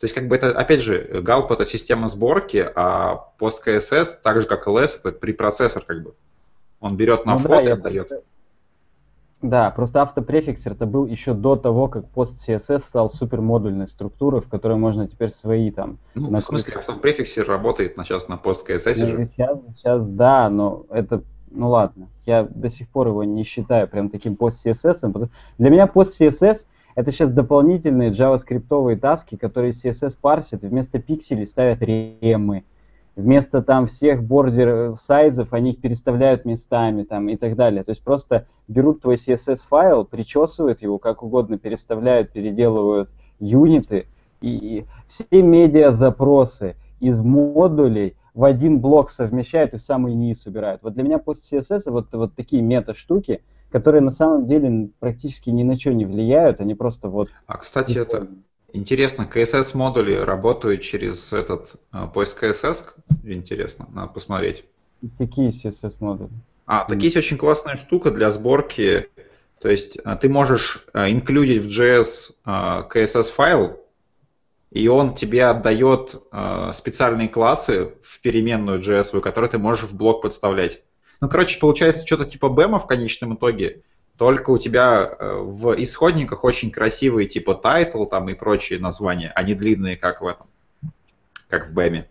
То 0.00 0.04
есть, 0.04 0.14
как 0.14 0.26
бы 0.26 0.34
это, 0.34 0.50
опять 0.50 0.82
же, 0.82 1.22
Gallop 1.22 1.52
это 1.52 1.64
система 1.64 2.08
сборки, 2.08 2.68
а 2.74 3.14
пост 3.38 3.66
CSS, 3.66 4.18
так 4.22 4.40
же 4.40 4.46
как 4.46 4.66
и 4.66 4.70
LS, 4.70 4.98
это 4.98 5.12
препроцессор, 5.12 5.84
как 5.84 6.02
бы. 6.02 6.14
Он 6.80 6.96
берет 6.96 7.24
на 7.26 7.36
Ну 7.36 7.38
да, 7.38 7.44
вход 7.44 7.62
и 7.62 7.66
я 7.66 7.72
отдает. 7.74 8.12
Да, 9.44 9.70
просто 9.70 10.00
автопрефиксер 10.00 10.72
это 10.72 10.86
был 10.86 11.04
еще 11.04 11.34
до 11.34 11.54
того, 11.54 11.88
как 11.88 12.08
пост 12.08 12.48
CSS 12.48 12.78
стал 12.78 13.10
супермодульной 13.10 13.86
структурой, 13.86 14.40
в 14.40 14.48
которой 14.48 14.78
можно 14.78 15.06
теперь 15.06 15.28
свои 15.28 15.70
там 15.70 15.98
Ну, 16.14 16.28
в 16.28 16.30
накрутки. 16.30 16.62
смысле, 16.62 16.78
автопрефиксер 16.80 17.46
работает 17.46 17.98
на 17.98 18.04
сейчас 18.04 18.26
на 18.28 18.38
пост 18.38 18.66
CSS 18.66 18.94
Ну, 19.00 19.06
же. 19.06 19.26
Сейчас, 19.26 19.58
сейчас 19.76 20.08
да, 20.08 20.48
но 20.48 20.86
это, 20.88 21.22
ну 21.50 21.68
ладно, 21.68 22.08
я 22.24 22.44
до 22.44 22.70
сих 22.70 22.88
пор 22.88 23.08
его 23.08 23.22
не 23.22 23.44
считаю 23.44 23.86
прям 23.86 24.08
таким 24.08 24.34
пост 24.34 24.66
CSS. 24.66 25.28
Для 25.58 25.68
меня 25.70 25.86
пост 25.88 26.18
CSS 26.18 26.64
это 26.94 27.12
сейчас 27.12 27.30
дополнительные 27.30 28.12
джаваскриптовые 28.12 28.96
таски, 28.96 29.36
которые 29.36 29.72
CSS 29.72 30.16
парсит, 30.18 30.62
вместо 30.62 30.98
пикселей 30.98 31.44
ставят 31.44 31.82
ремы. 31.82 32.64
Вместо 33.16 33.62
там 33.62 33.86
всех 33.86 34.24
бордер 34.24 34.96
сайзов 34.96 35.52
они 35.52 35.70
их 35.70 35.80
переставляют 35.80 36.44
местами 36.44 37.04
там 37.04 37.28
и 37.28 37.36
так 37.36 37.54
далее. 37.54 37.84
То 37.84 37.90
есть 37.90 38.02
просто 38.02 38.46
берут 38.66 39.02
твой 39.02 39.14
CSS 39.14 39.60
файл, 39.68 40.04
причесывают 40.04 40.82
его 40.82 40.98
как 40.98 41.22
угодно, 41.22 41.58
переставляют, 41.58 42.32
переделывают 42.32 43.10
юниты 43.38 44.06
и, 44.40 44.78
и 44.78 44.84
все 45.06 45.26
медиа 45.30 45.92
запросы 45.92 46.76
из 47.00 47.20
модулей 47.20 48.16
в 48.34 48.42
один 48.42 48.80
блок 48.80 49.10
совмещают 49.10 49.74
и 49.74 49.76
в 49.76 49.80
самый 49.80 50.14
низ 50.14 50.46
убирают. 50.46 50.82
Вот 50.82 50.94
для 50.94 51.04
меня 51.04 51.18
пост 51.18 51.52
CSS 51.52 51.90
вот, 51.90 52.12
вот 52.12 52.34
такие 52.34 52.62
мета-штуки, 52.62 53.42
которые 53.70 54.02
на 54.02 54.10
самом 54.10 54.46
деле 54.46 54.90
практически 54.98 55.50
ни 55.50 55.62
на 55.62 55.76
что 55.76 55.92
не 55.92 56.04
влияют, 56.04 56.60
они 56.60 56.74
просто 56.74 57.08
вот... 57.08 57.28
А, 57.46 57.58
кстати, 57.58 57.96
это 57.96 58.26
интересно, 58.74 59.28
CSS-модули 59.32 60.14
работают 60.14 60.82
через 60.82 61.32
этот 61.32 61.76
э, 61.92 62.06
поиск 62.12 62.42
CSS? 62.42 62.84
Интересно, 63.24 63.88
надо 63.92 64.12
посмотреть. 64.12 64.64
Какие 65.18 65.48
CSS 65.48 65.96
модули? 66.00 66.30
А, 66.66 66.84
так 66.84 67.02
есть 67.02 67.16
очень 67.16 67.36
классная 67.36 67.76
штука 67.76 68.10
для 68.10 68.30
сборки. 68.30 69.08
То 69.60 69.70
есть 69.70 69.98
э, 70.02 70.16
ты 70.20 70.28
можешь 70.28 70.86
э, 70.92 71.10
инклюдить 71.10 71.62
в 71.62 71.68
JS 71.68 72.32
э, 72.44 72.82
CSS-файл, 72.92 73.80
и 74.70 74.88
он 74.88 75.14
тебе 75.14 75.46
отдает 75.46 76.20
специальные 76.74 77.28
классы 77.28 77.94
в 78.02 78.20
переменную 78.20 78.80
JS, 78.80 79.20
которые 79.20 79.48
ты 79.48 79.56
можешь 79.56 79.84
в 79.84 79.96
блок 79.96 80.22
подставлять. 80.22 80.82
Ну, 81.20 81.28
короче, 81.28 81.60
получается 81.60 82.04
что-то 82.04 82.24
типа 82.24 82.46
BEM 82.46 82.80
в 82.80 82.86
конечном 82.88 83.36
итоге, 83.36 83.82
только 84.16 84.50
у 84.50 84.58
тебя 84.58 85.16
э, 85.18 85.38
в 85.40 85.74
исходниках 85.82 86.44
очень 86.44 86.70
красивые 86.70 87.28
типа 87.28 87.60
title 87.62 88.06
там 88.06 88.28
и 88.28 88.34
прочие 88.34 88.78
названия, 88.78 89.32
а 89.34 89.42
не 89.42 89.54
длинные, 89.54 89.96
как 89.96 90.20
в 90.22 90.26
этом, 90.26 90.46
как 91.48 91.68
в 91.68 91.76
BEM. 91.78 92.04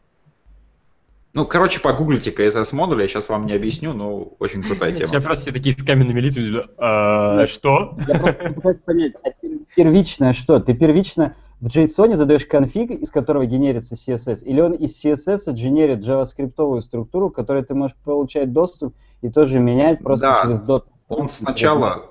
Ну, 1.34 1.47
короче, 1.47 1.80
погуглите 1.80 2.30
CSS 2.30 2.75
модуль, 2.75 3.01
я 3.01 3.07
сейчас 3.07 3.27
вам 3.27 3.47
не 3.47 3.53
объясню, 3.53 3.93
но 3.93 4.34
очень 4.38 4.61
крутая 4.61 4.91
тема. 4.91 5.07
Все 5.07 5.19
просто 5.19 5.41
все 5.41 5.51
такие 5.51 5.73
с 5.73 5.81
каменными 5.81 6.19
лицами. 6.19 6.45
типа, 6.45 6.69
«А, 6.77 7.47
Что? 7.47 7.97
Я 8.07 8.19
просто 8.19 8.53
пытаюсь 8.53 8.80
понять, 8.80 9.13
а 9.23 9.30
первичное 9.75 10.34
что? 10.34 10.59
Ты 10.59 10.75
первично 10.75 11.35
в 11.59 11.67
JSON 11.67 12.13
задаешь 12.15 12.45
конфиг, 12.45 12.91
из 12.91 13.09
которого 13.09 13.47
генерится 13.47 13.95
CSS, 13.95 14.43
или 14.43 14.61
он 14.61 14.73
из 14.73 15.03
CSS 15.03 15.51
генерит 15.53 16.05
JavaScript 16.05 16.81
структуру, 16.81 17.31
к 17.31 17.35
которой 17.35 17.63
ты 17.63 17.73
можешь 17.73 17.95
получать 18.03 18.51
доступ 18.53 18.93
и 19.23 19.30
тоже 19.30 19.59
менять 19.59 20.03
просто 20.03 20.27
Да. 20.27 20.41
через 20.41 20.61
dot. 20.61 20.84
Он 21.07 21.30
сначала, 21.30 22.09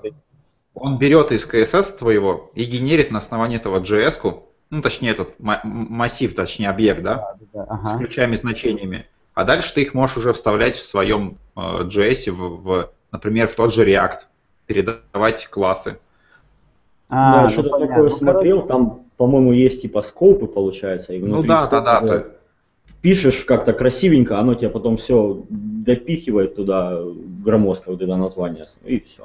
он 0.75 0.99
берет 0.99 1.33
из 1.33 1.47
CSS 1.47 1.99
твоего 1.99 2.51
и 2.55 2.65
генерит 2.65 3.11
на 3.11 3.19
основании 3.19 3.57
этого 3.57 3.81
JS-ку, 3.81 4.49
ну, 4.71 4.81
точнее, 4.81 5.11
этот 5.11 5.35
массив, 5.39 6.35
точнее, 6.35 6.71
объект, 6.71 7.03
да, 7.03 7.37
Да, 7.53 7.65
с 7.85 7.91
ага. 7.93 7.99
ключами 7.99 8.35
значениями. 8.37 9.07
А 9.35 9.45
дальше 9.45 9.75
ты 9.75 9.83
их 9.83 9.95
можешь 9.95 10.17
уже 10.19 10.33
вставлять 10.33 10.77
в 10.77 10.83
своем 10.83 11.39
э, 11.57 11.61
JS, 11.61 12.31
в, 12.31 12.63
в, 12.63 12.91
например, 13.11 13.49
в 13.49 13.55
тот 13.55 13.73
же 13.73 13.87
React, 13.87 14.27
передавать 14.67 15.47
классы. 15.49 15.99
А, 17.09 17.33
да, 17.33 17.43
ну 17.43 17.49
что-то 17.51 17.71
понятно. 17.71 17.95
такое 17.95 18.11
Ну, 18.11 18.17
смотрел, 18.17 18.63
там, 18.67 19.05
по-моему, 19.17 19.53
есть 19.53 19.83
типа 19.83 20.01
скопы, 20.03 20.47
получается. 20.47 21.13
И 21.13 21.19
Ну 21.19 21.43
да, 21.43 21.67
да, 21.67 21.81
да, 21.81 22.01
то- 22.01 22.31
Пишешь 23.03 23.45
как-то 23.45 23.73
красивенько, 23.73 24.39
оно 24.39 24.55
тебе 24.55 24.71
потом 24.71 24.97
все 24.97 25.43
допихивает 25.51 26.55
туда 26.55 26.99
громоздко 27.45 27.91
вот 27.91 28.01
это 28.01 28.17
название, 28.17 28.67
и 28.85 29.01
все. 29.01 29.25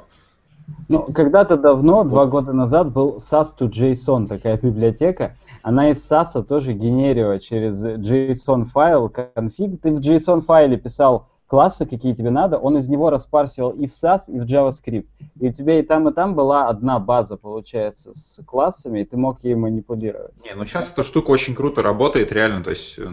Ну, 0.88 1.02
когда-то 1.02 1.56
давно, 1.56 2.04
два 2.04 2.26
года 2.26 2.52
назад, 2.52 2.92
был 2.92 3.16
SAS 3.16 3.48
to 3.58 3.70
JSON, 3.70 4.26
такая 4.26 4.58
библиотека. 4.58 5.36
Она 5.62 5.90
из 5.90 6.10
SAS 6.10 6.42
тоже 6.42 6.72
генерила 6.72 7.38
через 7.38 7.84
JSON 7.84 8.64
файл 8.64 9.08
конфиг. 9.08 9.80
Ты 9.80 9.92
в 9.92 10.00
JSON 10.00 10.40
файле 10.40 10.76
писал 10.76 11.28
классы, 11.48 11.86
какие 11.86 12.14
тебе 12.14 12.30
надо, 12.30 12.58
он 12.58 12.76
из 12.76 12.88
него 12.88 13.10
распарсивал 13.10 13.70
и 13.70 13.86
в 13.86 13.90
SAS, 13.90 14.24
и 14.28 14.38
в 14.38 14.44
JavaScript. 14.44 15.06
И 15.40 15.48
у 15.48 15.52
тебя 15.52 15.80
и 15.80 15.82
там, 15.82 16.08
и 16.08 16.12
там 16.12 16.34
была 16.34 16.68
одна 16.68 17.00
база, 17.00 17.36
получается, 17.36 18.12
с 18.12 18.40
классами, 18.44 19.00
и 19.00 19.04
ты 19.04 19.16
мог 19.16 19.42
ей 19.42 19.54
манипулировать. 19.54 20.32
Не, 20.44 20.54
ну 20.54 20.64
сейчас 20.66 20.90
эта 20.92 21.02
штука 21.02 21.30
очень 21.30 21.54
круто 21.54 21.82
работает, 21.82 22.30
реально, 22.30 22.62
то 22.62 22.70
есть 22.70 22.98
э, 22.98 23.08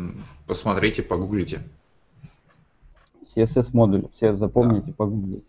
посмотрите, 0.46 1.02
погуглите. 1.02 1.62
CSS-модуль, 3.24 4.08
все 4.12 4.34
запомните, 4.34 4.94
погуглите. 4.94 5.46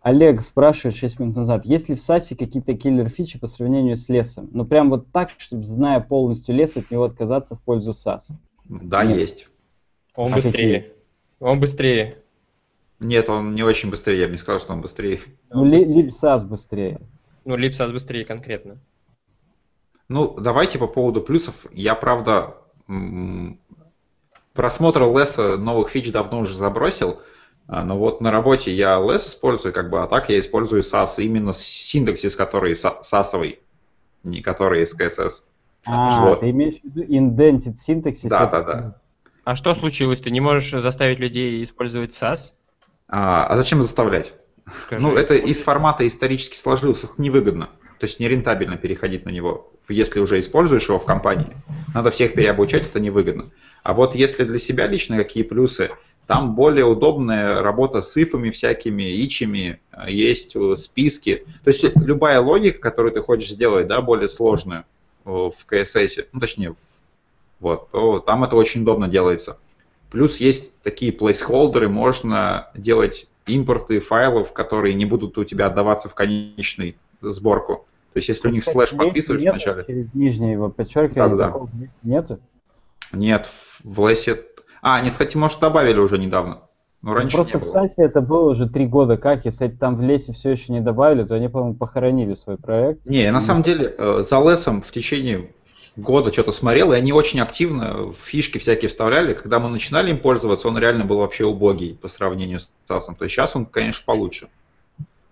Олег 0.00 0.42
спрашивает 0.42 0.96
6 0.96 1.18
минут 1.18 1.36
назад, 1.36 1.66
есть 1.66 1.88
ли 1.88 1.94
в 1.94 2.00
САСе 2.00 2.36
какие-то 2.36 2.74
киллер-фичи 2.74 3.38
по 3.38 3.46
сравнению 3.46 3.96
с 3.96 4.08
лесом? 4.08 4.48
Ну, 4.52 4.64
прям 4.64 4.90
вот 4.90 5.10
так, 5.10 5.30
чтобы, 5.38 5.64
зная 5.64 5.98
полностью 6.00 6.54
лес, 6.54 6.76
от 6.76 6.90
него 6.90 7.04
отказаться 7.04 7.54
в 7.54 7.62
пользу 7.62 7.92
САС. 7.92 8.28
Да, 8.66 9.04
Нет. 9.04 9.18
есть. 9.18 9.48
Он 10.14 10.32
А 10.32 10.36
быстрее. 10.36 10.93
Он 11.40 11.60
быстрее. 11.60 12.18
Нет, 13.00 13.28
он 13.28 13.54
не 13.54 13.62
очень 13.62 13.90
быстрее, 13.90 14.20
я 14.20 14.26
бы 14.26 14.32
не 14.32 14.38
сказал, 14.38 14.60
что 14.60 14.72
он 14.72 14.80
быстрее. 14.80 15.20
Ну, 15.50 15.64
ли- 15.64 15.84
либо 15.84 16.10
САС 16.10 16.44
быстрее. 16.44 17.00
Ну, 17.44 17.56
Липсас 17.56 17.92
быстрее 17.92 18.24
конкретно. 18.24 18.78
Ну, 20.08 20.34
давайте 20.38 20.78
по 20.78 20.86
поводу 20.86 21.20
плюсов. 21.20 21.54
Я, 21.72 21.94
правда, 21.94 22.56
просмотр 24.54 25.02
леса 25.02 25.56
новых 25.58 25.90
фич 25.90 26.10
давно 26.12 26.40
уже 26.40 26.54
забросил, 26.54 27.20
а, 27.66 27.84
но 27.84 27.98
вот 27.98 28.20
на 28.20 28.30
работе 28.30 28.74
я 28.74 28.98
лес 29.00 29.26
использую, 29.26 29.74
как 29.74 29.90
бы, 29.90 30.02
а 30.02 30.06
так 30.06 30.30
я 30.30 30.38
использую 30.38 30.82
SAS, 30.82 31.16
именно 31.18 31.52
синтаксис, 31.52 32.36
который 32.36 32.76
сасовый, 32.76 33.60
не 34.22 34.40
который 34.40 34.82
из 34.82 34.94
CSS. 34.94 35.44
А, 35.86 36.28
Вот. 36.28 36.40
ты 36.40 36.50
имеешь 36.50 36.80
в 36.80 36.84
виду 36.84 37.02
indented 37.04 37.74
syntaxis? 37.74 38.28
Да, 38.28 38.44
это- 38.46 38.50
да, 38.50 38.62
да. 38.62 39.00
А 39.44 39.56
что 39.56 39.74
случилось? 39.74 40.20
Ты 40.20 40.30
не 40.30 40.40
можешь 40.40 40.70
заставить 40.82 41.18
людей 41.18 41.62
использовать 41.64 42.10
SAS? 42.10 42.52
А, 43.08 43.46
а 43.46 43.56
зачем 43.56 43.82
заставлять? 43.82 44.32
Скажи. 44.86 45.02
Ну, 45.02 45.14
это 45.14 45.34
из 45.34 45.62
формата 45.62 46.06
исторически 46.06 46.56
сложилось, 46.56 47.04
это 47.04 47.12
невыгодно. 47.18 47.68
То 47.98 48.06
есть 48.06 48.18
нерентабельно 48.18 48.76
переходить 48.76 49.24
на 49.24 49.30
него, 49.30 49.72
если 49.88 50.18
уже 50.20 50.40
используешь 50.40 50.88
его 50.88 50.98
в 50.98 51.04
компании. 51.04 51.56
Надо 51.94 52.10
всех 52.10 52.34
переобучать, 52.34 52.88
это 52.88 52.98
невыгодно. 53.00 53.44
А 53.82 53.92
вот 53.92 54.14
если 54.14 54.44
для 54.44 54.58
себя 54.58 54.86
лично 54.86 55.16
какие 55.16 55.42
плюсы, 55.42 55.90
там 56.26 56.54
более 56.54 56.86
удобная 56.86 57.62
работа 57.62 58.00
с 58.00 58.16
ифами 58.16 58.50
всякими, 58.50 59.02
ичами, 59.24 59.80
э, 59.92 60.10
есть 60.10 60.56
э, 60.56 60.76
списки. 60.76 61.44
То 61.64 61.70
есть 61.70 61.84
любая 61.96 62.40
логика, 62.40 62.78
которую 62.80 63.12
ты 63.12 63.20
хочешь 63.20 63.50
сделать, 63.50 63.86
да, 63.86 64.00
более 64.00 64.28
сложную 64.28 64.84
э, 65.26 65.28
в 65.30 65.52
CSS, 65.70 66.28
ну 66.32 66.40
точнее, 66.40 66.70
в- 66.70 66.76
вот, 67.64 67.90
то 67.90 68.18
там 68.20 68.44
это 68.44 68.56
очень 68.56 68.82
удобно 68.82 69.08
делается. 69.08 69.56
Плюс 70.10 70.38
есть 70.38 70.80
такие 70.82 71.12
плейсхолдеры, 71.12 71.88
можно 71.88 72.70
делать 72.74 73.26
импорты 73.46 74.00
файлов, 74.00 74.52
которые 74.52 74.94
не 74.94 75.06
будут 75.06 75.38
у 75.38 75.44
тебя 75.44 75.66
отдаваться 75.66 76.08
в 76.08 76.14
конечную 76.14 76.94
сборку. 77.20 77.86
То 78.12 78.18
есть 78.18 78.28
если 78.28 78.48
у 78.48 78.50
них 78.52 78.64
слэш 78.64 78.94
подписываешь 78.94 79.42
нету, 79.42 79.52
вначале. 79.52 79.84
Через 79.84 80.14
нижнее 80.14 80.52
его 80.52 80.68
подчеркивание. 80.68 81.30
Да-да-да. 81.30 81.46
такого 81.46 81.70
Нету? 82.02 82.38
Нет, 83.12 83.48
в 83.82 84.08
лесе... 84.08 84.42
А, 84.82 85.00
нет, 85.00 85.14
хотя, 85.14 85.38
может, 85.38 85.58
добавили 85.58 85.98
уже 85.98 86.18
недавно. 86.18 86.60
Но 87.00 87.10
Ну, 87.10 87.14
раньше 87.16 87.36
Просто 87.36 87.58
не 87.58 87.64
в. 87.64 87.66
САСе 87.66 88.02
это 88.02 88.20
было 88.20 88.50
уже 88.50 88.68
три 88.68 88.86
года 88.86 89.16
как. 89.16 89.44
Если 89.46 89.68
там 89.68 89.96
в 89.96 90.02
лесе 90.02 90.32
все 90.32 90.50
еще 90.50 90.72
не 90.72 90.80
добавили, 90.80 91.24
то 91.24 91.34
они, 91.34 91.48
по-моему, 91.48 91.74
похоронили 91.74 92.34
свой 92.34 92.56
проект. 92.56 93.06
Не, 93.06 93.30
на 93.30 93.40
самом 93.40 93.62
деле 93.62 93.94
э, 93.96 94.22
за 94.22 94.40
лесом 94.40 94.80
в 94.80 94.90
течение 94.92 95.50
года 95.96 96.32
что-то 96.32 96.52
смотрел, 96.52 96.92
и 96.92 96.96
они 96.96 97.12
очень 97.12 97.40
активно 97.40 98.12
фишки 98.12 98.58
всякие 98.58 98.88
вставляли. 98.88 99.34
Когда 99.34 99.58
мы 99.58 99.68
начинали 99.68 100.10
им 100.10 100.18
пользоваться, 100.18 100.68
он 100.68 100.78
реально 100.78 101.04
был 101.04 101.18
вообще 101.18 101.44
убогий 101.44 101.98
по 102.00 102.08
сравнению 102.08 102.60
с 102.60 102.72
SAS. 102.88 103.14
То 103.16 103.24
есть 103.24 103.34
сейчас 103.34 103.54
он, 103.56 103.66
конечно, 103.66 104.02
получше. 104.04 104.48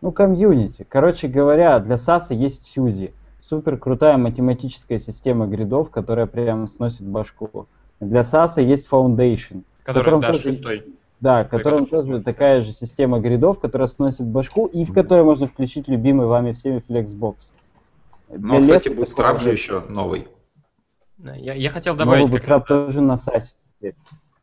Ну, 0.01 0.11
комьюнити. 0.13 0.85
Короче 0.89 1.29
говоря, 1.29 1.79
для 1.79 1.97
САСа 1.97 2.35
есть 2.35 2.65
Сьюзи. 2.65 3.13
Супер 3.41 3.77
крутая 3.77 4.17
математическая 4.17 4.99
система 4.99 5.47
гридов, 5.47 5.91
которая 5.91 6.27
прям 6.27 6.69
сносит 6.69 7.03
башку. 7.03 7.67
Для 8.01 8.25
САСа 8.25 8.63
есть 8.63 8.89
Foundation. 8.91 9.63
Который, 9.85 10.05
котором 10.05 10.21
да, 10.21 10.27
тоже- 10.29 10.53
шестой. 10.53 10.85
Да, 11.21 11.45
в 11.45 11.49
котором 11.49 11.87
тоже 11.87 12.21
такая 12.21 12.63
же 12.63 12.73
система 12.73 13.21
гридов, 13.21 13.61
которая 13.61 13.87
сносит 13.87 14.27
башку, 14.27 14.67
и 14.67 14.85
в 14.85 14.93
которой 14.93 15.23
можно 15.23 15.47
включить 15.47 15.87
любимый 15.87 16.27
вами 16.27 16.51
всеми 16.51 16.83
Flexbox. 16.89 17.35
Ну, 18.29 18.61
кстати, 18.61 18.89
Bootstrap 18.89 19.41
же 19.41 19.51
еще 19.51 19.85
новый. 19.89 20.27
Я, 21.23 21.55
я 21.55 21.71
хотел 21.71 21.95
добавить... 21.95 22.31
как 22.31 22.41
Bootstrap 22.41 22.65
тоже 22.67 23.01
на 23.01 23.17
САСе 23.17 23.55
теперь. 23.79 23.95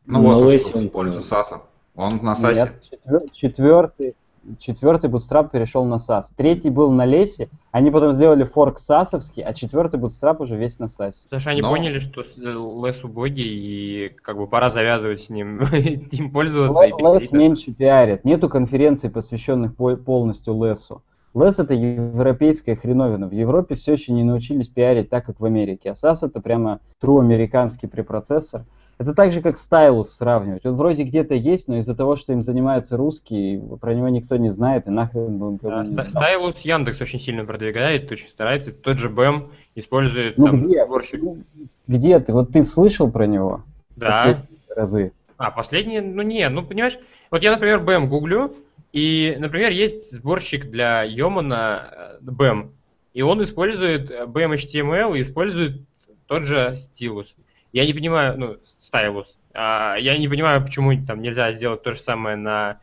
Ну, 0.06 0.22
На 0.22 0.34
вот 0.34 0.42
он 0.74 0.88
в 0.88 0.90
пользу. 0.90 1.20
SAS. 1.20 1.60
Он 1.94 2.16
на 2.22 2.32
SAS. 2.32 2.54
Нет, 2.54 2.82
четвер- 2.82 3.30
четвертый, 3.32 4.16
четвертый 4.58 5.10
Bootstrap 5.10 5.50
перешел 5.50 5.84
на 5.84 5.96
SAS. 5.96 6.24
Третий 6.36 6.70
был 6.70 6.90
на 6.90 7.04
лесе, 7.04 7.48
они 7.70 7.90
потом 7.90 8.12
сделали 8.12 8.44
форк 8.44 8.78
сасовский, 8.78 9.42
а 9.42 9.52
четвертый 9.52 10.00
Bootstrap 10.00 10.36
уже 10.40 10.56
весь 10.56 10.78
на 10.78 10.86
SAS. 10.86 11.24
Потому 11.24 11.40
что 11.40 11.50
они 11.50 11.60
Но- 11.60 11.70
поняли, 11.70 12.00
что 12.00 12.24
с- 12.24 12.36
лес 12.38 13.04
убогий, 13.04 13.44
и 13.44 14.08
как 14.08 14.36
бы 14.38 14.46
пора 14.46 14.70
завязывать 14.70 15.20
с 15.20 15.28
ним, 15.30 15.60
им 15.72 16.30
пользоваться. 16.30 16.82
Лес 16.84 17.30
меньше 17.32 17.72
пиарит. 17.72 18.24
Нету 18.24 18.48
конференций, 18.48 19.10
посвященных 19.10 19.76
по- 19.76 19.96
полностью 19.96 20.54
лесу. 20.64 21.02
Лес 21.34 21.58
это 21.58 21.74
европейская 21.74 22.74
хреновина. 22.74 23.28
В 23.28 23.32
Европе 23.32 23.74
все 23.76 23.92
еще 23.92 24.12
не 24.12 24.24
научились 24.24 24.68
пиарить 24.68 25.10
так, 25.10 25.26
как 25.26 25.38
в 25.38 25.44
Америке. 25.44 25.90
А 25.90 25.92
SAS 25.92 26.18
это 26.26 26.40
прямо 26.40 26.80
true 27.02 27.20
американский 27.20 27.86
препроцессор. 27.86 28.64
Это 28.98 29.14
так 29.14 29.30
же, 29.32 29.40
как 29.40 29.56
стайлус 29.56 30.10
сравнивать. 30.10 30.66
Он 30.66 30.74
вроде 30.74 31.04
где-то 31.04 31.34
есть, 31.34 31.68
но 31.68 31.78
из-за 31.78 31.94
того, 31.94 32.16
что 32.16 32.34
им 32.34 32.42
занимаются 32.42 32.98
русские, 32.98 33.58
про 33.80 33.94
него 33.94 34.08
никто 34.08 34.36
не 34.36 34.50
знает, 34.50 34.88
и 34.88 34.90
нахрен 34.90 35.38
бы 35.38 35.46
он 35.48 35.56
Да, 35.62 35.80
не 35.80 35.86
знал. 35.86 36.06
Stylus 36.06 36.56
Яндекс 36.64 37.00
очень 37.00 37.18
сильно 37.18 37.44
продвигает, 37.46 38.10
очень 38.12 38.28
старается. 38.28 38.72
Тот 38.72 38.98
же 38.98 39.08
BEM 39.08 39.48
использует 39.74 40.36
Ну 40.36 40.46
там 40.46 40.60
где? 40.60 40.84
сборщик. 40.84 41.22
Ну, 41.22 41.38
Где 41.86 42.18
ты? 42.20 42.32
Вот 42.34 42.52
ты 42.52 42.62
слышал 42.64 43.10
про 43.10 43.26
него 43.26 43.62
Да. 43.96 44.06
последние 44.08 44.46
разы? 44.76 45.12
А, 45.38 45.50
последний, 45.50 46.00
ну 46.00 46.20
не, 46.20 46.46
ну 46.50 46.62
понимаешь, 46.62 46.98
вот 47.30 47.42
я, 47.42 47.52
например, 47.52 47.78
BEM 47.82 48.06
гуглю, 48.08 48.52
и, 48.92 49.36
например, 49.38 49.70
есть 49.70 50.12
сборщик 50.12 50.70
для 50.70 51.02
Йомана 51.04 51.90
э, 51.92 52.18
BEM, 52.22 52.72
и 53.12 53.22
он 53.22 53.42
использует 53.42 54.10
э, 54.10 54.26
BEM 54.26 54.54
HTML 54.54 55.16
и 55.16 55.22
использует 55.22 55.82
тот 56.26 56.42
же 56.42 56.74
стилус. 56.76 57.34
Я 57.72 57.86
не 57.86 57.92
понимаю, 57.92 58.38
ну, 58.38 58.56
стайлус. 58.80 59.36
А, 59.54 59.96
я 59.96 60.18
не 60.18 60.28
понимаю, 60.28 60.62
почему 60.62 60.94
там 61.06 61.22
нельзя 61.22 61.52
сделать 61.52 61.82
то 61.82 61.92
же 61.92 62.00
самое 62.00 62.36
на 62.36 62.80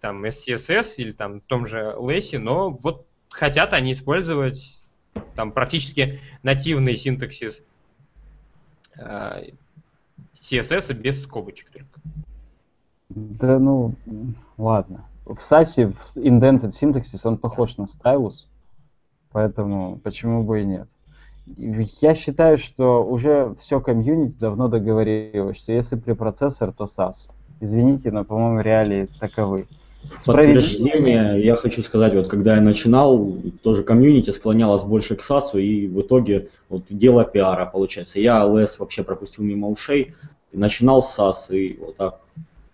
там 0.00 0.24
SCSS 0.24 0.94
или 0.98 1.12
там 1.12 1.40
том 1.40 1.66
же 1.66 1.94
Lessy, 1.96 2.38
но 2.38 2.70
вот 2.70 3.06
хотят 3.28 3.72
они 3.72 3.92
использовать 3.92 4.80
там 5.34 5.50
практически 5.50 6.20
нативный 6.44 6.96
синтаксис 6.96 7.62
э, 8.98 9.50
CSS 10.40 10.94
без 10.94 11.22
скобочек 11.22 11.70
только. 11.70 12.00
Да 13.08 13.58
ну, 13.58 13.94
ладно. 14.56 15.04
В 15.26 15.38
SAS, 15.38 15.90
в 15.90 16.16
Indented 16.16 16.70
Syntaxis, 16.70 17.20
он 17.24 17.36
похож 17.36 17.76
на 17.76 17.84
Stylus, 17.84 18.46
поэтому 19.32 19.98
почему 20.02 20.42
бы 20.44 20.62
и 20.62 20.64
нет. 20.64 20.88
Я 21.46 22.14
считаю, 22.14 22.58
что 22.58 23.04
уже 23.04 23.54
все 23.60 23.80
комьюнити 23.80 24.36
давно 24.40 24.68
договорилось, 24.68 25.58
что 25.58 25.72
если 25.72 25.96
препроцессор, 25.96 26.72
то 26.72 26.84
SAS. 26.84 27.30
Извините, 27.60 28.10
но, 28.10 28.24
по-моему, 28.24 28.60
реалии 28.60 29.08
таковы. 29.20 29.66
Подтверждение, 30.24 31.44
я 31.44 31.56
хочу 31.56 31.82
сказать, 31.82 32.14
вот 32.14 32.28
когда 32.28 32.56
я 32.56 32.60
начинал, 32.60 33.34
тоже 33.62 33.82
комьюнити 33.82 34.30
склонялось 34.30 34.84
больше 34.84 35.16
к 35.16 35.22
САСу, 35.22 35.58
и 35.58 35.88
в 35.88 36.00
итоге 36.00 36.48
вот 36.68 36.84
дело 36.88 37.24
пиара 37.24 37.66
получается. 37.66 38.20
Я 38.20 38.44
ЛС 38.44 38.78
вообще 38.78 39.02
пропустил 39.02 39.44
мимо 39.44 39.68
ушей, 39.68 40.14
начинал 40.52 41.02
с 41.02 41.12
САС, 41.14 41.50
и 41.50 41.78
вот 41.80 41.96
так, 41.96 42.20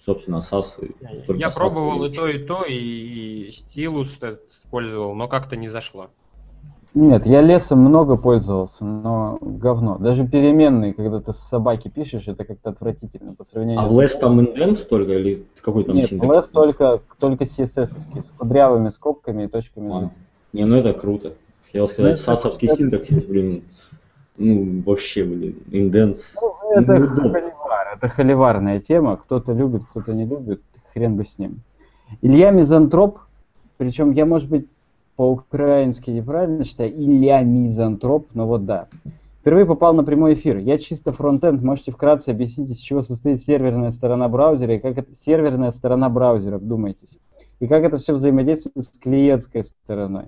собственно, 0.04 0.40
САС. 0.40 0.80
Я 1.28 1.50
пробовал 1.50 2.04
и 2.04 2.12
то, 2.12 2.26
и 2.26 2.38
то, 2.44 2.64
и 2.64 3.50
стилус 3.52 4.18
использовал, 4.64 5.14
но 5.14 5.28
как-то 5.28 5.56
не 5.56 5.68
зашло. 5.68 6.08
Нет, 6.94 7.26
я 7.26 7.40
лесом 7.40 7.78
много 7.80 8.16
пользовался, 8.16 8.84
но 8.84 9.38
говно. 9.40 9.96
Даже 9.96 10.26
переменные, 10.26 10.92
когда 10.92 11.20
ты 11.20 11.32
с 11.32 11.38
собаки 11.38 11.88
пишешь, 11.88 12.28
это 12.28 12.44
как-то 12.44 12.68
отвратительно 12.68 13.34
по 13.34 13.44
сравнению 13.44 13.80
а 13.80 13.90
с... 13.90 13.98
А 13.98 14.02
лес 14.02 14.16
там 14.16 14.40
инденс 14.40 14.84
только 14.84 15.12
или 15.12 15.46
какой 15.62 15.84
там 15.84 15.96
Нет, 15.96 16.10
синтекс? 16.10 16.36
лес 16.36 16.48
только, 16.48 17.00
только 17.18 17.44
CSS, 17.44 18.20
с 18.20 18.30
кудрявыми 18.32 18.90
скобками 18.90 19.44
и 19.44 19.48
точками. 19.48 19.90
А, 19.90 20.10
не, 20.52 20.66
ну 20.66 20.76
это 20.76 20.92
круто. 20.92 21.32
Хотел 21.64 21.88
сказать, 21.88 22.12
ну, 22.12 22.16
сасовский 22.16 22.68
это... 22.68 22.76
синтаксис, 22.76 23.24
блин, 23.24 23.64
ну 24.36 24.82
вообще, 24.84 25.24
блин, 25.24 25.56
инденс. 25.70 26.36
Ну, 26.40 26.54
это 26.72 26.98
ну, 26.98 27.30
холивар, 27.30 27.96
это 27.96 28.08
холиварная 28.08 28.80
тема. 28.80 29.16
Кто-то 29.16 29.52
любит, 29.52 29.82
кто-то 29.90 30.14
не 30.14 30.24
любит, 30.24 30.62
хрен 30.92 31.16
бы 31.16 31.24
с 31.24 31.38
ним. 31.38 31.60
Илья 32.20 32.50
Мизантроп, 32.50 33.18
причем 33.76 34.12
я, 34.12 34.26
может 34.26 34.48
быть, 34.48 34.66
по-украински 35.16 36.10
неправильно 36.10 36.64
считаю, 36.64 36.90
Илья 36.90 37.42
Мизантроп, 37.42 38.28
но 38.34 38.46
вот 38.46 38.64
да. 38.64 38.88
Впервые 39.40 39.66
попал 39.66 39.92
на 39.92 40.04
прямой 40.04 40.34
эфир. 40.34 40.58
Я 40.58 40.78
чисто 40.78 41.10
фронтенд. 41.10 41.62
Можете 41.62 41.90
вкратце 41.90 42.30
объяснить, 42.30 42.70
из 42.70 42.78
чего 42.78 43.00
состоит 43.00 43.42
серверная 43.42 43.90
сторона 43.90 44.28
браузера 44.28 44.76
и 44.76 44.78
как 44.78 44.96
это 44.98 45.14
серверная 45.20 45.72
сторона 45.72 46.08
браузера, 46.08 46.58
вдумайтесь. 46.58 47.18
И 47.58 47.66
как 47.66 47.82
это 47.82 47.96
все 47.96 48.12
взаимодействует 48.12 48.86
с 48.86 48.88
клиентской 48.88 49.64
стороной. 49.64 50.26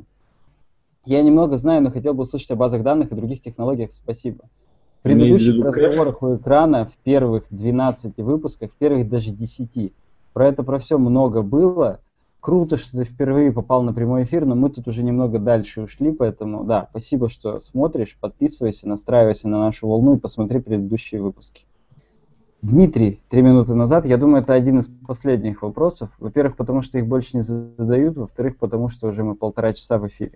Я 1.06 1.22
немного 1.22 1.56
знаю, 1.56 1.82
но 1.82 1.90
хотел 1.90 2.14
бы 2.14 2.22
услышать 2.22 2.50
о 2.50 2.56
базах 2.56 2.82
данных 2.82 3.12
и 3.12 3.14
других 3.14 3.42
технологиях. 3.42 3.92
Спасибо. 3.92 4.44
В 5.00 5.02
предыдущих 5.02 5.62
разговорах 5.62 6.22
у 6.22 6.36
экрана 6.36 6.86
в 6.86 6.96
первых 7.02 7.44
12 7.50 8.16
выпусках, 8.18 8.70
в 8.72 8.76
первых 8.76 9.08
даже 9.08 9.30
10. 9.30 9.92
Про 10.32 10.48
это 10.48 10.62
про 10.62 10.78
все 10.78 10.96
много 10.96 11.42
было. 11.42 12.00
Круто, 12.40 12.76
что 12.76 12.98
ты 12.98 13.04
впервые 13.04 13.52
попал 13.52 13.82
на 13.82 13.92
прямой 13.92 14.24
эфир, 14.24 14.44
но 14.44 14.54
мы 14.54 14.70
тут 14.70 14.88
уже 14.88 15.02
немного 15.02 15.38
дальше 15.38 15.82
ушли, 15.82 16.12
поэтому 16.12 16.64
да, 16.64 16.88
спасибо, 16.90 17.30
что 17.30 17.60
смотришь, 17.60 18.18
подписывайся, 18.20 18.88
настраивайся 18.88 19.48
на 19.48 19.60
нашу 19.60 19.88
волну 19.88 20.16
и 20.16 20.18
посмотри 20.18 20.60
предыдущие 20.60 21.22
выпуски. 21.22 21.64
Дмитрий, 22.60 23.20
три 23.28 23.42
минуты 23.42 23.74
назад, 23.74 24.06
я 24.06 24.16
думаю, 24.16 24.42
это 24.42 24.54
один 24.54 24.78
из 24.78 24.88
последних 25.06 25.60
вопросов. 25.60 26.10
Во-первых, 26.18 26.56
потому 26.56 26.80
что 26.80 26.98
их 26.98 27.06
больше 27.06 27.36
не 27.36 27.42
задают, 27.42 28.16
во-вторых, 28.16 28.56
потому 28.56 28.88
что 28.88 29.08
уже 29.08 29.22
мы 29.22 29.34
полтора 29.34 29.74
часа 29.74 29.98
в 29.98 30.06
эфире. 30.08 30.32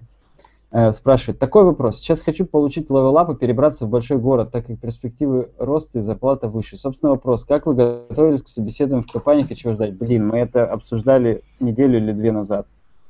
Э, 0.71 0.93
спрашивает, 0.93 1.39
такой 1.39 1.65
вопрос. 1.65 1.99
Сейчас 1.99 2.21
хочу 2.21 2.45
получить 2.45 2.91
level 2.91 3.19
up 3.19 3.31
и 3.31 3.37
перебраться 3.37 3.87
в 3.87 3.89
большой 3.89 4.19
город, 4.19 4.51
так 4.53 4.67
как 4.67 4.79
перспективы 4.79 5.49
роста 5.59 5.99
и 5.99 6.03
зарплата 6.03 6.49
выше. 6.49 6.77
Собственно, 6.77 7.13
вопрос, 7.13 7.45
как 7.45 7.65
вы 7.65 7.75
готовились 7.75 8.43
к 8.43 8.49
собеседованию 8.49 9.09
в 9.09 9.11
компании, 9.11 9.47
и 9.49 9.57
чего 9.57 9.73
ждать? 9.73 9.95
Блин, 9.95 10.29
мы 10.29 10.39
это 10.39 10.67
обсуждали 10.67 11.43
неделю 11.59 11.99
или 11.99 12.13
две 12.13 12.33
назад. 12.33 12.67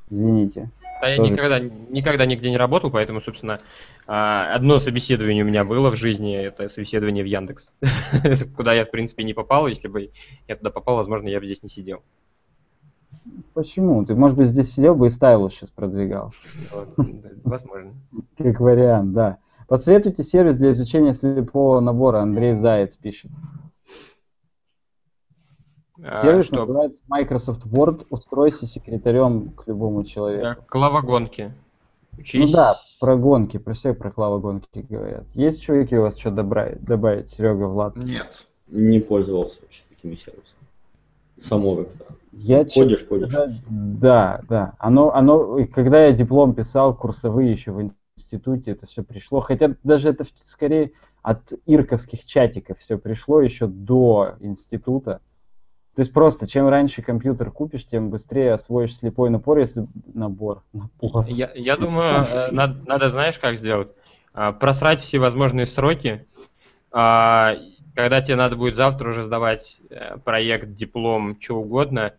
Извините. 0.09 0.71
Да, 1.01 1.09
я 1.09 1.19
никогда, 1.19 1.61
никогда 1.61 2.27
нигде 2.27 2.51
не 2.51 2.57
работал, 2.57 2.91
поэтому, 2.91 3.21
собственно, 3.21 3.61
а, 4.07 4.55
одно 4.55 4.79
собеседование 4.79 5.45
у 5.45 5.47
меня 5.47 5.65
было 5.65 5.91
в 5.91 5.97
жизни, 5.97 6.37
это 6.37 6.69
собеседование 6.69 7.23
в 7.23 7.27
Яндекс, 7.27 7.71
куда 8.57 8.73
я, 8.73 8.85
в 8.85 8.91
принципе, 8.91 9.25
не 9.25 9.35
попал. 9.35 9.67
Если 9.67 9.89
бы 9.89 10.11
я 10.47 10.57
туда 10.57 10.71
попал, 10.71 10.97
возможно, 10.97 11.29
я 11.29 11.41
бы 11.41 11.47
здесь 11.47 11.63
не 11.63 11.69
сидел. 11.69 12.03
Почему? 13.55 14.05
Ты, 14.05 14.15
может 14.15 14.37
быть, 14.37 14.49
здесь 14.49 14.73
сидел 14.73 14.95
бы 14.95 15.09
и 15.09 15.11
стайлус 15.11 15.53
сейчас 15.53 15.71
продвигал. 15.71 16.33
Возможно. 17.45 17.93
Как 18.37 18.61
вариант, 18.61 19.13
да. 19.13 19.39
Посоветуйте 19.67 20.23
сервис 20.23 20.57
для 20.57 20.71
изучения 20.71 21.13
слепого 21.13 21.81
набора. 21.81 22.21
Андрей 22.21 22.55
Заяц 22.55 22.97
пишет. 22.97 23.31
А, 26.03 26.23
сервис 26.23 26.47
что? 26.47 26.57
называется 26.57 27.03
Microsoft 27.09 27.65
Word. 27.67 28.07
Устройся 28.11 28.67
секретарем 28.67 29.51
к 29.51 29.67
любому 29.67 30.05
человеку. 30.05 30.63
Клавогонки. 30.69 31.53
Учись. 32.17 32.51
Ну 32.51 32.57
да, 32.57 32.77
про 33.01 33.17
гонки, 33.17 33.59
про 33.59 33.75
все 33.75 33.95
про 33.95 34.11
клавогонки 34.11 34.87
говорят. 34.89 35.25
Есть 35.35 35.63
чуваки 35.63 35.97
у 35.97 36.03
вас 36.03 36.17
что 36.17 36.31
добавить, 36.31 36.83
добавить 36.83 37.29
Серега, 37.29 37.67
Влад? 37.67 37.97
Нет. 37.97 38.47
Не 38.67 39.01
пользовался 39.01 39.61
вообще 39.63 39.83
такими 39.89 40.15
сервисами 40.17 40.58
само 41.41 41.77
как-то. 41.77 42.05
Я 42.33 42.59
ходишь, 42.59 43.01
честно, 43.01 43.09
ходишь. 43.09 43.35
Да, 43.69 44.41
да. 44.49 44.75
Оно, 44.79 45.13
оно, 45.15 45.59
когда 45.73 46.07
я 46.07 46.13
диплом 46.13 46.55
писал, 46.55 46.95
курсовые 46.95 47.51
еще 47.51 47.73
в 47.73 47.83
институте, 48.17 48.73
это 48.73 48.87
все 48.87 49.03
пришло. 49.03 49.41
Хотя 49.41 49.75
даже 49.83 50.11
это 50.11 50.25
скорее 50.37 50.93
от 51.23 51.53
ирковских 51.67 52.25
чатиков 52.25 52.79
все 52.79 52.97
пришло 52.97 53.41
еще 53.41 53.67
до 53.67 54.37
института. 54.41 55.21
То 55.95 56.03
есть 56.03 56.13
просто, 56.13 56.47
чем 56.47 56.69
раньше 56.69 57.03
компьютер 57.03 57.51
купишь, 57.51 57.85
тем 57.85 58.11
быстрее 58.11 58.53
освоишь 58.53 58.95
слепой 58.95 59.31
напор, 59.31 59.59
если 59.59 59.89
набор. 60.15 60.63
напор. 60.73 61.27
Я, 61.27 61.51
я 61.57 61.77
думаю, 61.77 62.25
э, 62.25 62.53
надо, 62.53 62.81
надо, 62.87 63.11
знаешь, 63.11 63.37
как 63.41 63.57
сделать? 63.57 63.89
А, 64.33 64.53
просрать 64.53 65.01
все 65.01 65.19
возможные 65.19 65.67
сроки, 65.67 66.25
а, 66.93 67.57
когда 67.99 68.21
тебе 68.21 68.37
надо 68.37 68.55
будет 68.55 68.77
завтра 68.77 69.09
уже 69.09 69.25
сдавать 69.25 69.81
э, 69.91 70.19
проект, 70.19 70.73
диплом, 70.77 71.37
что 71.41 71.57
угодно, 71.57 72.13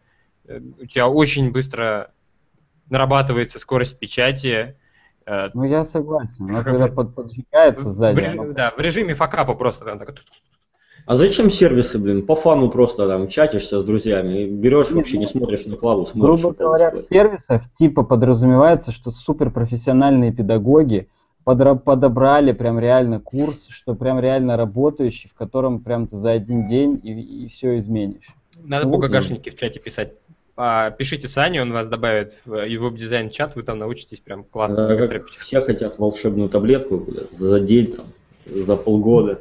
э, 0.45 0.60
у 0.77 0.85
тебя 0.85 1.07
очень 1.07 1.53
быстро 1.53 2.11
нарабатывается 2.89 3.60
скорость 3.60 3.97
печати. 3.97 4.76
Э, 5.26 5.47
ну, 5.53 5.64
я 5.64 5.85
согласен. 5.85 6.47
Но 6.47 6.65
когда 6.65 6.88
под, 6.88 7.15
поджигается 7.15 7.91
сзади... 7.91 8.18
В 8.18 8.19
режим, 8.19 8.41
оно... 8.41 8.51
Да, 8.51 8.73
в 8.76 8.80
режиме 8.81 9.15
факапа 9.15 9.53
просто 9.53 9.85
там 9.85 9.99
так... 9.99 10.15
А 11.06 11.15
зачем 11.15 11.49
сервисы, 11.49 11.97
блин? 11.97 12.26
По 12.26 12.35
фану 12.35 12.69
просто 12.69 13.07
там 13.07 13.30
чатишься 13.30 13.80
с 13.80 13.85
друзьями, 13.85 14.49
берешь 14.49 14.91
вообще, 14.91 15.18
не 15.18 15.27
ну, 15.27 15.31
смотришь 15.31 15.65
на 15.65 15.77
клаву, 15.77 16.06
смотришь. 16.06 16.41
Грубо 16.41 16.57
говоря, 16.57 16.91
в 16.91 16.97
сервисах 16.97 17.72
типа 17.72 18.03
подразумевается, 18.03 18.91
что 18.91 19.11
суперпрофессиональные 19.11 20.34
педагоги 20.34 21.07
подобрали 21.44 22.52
прям 22.52 22.80
реально 22.80 23.20
курс, 23.20 23.68
что 23.70 23.95
прям 23.95 24.20
реально 24.20 24.57
работающий, 24.57 25.30
в 25.30 25.34
котором 25.34 25.80
прям 25.80 26.07
ты 26.07 26.16
за 26.16 26.32
один 26.32 26.68
день 26.68 26.99
и, 27.03 27.44
и 27.44 27.48
все 27.48 27.80
изменишь. 27.80 28.36
Надо 28.64 28.86
ну, 28.86 28.94
по 28.94 29.07
ГГшнике 29.07 29.52
в 29.52 29.56
чате 29.56 29.80
писать. 29.80 30.14
А, 30.61 30.91
пишите 30.91 31.30
Сане, 31.30 31.61
он 31.61 31.72
вас 31.72 31.88
добавит 31.88 32.36
в 32.45 32.49
веб-дизайн 32.52 33.30
чат, 33.30 33.56
вы 33.56 33.64
там 33.64 33.80
научитесь 33.80 34.20
прям 34.20 34.44
классно. 34.44 34.90
Да, 34.90 35.20
все 35.40 35.61
хотят 35.61 35.98
волшебную 35.98 36.49
таблетку 36.49 37.07
за 37.32 37.61
день, 37.61 37.94
там, 37.94 38.06
за 38.45 38.76
полгода. 38.76 39.40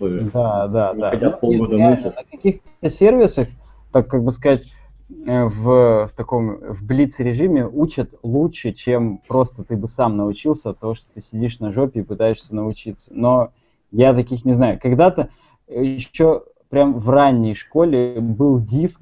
Да, 0.00 0.66
да, 0.66 0.92
не 0.92 1.00
да. 1.00 1.10
хотят 1.10 1.32
ну, 1.34 1.38
полгода 1.38 1.78
мучиться. 1.78 2.12
На 2.16 2.36
каких-то 2.36 2.88
сервисах, 2.88 3.48
так 3.92 4.08
как 4.08 4.24
бы 4.24 4.32
сказать, 4.32 4.64
в, 5.08 6.08
в 6.08 6.12
таком 6.16 6.56
в 6.56 6.84
блиц 6.84 7.18
режиме 7.20 7.66
учат 7.66 8.14
лучше, 8.22 8.72
чем 8.72 9.18
просто 9.28 9.64
ты 9.64 9.76
бы 9.76 9.88
сам 9.88 10.16
научился 10.16 10.72
того, 10.72 10.94
что 10.94 11.06
ты 11.12 11.20
сидишь 11.20 11.60
на 11.60 11.70
жопе 11.70 12.00
и 12.00 12.04
пытаешься 12.04 12.54
научиться. 12.54 13.12
Но 13.14 13.50
я 13.92 14.14
таких 14.14 14.44
не 14.44 14.52
знаю. 14.52 14.80
Когда-то 14.82 15.30
э, 15.68 15.84
еще 15.84 16.44
прям 16.68 16.98
в 16.98 17.08
ранней 17.08 17.54
школе 17.54 18.20
был 18.20 18.58
диск, 18.58 19.00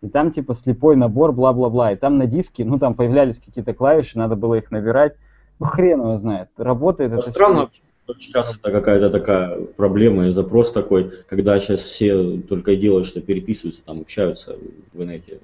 и 0.00 0.08
там 0.08 0.32
типа 0.32 0.54
слепой 0.54 0.96
набор, 0.96 1.32
бла-бла-бла. 1.32 1.92
И 1.92 1.96
там 1.96 2.18
на 2.18 2.26
диске, 2.26 2.64
ну 2.64 2.78
там 2.78 2.94
появлялись 2.94 3.38
какие-то 3.38 3.74
клавиши, 3.74 4.18
надо 4.18 4.36
было 4.36 4.54
их 4.54 4.70
набирать. 4.70 5.16
Ну 5.58 5.66
хрен 5.66 6.00
его 6.00 6.16
знает. 6.16 6.48
Работает 6.56 7.12
это. 7.12 7.30
Странно, 7.30 7.70
сейчас 8.20 8.56
это 8.56 8.70
какая-то 8.70 9.10
такая 9.10 9.60
проблема 9.76 10.28
и 10.28 10.30
запрос 10.30 10.72
такой, 10.72 11.10
когда 11.28 11.58
сейчас 11.58 11.80
все 11.82 12.38
только 12.48 12.72
и 12.72 12.76
делают, 12.76 13.06
что 13.06 13.20
переписываются, 13.20 13.82
там 13.84 14.00
общаются 14.00 14.56
в 14.92 15.02
инете. 15.02 15.40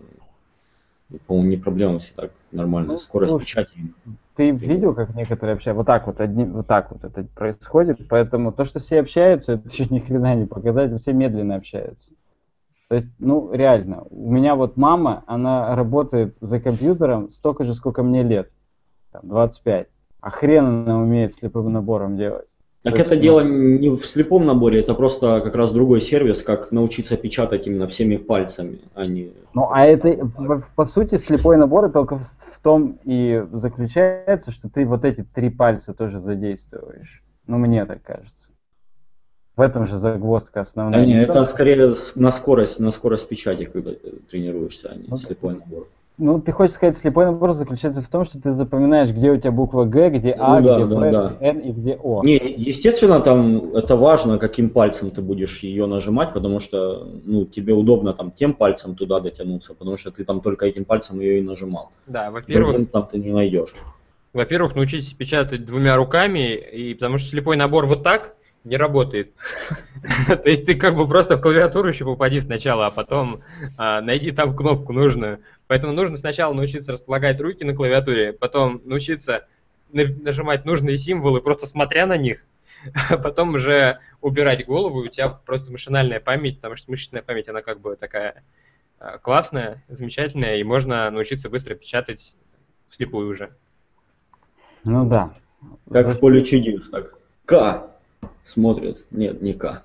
По-моему, 1.26 1.48
не 1.48 1.56
проблема, 1.56 1.98
все 2.00 2.12
так 2.14 2.32
нормально. 2.52 2.92
Ну, 2.92 2.98
Скорость 2.98 3.32
ну, 3.32 3.40
печати. 3.40 3.70
Ты 4.34 4.50
видел, 4.50 4.94
как 4.94 5.14
некоторые 5.14 5.54
общаются? 5.54 5.78
Вот 5.78 5.86
так 5.86 6.06
вот, 6.06 6.20
одни, 6.20 6.44
вот 6.44 6.66
так 6.66 6.92
вот 6.92 7.02
это 7.02 7.24
происходит. 7.34 8.06
Поэтому 8.08 8.52
то, 8.52 8.64
что 8.66 8.78
все 8.78 9.00
общаются, 9.00 9.54
это 9.54 9.68
еще 9.68 9.86
ни 9.86 10.00
хрена 10.00 10.34
не 10.34 10.46
показать, 10.46 10.94
все 11.00 11.12
медленно 11.12 11.56
общаются. 11.56 12.12
То 12.88 12.94
есть, 12.94 13.14
ну, 13.18 13.52
реально, 13.52 14.04
у 14.10 14.30
меня 14.30 14.54
вот 14.54 14.76
мама, 14.76 15.24
она 15.26 15.74
работает 15.74 16.36
за 16.40 16.60
компьютером 16.60 17.28
столько 17.30 17.64
же, 17.64 17.74
сколько 17.74 18.02
мне 18.02 18.22
лет, 18.22 18.50
там, 19.12 19.22
25. 19.28 19.88
А 20.20 20.30
хрен 20.30 20.64
она 20.64 20.98
умеет 20.98 21.32
слепым 21.32 21.72
набором 21.72 22.16
делать. 22.16 22.48
Так 22.82 22.92
То 22.92 22.98
есть, 22.98 23.10
это 23.10 23.16
ну, 23.16 23.22
дело 23.22 23.40
не 23.40 23.90
в 23.90 24.06
слепом 24.06 24.46
наборе, 24.46 24.78
это 24.78 24.94
просто 24.94 25.40
как 25.40 25.56
раз 25.56 25.72
другой 25.72 26.00
сервис, 26.00 26.44
как 26.44 26.70
научиться 26.70 27.16
печатать 27.16 27.66
именно 27.66 27.88
всеми 27.88 28.16
пальцами, 28.16 28.78
а 28.94 29.04
не... 29.06 29.32
Ну, 29.52 29.68
а 29.72 29.84
это, 29.84 30.30
по, 30.76 30.84
сути, 30.84 31.16
слепой 31.16 31.56
набор 31.56 31.90
только 31.90 32.16
в, 32.16 32.22
том 32.62 32.98
и 33.04 33.44
заключается, 33.52 34.52
что 34.52 34.68
ты 34.68 34.84
вот 34.86 35.04
эти 35.04 35.24
три 35.24 35.50
пальца 35.50 35.92
тоже 35.92 36.20
задействуешь. 36.20 37.22
Ну, 37.46 37.58
мне 37.58 37.84
так 37.84 38.02
кажется. 38.02 38.52
В 39.56 39.60
этом 39.60 39.86
же 39.86 39.98
загвоздка 39.98 40.60
основная. 40.60 41.00
А 41.00 41.04
не, 41.04 41.14
Не 41.14 41.22
это 41.22 41.32
то- 41.32 41.44
скорее 41.46 41.96
на 42.14 42.30
скорость, 42.30 42.78
на 42.78 42.92
скорость 42.92 43.26
печати, 43.28 43.64
когда 43.64 43.92
ты 43.92 44.10
тренируешься, 44.30 44.90
а 44.90 44.94
не 44.94 45.08
Ну, 45.08 45.16
слепой 45.16 45.54
набор. 45.54 45.88
Ну, 46.18 46.40
ты 46.40 46.50
хочешь 46.50 46.74
сказать, 46.74 46.96
слепой 46.96 47.26
набор 47.26 47.52
заключается 47.52 48.02
в 48.02 48.08
том, 48.08 48.24
что 48.24 48.40
ты 48.40 48.50
запоминаешь, 48.50 49.10
где 49.10 49.30
у 49.30 49.36
тебя 49.36 49.52
буква 49.52 49.84
Г, 49.84 50.10
где 50.10 50.32
А, 50.32 50.58
Ну 50.58 50.66
да, 50.66 50.76
где 50.76 50.94
да, 50.94 51.10
да. 51.10 51.34
где 51.36 51.46
Н 51.46 51.58
и 51.60 51.72
где 51.72 51.98
О. 52.02 52.24
Не, 52.24 52.36
естественно, 52.36 53.20
там 53.20 53.72
это 53.76 53.94
важно, 53.94 54.36
каким 54.38 54.70
пальцем 54.70 55.10
ты 55.10 55.22
будешь 55.22 55.60
ее 55.60 55.86
нажимать, 55.86 56.32
потому 56.32 56.58
что 56.58 57.06
ну, 57.24 57.44
тебе 57.44 57.72
удобно 57.72 58.14
там 58.14 58.32
тем 58.32 58.52
пальцем 58.52 58.96
туда 58.96 59.20
дотянуться, 59.20 59.74
потому 59.74 59.96
что 59.96 60.10
ты 60.10 60.24
там 60.24 60.40
только 60.40 60.66
этим 60.66 60.84
пальцем 60.84 61.20
ее 61.20 61.38
и 61.38 61.42
нажимал. 61.42 61.92
Да, 62.08 62.32
во-первых, 62.32 62.70
Другим 62.72 62.86
там 62.86 63.06
ты 63.06 63.18
не 63.18 63.30
найдешь. 63.30 63.74
Во-первых, 64.32 64.74
научитесь 64.74 65.12
печатать 65.12 65.64
двумя 65.64 65.96
руками, 65.96 66.54
и 66.54 66.94
потому 66.94 67.18
что 67.18 67.28
слепой 67.28 67.56
набор 67.56 67.86
вот 67.86 68.02
так 68.02 68.34
не 68.64 68.76
работает. 68.76 69.32
То 70.26 70.48
есть 70.48 70.66
ты 70.66 70.74
как 70.74 70.96
бы 70.96 71.08
просто 71.08 71.36
в 71.36 71.40
клавиатуру 71.40 71.88
еще 71.88 72.04
попади 72.04 72.40
сначала, 72.40 72.86
а 72.86 72.90
потом 72.90 73.40
а, 73.76 74.00
найди 74.00 74.30
там 74.30 74.54
кнопку 74.54 74.92
нужную. 74.92 75.40
Поэтому 75.68 75.92
нужно 75.92 76.16
сначала 76.16 76.52
научиться 76.52 76.92
располагать 76.92 77.40
руки 77.40 77.62
на 77.62 77.74
клавиатуре, 77.74 78.32
потом 78.32 78.80
научиться 78.84 79.46
на- 79.92 80.06
нажимать 80.06 80.64
нужные 80.64 80.96
символы, 80.96 81.40
просто 81.40 81.66
смотря 81.66 82.06
на 82.06 82.16
них, 82.16 82.44
а 83.10 83.18
потом 83.18 83.54
уже 83.54 84.00
убирать 84.20 84.66
голову, 84.66 85.02
и 85.02 85.08
у 85.08 85.10
тебя 85.10 85.28
просто 85.28 85.70
машинальная 85.70 86.20
память, 86.20 86.56
потому 86.56 86.76
что 86.76 86.90
мышечная 86.90 87.22
память, 87.22 87.48
она 87.48 87.62
как 87.62 87.80
бы 87.80 87.96
такая 87.96 88.42
а, 88.98 89.18
классная, 89.18 89.84
замечательная, 89.88 90.56
и 90.56 90.64
можно 90.64 91.10
научиться 91.10 91.50
быстро 91.50 91.74
печатать 91.74 92.34
вслепую 92.88 93.28
уже. 93.28 93.54
Ну 94.84 95.06
да. 95.08 95.34
Как 95.90 96.06
в 96.06 96.18
поле 96.18 96.42
чудес, 96.42 96.88
так. 96.88 97.14
К 97.44 97.90
смотрят. 98.44 98.98
Нет, 99.10 99.42
не 99.42 99.52
К. 99.52 99.82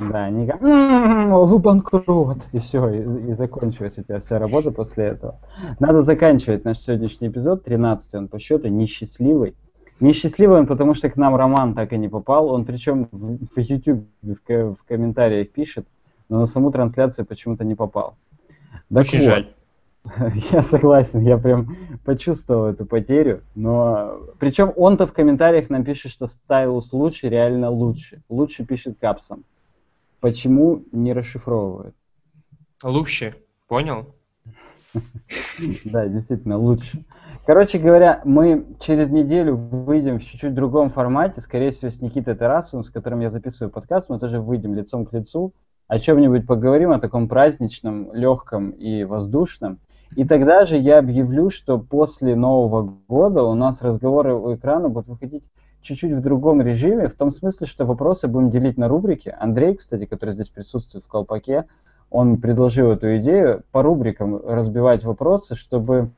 Да, 0.00 0.24
они 0.24 0.46
как, 0.46 0.62
«М, 0.62 1.32
вы 1.32 1.58
банкрот, 1.58 2.38
и 2.52 2.58
все, 2.58 2.88
и, 2.88 3.30
и 3.30 3.34
закончилась 3.34 3.98
у 3.98 4.02
тебя 4.02 4.20
вся 4.20 4.38
работа 4.38 4.70
после 4.70 5.06
этого. 5.06 5.40
Надо 5.80 6.02
заканчивать 6.02 6.64
наш 6.64 6.78
сегодняшний 6.78 7.28
эпизод, 7.28 7.64
13 7.64 8.14
он 8.14 8.28
по 8.28 8.38
счету, 8.38 8.68
несчастливый. 8.68 9.54
Несчастливый 10.00 10.60
он, 10.60 10.66
потому 10.66 10.94
что 10.94 11.10
к 11.10 11.16
нам 11.16 11.34
Роман 11.34 11.74
так 11.74 11.92
и 11.92 11.98
не 11.98 12.08
попал, 12.08 12.48
он 12.50 12.64
причем 12.64 13.08
в, 13.10 13.38
в 13.38 13.58
YouTube 13.58 14.06
в, 14.22 14.36
в 14.46 14.84
комментариях 14.86 15.50
пишет, 15.50 15.86
но 16.28 16.38
на 16.38 16.46
саму 16.46 16.70
трансляцию 16.70 17.26
почему-то 17.26 17.64
не 17.64 17.74
попал. 17.74 18.14
Так 18.88 19.00
Очень 19.00 19.18
вот, 19.18 19.26
жаль. 19.26 19.54
Я 20.52 20.62
согласен, 20.62 21.20
я 21.20 21.36
прям 21.36 21.76
почувствовал 22.04 22.66
эту 22.66 22.86
потерю, 22.86 23.42
но 23.54 24.14
причем 24.38 24.72
он-то 24.76 25.06
в 25.06 25.12
комментариях 25.12 25.68
нам 25.68 25.84
пишет, 25.84 26.12
что 26.12 26.26
стайлус 26.26 26.92
лучше, 26.92 27.28
реально 27.28 27.68
лучше. 27.68 28.22
Лучше 28.28 28.64
пишет 28.64 28.96
капсом. 29.00 29.44
Почему 30.20 30.84
не 30.92 31.12
расшифровывает? 31.12 31.94
Лучше, 32.82 33.36
понял? 33.66 34.14
Да, 35.84 36.06
действительно, 36.08 36.56
лучше. 36.56 37.04
Короче 37.46 37.78
говоря, 37.78 38.20
мы 38.24 38.66
через 38.80 39.10
неделю 39.10 39.56
выйдем 39.56 40.18
в 40.18 40.24
чуть-чуть 40.24 40.54
другом 40.54 40.90
формате, 40.90 41.40
скорее 41.40 41.70
всего, 41.70 41.90
с 41.90 42.00
Никитой 42.00 42.34
Тарасовым, 42.34 42.84
с 42.84 42.90
которым 42.90 43.20
я 43.20 43.30
записываю 43.30 43.72
подкаст, 43.72 44.08
мы 44.08 44.18
тоже 44.18 44.40
выйдем 44.40 44.74
лицом 44.74 45.06
к 45.06 45.12
лицу, 45.12 45.52
о 45.86 45.98
чем-нибудь 45.98 46.46
поговорим, 46.46 46.92
о 46.92 47.00
таком 47.00 47.28
праздничном, 47.28 48.12
легком 48.14 48.70
и 48.70 49.04
воздушном. 49.04 49.78
И 50.16 50.24
тогда 50.24 50.66
же 50.66 50.76
я 50.76 50.98
объявлю, 50.98 51.50
что 51.50 51.78
после 51.78 52.34
Нового 52.34 52.94
года 53.08 53.42
у 53.42 53.54
нас 53.54 53.82
разговоры 53.82 54.34
у 54.34 54.54
экрана 54.54 54.88
будут 54.88 55.08
выходить 55.08 55.44
чуть-чуть 55.82 56.12
в 56.12 56.20
другом 56.20 56.60
режиме, 56.60 57.08
в 57.08 57.14
том 57.14 57.30
смысле, 57.30 57.66
что 57.66 57.84
вопросы 57.84 58.28
будем 58.28 58.50
делить 58.50 58.78
на 58.78 58.88
рубрики. 58.88 59.34
Андрей, 59.38 59.74
кстати, 59.74 60.06
который 60.06 60.30
здесь 60.30 60.48
присутствует 60.48 61.04
в 61.04 61.08
колпаке, 61.08 61.66
он 62.10 62.40
предложил 62.40 62.90
эту 62.90 63.18
идею 63.18 63.62
по 63.70 63.82
рубрикам 63.82 64.40
разбивать 64.44 65.04
вопросы, 65.04 65.54
чтобы 65.54 66.10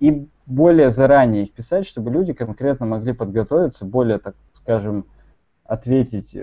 и 0.00 0.26
более 0.46 0.90
заранее 0.90 1.44
их 1.44 1.52
писать, 1.52 1.86
чтобы 1.86 2.10
люди 2.10 2.32
конкретно 2.32 2.86
могли 2.86 3.12
подготовиться, 3.12 3.84
более, 3.84 4.18
так 4.18 4.34
скажем, 4.54 5.06
ответить 5.64 6.36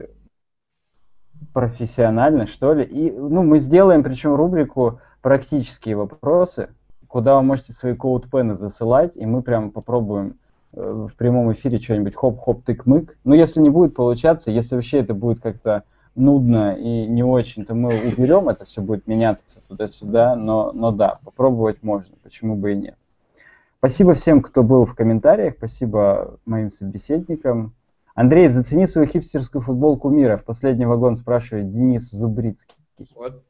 профессионально, 1.53 2.47
что 2.47 2.73
ли. 2.73 2.83
И 2.85 3.11
ну, 3.11 3.43
мы 3.43 3.59
сделаем, 3.59 4.03
причем, 4.03 4.35
рубрику 4.35 5.01
практические 5.21 5.97
вопросы, 5.97 6.69
куда 7.07 7.35
вы 7.35 7.43
можете 7.43 7.73
свои 7.73 7.93
коуд-пены 7.93 8.55
засылать, 8.55 9.15
и 9.15 9.25
мы 9.25 9.41
прям 9.41 9.71
попробуем 9.71 10.37
э, 10.73 11.07
в 11.09 11.15
прямом 11.15 11.51
эфире 11.53 11.79
что-нибудь 11.79 12.15
хоп-хоп 12.15 12.63
тык-мык. 12.63 13.15
Но 13.23 13.35
если 13.35 13.61
не 13.61 13.69
будет 13.69 13.95
получаться, 13.95 14.51
если 14.51 14.75
вообще 14.75 14.99
это 14.99 15.13
будет 15.13 15.39
как-то 15.39 15.83
нудно 16.15 16.75
и 16.75 17.07
не 17.07 17.23
очень, 17.23 17.65
то 17.65 17.75
мы 17.75 17.89
уберем, 17.89 18.49
это 18.49 18.65
все 18.65 18.81
будет 18.81 19.07
меняться 19.07 19.61
туда-сюда, 19.67 20.35
но, 20.35 20.71
но 20.73 20.91
да, 20.91 21.19
попробовать 21.23 21.83
можно, 21.83 22.15
почему 22.23 22.55
бы 22.55 22.73
и 22.73 22.75
нет. 22.75 22.95
Спасибо 23.77 24.15
всем, 24.15 24.41
кто 24.41 24.63
был 24.63 24.85
в 24.85 24.95
комментариях, 24.95 25.53
спасибо 25.57 26.39
моим 26.45 26.71
собеседникам. 26.71 27.73
Андрей, 28.15 28.47
зацени 28.47 28.87
свою 28.87 29.07
хипстерскую 29.07 29.61
футболку 29.61 30.09
мира. 30.09 30.37
В 30.37 30.43
последний 30.43 30.87
вагон 30.87 31.15
спрашивает 31.15 31.71
Денис 31.71 32.09
Зубрицкий. 32.09 32.75
Вот. 33.15 33.43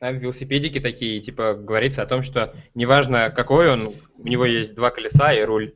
Там 0.00 0.16
велосипедики 0.16 0.78
такие, 0.78 1.20
типа, 1.20 1.54
говорится 1.54 2.02
о 2.02 2.06
том, 2.06 2.22
что 2.22 2.54
неважно 2.74 3.30
какой 3.30 3.72
он, 3.72 3.94
у 4.18 4.28
него 4.28 4.44
есть 4.44 4.74
два 4.74 4.90
колеса 4.90 5.32
и 5.32 5.42
руль. 5.42 5.72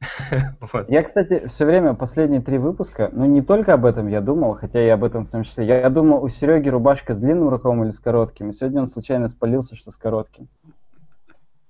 Вот. 0.72 0.88
Я, 0.88 1.02
кстати, 1.02 1.46
все 1.46 1.66
время, 1.66 1.92
последние 1.94 2.40
три 2.40 2.56
выпуска, 2.58 3.10
ну 3.12 3.26
не 3.26 3.42
только 3.42 3.74
об 3.74 3.84
этом 3.84 4.08
я 4.08 4.20
думал, 4.22 4.54
хотя 4.54 4.82
и 4.82 4.88
об 4.88 5.04
этом 5.04 5.26
в 5.26 5.30
том 5.30 5.44
числе. 5.44 5.66
Я 5.66 5.90
думал, 5.90 6.22
у 6.24 6.28
Сереги 6.28 6.68
рубашка 6.68 7.14
с 7.14 7.20
длинным 7.20 7.50
рукавом 7.50 7.84
или 7.84 7.90
с 7.90 8.00
коротким, 8.00 8.48
и 8.48 8.52
сегодня 8.52 8.80
он 8.80 8.86
случайно 8.86 9.28
спалился, 9.28 9.76
что 9.76 9.90
с 9.90 9.96
коротким. 9.98 10.48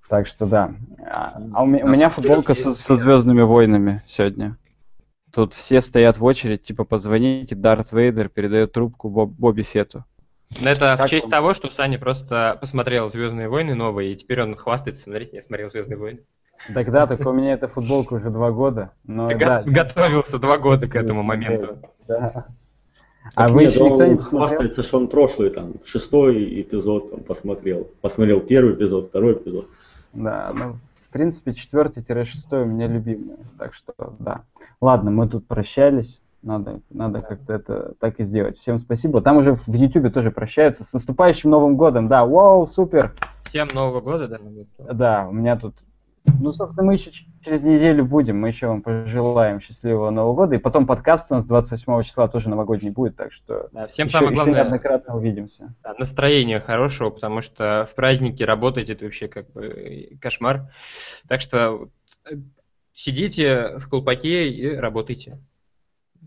Так 0.09 0.27
что 0.27 0.47
да. 0.47 0.74
А, 1.12 1.40
а 1.55 1.62
у, 1.62 1.66
ме- 1.66 1.82
у 1.82 1.89
меня 1.89 2.10
футболка 2.10 2.55
со, 2.55 2.72
со 2.72 2.97
Звездными 2.97 3.43
войнами 3.43 4.02
сегодня. 4.06 4.56
Тут 5.32 5.55
все 5.55 5.81
стоят 5.81 6.18
в 6.18 6.24
очередь, 6.24 6.62
типа 6.62 6.85
позвоните, 6.85 7.55
Дарт 7.55 7.93
Вейдер 7.93 8.28
передает 8.28 8.72
трубку 8.72 9.09
Боб- 9.09 9.35
Бобби 9.39 9.62
Фету. 9.62 10.05
Но 10.59 10.68
это 10.70 10.97
Как 10.97 11.06
в 11.06 11.10
честь 11.10 11.27
вам? 11.27 11.31
того, 11.31 11.55
что 11.55 11.70
Саня 11.70 11.98
просто 11.98 12.59
посмотрел 12.60 13.09
Звездные 13.09 13.48
войны 13.48 13.74
новые, 13.74 14.12
и 14.12 14.16
теперь 14.16 14.43
он 14.43 14.56
хвастается. 14.56 15.02
Смотрите, 15.05 15.36
я 15.36 15.43
смотрел 15.43 15.70
Звездные 15.70 15.97
войны. 15.97 16.20
Тогда 16.74 17.06
так 17.06 17.24
у 17.27 17.32
меня 17.32 17.55
эта 17.55 17.68
футболка 17.68 18.14
уже 18.14 18.31
два 18.31 18.51
года. 18.51 18.90
Но 19.05 19.28
Ты 19.31 19.39
да, 19.39 19.62
го- 19.62 19.70
готовился 19.70 20.39
два 20.39 20.59
года 20.59 20.89
к 20.89 20.94
этому 20.97 21.22
моменту. 21.22 21.78
да. 22.09 22.47
А 23.35 23.43
Так 23.43 23.51
вы 23.51 23.62
нет, 23.64 23.72
еще 23.74 23.85
никто 23.85 23.98
он 24.05 24.10
не 24.10 24.16
посмотрел? 24.16 24.48
хвастается, 24.48 24.82
что 24.82 24.97
он 24.98 25.09
прошлый 25.09 25.51
там, 25.51 25.74
шестой 25.85 26.60
эпизод 26.62 27.10
там, 27.10 27.20
посмотрел. 27.20 27.89
Посмотрел 28.01 28.40
первый 28.40 28.74
эпизод, 28.74 29.06
второй 29.06 29.35
эпизод. 29.35 29.68
Да, 30.14 30.51
ну, 30.55 30.77
в 31.09 31.12
принципе, 31.12 31.52
четвертый-шестой 31.55 32.62
у 32.62 32.66
меня 32.66 32.86
любимые, 32.89 33.36
так 33.59 33.74
что, 33.74 33.93
да. 34.18 34.43
Ладно, 34.81 35.10
мы 35.10 35.28
тут 35.28 35.47
прощались, 35.47 36.18
надо, 36.42 36.80
надо 36.90 37.20
как-то 37.20 37.52
это 37.52 37.94
так 38.00 38.18
и 38.18 38.24
сделать. 38.24 38.58
Всем 38.58 38.78
спасибо. 38.78 39.20
Там 39.20 39.38
уже 39.38 39.54
в 39.54 39.68
Ютубе 39.68 40.10
тоже 40.10 40.30
прощаются. 40.30 40.84
С 40.84 40.92
наступающим 40.92 41.50
Новым 41.50 41.76
годом, 41.76 42.06
да, 42.08 42.24
вау, 42.24 42.66
супер. 42.66 43.14
Всем 43.44 43.68
Нового 43.74 44.00
года, 44.00 44.28
да? 44.28 44.38
Да, 44.92 45.26
у 45.28 45.32
меня 45.32 45.56
тут, 45.56 45.74
ну, 46.24 46.52
собственно, 46.52 46.86
мы 46.86 46.94
еще 46.94 47.10
через 47.44 47.62
неделю 47.62 48.04
будем, 48.04 48.38
мы 48.40 48.48
еще 48.48 48.68
вам 48.68 48.80
пожелаем 48.82 49.60
счастливого 49.60 50.10
Нового 50.10 50.34
года, 50.34 50.54
и 50.54 50.58
потом 50.58 50.86
подкаст 50.86 51.30
у 51.30 51.34
нас 51.34 51.44
28 51.44 52.02
числа 52.04 52.28
тоже 52.28 52.48
новогодний 52.48 52.90
будет, 52.90 53.16
так 53.16 53.32
что 53.32 53.68
Да, 53.72 53.88
всем 53.88 54.06
еще, 54.06 54.18
самое 54.18 54.32
еще 54.32 54.42
главное 54.42 54.62
неоднократно 54.62 55.16
увидимся. 55.16 55.74
да, 55.82 55.94
настроение 55.98 56.60
хорошего, 56.60 57.10
потому 57.10 57.42
что 57.42 57.88
в 57.90 57.94
праздники 57.94 58.42
работать 58.42 58.88
это 58.88 59.04
вообще 59.04 59.28
как 59.28 59.50
бы 59.52 60.16
кошмар. 60.20 60.70
Так 61.26 61.40
что 61.40 61.88
э, 62.30 62.36
сидите 62.94 63.78
в 63.78 63.88
колпаке 63.88 64.48
и 64.48 64.76
работайте. 64.76 65.38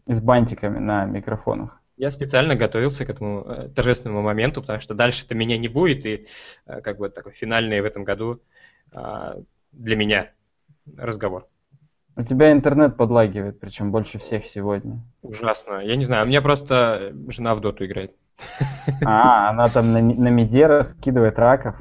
И 0.08 0.14
с 0.14 0.22
бантиками 0.22 0.80
на 0.80 1.06
микрофонах. 1.06 1.80
Я 1.96 2.12
специально 2.12 2.56
готовился 2.56 3.06
к 3.06 3.10
этому 3.10 3.44
э, 3.46 3.70
торжественному 3.70 4.22
моменту, 4.22 4.62
потому 4.62 4.82
что 4.82 4.94
дальше-то 4.94 5.36
меня 5.36 5.58
не 5.58 5.68
будет, 5.68 6.06
и 6.06 6.28
э, 6.66 6.82
как 6.82 6.98
бы 6.98 7.10
такой 7.10 7.34
финальный 7.34 7.82
в 7.82 7.86
этом 7.86 8.04
году 8.04 8.42
а, 8.92 9.38
для 9.72 9.96
меня 9.96 10.32
разговор. 10.98 11.48
У 12.16 12.24
тебя 12.24 12.52
интернет 12.52 12.96
подлагивает, 12.96 13.60
причем 13.60 13.92
больше 13.92 14.20
всех 14.20 14.46
сегодня. 14.46 15.02
Ужасно. 15.24 15.80
Я 15.80 15.96
не 15.96 16.06
знаю, 16.06 16.26
у 16.26 16.28
меня 16.28 16.42
просто 16.42 17.14
жена 17.28 17.56
в 17.56 17.62
доту 17.62 17.86
играет. 17.86 18.12
А, 19.06 19.50
она 19.50 19.70
там 19.70 19.94
на, 19.94 20.02
на 20.02 20.28
миде 20.28 20.68
раскидывает 20.68 21.40
раков. 21.40 21.76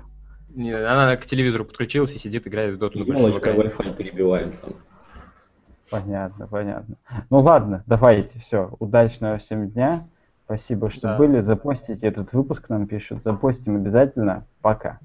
Не, 0.50 0.72
Она 0.72 1.16
к 1.16 1.26
телевизору 1.26 1.64
подключилась 1.64 2.14
и 2.14 2.18
сидит, 2.18 2.46
играет 2.46 2.74
в 2.74 2.78
доту 2.78 2.98
Елочка. 2.98 3.50
Wi-Fi 3.50 3.96
перебиваем 3.96 4.52
там. 4.52 4.74
Понятно, 5.92 6.46
понятно. 6.48 6.96
Ну 7.30 7.40
ладно, 7.40 7.84
давайте, 7.86 8.38
все. 8.38 8.74
Удачного 8.80 9.36
всем 9.36 9.68
дня. 9.70 10.04
Спасибо, 10.46 10.90
что 10.90 11.08
Да. 11.08 11.16
были. 11.16 11.40
Запостите 11.40 12.06
этот 12.06 12.32
выпуск, 12.32 12.68
нам 12.68 12.86
пишут. 12.86 13.22
Запостим 13.22 13.76
обязательно. 13.76 14.44
Пока. 14.60 14.98